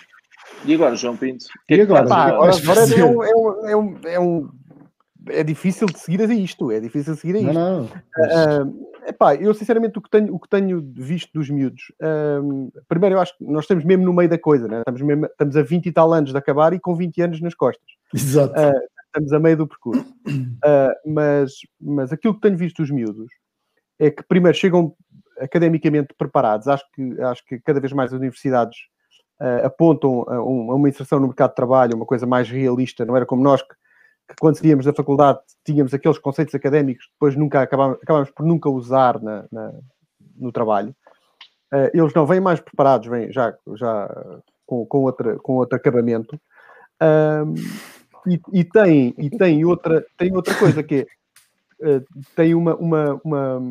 E 0.65 0.73
agora, 0.73 0.95
João 0.95 1.17
Pinto? 1.17 1.45
E 1.69 1.73
é 1.73 1.81
agora? 1.81 2.07
Pá, 2.07 2.27
agora, 2.27 2.55
agora 2.55 2.79
é, 2.79 3.03
um, 3.03 3.23
é, 3.23 3.75
um, 3.75 3.97
é, 4.05 4.19
um, 4.19 4.49
é 5.31 5.41
um 5.41 5.45
difícil 5.45 5.87
de 5.87 5.99
seguir 5.99 6.21
a 6.21 6.33
isto, 6.33 6.71
é 6.71 6.79
difícil 6.79 7.13
de 7.13 7.19
seguir 7.19 7.35
a 7.35 7.39
isto. 7.39 7.53
Não, 7.53 7.81
não. 7.81 7.85
Uh, 7.85 8.89
epá, 9.07 9.35
eu 9.35 9.53
sinceramente 9.53 9.97
o 9.97 10.01
que 10.01 10.09
tenho, 10.09 10.33
o 10.33 10.39
que 10.39 10.49
tenho 10.49 10.81
visto 10.95 11.31
dos 11.33 11.49
miúdos, 11.49 11.91
uh, 12.01 12.71
primeiro 12.87 13.15
eu 13.15 13.19
acho 13.19 13.37
que 13.37 13.43
nós 13.43 13.63
estamos 13.63 13.83
mesmo 13.83 14.05
no 14.05 14.13
meio 14.13 14.29
da 14.29 14.37
coisa, 14.37 14.67
né? 14.67 14.79
estamos, 14.79 15.01
mesmo, 15.01 15.25
estamos 15.25 15.55
a 15.55 15.61
20 15.61 15.85
e 15.85 15.91
tal 15.91 16.13
anos 16.13 16.31
de 16.31 16.37
acabar 16.37 16.73
e 16.73 16.79
com 16.79 16.95
20 16.95 17.21
anos 17.21 17.41
nas 17.41 17.53
costas. 17.53 17.85
Exato. 18.13 18.53
Uh, 18.53 18.79
estamos 19.05 19.33
a 19.33 19.39
meio 19.39 19.57
do 19.57 19.67
percurso. 19.67 20.05
mas, 21.05 21.53
mas 21.79 22.11
aquilo 22.11 22.35
que 22.35 22.41
tenho 22.41 22.57
visto 22.57 22.77
dos 22.81 22.91
miúdos 22.91 23.31
é 23.97 24.11
que 24.11 24.23
primeiro 24.23 24.57
chegam 24.57 24.95
academicamente 25.39 26.13
preparados, 26.17 26.67
acho 26.67 26.83
que, 26.93 27.21
acho 27.21 27.45
que 27.45 27.59
cada 27.59 27.79
vez 27.79 27.93
mais 27.93 28.13
as 28.13 28.19
universidades 28.19 28.77
apontam 29.63 30.25
a, 30.27 30.41
uma 30.43 30.89
inserção 30.89 31.17
no 31.17 31.27
mercado 31.27 31.51
de 31.51 31.55
trabalho, 31.55 31.95
uma 31.95 32.05
coisa 32.05 32.25
mais 32.25 32.49
realista, 32.49 33.05
não 33.05 33.15
era 33.15 33.25
como 33.25 33.41
nós 33.41 33.61
que 33.61 33.73
que 34.29 34.35
quando 34.39 34.57
saíamos 34.57 34.85
da 34.85 34.93
faculdade 34.93 35.39
tínhamos 35.65 35.93
aqueles 35.93 36.19
conceitos 36.19 36.53
académicos 36.53 37.05
que 37.05 37.11
depois 37.13 37.35
nunca 37.35 37.61
acabámos, 37.61 38.29
por 38.35 38.45
nunca 38.45 38.69
usar 38.69 39.19
na, 39.21 39.45
na, 39.51 39.73
no 40.37 40.51
trabalho. 40.51 40.95
Uh, 41.73 41.89
eles 41.93 42.13
não 42.13 42.25
vêm 42.25 42.39
mais 42.39 42.59
preparados, 42.59 43.07
vêm 43.07 43.31
já, 43.31 43.55
já 43.75 44.07
com, 44.65 44.85
com, 44.85 44.99
outra, 44.99 45.37
com 45.39 45.53
outro 45.53 45.75
acabamento. 45.75 46.39
Um, 47.01 47.53
e, 48.27 48.41
e, 48.53 48.63
tem, 48.63 49.15
e 49.17 49.29
tem, 49.29 49.65
outra, 49.65 50.05
tem 50.17 50.35
outra 50.35 50.53
coisa 50.55 50.83
que 50.83 51.07
é, 51.81 51.97
uh, 51.97 52.05
tem 52.35 52.53
uma, 52.53 52.75
uma, 52.75 53.21
uma, 53.23 53.61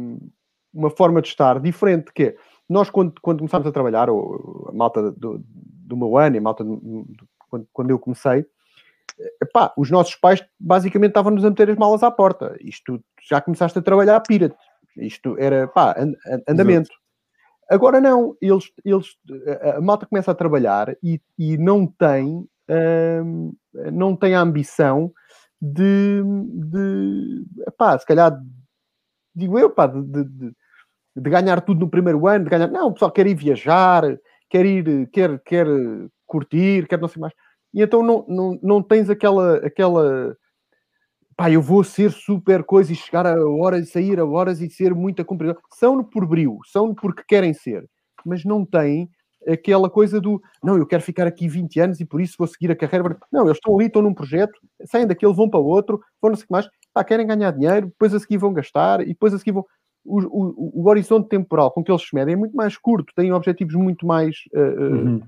uma 0.72 0.90
forma 0.90 1.20
de 1.22 1.28
estar 1.28 1.60
diferente, 1.60 2.12
que 2.12 2.22
é, 2.22 2.36
nós 2.68 2.90
quando, 2.90 3.14
quando 3.20 3.38
começámos 3.38 3.66
a 3.66 3.72
trabalhar, 3.72 4.10
ou 4.10 4.66
a 4.68 4.72
malta 4.72 5.12
do, 5.12 5.40
do 5.44 5.96
meu 5.96 6.16
ano, 6.16 6.38
a 6.38 6.40
malta 6.40 6.64
do, 6.64 6.76
do, 6.76 7.28
quando, 7.48 7.68
quando 7.72 7.90
eu 7.90 7.98
comecei, 7.98 8.44
Epá, 9.42 9.72
os 9.76 9.90
nossos 9.90 10.14
pais 10.14 10.44
basicamente 10.58 11.10
estavam-nos 11.10 11.44
a 11.44 11.50
meter 11.50 11.70
as 11.70 11.76
malas 11.76 12.02
à 12.02 12.10
porta. 12.10 12.56
Isto 12.60 13.02
já 13.28 13.40
começaste 13.40 13.78
a 13.78 13.82
trabalhar, 13.82 14.20
pira-te. 14.20 14.56
Isto 14.96 15.36
era 15.38 15.68
pá, 15.68 15.94
and, 15.98 16.14
andamento. 16.48 16.90
Exato. 16.90 17.08
Agora 17.70 18.00
não, 18.00 18.34
eles, 18.40 18.64
eles, 18.82 19.08
a 19.76 19.80
malta 19.80 20.06
começa 20.06 20.30
a 20.30 20.34
trabalhar 20.34 20.96
e, 21.02 21.20
e 21.38 21.58
não 21.58 21.86
tem 21.86 22.48
hum, 23.24 23.52
não 23.92 24.16
tem 24.16 24.34
a 24.34 24.40
ambição 24.40 25.12
de, 25.60 26.22
de 26.22 27.44
epá, 27.66 27.98
se 27.98 28.06
calhar 28.06 28.40
digo 29.34 29.58
eu, 29.58 29.70
pá, 29.70 29.86
de, 29.86 30.02
de, 30.02 30.52
de, 31.16 31.30
ganhar 31.30 31.60
tudo 31.60 31.80
no 31.80 31.90
primeiro 31.90 32.26
ano, 32.26 32.44
de 32.44 32.50
ganhar, 32.50 32.68
não, 32.68 32.88
o 32.88 32.92
pessoal 32.92 33.10
quer 33.10 33.26
ir 33.26 33.34
viajar, 33.34 34.02
quer 34.48 34.66
ir, 34.66 35.08
quer, 35.10 35.40
quer 35.40 35.66
curtir, 36.26 36.86
quer 36.88 37.00
não 37.00 37.08
sei 37.08 37.20
mais 37.20 37.34
e 37.72 37.82
então 37.82 38.02
não, 38.02 38.24
não, 38.28 38.58
não 38.62 38.82
tens 38.82 39.10
aquela, 39.10 39.56
aquela 39.58 40.36
pá, 41.36 41.50
eu 41.50 41.62
vou 41.62 41.84
ser 41.84 42.10
super 42.10 42.64
coisa 42.64 42.92
e 42.92 42.96
chegar 42.96 43.26
a 43.26 43.44
horas 43.44 43.88
e 43.88 43.90
sair 43.90 44.18
a 44.18 44.24
horas 44.24 44.60
e 44.60 44.68
ser 44.68 44.94
muita 44.94 45.24
cumpridor. 45.24 45.56
São 45.74 46.02
por 46.02 46.26
brilho, 46.26 46.58
são 46.66 46.94
porque 46.94 47.22
querem 47.26 47.54
ser, 47.54 47.88
mas 48.24 48.44
não 48.44 48.64
têm 48.64 49.08
aquela 49.46 49.88
coisa 49.88 50.20
do 50.20 50.42
não, 50.62 50.76
eu 50.76 50.86
quero 50.86 51.02
ficar 51.02 51.26
aqui 51.26 51.48
20 51.48 51.80
anos 51.80 52.00
e 52.00 52.04
por 52.04 52.20
isso 52.20 52.34
vou 52.38 52.46
seguir 52.46 52.70
a 52.70 52.76
carreira. 52.76 53.16
Não, 53.32 53.44
eles 53.44 53.56
estão 53.56 53.74
ali, 53.76 53.86
estão 53.86 54.02
num 54.02 54.14
projeto, 54.14 54.58
saem 54.84 55.06
daquele, 55.06 55.32
vão 55.32 55.48
para 55.48 55.60
outro, 55.60 56.00
vão 56.20 56.30
não 56.30 56.36
sei 56.36 56.44
o 56.44 56.46
que 56.48 56.52
mais, 56.52 56.68
pá, 56.92 57.04
querem 57.04 57.26
ganhar 57.26 57.52
dinheiro, 57.52 57.86
depois 57.86 58.14
a 58.14 58.18
seguir 58.18 58.38
vão 58.38 58.52
gastar 58.52 59.00
e 59.02 59.08
depois 59.08 59.32
a 59.32 59.38
seguir 59.38 59.52
vão. 59.52 59.64
O, 60.04 60.20
o, 60.22 60.82
o 60.82 60.88
horizonte 60.88 61.28
temporal 61.28 61.70
com 61.70 61.84
que 61.84 61.90
eles 61.90 62.02
se 62.02 62.14
medem 62.14 62.32
é 62.32 62.36
muito 62.36 62.56
mais 62.56 62.78
curto, 62.78 63.12
têm 63.14 63.32
objetivos 63.32 63.74
muito 63.74 64.06
mais 64.06 64.36
uh, 64.54 64.82
uhum. 64.82 65.16
uh, 65.16 65.22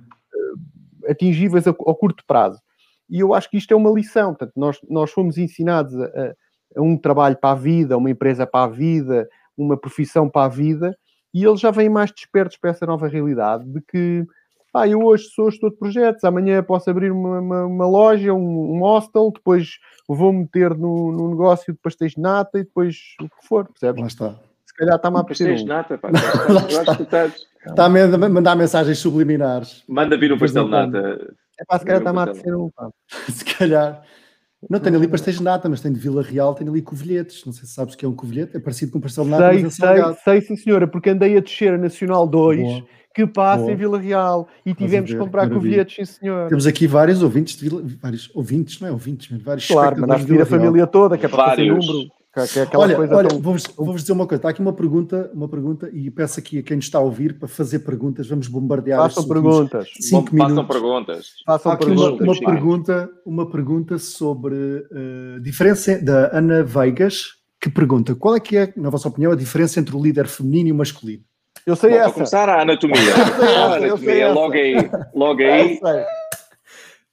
atingíveis 1.08 1.66
a, 1.66 1.70
ao 1.70 1.94
curto 1.94 2.24
prazo. 2.26 2.60
E 3.08 3.20
eu 3.20 3.34
acho 3.34 3.50
que 3.50 3.56
isto 3.56 3.72
é 3.72 3.76
uma 3.76 3.90
lição. 3.90 4.34
Portanto, 4.34 4.52
nós, 4.56 4.78
nós 4.88 5.10
fomos 5.10 5.36
ensinados 5.38 5.94
a, 6.00 6.34
a 6.76 6.82
um 6.82 6.96
trabalho 6.96 7.36
para 7.36 7.52
a 7.52 7.56
vida, 7.56 7.96
uma 7.96 8.10
empresa 8.10 8.46
para 8.46 8.64
a 8.64 8.68
vida, 8.68 9.28
uma 9.56 9.76
profissão 9.76 10.28
para 10.28 10.46
a 10.46 10.48
vida, 10.48 10.96
e 11.34 11.44
eles 11.44 11.60
já 11.60 11.70
vêm 11.70 11.88
mais 11.88 12.10
despertos 12.12 12.56
para 12.56 12.70
essa 12.70 12.86
nova 12.86 13.06
realidade 13.08 13.64
de 13.64 13.80
que 13.82 14.26
pá, 14.72 14.86
eu 14.86 15.02
hoje 15.02 15.24
sou 15.34 15.50
gestor 15.50 15.70
de 15.70 15.76
projetos, 15.76 16.24
amanhã 16.24 16.62
posso 16.62 16.88
abrir 16.88 17.10
uma, 17.10 17.40
uma, 17.40 17.66
uma 17.66 17.86
loja, 17.86 18.32
um, 18.32 18.76
um, 18.76 18.80
hostel, 18.80 19.30
depois 19.32 19.78
vou 20.08 20.32
meter 20.32 20.76
no, 20.76 21.12
no, 21.12 21.30
negócio 21.30 21.72
de 21.72 21.78
pastéis 21.80 22.12
de 22.12 22.20
nata 22.20 22.58
e 22.58 22.64
depois 22.64 22.96
o 23.20 23.28
que 23.28 23.46
for, 23.46 23.66
percebes? 23.66 24.00
Lá 24.00 24.06
está. 24.06 24.49
Se 24.80 24.84
calhar 24.86 24.96
está-me 24.96 25.18
a 25.18 25.24
Pastéis 25.24 25.60
de 25.60 25.66
nata, 25.66 25.98
pá. 25.98 26.08
Eu 26.70 26.80
acho 26.80 26.96
que 26.96 27.02
estás... 27.02 27.34
Está 27.66 27.84
a 27.84 27.88
mandar 28.30 28.56
mensagens 28.56 28.98
subliminares. 28.98 29.84
Manda 29.86 30.16
vir 30.16 30.32
um 30.32 30.38
pastel 30.38 30.64
de 30.64 30.70
nata. 30.70 31.34
É 31.60 31.64
para 31.66 31.78
se 31.78 31.84
calhar 31.84 32.00
está 32.00 32.22
a 32.22 32.34
ser 32.34 32.56
um. 32.56 32.70
Se 33.28 33.44
calhar. 33.44 34.02
Não, 34.68 34.80
tenho 34.80 34.96
ali 34.96 35.06
pastéis 35.06 35.36
de 35.36 35.42
nata, 35.42 35.68
mas 35.68 35.82
tenho 35.82 35.94
de 35.94 36.00
Vila 36.00 36.22
Real, 36.22 36.54
tenho 36.54 36.70
ali 36.70 36.80
covilhetes. 36.80 37.44
Não 37.44 37.52
sei 37.52 37.66
se 37.66 37.74
sabes 37.74 37.92
o 37.92 37.98
que 37.98 38.06
é 38.06 38.08
um 38.08 38.14
covilhete, 38.14 38.56
é 38.56 38.60
parecido 38.60 38.92
com 38.92 38.98
um 38.98 39.00
pastel 39.02 39.24
de 39.24 39.30
nata, 39.30 39.52
sei, 39.52 39.62
mas 39.62 39.78
é 39.78 39.94
sei, 39.94 40.14
sei, 40.24 40.40
sim 40.40 40.56
senhora, 40.56 40.86
porque 40.86 41.10
andei 41.10 41.36
a 41.36 41.40
descer 41.40 41.74
a 41.74 41.78
Nacional 41.78 42.26
2, 42.26 42.60
Boa. 42.60 42.86
que 43.14 43.26
passa 43.26 43.62
Boa. 43.62 43.72
em 43.72 43.76
Vila 43.76 43.98
Real, 43.98 44.48
e 44.64 44.74
tivemos 44.74 45.10
que 45.10 45.18
comprar 45.18 45.48
covilhetes, 45.50 45.96
sim 45.96 46.04
senhor. 46.20 46.48
Temos 46.48 46.66
aqui 46.66 46.86
vários 46.86 47.22
ouvintes, 47.22 47.56
de 47.56 47.68
Vila, 47.68 47.82
vários 48.02 48.30
ouvintes, 48.34 48.80
não 48.80 48.88
é 48.88 48.92
ouvintes, 48.92 49.28
mas 49.30 49.42
vários 49.42 49.66
Claro, 49.66 49.96
mas 50.00 50.30
a 50.30 50.46
família 50.46 50.86
toda, 50.86 51.18
que 51.18 51.26
é 51.26 51.28
para 51.28 51.50
fazer 51.50 51.66
número. 51.66 52.10
Que 52.32 52.60
é 52.60 52.68
olha, 52.74 52.96
olha 52.96 53.28
tão... 53.28 53.40
vou-vos, 53.40 53.64
vou 53.76 53.94
dizer 53.94 54.12
uma 54.12 54.24
coisa. 54.24 54.38
Está 54.38 54.50
aqui 54.50 54.60
uma 54.60 54.72
pergunta, 54.72 55.28
uma 55.34 55.48
pergunta, 55.48 55.90
e 55.92 56.08
peço 56.12 56.38
aqui 56.38 56.60
a 56.60 56.62
quem 56.62 56.76
nos 56.76 56.84
está 56.84 56.98
a 56.98 57.02
ouvir 57.02 57.36
para 57.36 57.48
fazer 57.48 57.80
perguntas. 57.80 58.28
Vamos 58.28 58.46
bombardear. 58.46 59.02
Façam 59.02 59.26
perguntas. 59.26 59.88
Cinco 60.00 60.32
minutos. 60.32 60.54
Façam 60.54 60.66
perguntas. 60.66 61.26
Façam 61.44 61.76
perguntas. 61.76 62.20
Uma, 62.20 62.32
uma 62.32 62.38
pergunta, 62.38 63.10
uma 63.26 63.50
pergunta 63.50 63.98
sobre 63.98 64.54
uh, 64.54 65.40
diferença 65.40 66.00
da 66.00 66.30
Ana 66.36 66.62
Veigas, 66.62 67.40
que 67.60 67.68
pergunta 67.68 68.14
qual 68.14 68.36
é 68.36 68.40
que 68.40 68.56
é, 68.56 68.72
na 68.76 68.90
vossa 68.90 69.08
opinião, 69.08 69.32
a 69.32 69.36
diferença 69.36 69.80
entre 69.80 69.96
o 69.96 70.00
líder 70.00 70.28
feminino 70.28 70.68
e 70.68 70.72
o 70.72 70.76
masculino? 70.76 71.24
Eu 71.66 71.74
sei 71.74 71.90
Bom, 71.90 71.96
essa. 71.96 72.04
Para 72.04 72.14
começar 72.14 72.48
a 72.48 72.62
anatomia. 72.62 72.96
a 73.58 73.74
anatomia, 73.74 74.32
logo 74.32 74.54
aí. 74.54 74.76
Logo 75.14 75.42
aí. 75.42 75.80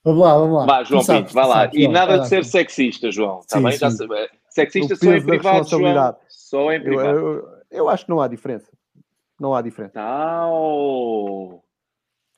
Vamos 0.03 0.21
lá, 0.21 0.37
vamos 0.37 0.57
lá. 0.57 0.65
Vá, 0.65 0.83
João 0.83 1.03
Pinto, 1.03 1.33
vai 1.33 1.47
lá. 1.47 1.69
E 1.73 1.87
nada 1.87 2.19
de 2.19 2.29
ser 2.29 2.45
sexista, 2.45 3.11
João. 3.11 3.39
Está 3.39 3.59
bem? 3.59 3.75
Já 3.75 3.89
sabe. 3.89 4.29
Sexista 4.57 4.95
só 4.95 5.13
em 5.13 5.23
privado, 5.23 5.69
João. 5.69 6.15
Só 6.27 6.71
em 6.71 6.81
privado. 6.81 7.09
Eu, 7.09 7.33
eu, 7.33 7.49
eu, 7.71 7.89
acho 7.89 8.05
que 8.05 8.09
não 8.09 8.19
há 8.19 8.27
diferença. 8.27 8.71
Não 9.39 9.53
há 9.53 9.61
diferença. 9.61 9.93
Não. 9.95 11.61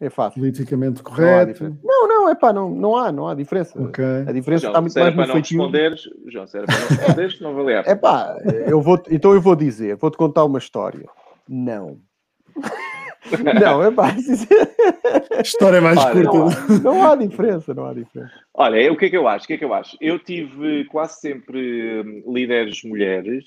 É 0.02 0.10
fácil. 0.10 0.40
Politicamente 0.40 1.02
correto. 1.02 1.64
Não, 1.64 2.08
não, 2.08 2.08
não, 2.08 2.30
é 2.30 2.36
pá, 2.36 2.52
não, 2.54 2.70
não 2.70 2.98
há, 2.98 3.12
não 3.12 3.28
há 3.28 3.34
diferença. 3.34 3.82
Okay. 3.82 4.24
A 4.28 4.32
diferença 4.32 4.62
João, 4.62 4.72
está 4.72 4.82
muito 4.82 5.16
mais 5.16 5.16
no 5.16 5.34
não 5.34 5.42
responderes, 5.42 6.02
João, 6.28 6.48
se 6.48 6.58
era 6.58 6.66
para 6.68 6.80
não 6.80 6.88
responderes, 6.88 7.42
não 7.42 7.56
valia. 7.56 7.84
É 7.86 7.96
pá, 7.96 8.38
eu 8.68 8.82
vou, 8.82 9.02
então 9.10 9.34
eu 9.34 9.42
vou 9.42 9.56
dizer, 9.56 9.96
vou-te 9.98 10.18
contar 10.18 10.46
uma 10.46 10.58
história. 10.60 11.08
Não. 11.48 12.00
Não, 13.62 13.84
é 13.84 13.92
básico. 13.92 14.54
História 15.44 15.78
é 15.78 15.82
mais 15.82 15.98
Olha, 16.00 16.12
curta. 16.14 16.38
Não 16.38 16.48
há, 16.48 16.80
não 16.80 17.12
há, 17.12 17.16
diferença, 17.16 17.74
não 17.74 17.86
há 17.86 17.94
diferença. 17.94 18.34
Olha, 18.54 18.92
o 18.92 18.98
que 18.98 19.06
é 19.06 19.10
que 19.10 19.18
eu 19.18 19.28
acho? 19.28 19.46
O 19.46 19.48
que 19.48 19.54
é 19.54 19.58
que 19.58 19.66
eu 19.66 19.74
acho? 19.74 19.98
Eu 20.00 20.20
tive 20.20 20.86
quase 20.86 21.20
sempre 21.20 22.02
hum, 22.02 22.34
líderes 22.34 22.84
mulheres 22.84 23.46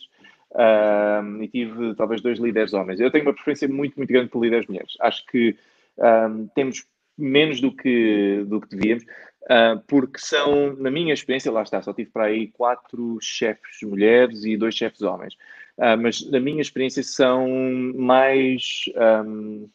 um, 0.55 1.43
e 1.43 1.49
tive 1.49 1.95
talvez 1.95 2.21
dois 2.21 2.39
líderes 2.39 2.73
homens. 2.73 3.01
Eu 3.01 3.11
tenho 3.11 3.25
uma 3.25 3.35
preferência 3.35 3.69
muito, 3.69 3.97
muito 3.97 4.13
grande 4.13 4.29
por 4.29 4.43
líderes 4.43 4.67
mulheres. 4.67 4.95
Acho 5.01 5.25
que 5.27 5.57
um, 5.99 6.47
temos 6.55 6.85
menos 7.17 7.61
do 7.61 7.75
que, 7.75 8.45
do 8.47 8.61
que 8.61 8.75
devíamos, 8.75 9.05
uh, 9.45 9.81
porque 9.87 10.19
são, 10.19 10.75
na 10.77 10.91
minha 10.91 11.15
experiência, 11.15 11.53
lá 11.53 11.63
está, 11.63 11.83
só 11.83 11.93
tive 11.93 12.11
para 12.11 12.25
aí 12.25 12.49
quatro 12.49 13.19
chefes 13.21 13.83
mulheres 13.83 14.45
e 14.45 14.57
dois 14.57 14.75
chefes 14.75 15.03
homens. 15.03 15.37
Uh, 15.79 15.97
mas 16.01 16.29
na 16.31 16.39
minha 16.39 16.61
experiência 16.61 17.03
são 17.03 17.49
mais. 17.95 18.85
Um, 19.27 19.69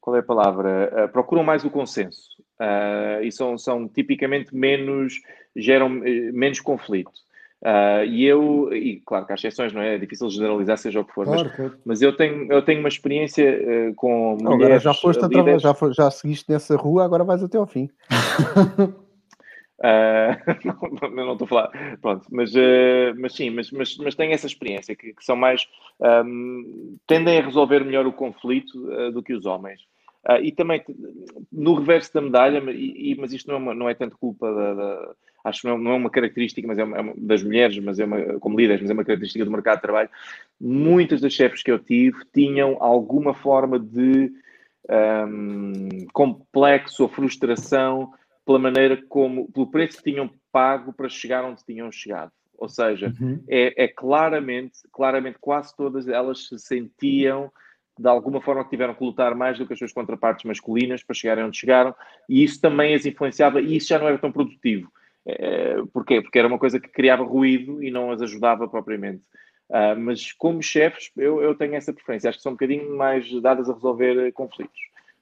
qual 0.00 0.16
é 0.16 0.18
a 0.20 0.22
palavra? 0.22 0.92
Uh, 0.92 1.12
procuram 1.12 1.42
mais 1.42 1.64
o 1.64 1.70
consenso 1.70 2.30
uh, 2.60 3.22
e 3.22 3.32
são, 3.32 3.56
são 3.56 3.88
tipicamente 3.88 4.54
menos. 4.54 5.14
geram 5.56 5.88
menos 5.88 6.60
conflito. 6.60 7.12
e 8.08 8.24
eu, 8.24 8.72
e 8.74 9.00
claro 9.06 9.24
que 9.24 9.32
há 9.32 9.34
exceções, 9.34 9.72
não 9.72 9.80
é? 9.80 9.94
É 9.94 9.98
difícil 9.98 10.28
generalizar, 10.28 10.76
seja 10.76 11.00
o 11.00 11.04
que 11.04 11.14
for, 11.14 11.24
claro, 11.24 11.44
mas, 11.44 11.56
claro. 11.56 11.78
mas, 11.84 12.02
eu, 12.02 12.16
tenho, 12.16 12.52
eu 12.52 12.62
tenho 12.62 12.80
uma 12.80 12.88
experiência 12.88 13.92
com. 13.96 14.36
Agora 14.44 14.78
já 14.78 14.92
foste 14.92 15.24
a 15.24 15.58
já, 15.58 15.74
já 15.92 16.10
seguiste 16.10 16.50
nessa 16.50 16.76
rua, 16.76 17.04
agora 17.04 17.24
vais 17.24 17.42
até 17.42 17.56
ao 17.56 17.66
fim. 17.66 17.88
Uh, 19.82 21.10
não, 21.10 21.32
estou 21.32 21.44
a 21.44 21.48
falar, 21.48 21.98
pronto, 22.00 22.24
mas, 22.30 22.54
uh, 22.54 23.12
mas 23.18 23.34
sim, 23.34 23.50
mas, 23.50 23.68
mas, 23.72 23.96
mas 23.96 24.14
tem 24.14 24.30
essa 24.30 24.46
experiência 24.46 24.94
que, 24.94 25.12
que 25.12 25.24
são 25.24 25.34
mais 25.34 25.66
um, 26.24 26.96
tendem 27.04 27.38
a 27.40 27.44
resolver 27.44 27.84
melhor 27.84 28.06
o 28.06 28.12
conflito 28.12 28.78
uh, 28.78 29.10
do 29.10 29.24
que 29.24 29.32
os 29.32 29.44
homens. 29.44 29.80
e 30.40 30.52
também 30.52 30.84
no 31.50 31.74
reverso 31.74 32.14
da 32.14 32.20
medalha, 32.20 32.62
e, 32.70 33.10
e, 33.10 33.16
mas 33.16 33.32
isto 33.32 33.48
não 33.48 33.56
é, 33.56 33.58
uma, 33.58 33.74
não 33.74 33.88
é 33.88 33.94
tanto 33.94 34.16
culpa 34.16 34.54
da, 34.54 34.74
da 34.74 35.14
acho 35.44 35.62
que 35.62 35.66
não, 35.66 35.74
é, 35.74 35.78
não 35.78 35.90
é 35.92 35.94
uma 35.94 36.10
característica, 36.10 36.66
mas 36.66 36.78
é, 36.78 36.84
uma, 36.84 36.96
é 36.96 37.00
uma, 37.00 37.14
das 37.16 37.42
mulheres, 37.42 37.78
mas 37.78 37.98
é 37.98 38.04
uma, 38.04 38.20
como 38.38 38.56
líderes, 38.56 38.82
mas 38.82 38.90
é 38.90 38.94
uma 38.94 39.04
característica 39.04 39.44
do 39.44 39.50
mercado 39.50 39.76
de 39.76 39.82
trabalho. 39.82 40.10
Muitas 40.60 41.20
das 41.20 41.32
chefes 41.32 41.62
que 41.62 41.70
eu 41.70 41.78
tive 41.78 42.18
tinham 42.32 42.76
alguma 42.80 43.34
forma 43.34 43.78
de 43.78 44.32
um, 44.88 46.06
complexo 46.12 47.02
ou 47.02 47.08
frustração 47.08 48.12
pela 48.44 48.58
maneira 48.58 49.00
como, 49.08 49.50
pelo 49.52 49.70
preço 49.70 49.98
que 49.98 50.10
tinham 50.10 50.30
pago 50.50 50.92
para 50.92 51.08
chegar 51.08 51.44
onde 51.44 51.64
tinham 51.64 51.90
chegado. 51.90 52.32
Ou 52.58 52.68
seja, 52.68 53.12
uhum. 53.20 53.42
é, 53.48 53.84
é, 53.84 53.88
claramente, 53.88 54.78
claramente 54.92 55.38
quase 55.40 55.74
todas 55.76 56.06
elas 56.06 56.46
se 56.46 56.58
sentiam 56.58 57.50
de 57.98 58.08
alguma 58.08 58.40
forma 58.40 58.64
que 58.64 58.70
tiveram 58.70 58.94
que 58.94 59.04
lutar 59.04 59.34
mais 59.34 59.58
do 59.58 59.66
que 59.66 59.72
as 59.72 59.78
suas 59.78 59.92
contrapartes 59.92 60.44
masculinas 60.44 61.02
para 61.02 61.14
chegarem 61.14 61.44
onde 61.44 61.58
chegaram, 61.58 61.94
e 62.28 62.42
isso 62.42 62.60
também 62.60 62.94
as 62.94 63.04
influenciava, 63.04 63.60
e 63.60 63.76
isso 63.76 63.88
já 63.88 63.98
não 63.98 64.08
era 64.08 64.18
tão 64.18 64.32
produtivo. 64.32 64.90
É, 65.26 65.76
porquê? 65.92 66.20
Porque 66.20 66.38
era 66.38 66.48
uma 66.48 66.58
coisa 66.58 66.80
que 66.80 66.88
criava 66.88 67.22
ruído 67.22 67.82
e 67.82 67.90
não 67.90 68.10
as 68.10 68.22
ajudava 68.22 68.66
propriamente. 68.66 69.22
Uh, 69.68 69.98
mas 69.98 70.32
como 70.32 70.62
chefes, 70.62 71.10
eu, 71.16 71.40
eu 71.40 71.54
tenho 71.54 71.74
essa 71.74 71.92
preferência. 71.92 72.28
Acho 72.28 72.38
que 72.38 72.42
são 72.42 72.52
um 72.52 72.54
bocadinho 72.54 72.94
mais 72.96 73.30
dadas 73.40 73.70
a 73.70 73.74
resolver 73.74 74.30
conflitos 74.32 74.78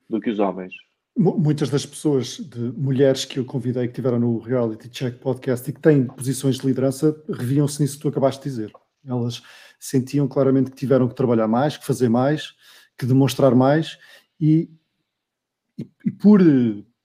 do 0.08 0.20
que 0.20 0.30
os 0.30 0.38
homens. 0.38 0.74
Muitas 1.22 1.68
das 1.68 1.84
pessoas, 1.84 2.38
de 2.38 2.72
mulheres 2.78 3.26
que 3.26 3.38
eu 3.38 3.44
convidei, 3.44 3.86
que 3.86 3.92
tiveram 3.92 4.18
no 4.18 4.38
Reality 4.38 4.88
Check 4.88 5.18
Podcast 5.18 5.68
e 5.68 5.72
que 5.74 5.80
têm 5.80 6.06
posições 6.06 6.56
de 6.56 6.66
liderança, 6.66 7.14
reviam-se 7.28 7.82
nisso 7.82 7.96
que 7.96 8.02
tu 8.02 8.08
acabaste 8.08 8.42
de 8.42 8.48
dizer. 8.48 8.72
Elas 9.04 9.42
sentiam 9.78 10.26
claramente 10.26 10.70
que 10.70 10.78
tiveram 10.78 11.06
que 11.06 11.14
trabalhar 11.14 11.46
mais, 11.46 11.76
que 11.76 11.84
fazer 11.84 12.08
mais, 12.08 12.54
que 12.96 13.04
demonstrar 13.04 13.54
mais 13.54 13.98
e, 14.40 14.70
e, 15.78 15.86
e 16.06 16.10
por 16.10 16.40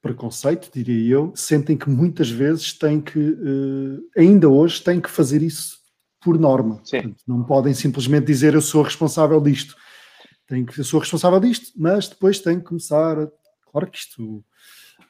preconceito, 0.02 0.70
diria 0.74 1.16
eu, 1.16 1.34
sentem 1.36 1.76
que 1.76 1.90
muitas 1.90 2.30
vezes 2.30 2.72
têm 2.72 3.02
que, 3.02 3.20
uh, 3.20 4.02
ainda 4.16 4.48
hoje, 4.48 4.82
têm 4.82 5.02
que 5.02 5.10
fazer 5.10 5.42
isso 5.42 5.80
por 6.22 6.40
norma. 6.40 6.78
Portanto, 6.78 7.22
não 7.28 7.44
podem 7.44 7.74
simplesmente 7.74 8.28
dizer 8.28 8.54
eu 8.54 8.62
sou 8.62 8.82
responsável 8.82 9.42
disto. 9.42 9.76
Tenho 10.48 10.66
que, 10.66 10.80
eu 10.80 10.86
sou 10.86 11.02
responsável 11.02 11.42
disto, 11.42 11.74
mas 11.76 12.08
depois 12.08 12.40
tenho 12.40 12.60
que 12.62 12.68
começar 12.68 13.20
a 13.20 13.28
Claro 13.76 13.92
que 13.92 13.98
isto 13.98 14.42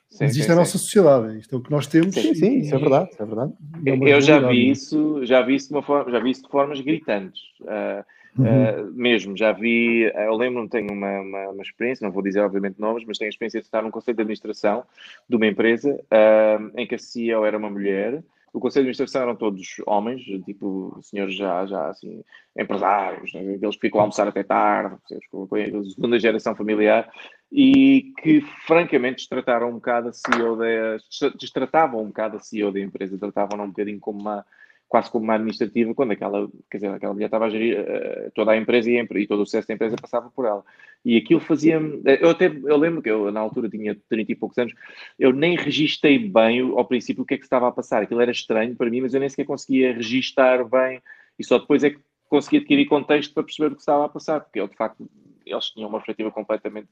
sim, 0.10 0.24
existe 0.24 0.48
sim, 0.48 0.52
a 0.52 0.56
nossa 0.56 0.80
sociedade, 0.80 1.38
isto 1.38 1.54
é 1.54 1.60
o 1.60 1.62
que 1.62 1.70
nós 1.70 1.86
temos. 1.86 2.16
Sim, 2.16 2.34
sim, 2.34 2.58
isso 2.62 2.74
é 2.74 2.80
verdade, 2.80 3.12
isso 3.12 3.22
é 3.22 3.26
verdade. 3.28 3.54
É 3.86 4.12
eu 4.12 4.22
já 4.22 4.40
vi 4.40 4.72
isso, 4.72 5.24
já 5.24 5.44
vi 5.44 5.54
isso 5.54 5.68
de 5.68 5.76
uma 5.76 5.84
forma, 5.84 6.12
já 6.12 6.20
vi 6.20 6.32
isso 6.32 6.42
de 6.42 6.50
formas 6.50 6.82
gritantes. 6.82 7.42
Uh, 7.62 8.42
uhum. 8.42 8.88
uh, 8.88 8.92
mesmo, 8.96 9.38
já 9.38 9.52
vi, 9.52 10.12
eu 10.16 10.36
lembro-me, 10.36 10.68
tenho 10.68 10.92
uma, 10.92 11.22
uma, 11.22 11.50
uma, 11.50 11.62
experiência, 11.62 12.04
não 12.04 12.12
vou 12.12 12.24
dizer 12.24 12.40
obviamente 12.40 12.80
nomes, 12.80 13.04
mas 13.06 13.20
tenho 13.20 13.28
a 13.28 13.34
experiência 13.34 13.60
de 13.60 13.68
estar 13.68 13.84
num 13.84 13.92
conselho 13.92 14.16
de 14.16 14.22
administração 14.24 14.84
de 15.30 15.36
uma 15.36 15.46
empresa 15.46 15.94
uh, 15.94 16.72
em 16.76 16.88
que 16.88 16.96
a 16.96 16.98
CEO 16.98 17.46
era 17.46 17.60
uma 17.60 17.70
mulher 17.70 18.24
o 18.56 18.60
Conselho 18.60 18.86
de 18.86 18.92
Administração 18.92 19.24
eram 19.24 19.36
todos 19.36 19.82
homens, 19.86 20.24
tipo 20.46 20.98
senhores 21.02 21.36
já, 21.36 21.66
já 21.66 21.90
assim, 21.90 22.24
empresários, 22.58 23.34
né? 23.34 23.56
aqueles 23.56 23.76
que 23.76 23.82
ficam 23.82 24.00
a 24.00 24.04
almoçar 24.04 24.30
até 24.30 24.44
tarde, 24.44 24.96
a 25.12 25.84
segunda 25.90 26.18
geração 26.18 26.56
familiar, 26.56 27.12
e 27.52 28.14
que 28.22 28.42
francamente 28.66 29.18
destrataram 29.18 29.70
um 29.70 29.74
bocado 29.74 30.10
a 30.10 30.14
CEO 30.14 30.58
da, 30.58 30.98
destratavam 31.40 32.02
um 32.02 32.08
bocado 32.08 32.38
a 32.38 32.40
CEO 32.40 32.72
da 32.72 32.80
empresa, 32.80 33.18
tratavam-na 33.18 33.64
um 33.64 33.70
bocadinho 33.70 34.00
como 34.00 34.20
uma 34.20 34.46
quase 34.88 35.10
como 35.10 35.24
uma 35.24 35.34
administrativa, 35.34 35.94
quando 35.94 36.12
aquela, 36.12 36.48
quer 36.70 36.78
dizer, 36.78 36.90
aquela 36.90 37.14
mulher 37.14 37.26
estava 37.26 37.46
a 37.46 37.50
gerir 37.50 37.80
uh, 37.80 38.32
toda 38.34 38.52
a 38.52 38.58
empresa 38.58 38.90
e, 38.90 38.98
e, 38.98 39.28
todo 39.28 39.42
o 39.42 39.46
sucesso 39.46 39.68
da 39.68 39.74
empresa 39.74 39.96
passava 40.00 40.30
por 40.30 40.46
ela. 40.46 40.64
E 41.04 41.18
aquilo 41.18 41.40
fazia 41.40 41.82
eu 42.22 42.30
até, 42.30 42.46
eu 42.46 42.78
lembro 42.78 43.02
que 43.02 43.10
eu 43.10 43.32
na 43.32 43.40
altura 43.40 43.70
tinha 43.70 43.98
30 44.10 44.32
e 44.32 44.36
poucos 44.36 44.58
anos, 44.58 44.74
eu 45.18 45.34
nem 45.34 45.58
registrei 45.58 46.20
bem 46.20 46.62
ao 46.62 46.86
princípio 46.86 47.24
o 47.24 47.26
que 47.26 47.34
é 47.34 47.38
que 47.38 47.44
estava 47.44 47.68
a 47.68 47.72
passar. 47.72 48.04
Aquilo 48.04 48.22
era 48.22 48.32
estranho 48.32 48.76
para 48.76 48.90
mim, 48.90 49.02
mas 49.02 49.14
eu 49.14 49.20
nem 49.20 49.30
sequer 49.30 49.46
conseguia 49.46 49.94
registar 49.94 50.64
bem 50.68 51.02
e 51.38 51.44
só 51.44 51.58
depois 51.58 51.84
é 51.84 51.90
que 51.90 52.00
consegui 52.30 52.58
adquirir 52.58 52.86
contexto 52.88 53.34
para 53.34 53.44
perceber 53.44 53.72
o 53.74 53.76
que 53.76 53.82
estava 53.82 54.06
a 54.06 54.10
passar, 54.10 54.42
porque 54.42 54.60
eu 54.60 54.68
de 54.68 54.76
facto 54.76 55.10
eles 55.46 55.66
tinham 55.66 55.88
uma 55.88 56.00
perspectiva 56.00 56.32
completamente 56.32 56.90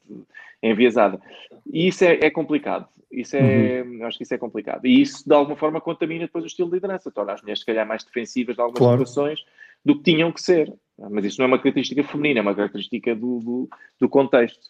enviesada. 0.61 1.19
E 1.65 1.87
isso 1.87 2.03
é, 2.03 2.19
é 2.21 2.29
complicado. 2.29 2.87
Isso 3.11 3.35
é, 3.35 3.83
uhum. 3.83 4.05
acho 4.05 4.17
que 4.17 4.23
isso 4.23 4.33
é 4.33 4.37
complicado. 4.37 4.85
E 4.85 5.01
isso, 5.01 5.27
de 5.27 5.33
alguma 5.33 5.55
forma, 5.55 5.81
contamina 5.81 6.25
depois 6.25 6.43
o 6.43 6.47
estilo 6.47 6.69
de 6.69 6.75
liderança. 6.75 7.11
Torna 7.11 7.33
as 7.33 7.41
mulheres, 7.41 7.59
se 7.59 7.65
calhar, 7.65 7.87
mais 7.87 8.03
defensivas 8.03 8.55
de 8.55 8.61
algumas 8.61 8.79
claro. 8.79 9.05
situações 9.05 9.39
do 9.83 9.95
que 9.95 10.03
tinham 10.03 10.31
que 10.31 10.41
ser. 10.41 10.71
Mas 11.09 11.25
isso 11.25 11.39
não 11.39 11.45
é 11.45 11.47
uma 11.47 11.57
característica 11.57 12.03
feminina, 12.03 12.39
é 12.39 12.41
uma 12.41 12.55
característica 12.55 13.15
do, 13.15 13.39
do, 13.39 13.69
do 13.99 14.09
contexto. 14.09 14.61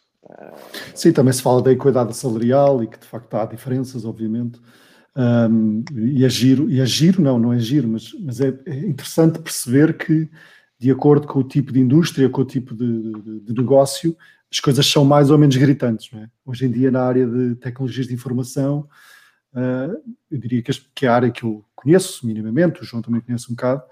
Sim, 0.94 1.12
também 1.12 1.32
se 1.32 1.42
fala 1.42 1.62
da 1.62 1.72
equidade 1.72 2.16
salarial 2.16 2.82
e 2.82 2.86
que, 2.86 2.98
de 2.98 3.06
facto, 3.06 3.34
há 3.34 3.44
diferenças, 3.44 4.04
obviamente. 4.04 4.58
Um, 5.16 5.84
e 5.94 6.24
é 6.24 6.28
giro, 6.28 6.68
e 6.68 6.80
é 6.80 6.86
giro, 6.86 7.22
não, 7.22 7.38
não 7.38 7.52
é 7.52 7.58
giro, 7.58 7.86
mas, 7.86 8.12
mas 8.20 8.40
é, 8.40 8.58
é 8.66 8.78
interessante 8.78 9.38
perceber 9.38 9.96
que 9.96 10.28
de 10.78 10.90
acordo 10.90 11.26
com 11.26 11.38
o 11.38 11.44
tipo 11.44 11.72
de 11.72 11.80
indústria, 11.80 12.28
com 12.28 12.42
o 12.42 12.44
tipo 12.44 12.74
de, 12.74 13.12
de, 13.22 13.40
de 13.40 13.54
negócio, 13.54 14.16
as 14.50 14.60
coisas 14.60 14.86
são 14.86 15.04
mais 15.04 15.30
ou 15.30 15.38
menos 15.38 15.56
gritantes. 15.56 16.10
É? 16.14 16.28
Hoje 16.44 16.66
em 16.66 16.70
dia, 16.70 16.90
na 16.90 17.02
área 17.02 17.26
de 17.26 17.54
tecnologias 17.56 18.06
de 18.06 18.14
informação, 18.14 18.88
uh, 19.54 19.96
eu 20.30 20.38
diria 20.38 20.62
que, 20.62 20.72
que 20.94 21.06
é 21.06 21.08
a 21.08 21.14
área 21.14 21.30
que 21.30 21.44
eu 21.44 21.64
conheço 21.74 22.26
minimamente, 22.26 22.82
o 22.82 22.84
João 22.84 23.02
também 23.02 23.20
conhece 23.20 23.46
um 23.50 23.54
bocado, 23.54 23.82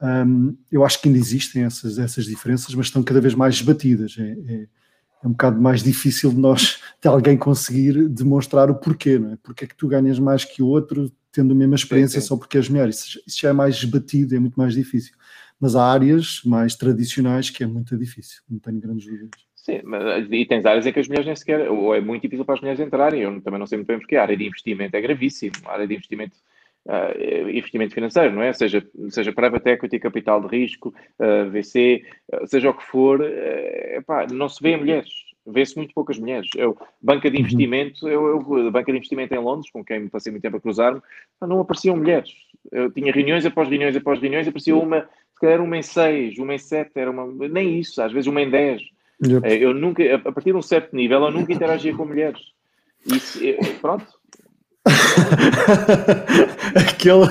um, 0.00 0.56
eu 0.70 0.84
acho 0.84 1.00
que 1.00 1.08
ainda 1.08 1.18
existem 1.18 1.64
essas, 1.64 1.98
essas 1.98 2.26
diferenças, 2.26 2.72
mas 2.74 2.86
estão 2.86 3.02
cada 3.02 3.20
vez 3.20 3.34
mais 3.34 3.56
esbatidas. 3.56 4.16
É, 4.18 4.66
é, 5.22 5.26
um 5.26 5.30
bocado 5.30 5.60
mais 5.60 5.82
difícil 5.82 6.30
de 6.30 6.38
nós, 6.38 6.82
de 7.00 7.08
alguém 7.08 7.36
conseguir 7.36 8.08
demonstrar 8.08 8.70
o 8.70 8.74
porquê, 8.74 9.18
não 9.18 9.32
é? 9.32 9.38
Porque 9.42 9.64
é 9.64 9.66
que 9.66 9.76
tu 9.76 9.88
ganhas 9.88 10.18
mais 10.18 10.44
que 10.44 10.62
o 10.62 10.66
outro 10.66 11.10
tendo 11.32 11.52
a 11.52 11.56
mesma 11.56 11.74
experiência 11.74 12.20
sim, 12.20 12.22
sim. 12.22 12.28
só 12.28 12.36
porque 12.36 12.56
és 12.56 12.68
melhor. 12.68 12.88
Isso, 12.88 13.20
isso 13.26 13.40
já 13.40 13.50
é 13.50 13.52
mais 13.52 13.76
esbatido, 13.76 14.34
é 14.34 14.38
muito 14.38 14.56
mais 14.56 14.74
difícil. 14.74 15.14
Mas 15.60 15.74
há 15.74 15.84
áreas 15.84 16.40
mais 16.44 16.74
tradicionais 16.74 17.50
que 17.50 17.62
é 17.62 17.66
muito 17.66 17.96
difícil, 17.96 18.42
não 18.48 18.58
tenho 18.58 18.80
grandes 18.80 19.06
dúvidas. 19.06 19.40
Sim, 19.54 19.80
mas, 19.84 20.26
e 20.30 20.46
tens 20.46 20.64
áreas 20.64 20.86
em 20.86 20.92
que 20.92 20.98
as 20.98 21.08
mulheres 21.08 21.26
nem 21.26 21.36
sequer, 21.36 21.70
ou 21.70 21.94
é 21.94 22.00
muito 22.00 22.22
difícil 22.22 22.44
para 22.44 22.54
as 22.54 22.60
mulheres 22.60 22.80
entrarem, 22.80 23.20
eu 23.20 23.40
também 23.42 23.58
não 23.60 23.66
sei 23.66 23.76
muito 23.76 23.88
bem 23.88 23.98
porque 23.98 24.16
a 24.16 24.22
área 24.22 24.36
de 24.36 24.46
investimento 24.46 24.96
é 24.96 25.00
gravíssimo, 25.00 25.52
a 25.66 25.72
área 25.72 25.86
de 25.86 25.94
investimento 25.94 26.36
uh, 26.88 27.50
investimento 27.50 27.94
financeiro, 27.94 28.34
não 28.34 28.42
é? 28.42 28.52
Seja, 28.52 28.84
seja 29.10 29.32
private 29.32 29.68
equity, 29.68 29.98
capital 29.98 30.40
de 30.40 30.48
risco, 30.48 30.94
uh, 31.18 31.50
VC, 31.50 32.02
uh, 32.32 32.46
seja 32.46 32.70
o 32.70 32.74
que 32.74 32.82
for, 32.82 33.20
epá, 33.22 34.26
não 34.32 34.48
se 34.48 34.62
vê 34.62 34.76
mulheres. 34.76 35.10
Vê-se 35.46 35.76
muito 35.76 35.94
poucas 35.94 36.18
mulheres. 36.18 36.48
Eu, 36.56 36.76
banca 37.00 37.30
de 37.30 37.36
uhum. 37.36 37.42
investimento, 37.42 38.08
eu, 38.08 38.26
eu, 38.26 38.70
banca 38.70 38.92
de 38.92 38.98
investimento 38.98 39.34
em 39.34 39.38
Londres, 39.38 39.70
com 39.70 39.84
quem 39.84 40.00
me 40.00 40.10
passei 40.10 40.30
muito 40.30 40.42
tempo 40.42 40.56
a 40.56 40.60
cruzar-me, 40.60 41.00
não 41.40 41.60
apareciam 41.60 41.96
mulheres. 41.96 42.30
Eu 42.70 42.90
tinha 42.90 43.12
reuniões 43.12 43.46
após 43.46 43.68
reuniões 43.68 43.96
após 43.96 44.20
reuniões, 44.20 44.46
aparecia 44.46 44.76
uma, 44.76 45.02
se 45.32 45.40
calhar 45.40 45.60
uma 45.62 45.76
em 45.78 45.82
seis, 45.82 46.38
uma 46.38 46.54
em 46.54 46.58
sete, 46.58 46.92
era 46.96 47.10
uma, 47.10 47.48
nem 47.48 47.78
isso, 47.78 48.02
às 48.02 48.12
vezes 48.12 48.26
uma 48.26 48.42
em 48.42 48.50
dez. 48.50 48.82
Eu 49.60 49.72
nunca, 49.72 50.02
a 50.14 50.32
partir 50.32 50.52
de 50.52 50.58
um 50.58 50.62
certo 50.62 50.94
nível, 50.94 51.22
eu 51.22 51.30
nunca 51.30 51.52
interagia 51.52 51.94
com 51.94 52.04
mulheres. 52.04 52.40
Isso, 53.06 53.40
pronto, 53.80 54.06
Aquele, 56.74 57.24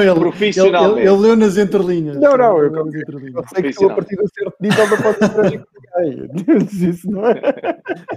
ele, 0.00 0.20
Profissionalmente. 0.20 1.00
Ele, 1.00 1.08
ele, 1.08 1.14
ele, 1.14 1.20
leu 1.20 1.36
nas 1.36 1.56
entrelinhas. 1.56 2.16
Não, 2.16 2.36
não, 2.36 2.58
eu, 2.58 2.74
eu, 2.74 2.86
eu 2.86 3.44
sei 3.52 3.62
que 3.62 3.72
tu 3.72 3.90
a 3.90 3.94
partir 3.94 4.16
de 4.16 4.22
um 4.22 4.28
certo 4.28 4.56
nível 4.60 4.88
não 4.88 4.96
podes 4.98 5.22
interagir 5.22 5.60
com 5.60 6.00
ninguém. 6.00 6.68
Isso 6.90 7.10
não 7.10 7.26
é. 7.26 7.40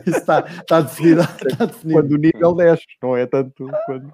Isso 0.06 0.18
está, 0.18 0.46
está, 0.48 0.82
definido, 0.82 1.22
está 1.48 1.66
definido. 1.66 2.00
Quando 2.00 2.12
o 2.12 2.18
nível 2.18 2.56
desce, 2.56 2.86
não 3.02 3.18
é 3.18 3.26
tanto 3.26 3.68
quando. 3.86 4.14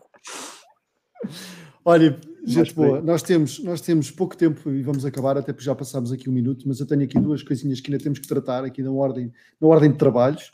Olha, 1.85 2.17
gente 2.45 2.73
boa, 2.73 3.01
nós 3.01 3.21
temos, 3.21 3.61
nós 3.61 3.81
temos 3.81 4.09
pouco 4.09 4.37
tempo 4.37 4.69
e 4.69 4.81
vamos 4.81 5.05
acabar, 5.05 5.37
até 5.37 5.51
porque 5.51 5.65
já 5.65 5.75
passámos 5.75 6.13
aqui 6.13 6.29
um 6.29 6.33
minuto, 6.33 6.65
mas 6.65 6.79
eu 6.79 6.85
tenho 6.85 7.03
aqui 7.03 7.19
duas 7.19 7.43
coisinhas 7.43 7.81
que 7.81 7.91
ainda 7.91 8.01
temos 8.01 8.19
que 8.19 8.27
tratar 8.27 8.63
aqui 8.63 8.81
na 8.81 8.91
ordem, 8.91 9.33
na 9.59 9.67
ordem 9.67 9.91
de 9.91 9.97
trabalhos. 9.97 10.49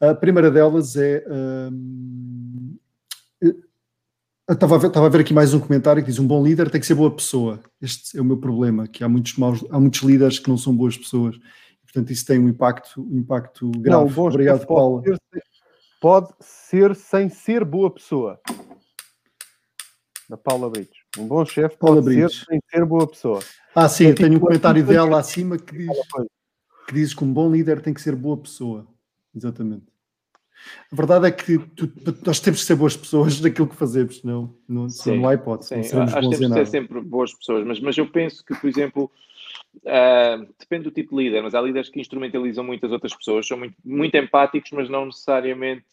A 0.00 0.14
primeira 0.14 0.50
delas 0.50 0.94
é. 0.96 1.24
Hum, 1.30 2.76
Estava 4.48 4.76
a, 4.76 4.78
ver, 4.78 4.86
estava 4.86 5.06
a 5.06 5.08
ver 5.08 5.20
aqui 5.22 5.34
mais 5.34 5.52
um 5.52 5.58
comentário 5.58 6.02
que 6.02 6.08
diz: 6.08 6.20
um 6.20 6.26
bom 6.26 6.44
líder 6.44 6.70
tem 6.70 6.80
que 6.80 6.86
ser 6.86 6.94
boa 6.94 7.10
pessoa. 7.10 7.60
Este 7.82 8.16
é 8.16 8.20
o 8.20 8.24
meu 8.24 8.36
problema, 8.36 8.86
que 8.86 9.02
há 9.02 9.08
muitos 9.08 9.36
maus, 9.36 9.64
há 9.70 9.80
muitos 9.80 10.02
líderes 10.02 10.38
que 10.38 10.48
não 10.48 10.56
são 10.56 10.74
boas 10.74 10.96
pessoas. 10.96 11.36
Portanto, 11.82 12.12
isso 12.12 12.24
tem 12.24 12.38
um 12.38 12.48
impacto, 12.48 13.00
um 13.00 13.18
impacto 13.18 13.70
grave. 13.72 14.14
Não, 14.14 14.24
Obrigado. 14.24 14.64
Pode 14.66 15.04
ser, 15.04 15.42
pode 16.00 16.28
ser 16.40 16.94
sem 16.94 17.28
ser 17.28 17.64
boa 17.64 17.90
pessoa. 17.90 18.38
Da 20.28 20.36
Paula 20.36 20.70
Brites. 20.70 20.98
Um 21.18 21.26
bom 21.26 21.44
chefe 21.44 21.76
pode 21.76 22.04
ser 22.04 22.30
sem 22.30 22.60
ser 22.70 22.84
boa 22.84 23.06
pessoa. 23.06 23.40
Ah, 23.74 23.88
sim, 23.88 24.12
tenho 24.14 24.36
um 24.36 24.40
comentário 24.40 24.84
dela 24.84 25.18
acima 25.18 25.58
que 25.58 25.76
diz, 25.76 25.88
que 26.86 26.94
diz 26.94 27.14
que 27.14 27.24
um 27.24 27.32
bom 27.32 27.50
líder 27.50 27.80
tem 27.80 27.92
que 27.92 28.00
ser 28.00 28.14
boa 28.14 28.36
pessoa. 28.36 28.86
Exatamente. 29.34 29.95
A 30.92 30.96
verdade 30.96 31.26
é 31.26 31.30
que 31.30 31.58
tu, 31.58 31.90
nós 32.24 32.40
temos 32.40 32.60
que 32.60 32.66
ser 32.66 32.74
boas 32.74 32.96
pessoas 32.96 33.40
naquilo 33.42 33.68
que 33.68 33.76
fazemos, 33.76 34.22
não, 34.22 34.54
não, 34.68 34.88
sim, 34.88 35.18
não 35.18 35.28
há 35.28 35.34
hipótese. 35.34 35.68
Sim, 35.68 35.98
acho 35.98 36.14
que 36.14 36.20
temos 36.20 36.38
que 36.38 36.54
ser 36.54 36.66
sempre 36.66 37.00
boas 37.00 37.32
pessoas, 37.34 37.66
mas, 37.66 37.80
mas 37.80 37.96
eu 37.96 38.06
penso 38.06 38.44
que, 38.44 38.54
por 38.54 38.68
exemplo, 38.68 39.10
uh, 39.76 40.46
depende 40.58 40.84
do 40.84 40.90
tipo 40.90 41.16
de 41.16 41.24
líder, 41.24 41.42
mas 41.42 41.54
há 41.54 41.60
líderes 41.60 41.88
que 41.88 42.00
instrumentalizam 42.00 42.64
muitas 42.64 42.92
outras 42.92 43.14
pessoas, 43.14 43.46
são 43.46 43.58
muito, 43.58 43.76
muito 43.84 44.14
empáticos, 44.16 44.70
mas 44.72 44.88
não 44.88 45.06
necessariamente. 45.06 45.86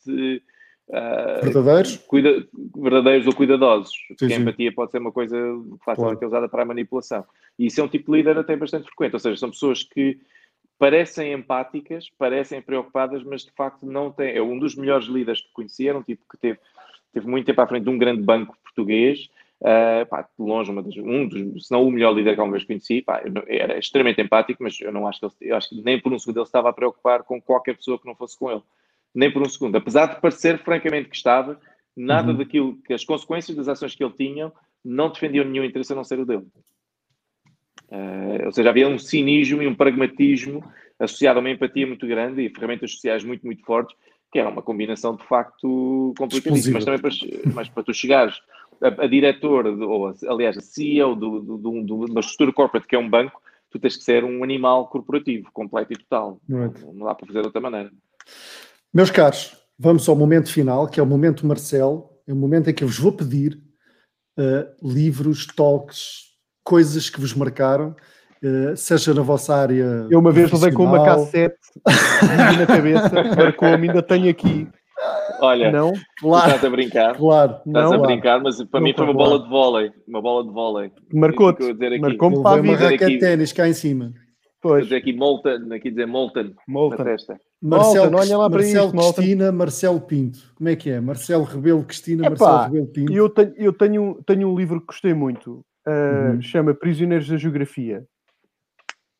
Uh, 0.89 1.43
verdadeiros? 1.43 1.97
Cuida, 2.07 2.45
verdadeiros 2.75 3.27
ou 3.27 3.33
cuidadosos. 3.33 3.93
Sim, 4.09 4.15
porque 4.17 4.33
a 4.33 4.37
empatia 4.37 4.73
pode 4.73 4.91
ser 4.91 4.99
uma 4.99 5.11
coisa 5.11 5.37
facilmente 5.85 6.19
claro. 6.19 6.27
usada 6.27 6.49
para 6.49 6.63
a 6.63 6.65
manipulação. 6.65 7.23
E 7.57 7.67
isso 7.67 7.79
é 7.79 7.83
um 7.83 7.87
tipo 7.87 8.11
de 8.11 8.17
líder 8.17 8.37
até 8.37 8.55
bastante 8.55 8.85
frequente, 8.85 9.13
ou 9.13 9.19
seja, 9.19 9.37
são 9.37 9.49
pessoas 9.49 9.83
que 9.83 10.19
parecem 10.77 11.33
empáticas, 11.33 12.09
parecem 12.17 12.61
preocupadas, 12.61 13.23
mas 13.23 13.43
de 13.43 13.51
facto 13.51 13.85
não 13.85 14.11
têm. 14.11 14.35
É 14.35 14.41
um 14.41 14.57
dos 14.59 14.75
melhores 14.75 15.07
líderes 15.07 15.41
que 15.41 15.51
conheci, 15.53 15.87
era 15.87 15.97
um 15.97 16.03
tipo 16.03 16.23
que 16.29 16.37
teve, 16.37 16.59
teve 17.13 17.27
muito 17.27 17.45
tempo 17.45 17.61
à 17.61 17.67
frente 17.67 17.83
de 17.83 17.89
um 17.89 17.97
grande 17.97 18.21
banco 18.21 18.57
português. 18.63 19.29
Uh, 19.61 20.05
pá, 20.09 20.23
de 20.23 20.45
longe, 20.45 20.73
das, 20.73 20.97
um 20.97 21.25
dos, 21.25 21.67
se 21.67 21.71
não 21.71 21.87
o 21.87 21.91
melhor 21.91 22.13
líder 22.13 22.33
que 22.33 22.39
alguma 22.41 22.57
vez 22.57 22.65
conheci, 22.65 23.01
pá, 23.01 23.23
era 23.47 23.79
extremamente 23.79 24.21
empático, 24.21 24.61
mas 24.61 24.77
eu 24.81 24.91
não 24.91 25.07
acho 25.07 25.21
que 25.21 25.25
ele, 25.25 25.51
eu 25.51 25.55
acho 25.55 25.69
que 25.69 25.81
nem 25.81 25.97
por 26.01 26.11
um 26.11 26.19
segundo 26.19 26.39
ele 26.39 26.45
estava 26.45 26.69
a 26.69 26.73
preocupar 26.73 27.23
com 27.23 27.41
qualquer 27.41 27.77
pessoa 27.77 27.97
que 27.97 28.05
não 28.05 28.13
fosse 28.13 28.37
com 28.37 28.51
ele, 28.51 28.61
nem 29.15 29.31
por 29.31 29.41
um 29.41 29.47
segundo, 29.47 29.77
apesar 29.77 30.07
de 30.07 30.19
parecer 30.19 30.59
francamente 30.59 31.07
que 31.07 31.15
estava, 31.15 31.57
nada 31.95 32.31
uhum. 32.31 32.37
daquilo 32.39 32.75
que 32.85 32.93
as 32.93 33.05
consequências 33.05 33.55
das 33.55 33.69
ações 33.69 33.95
que 33.95 34.03
ele 34.03 34.11
tinha 34.11 34.51
não 34.83 35.09
defendiam 35.09 35.45
nenhum 35.45 35.63
interesse 35.63 35.93
a 35.93 35.95
não 35.95 36.03
ser 36.03 36.19
o 36.19 36.25
dele. 36.25 36.45
Uh, 37.93 38.47
ou 38.47 38.51
seja, 38.51 38.69
havia 38.69 38.87
um 38.87 38.97
cinismo 38.97 39.61
e 39.61 39.67
um 39.67 39.75
pragmatismo 39.75 40.63
associado 40.99 41.37
a 41.37 41.41
uma 41.41 41.51
empatia 41.51 41.85
muito 41.85 42.07
grande 42.07 42.41
e 42.41 42.49
ferramentas 42.49 42.93
sociais 42.93 43.23
muito, 43.23 43.45
muito 43.45 43.63
fortes, 43.63 43.95
que 44.31 44.39
era 44.39 44.49
uma 44.49 44.63
combinação 44.63 45.15
de 45.15 45.23
facto 45.27 46.11
complicadíssima. 46.17 46.75
Mas 46.75 46.85
também 46.85 46.99
para, 46.99 47.11
mas 47.53 47.69
para 47.69 47.83
tu 47.83 47.93
chegares 47.93 48.35
a, 48.81 49.03
a 49.03 49.07
diretor, 49.07 49.67
ou 49.67 50.07
a, 50.07 50.13
aliás, 50.27 50.57
a 50.57 50.61
CEO 50.61 51.15
de, 51.15 51.29
de, 51.41 51.57
de, 51.57 51.85
de, 51.85 51.93
uma 51.93 52.19
estrutura 52.19 52.51
corporate 52.51 52.87
que 52.87 52.95
é 52.95 52.99
um 52.99 53.07
banco, 53.07 53.39
tu 53.69 53.77
tens 53.77 53.95
que 53.95 54.03
ser 54.03 54.23
um 54.23 54.43
animal 54.43 54.87
corporativo, 54.87 55.51
completo 55.53 55.93
e 55.93 55.97
total. 55.97 56.41
Não, 56.49 56.73
não 56.93 57.05
dá 57.05 57.13
para 57.13 57.27
fazer 57.27 57.41
de 57.41 57.45
outra 57.45 57.61
maneira. 57.61 57.91
Meus 58.91 59.11
caros, 59.11 59.55
vamos 59.77 60.09
ao 60.09 60.15
momento 60.15 60.51
final, 60.51 60.87
que 60.87 60.99
é 60.99 61.03
o 61.03 61.05
momento 61.05 61.45
Marcel, 61.45 62.09
é 62.25 62.33
o 62.33 62.35
momento 62.35 62.71
em 62.71 62.73
que 62.73 62.83
eu 62.83 62.87
vos 62.87 62.97
vou 62.97 63.11
pedir 63.11 63.61
uh, 64.39 64.87
livros, 64.87 65.45
talks, 65.45 66.32
coisas 66.63 67.09
que 67.09 67.19
vos 67.19 67.33
marcaram, 67.33 67.95
uh, 68.43 68.75
seja 68.75 69.13
na 69.13 69.21
vossa 69.21 69.55
área. 69.55 70.07
Eu 70.09 70.19
uma 70.19 70.31
vez 70.31 70.51
levei 70.51 70.71
com 70.71 70.85
uma 70.85 71.03
cassete 71.03 71.57
na 72.57 72.65
cabeça, 72.65 73.23
marcou-me, 73.35 73.89
ainda 73.89 74.01
tenho 74.01 74.29
aqui. 74.29 74.67
Olha, 75.41 75.71
não, 75.71 75.91
claro, 76.19 76.45
estás 76.47 76.63
a 76.63 76.69
brincar. 76.69 77.17
Claro, 77.17 77.57
estás 77.65 77.91
não, 77.91 77.93
a 77.93 78.07
brincar, 78.07 78.41
mas 78.41 78.63
para 78.63 78.79
não, 78.79 78.87
mim 78.87 78.93
foi 78.93 79.03
uma 79.03 79.13
bola 79.13 79.43
de 79.43 79.49
vôlei. 79.49 79.91
Uma 80.07 80.21
bola 80.21 80.43
de 80.45 80.51
vôlei. 80.51 80.91
Marcou-te. 81.13 81.73
Marcou-me 81.99 82.41
para 82.41 82.59
a 82.59 82.61
vida. 82.61 82.77
Uma 82.77 82.89
raquete 82.89 83.53
cá 83.53 83.67
em 83.67 83.73
cima. 83.73 84.13
Pois. 84.63 84.83
Dizer 84.85 84.95
aqui 84.95 85.11
Molten, 85.11 85.73
aqui 85.73 85.89
dizer 85.89 86.07
Molten, 86.07 86.55
Molten. 86.65 86.99
na 86.99 87.03
testa. 87.03 87.37
Marcelo, 87.61 88.09
Molten, 88.11 88.19
olha 88.19 88.37
lá 88.37 88.49
para 88.49 88.59
Marcelo 88.61 88.87
isso, 88.87 89.13
Cristina, 89.13 89.43
Molten. 89.43 89.57
Marcelo 89.57 90.01
Pinto. 90.01 90.39
Como 90.55 90.69
é 90.69 90.75
que 90.77 90.89
é? 90.89 91.01
Marcelo 91.01 91.43
Rebelo 91.43 91.83
Cristina, 91.83 92.27
Epá, 92.27 92.29
Marcelo 92.29 92.63
Rebelo 92.63 92.87
Pinto. 92.87 93.13
Eu 93.13 93.29
tenho, 93.29 93.53
eu 93.57 93.73
tenho, 93.73 94.23
tenho 94.25 94.47
um 94.47 94.55
livro 94.55 94.79
que 94.79 94.87
gostei 94.87 95.13
muito, 95.13 95.65
uh, 95.87 96.33
uhum. 96.33 96.41
chama 96.41 96.73
Prisioneiros 96.73 97.27
da 97.27 97.37
Geografia, 97.37 98.05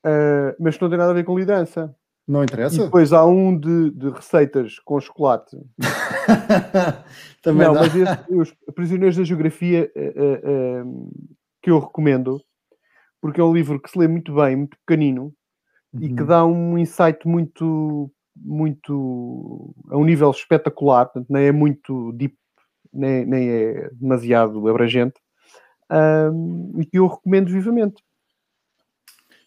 uh, 0.06 0.56
mas 0.60 0.80
não 0.80 0.90
tem 0.90 0.98
nada 0.98 1.12
a 1.12 1.16
ver 1.16 1.24
com 1.24 1.38
liderança. 1.38 1.96
Não 2.26 2.44
interessa? 2.44 2.76
E 2.76 2.86
depois 2.86 3.12
há 3.12 3.26
um 3.26 3.58
de, 3.58 3.92
de 3.92 4.10
receitas 4.10 4.80
com 4.80 5.00
chocolate. 5.00 5.58
Também 7.44 7.68
não, 7.68 7.74
dá. 7.74 7.82
mas 7.82 7.96
esse, 7.96 8.34
os 8.34 8.56
Prisioneiros 8.74 9.18
da 9.18 9.24
Geografia 9.24 9.92
uh, 9.94 11.12
que 11.62 11.70
eu 11.70 11.80
recomendo, 11.80 12.42
porque 13.22 13.42
é 13.42 13.44
um 13.44 13.54
livro 13.54 13.82
que 13.82 13.90
se 13.90 13.98
lê 13.98 14.08
muito 14.08 14.36
bem, 14.36 14.56
muito 14.56 14.78
pequenino, 14.86 15.34
uhum. 15.94 16.02
e 16.02 16.14
que 16.14 16.22
uhum. 16.22 16.28
dá 16.28 16.46
um 16.46 16.78
insight 16.78 17.28
muito, 17.28 18.12
muito 18.36 19.74
a 19.90 19.98
um 19.98 20.04
nível 20.04 20.32
espetacular, 20.32 21.06
portanto, 21.06 21.28
nem 21.30 21.48
é 21.48 21.52
muito 21.52 22.12
deep, 22.14 22.36
nem, 22.94 23.26
nem 23.26 23.50
é 23.50 23.90
demasiado 23.94 24.68
abrangente, 24.68 25.16
um, 25.94 26.74
e 26.80 26.86
que 26.86 26.98
eu 26.98 27.08
recomendo 27.08 27.50
vivamente. 27.50 28.04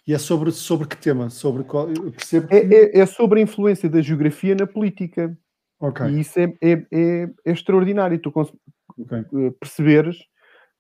E 0.07 0.14
é 0.14 0.18
sobre, 0.18 0.53
sobre 0.53 0.86
que 0.86 0.97
tema? 0.97 1.28
Sobre 1.30 1.64
qual, 1.64 1.88
percebo 2.12 2.47
é, 2.51 2.59
é, 2.59 2.99
é, 3.01 3.07
sobre 3.07 3.40
a 3.40 3.42
influência 3.42 3.88
da 3.88 4.01
geografia 4.01 4.55
na 4.55 4.66
política. 4.66 5.36
Okay. 5.80 6.09
E 6.09 6.20
isso 6.20 6.38
é, 6.38 6.44
é, 6.62 6.72
é, 6.72 7.30
é 7.44 7.51
extraordinário. 7.51 8.18
Tu 8.20 8.32
okay. 8.99 9.18
Eh, 9.18 9.51
perceberes 9.59 10.16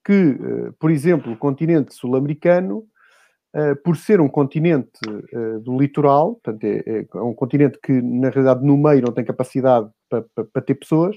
que, 0.04 0.12
eh, 0.12 0.72
por 0.78 0.90
exemplo, 0.90 1.32
o 1.32 1.36
continente 1.36 1.92
sul-americano, 1.92 2.84
eh, 3.52 3.74
por 3.74 3.96
ser 3.96 4.20
um 4.20 4.28
continente 4.28 5.00
do 5.62 5.76
litoral, 5.76 6.34
portanto, 6.36 6.64
é, 6.64 7.06
é, 7.12 7.18
um 7.18 7.34
continente 7.34 7.78
que, 7.82 7.92
na 7.92 8.30
realidade, 8.30 8.64
no 8.64 8.76
meio 8.76 9.02
não 9.02 9.12
tem 9.12 9.24
capacidade 9.24 9.90
para, 10.08 10.24
para, 10.34 10.44
para 10.44 10.62
ter 10.62 10.76
pessoas, 10.76 11.16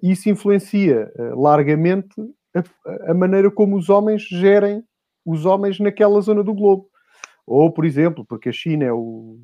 isso 0.00 0.30
influencia 0.30 1.12
largamente 1.34 2.14
a, 2.54 3.10
a 3.10 3.14
maneira 3.14 3.50
como 3.50 3.76
os 3.76 3.88
homens 3.88 4.22
gerem 4.22 4.82
os 5.24 5.44
homens 5.44 5.78
naquela 5.78 6.20
zona 6.20 6.42
do 6.42 6.54
globo. 6.54 6.88
Ou, 7.46 7.70
por 7.70 7.84
exemplo, 7.84 8.24
porque 8.26 8.48
a 8.48 8.52
China 8.52 8.84
é 8.84 8.92
o, 8.92 9.38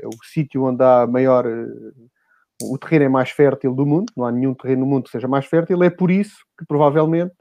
é 0.00 0.06
o 0.06 0.24
sítio 0.24 0.64
onde 0.64 0.82
há 0.82 1.06
maior, 1.06 1.46
o 2.62 2.78
terreno 2.78 3.04
é 3.04 3.08
mais 3.08 3.30
fértil 3.30 3.74
do 3.74 3.86
mundo, 3.86 4.12
não 4.16 4.24
há 4.24 4.32
nenhum 4.32 4.54
terreno 4.54 4.82
no 4.82 4.86
mundo 4.86 5.04
que 5.04 5.10
seja 5.10 5.28
mais 5.28 5.46
fértil, 5.46 5.82
é 5.82 5.90
por 5.90 6.10
isso 6.10 6.36
que 6.58 6.64
provavelmente 6.66 7.32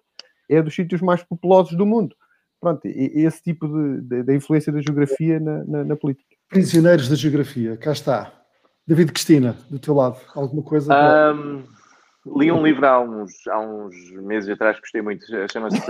é 0.49 0.61
dos 0.61 0.73
sítios 0.73 1.01
mais 1.01 1.23
populosos 1.23 1.75
do 1.75 1.85
mundo. 1.85 2.15
Pronto, 2.59 2.81
esse 2.85 3.41
tipo 3.41 3.67
de, 3.67 4.01
de, 4.01 4.23
de 4.23 4.35
influência 4.35 4.71
da 4.71 4.81
geografia 4.81 5.39
na, 5.39 5.63
na, 5.63 5.83
na, 5.83 5.95
política. 5.95 6.35
Prisioneiros 6.49 7.07
da 7.07 7.15
geografia, 7.15 7.77
cá 7.77 7.91
está. 7.91 8.33
David 8.85 9.13
Cristina, 9.13 9.55
do 9.69 9.79
teu 9.79 9.93
lado, 9.93 10.17
alguma 10.35 10.63
coisa? 10.63 10.93
Um, 11.33 11.63
li 12.25 12.51
um 12.51 12.63
livro 12.63 12.85
há 12.85 12.99
uns, 12.99 13.47
há 13.47 13.59
uns 13.59 13.95
meses 14.11 14.49
atrás 14.49 14.75
que 14.75 14.81
gostei 14.81 15.01
muito, 15.01 15.25
chama-se 15.51 15.81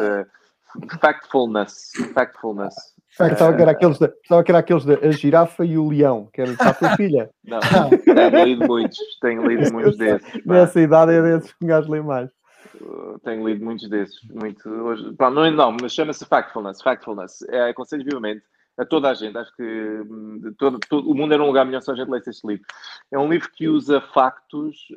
Factfulness. 1.01 1.91
Factfulness. 2.13 2.75
Fact, 3.17 3.32
pensava, 3.32 3.55
que 3.55 3.61
era 3.61 3.71
aqueles 3.71 3.97
da, 3.97 4.07
pensava 4.07 4.43
que 4.43 4.51
era 4.51 4.59
aqueles 4.59 4.86
da 4.86 4.93
a 4.93 5.11
girafa 5.11 5.65
e 5.65 5.77
o 5.77 5.89
leão, 5.89 6.30
que 6.32 6.41
era 6.41 6.51
a 6.59 6.73
tua 6.73 6.95
filha. 6.95 7.30
Não, 7.43 7.59
tenho 7.89 8.45
lido 8.45 8.67
muitos, 8.67 8.99
tenho 9.19 9.47
lido 9.47 9.73
muitos 9.73 9.97
desses. 9.97 10.45
Nessa 10.45 10.80
idade 10.80 11.13
é 11.13 11.21
desses 11.21 11.51
que 11.51 11.65
um 11.65 11.67
gajo 11.67 11.91
lê 11.91 12.01
mais. 12.01 12.30
Uh, 12.80 13.19
tenho 13.23 13.47
lido 13.47 13.65
muitos 13.65 13.89
desses. 13.89 14.15
Muito, 14.30 14.69
hoje, 14.69 15.11
pá, 15.15 15.30
não, 15.30 15.49
não, 15.51 15.75
mas 15.82 15.91
chama-se 15.91 16.23
Factfulness. 16.23 16.82
Factfulness. 16.82 17.41
É, 17.49 17.69
aconselho 17.69 18.05
vivamente 18.05 18.43
a 18.80 18.86
toda 18.86 19.09
a 19.09 19.13
gente. 19.13 19.38
Acho 19.38 19.53
que 19.55 19.63
hum, 19.63 20.53
todo, 20.57 20.80
todo, 20.80 21.11
o 21.11 21.13
mundo 21.13 21.34
era 21.34 21.43
um 21.43 21.47
lugar 21.47 21.65
melhor 21.65 21.82
se 21.82 21.91
a 21.91 21.95
gente 21.95 22.09
lesse 22.09 22.30
este 22.30 22.47
livro. 22.47 22.65
É 23.11 23.19
um 23.19 23.30
livro 23.30 23.51
que 23.51 23.67
usa 23.67 23.99
factos, 23.99 24.88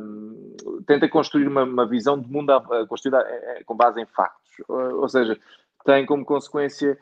um, 0.00 0.54
tenta 0.86 1.08
construir 1.08 1.48
uma, 1.48 1.64
uma, 1.64 1.86
visão 1.86 2.18
de 2.18 2.30
mundo 2.30 2.52
construída 2.86 3.26
com 3.66 3.74
base 3.74 4.00
em 4.00 4.06
factos. 4.06 4.48
Ou 4.68 5.08
seja, 5.08 5.38
tem 5.84 6.06
como 6.06 6.24
consequência 6.24 6.96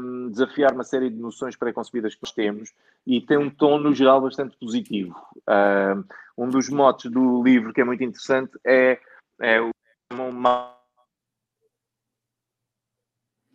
um, 0.00 0.30
desafiar 0.30 0.72
uma 0.72 0.84
série 0.84 1.10
de 1.10 1.16
noções 1.16 1.54
pré-concebidas 1.54 2.14
que 2.14 2.22
nós 2.22 2.32
temos 2.32 2.72
e 3.06 3.20
tem 3.20 3.36
um 3.36 3.50
tom, 3.50 3.78
no 3.78 3.94
geral, 3.94 4.22
bastante 4.22 4.56
positivo. 4.56 5.14
Um 6.36 6.48
dos 6.48 6.70
motes 6.70 7.10
do 7.10 7.42
livro 7.42 7.74
que 7.74 7.80
é 7.82 7.84
muito 7.84 8.02
interessante 8.02 8.52
é, 8.64 8.98
é 9.38 9.60
o 9.60 9.70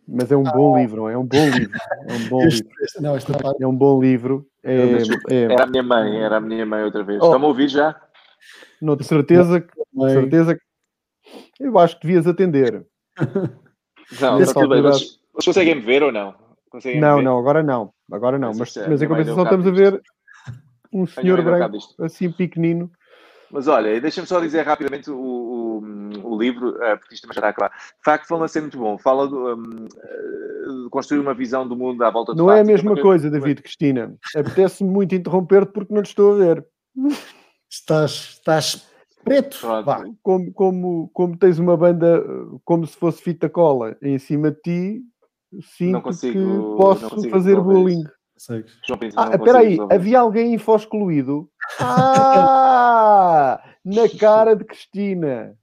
mas 0.08 0.32
é 0.32 0.36
um 0.36 0.42
bom 0.42 0.74
ah. 0.74 0.80
livro, 0.80 1.08
é 1.08 1.18
um 1.18 1.24
bom 1.24 1.50
livro. 1.50 1.78
É 2.08 2.12
um 2.14 2.28
bom 2.28 2.42
livro. 2.44 2.68
Não, 3.00 3.16
este 3.16 3.30
é 3.60 3.66
um 3.66 3.76
bom 3.76 4.00
livro. 4.00 4.46
É, 4.64 4.74
é... 5.28 5.42
Era 5.42 5.64
a 5.64 5.66
minha 5.66 5.82
mãe, 5.82 6.16
era 6.16 6.36
a 6.38 6.40
minha 6.40 6.64
mãe 6.64 6.82
outra 6.82 7.04
vez. 7.04 7.20
Oh. 7.20 7.26
Estão-me 7.26 7.44
a 7.44 7.48
ouvir 7.48 7.68
já? 7.68 7.94
Não, 8.80 8.96
de 8.96 9.04
certeza, 9.04 9.60
que, 9.60 9.68
certeza 10.10 10.54
que 10.54 10.62
eu 11.60 11.78
acho 11.78 11.96
que 11.96 12.06
devias 12.06 12.26
atender. 12.26 12.86
Não, 14.20 14.40
está 14.40 14.54
tudo 14.54 14.70
bem. 14.70 14.82
Mas, 14.82 15.20
mas 15.34 15.44
conseguem 15.44 15.78
ver 15.80 16.02
ou 16.02 16.10
não? 16.10 16.34
Conseguem 16.70 16.98
não, 16.98 17.16
ver? 17.16 17.22
não, 17.22 17.38
agora 17.38 17.62
não. 17.62 17.92
Agora 18.10 18.38
não. 18.38 18.52
Mas, 18.54 18.74
mas, 18.74 18.88
mas 18.88 19.02
em 19.02 19.06
compensação 19.06 19.44
estamos 19.44 19.66
a 19.66 19.70
ver 19.70 20.00
um 20.90 21.06
senhor 21.06 21.42
branco 21.42 21.76
assim 22.00 22.32
pequenino. 22.32 22.90
Mas 23.50 23.68
olha, 23.68 24.00
deixa-me 24.00 24.26
só 24.26 24.40
dizer 24.40 24.62
rapidamente 24.62 25.10
o, 25.10 25.16
o, 25.78 26.32
o 26.34 26.38
livro, 26.38 26.82
eh, 26.82 26.96
porque 26.96 27.14
isto 27.14 27.22
também 27.22 27.34
já 27.34 27.40
está 27.40 27.46
a 27.48 27.50
acabar. 27.50 27.72
Factfulness 28.04 28.56
é 28.56 28.60
muito 28.60 28.78
bom. 28.78 28.98
Fala 28.98 29.28
de, 29.28 29.34
um, 29.34 29.86
eh, 29.86 30.84
de 30.84 30.90
construir 30.90 31.20
uma 31.20 31.34
visão 31.34 31.66
do 31.66 31.76
mundo 31.76 32.02
à 32.02 32.10
volta 32.10 32.34
do 32.34 32.38
Não 32.38 32.50
é 32.50 32.60
a 32.60 32.64
mesma 32.64 32.96
coisa, 33.00 33.30
David 33.30 33.62
Cristina. 33.62 34.14
Apetece-me 34.36 34.90
muito 34.90 35.14
interromper-te 35.14 35.72
porque 35.72 35.94
não 35.94 36.02
te 36.02 36.08
estou 36.08 36.34
a 36.34 36.36
ver. 36.36 36.66
Estás, 37.70 38.10
estás 38.38 38.88
preto. 39.24 39.58
Como, 40.22 40.52
como, 40.52 41.10
como 41.12 41.36
tens 41.36 41.58
uma 41.58 41.76
banda 41.76 42.22
como 42.64 42.86
se 42.86 42.96
fosse 42.96 43.22
fita 43.22 43.48
cola 43.48 43.96
em 44.02 44.18
cima 44.18 44.50
de 44.50 44.60
ti, 44.60 45.02
sinto 45.76 46.02
consigo, 46.02 46.32
que 46.32 46.76
posso 46.76 47.30
fazer 47.30 47.60
bullying. 47.60 48.04
Ah, 49.16 49.34
espera 49.34 49.58
aí, 49.58 49.78
havia 49.90 50.20
alguém 50.20 50.54
em 50.54 50.58
Foz 50.58 50.82
excluído? 50.82 51.50
Ah, 51.80 53.60
na 53.84 54.08
cara 54.18 54.54
de 54.54 54.64
Cristina. 54.64 55.56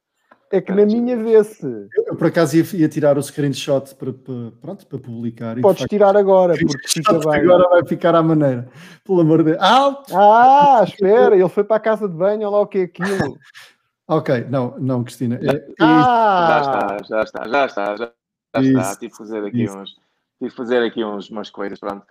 É 0.55 0.61
que 0.61 0.71
na 0.71 0.85
minha 0.85 1.17
vê-se. 1.17 1.65
Eu, 1.65 2.05
eu, 2.07 2.15
por 2.15 2.27
acaso 2.27 2.55
ia, 2.55 2.63
ia, 2.73 2.87
tirar 2.87 3.17
o 3.17 3.21
screenshot 3.21 3.93
para, 3.95 4.13
para, 4.13 4.51
pronto, 4.61 4.87
para 4.87 4.99
publicar. 4.99 5.59
Podes 5.59 5.79
facto, 5.81 5.89
tirar 5.89 6.15
agora, 6.15 6.53
porque 6.57 6.87
fica 6.87 7.19
bem. 7.19 7.41
Agora 7.41 7.69
vai 7.69 7.85
ficar 7.85 8.15
à 8.15 8.23
maneira. 8.23 8.69
Pelo 9.03 9.19
amor 9.19 9.43
de 9.43 9.51
Deus. 9.51 9.57
Ah, 9.61 10.81
espera, 10.87 11.35
ele 11.35 11.49
foi 11.49 11.65
para 11.65 11.75
a 11.75 11.79
casa 11.81 12.07
de 12.07 12.15
banho, 12.15 12.47
olha 12.47 12.49
lá 12.49 12.61
o 12.61 12.67
que 12.67 12.77
é 12.77 12.83
aquilo. 12.83 13.37
ok, 14.07 14.45
não, 14.49 14.75
não, 14.79 15.03
Cristina. 15.03 15.35
É, 15.41 15.67
ah! 15.81 16.47
Já 16.47 16.61
está, 16.61 16.97
já 17.03 17.21
está, 17.23 17.49
já 17.49 17.65
está. 17.65 17.95
Já 17.97 18.61
está. 18.61 18.95
Tive 18.95 19.11
que 19.11 19.17
fazer 19.17 19.45
aqui 19.45 19.63
isso. 19.63 19.77
uns 19.77 20.05
tive 20.37 20.51
que 20.51 20.57
fazer 20.57 20.83
aqui 20.83 21.03
uns, 21.03 21.29
umas 21.29 21.49
coisas, 21.49 21.79
pronto. 21.79 22.05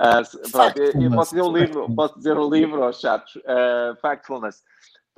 Uh, 0.00 0.50
pronto 0.50 0.78
eu, 0.78 1.02
eu, 1.02 1.10
posso 1.10 1.30
dizer 1.30 1.42
o 1.42 1.52
livro, 1.52 1.94
posso 1.94 2.16
dizer 2.16 2.36
o 2.36 2.50
livro 2.50 2.82
aos 2.82 3.00
chatos, 3.00 3.36
uh, 3.36 3.96
Factfulness. 4.00 4.62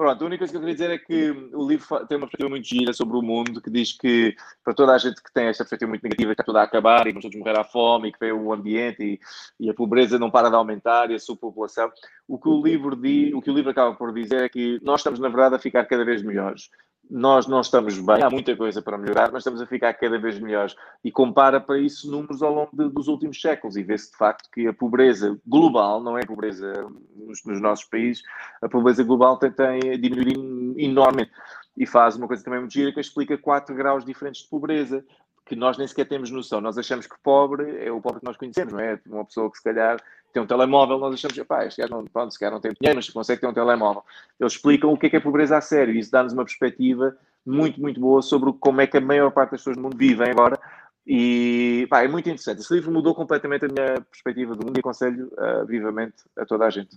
Pronto, 0.02 0.20
a 0.20 0.26
única 0.26 0.40
coisa 0.40 0.52
que 0.52 0.56
eu 0.56 0.60
queria 0.60 0.74
dizer 0.74 0.90
é 0.90 0.98
que 0.98 1.30
o 1.54 1.64
livro 1.64 1.86
tem 2.08 2.16
uma 2.18 2.26
perspectiva 2.26 2.48
muito 2.48 2.66
gira 2.66 2.92
sobre 2.92 3.16
o 3.16 3.22
mundo, 3.22 3.62
que 3.62 3.70
diz 3.70 3.92
que 3.92 4.34
para 4.64 4.74
toda 4.74 4.94
a 4.94 4.98
gente 4.98 5.22
que 5.22 5.32
tem 5.32 5.46
esta 5.46 5.62
perspectiva 5.62 5.88
muito 5.90 6.02
negativa, 6.02 6.30
que 6.30 6.32
está 6.32 6.42
tudo 6.42 6.58
a 6.58 6.64
acabar 6.64 7.06
e 7.06 7.10
vamos 7.10 7.22
todos 7.22 7.38
morrer 7.38 7.56
à 7.56 7.62
fome 7.62 8.08
e 8.08 8.12
que 8.12 8.18
veio 8.18 8.36
o 8.36 8.52
ambiente 8.52 9.00
e, 9.00 9.20
e, 9.64 9.70
a 9.70 9.74
pobreza 9.74 10.18
não 10.18 10.28
para 10.28 10.48
de 10.48 10.56
aumentar 10.56 11.08
e 11.12 11.14
a 11.14 11.20
superpopulação, 11.20 11.88
o 12.26 12.36
que 12.36 12.48
o 12.48 12.60
livro 12.60 12.96
diz, 12.96 13.32
o 13.32 13.40
que 13.40 13.48
o 13.48 13.54
livro 13.54 13.70
acaba 13.70 13.94
por 13.94 14.12
dizer 14.12 14.42
é 14.42 14.48
que 14.48 14.80
nós 14.82 14.98
estamos 14.98 15.20
na 15.20 15.28
verdade 15.28 15.54
a 15.54 15.60
ficar 15.60 15.84
cada 15.84 16.04
vez 16.04 16.20
melhores 16.20 16.68
nós 17.10 17.46
não 17.46 17.60
estamos 17.60 17.98
bem, 17.98 18.22
há 18.22 18.30
muita 18.30 18.56
coisa 18.56 18.80
para 18.80 18.96
melhorar, 18.96 19.30
mas 19.30 19.40
estamos 19.40 19.60
a 19.60 19.66
ficar 19.66 19.92
cada 19.94 20.18
vez 20.18 20.38
melhores. 20.38 20.74
E 21.04 21.10
compara 21.10 21.60
para 21.60 21.78
isso 21.78 22.10
números 22.10 22.42
ao 22.42 22.52
longo 22.52 22.70
de, 22.72 22.88
dos 22.88 23.08
últimos 23.08 23.40
séculos 23.40 23.76
e 23.76 23.82
vê-se 23.82 24.10
de 24.10 24.16
facto 24.16 24.48
que 24.50 24.66
a 24.66 24.72
pobreza 24.72 25.38
global, 25.46 26.02
não 26.02 26.16
é 26.16 26.22
a 26.22 26.26
pobreza 26.26 26.72
nos, 27.14 27.44
nos 27.44 27.60
nossos 27.60 27.84
países, 27.84 28.22
a 28.62 28.68
pobreza 28.68 29.04
global 29.04 29.36
tem, 29.36 29.50
tem 29.50 30.00
diminuído 30.00 30.74
enormemente. 30.78 31.32
E 31.76 31.86
faz 31.86 32.16
uma 32.16 32.26
coisa 32.26 32.44
também 32.44 32.60
muito 32.60 32.72
gira 32.72 32.92
que 32.92 33.00
explica 33.00 33.36
quatro 33.36 33.74
graus 33.74 34.04
diferentes 34.04 34.42
de 34.42 34.48
pobreza 34.48 35.04
que 35.44 35.56
nós 35.56 35.76
nem 35.76 35.86
sequer 35.86 36.06
temos 36.06 36.30
noção. 36.30 36.60
Nós 36.60 36.78
achamos 36.78 37.06
que 37.06 37.14
pobre 37.22 37.84
é 37.84 37.90
o 37.90 38.00
pobre 38.00 38.20
que 38.20 38.26
nós 38.26 38.36
conhecemos, 38.36 38.72
não 38.72 38.80
é? 38.80 38.98
Uma 39.06 39.24
pessoa 39.24 39.50
que 39.50 39.58
se 39.58 39.64
calhar 39.64 39.98
tem 40.32 40.42
um 40.42 40.46
telemóvel, 40.46 40.98
nós 40.98 41.14
achamos, 41.14 41.38
pá, 41.46 41.64
este 41.66 41.80
gajo 41.80 41.92
não, 41.92 42.04
pronto, 42.04 42.32
se 42.32 42.38
calhar 42.38 42.52
não 42.52 42.60
tem 42.60 42.72
dinheiro, 42.80 42.96
mas 42.96 43.10
consegue 43.10 43.40
ter 43.40 43.46
um 43.46 43.52
telemóvel. 43.52 44.02
Eles 44.40 44.54
explicam 44.54 44.92
o 44.92 44.98
que 44.98 45.06
é 45.06 45.10
que 45.10 45.16
é 45.16 45.20
pobreza 45.20 45.56
a 45.56 45.60
sério 45.60 45.94
e 45.94 45.98
isso 45.98 46.10
dá-nos 46.10 46.32
uma 46.32 46.44
perspectiva 46.44 47.16
muito, 47.44 47.80
muito 47.80 48.00
boa 48.00 48.22
sobre 48.22 48.52
como 48.54 48.80
é 48.80 48.86
que 48.86 48.96
a 48.96 49.00
maior 49.00 49.30
parte 49.30 49.52
das 49.52 49.60
pessoas 49.60 49.76
do 49.76 49.82
mundo 49.82 49.96
vivem 49.96 50.30
agora. 50.30 50.58
E 51.06 51.86
pá, 51.90 52.02
é 52.02 52.08
muito 52.08 52.28
interessante. 52.28 52.60
Esse 52.60 52.72
livro 52.74 52.92
mudou 52.92 53.14
completamente 53.14 53.64
a 53.64 53.68
minha 53.68 54.00
perspectiva 54.02 54.54
do 54.54 54.64
mundo 54.64 54.76
e 54.76 54.80
aconselho 54.80 55.30
uh, 55.32 55.66
vivamente 55.66 56.22
a 56.38 56.46
toda 56.46 56.64
a 56.64 56.70
gente. 56.70 56.96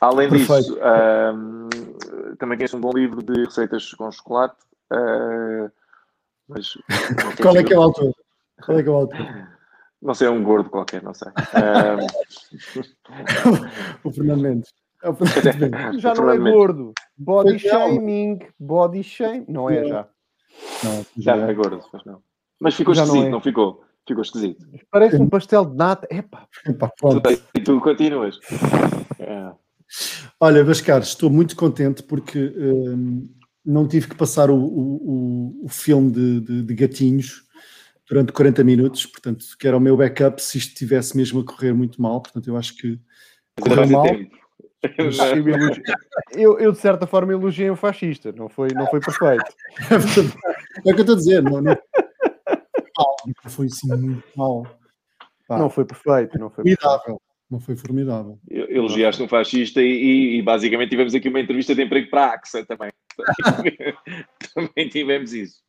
Além 0.00 0.28
Perfeito. 0.28 0.62
disso, 0.62 0.78
uh, 0.78 2.36
também 2.36 2.58
conheço 2.58 2.76
um 2.76 2.80
bom 2.80 2.90
livro 2.92 3.22
de 3.22 3.44
receitas 3.44 3.94
com 3.94 4.10
chocolate. 4.10 4.56
Uh, 4.92 5.70
mas 6.48 6.76
Qual 7.40 7.56
é 7.56 7.62
que 7.62 7.72
é 7.72 7.78
o 7.78 7.82
autor? 7.82 8.12
Qual 8.64 8.78
é 8.78 8.82
que 8.82 8.88
é 8.88 8.92
o 8.92 8.96
autor? 8.96 9.54
Não 10.04 10.12
sei, 10.12 10.26
é 10.26 10.30
um 10.30 10.44
gordo 10.44 10.68
qualquer, 10.68 11.02
não 11.02 11.14
sei. 11.14 11.28
o 14.04 14.12
Fernando 14.12 14.42
Mendes. 14.42 14.68
É 15.02 15.08
o 15.08 15.14
Fernando 15.14 15.70
Mendes. 15.70 16.02
Já 16.02 16.12
não 16.12 16.30
é 16.30 16.36
gordo. 16.36 16.92
Body 17.16 17.58
shaming. 17.58 18.40
Body 18.60 19.02
shame. 19.02 19.46
Não 19.48 19.70
é 19.70 19.86
já. 19.86 20.06
Não, 20.84 21.06
já 21.16 21.36
não 21.36 21.48
é 21.48 21.54
gordo, 21.54 21.80
mas 21.90 22.04
não. 22.04 22.22
Mas 22.60 22.74
ficou 22.74 22.94
já 22.94 23.04
esquisito, 23.04 23.22
não, 23.22 23.28
é. 23.28 23.32
não, 23.32 23.40
ficou? 23.40 23.82
Ficou 24.06 24.22
esquisito. 24.22 24.66
Parece 24.90 25.16
um 25.16 25.26
pastel 25.26 25.64
de 25.64 25.74
nata. 25.74 26.06
Epá. 26.10 26.46
Epá 26.68 26.92
e 27.54 27.60
tu 27.60 27.80
continuas. 27.80 28.38
É. 29.18 29.52
Olha, 30.38 30.62
meus 30.62 30.82
caros, 30.82 31.08
estou 31.08 31.30
muito 31.30 31.56
contente 31.56 32.02
porque 32.02 32.52
hum, 32.58 33.26
não 33.64 33.88
tive 33.88 34.08
que 34.08 34.14
passar 34.14 34.50
o, 34.50 34.56
o, 34.56 35.64
o 35.64 35.68
filme 35.70 36.12
de, 36.12 36.40
de, 36.40 36.62
de 36.62 36.74
gatinhos 36.74 37.43
durante 38.08 38.32
40 38.32 38.62
minutos, 38.64 39.06
portanto, 39.06 39.44
que 39.58 39.66
era 39.66 39.76
o 39.76 39.80
meu 39.80 39.96
backup 39.96 40.40
se 40.40 40.58
isto 40.58 40.72
estivesse 40.72 41.16
mesmo 41.16 41.40
a 41.40 41.44
correr 41.44 41.72
muito 41.72 42.00
mal, 42.00 42.20
portanto, 42.20 42.48
eu 42.48 42.56
acho 42.56 42.76
que 42.76 42.98
correu 43.60 43.88
mal. 43.88 44.06
Eu, 46.32 46.58
eu, 46.58 46.72
de 46.72 46.78
certa 46.78 47.06
forma, 47.06 47.32
elogiei 47.32 47.70
o 47.70 47.76
fascista, 47.76 48.32
não 48.32 48.48
foi, 48.48 48.68
não 48.74 48.86
foi 48.86 49.00
perfeito. 49.00 49.44
É, 50.84 50.90
o 50.90 50.94
que 50.94 51.00
eu 51.00 51.00
estou 51.00 51.14
a 51.14 51.18
dizer, 51.18 51.42
não, 51.42 51.62
não, 51.62 51.76
não 53.26 53.50
foi 53.50 53.66
assim 53.66 53.88
muito 53.88 54.24
mal. 54.36 54.66
Pá. 55.48 55.58
Não 55.58 55.70
foi 55.70 55.84
perfeito, 55.84 56.38
não 56.38 56.50
foi 56.50 56.64
formidável. 56.64 56.98
Perfeito. 56.98 57.22
Não 57.50 57.60
foi 57.60 57.76
formidável. 57.76 58.38
Elogiaste 58.50 59.22
um 59.22 59.28
fascista 59.28 59.80
e, 59.80 59.86
e, 59.86 60.38
e, 60.38 60.42
basicamente 60.42 60.90
tivemos 60.90 61.14
aqui 61.14 61.28
uma 61.28 61.40
entrevista 61.40 61.74
de 61.74 61.82
emprego 61.82 62.10
para 62.10 62.24
a 62.24 62.34
AXA 62.34 62.64
também. 62.64 62.90
também 64.54 64.88
tivemos 64.88 65.32
isso. 65.32 65.62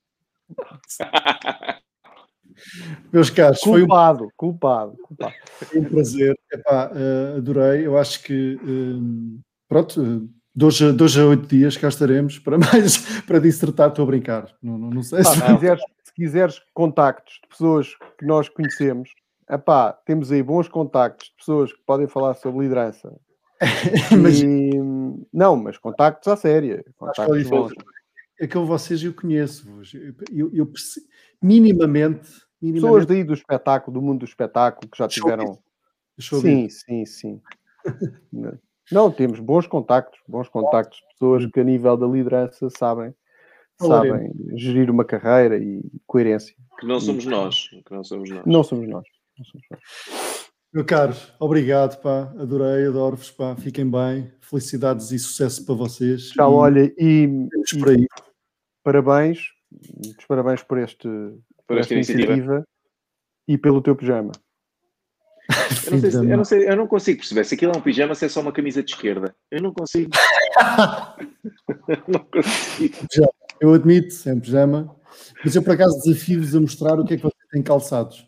Meus 3.12 3.30
caros, 3.30 3.60
culpado, 3.60 4.18
foi 4.18 4.28
um... 4.28 4.32
culpado, 4.36 4.98
culpado. 5.04 5.34
Foi 5.62 5.80
um 5.80 5.84
prazer, 5.86 6.38
Epá, 6.52 6.92
uh, 6.92 7.38
adorei. 7.38 7.86
Eu 7.86 7.98
acho 7.98 8.24
que 8.24 8.56
uh, 8.56 9.40
pronto, 9.68 10.30
dois, 10.56 10.80
dois 10.80 11.18
a 11.18 11.26
oito 11.26 11.48
dias 11.48 11.78
cá 11.78 11.88
estaremos 11.88 12.40
para 12.40 12.58
mais 12.60 13.22
para 13.22 13.40
dissertar, 13.40 13.90
estou 13.90 14.04
a 14.04 14.08
brincar. 14.08 14.54
Não, 14.62 14.78
não, 14.78 14.90
não 14.90 15.04
sei 15.04 15.24
se... 15.24 15.36
se, 15.36 15.42
quiseres, 15.42 15.82
se 16.04 16.14
quiseres 16.14 16.62
contactos 16.74 17.40
de 17.44 17.50
pessoas 17.50 17.96
que 18.18 18.26
nós 18.26 18.50
conhecemos, 18.50 19.10
epá, 19.50 19.94
temos 20.06 20.32
aí 20.32 20.42
bons 20.42 20.68
contactos 20.68 21.28
de 21.28 21.36
pessoas 21.38 21.72
que 21.72 21.80
podem 21.86 22.08
falar 22.08 22.34
sobre 22.36 22.64
liderança 22.64 23.12
mas... 24.22 24.42
E, 24.42 24.72
não, 25.34 25.56
mas 25.56 25.78
contactos 25.78 26.28
à 26.28 26.36
séria. 26.36 26.84
Contactos 26.98 27.50
bons. 27.50 27.74
É 28.40 28.48
vocês 28.48 29.02
eu 29.02 29.14
conheço-vos. 29.14 29.94
Eu, 29.94 30.54
eu, 30.54 30.54
minimamente, 30.56 31.02
minimamente. 31.42 32.45
Pessoas 32.62 33.06
daí 33.06 33.24
do 33.24 33.34
espetáculo, 33.34 33.94
do 33.94 34.02
mundo 34.02 34.20
do 34.20 34.26
espetáculo, 34.26 34.90
que 34.90 34.98
já 34.98 35.08
tiveram. 35.08 35.60
Sim, 36.20 36.70
sim, 36.70 37.06
sim. 37.06 37.42
Não, 38.92 39.12
temos 39.12 39.40
bons 39.40 39.66
contactos, 39.66 40.20
bons 40.28 40.48
contactos, 40.48 41.02
pessoas 41.12 41.46
que 41.48 41.60
a 41.60 41.64
nível 41.64 41.98
da 41.98 42.06
liderança 42.06 42.70
sabem, 42.70 43.16
sabem 43.82 44.32
gerir 44.54 44.92
uma 44.92 45.04
carreira 45.04 45.58
e 45.58 45.82
coerência. 46.06 46.56
Que 46.80 46.86
não 46.86 47.00
somos 47.00 47.26
nós. 47.26 47.68
Que 47.84 47.92
não 47.92 48.04
somos 48.04 48.30
nós. 48.30 48.46
Não 48.46 48.64
somos 48.64 48.88
nós. 48.88 49.04
Não 49.38 49.46
somos 49.46 49.68
nós. 49.72 50.46
Meu 50.72 50.86
caro, 50.86 51.16
obrigado, 51.40 52.00
pá. 52.02 52.34
Adorei, 52.38 52.86
adoro-vos, 52.86 53.32
pá. 53.32 53.56
Fiquem 53.56 53.90
bem. 53.90 54.32
Felicidades 54.42 55.10
e 55.12 55.18
sucesso 55.18 55.66
para 55.66 55.74
vocês. 55.74 56.30
Tchau, 56.30 56.52
e... 56.52 56.56
olha, 56.56 56.94
e, 56.98 57.28
e 57.28 58.08
parabéns, 58.84 59.40
muitos 60.04 60.26
parabéns 60.26 60.62
por, 60.62 60.78
este, 60.78 61.08
por 61.68 61.78
esta, 61.78 61.94
esta 61.94 62.12
iniciativa. 62.12 62.34
iniciativa 62.34 62.68
e 63.48 63.58
pelo 63.58 63.82
teu 63.82 63.96
pijama. 63.96 64.32
Eu 65.86 65.92
não, 66.02 66.12
se, 66.12 66.18
eu, 66.18 66.38
não 66.38 66.46
sei, 66.46 66.70
eu 66.70 66.76
não 66.76 66.88
consigo 66.88 67.20
perceber 67.20 67.44
se 67.44 67.56
aquilo 67.56 67.74
é 67.74 67.78
um 67.78 67.82
pijama 67.82 68.16
se 68.16 68.26
é 68.26 68.30
só 68.30 68.42
uma 68.42 68.52
camisa 68.52 68.82
de 68.82 68.92
esquerda. 68.92 69.36
Eu 69.52 69.62
não 69.62 69.74
consigo. 69.74 70.12
não 72.08 72.24
consigo. 72.26 72.96
Eu 73.60 73.74
admito, 73.74 74.14
é 74.28 74.34
um 74.34 74.40
pijama. 74.40 74.96
Mas 75.44 75.56
eu 75.56 75.64
por 75.64 75.74
acaso 75.74 76.02
desafio-vos 76.04 76.56
a 76.56 76.60
mostrar 76.60 77.00
o 77.00 77.06
que 77.06 77.14
é 77.14 77.18
que 77.18 77.24
vocês 77.24 77.48
têm 77.52 77.62
calçados. 77.62 78.28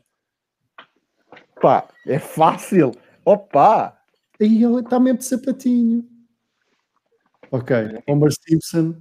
Pá, 1.60 1.88
é 2.06 2.20
fácil. 2.20 2.92
Opa! 3.26 3.98
Aí 4.40 4.64
ele 4.64 4.80
está 4.80 5.00
mesmo 5.00 5.18
de 5.18 5.26
sapatinho. 5.26 6.08
Ok, 7.52 7.76
Homer 8.08 8.32
Simpson 8.32 8.96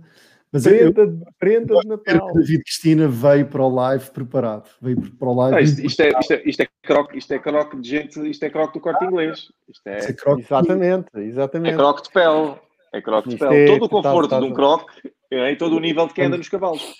mas 0.52 0.64
prenda, 0.64 1.02
eu, 1.02 1.18
prenda 1.38 1.80
de 1.80 1.88
Natal. 1.88 2.32
David 2.32 2.62
Cristina 2.62 3.08
veio 3.08 3.46
para 3.46 3.62
o 3.62 3.68
live 3.74 4.10
preparado. 4.10 4.70
Veio 4.80 5.00
para 5.12 5.28
o 5.28 5.34
live. 5.34 5.56
Ah, 5.56 5.60
isto, 5.60 5.84
isto, 5.84 6.00
é, 6.00 6.10
isto, 6.18 6.32
é, 6.32 6.42
isto, 6.44 6.62
é 6.62 6.68
croque, 6.82 7.18
isto 7.18 7.32
é 7.32 7.38
croque 7.38 7.80
de 7.80 7.88
gente, 7.88 8.30
isto 8.30 8.42
é 8.44 8.50
croque 8.50 8.74
do 8.74 8.80
corte 8.80 9.04
inglês. 9.04 9.48
Isto 9.68 9.86
é, 9.88 9.98
isto 9.98 10.10
é 10.10 10.40
exatamente, 10.40 11.08
exatamente. 11.16 11.74
É 11.74 11.76
croque 11.76 12.02
de 12.02 12.10
pele. 12.10 12.54
É 12.92 13.00
croque 13.02 13.28
de 13.28 13.36
pele. 13.36 13.56
É, 13.56 13.66
todo 13.66 13.84
o 13.84 13.88
conforto 13.88 14.30
tá, 14.30 14.36
tá, 14.36 14.40
de 14.40 14.50
um 14.50 14.54
croque 14.54 15.10
é, 15.30 15.52
e 15.52 15.56
todo 15.56 15.76
o 15.76 15.80
nível 15.80 16.06
de 16.06 16.14
quem 16.14 16.26
anda 16.26 16.36
nos 16.36 16.48
cavalos. 16.48 16.94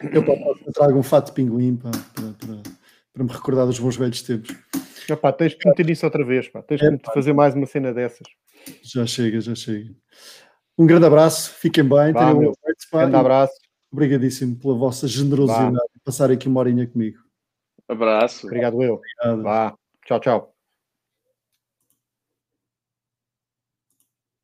Eu, 0.00 0.22
eu 0.22 0.72
trago 0.72 0.98
um 0.98 1.02
fato 1.02 1.26
de 1.26 1.32
pinguim 1.32 1.76
para, 1.76 1.90
para, 1.90 2.32
para, 2.32 2.62
para, 3.12 3.24
me 3.24 3.30
recordar 3.30 3.66
dos 3.66 3.78
bons 3.78 3.96
velhos 3.96 4.22
tempos. 4.22 4.54
Epá, 5.08 5.32
tens 5.32 5.54
que 5.54 5.68
meter 5.68 5.88
isso 5.88 6.04
outra 6.04 6.24
vez, 6.24 6.48
pá. 6.48 6.62
tens 6.62 6.80
que 6.80 7.14
fazer 7.14 7.32
mais 7.32 7.54
uma 7.54 7.66
cena 7.66 7.92
dessas. 7.94 8.26
Já 8.82 9.06
chega, 9.06 9.40
já 9.40 9.54
chega. 9.54 9.94
Um 10.78 10.86
grande 10.86 11.06
abraço, 11.06 11.54
fiquem 11.54 11.84
bem. 11.84 12.12
Vá, 12.12 12.32
um 12.92 12.98
grande 12.98 13.16
abraço. 13.16 13.54
Obrigadíssimo 13.92 14.56
pela 14.56 14.74
vossa 14.74 15.06
generosidade 15.06 15.72
de 15.94 16.00
passar 16.04 16.30
aqui 16.30 16.48
uma 16.48 16.60
horinha 16.60 16.86
comigo. 16.86 17.18
Abraço. 17.88 18.46
Obrigado, 18.46 18.82
eu. 18.82 18.94
Obrigado. 18.94 19.42
Vá. 19.42 19.74
Tchau, 20.04 20.20
tchau. 20.20 20.55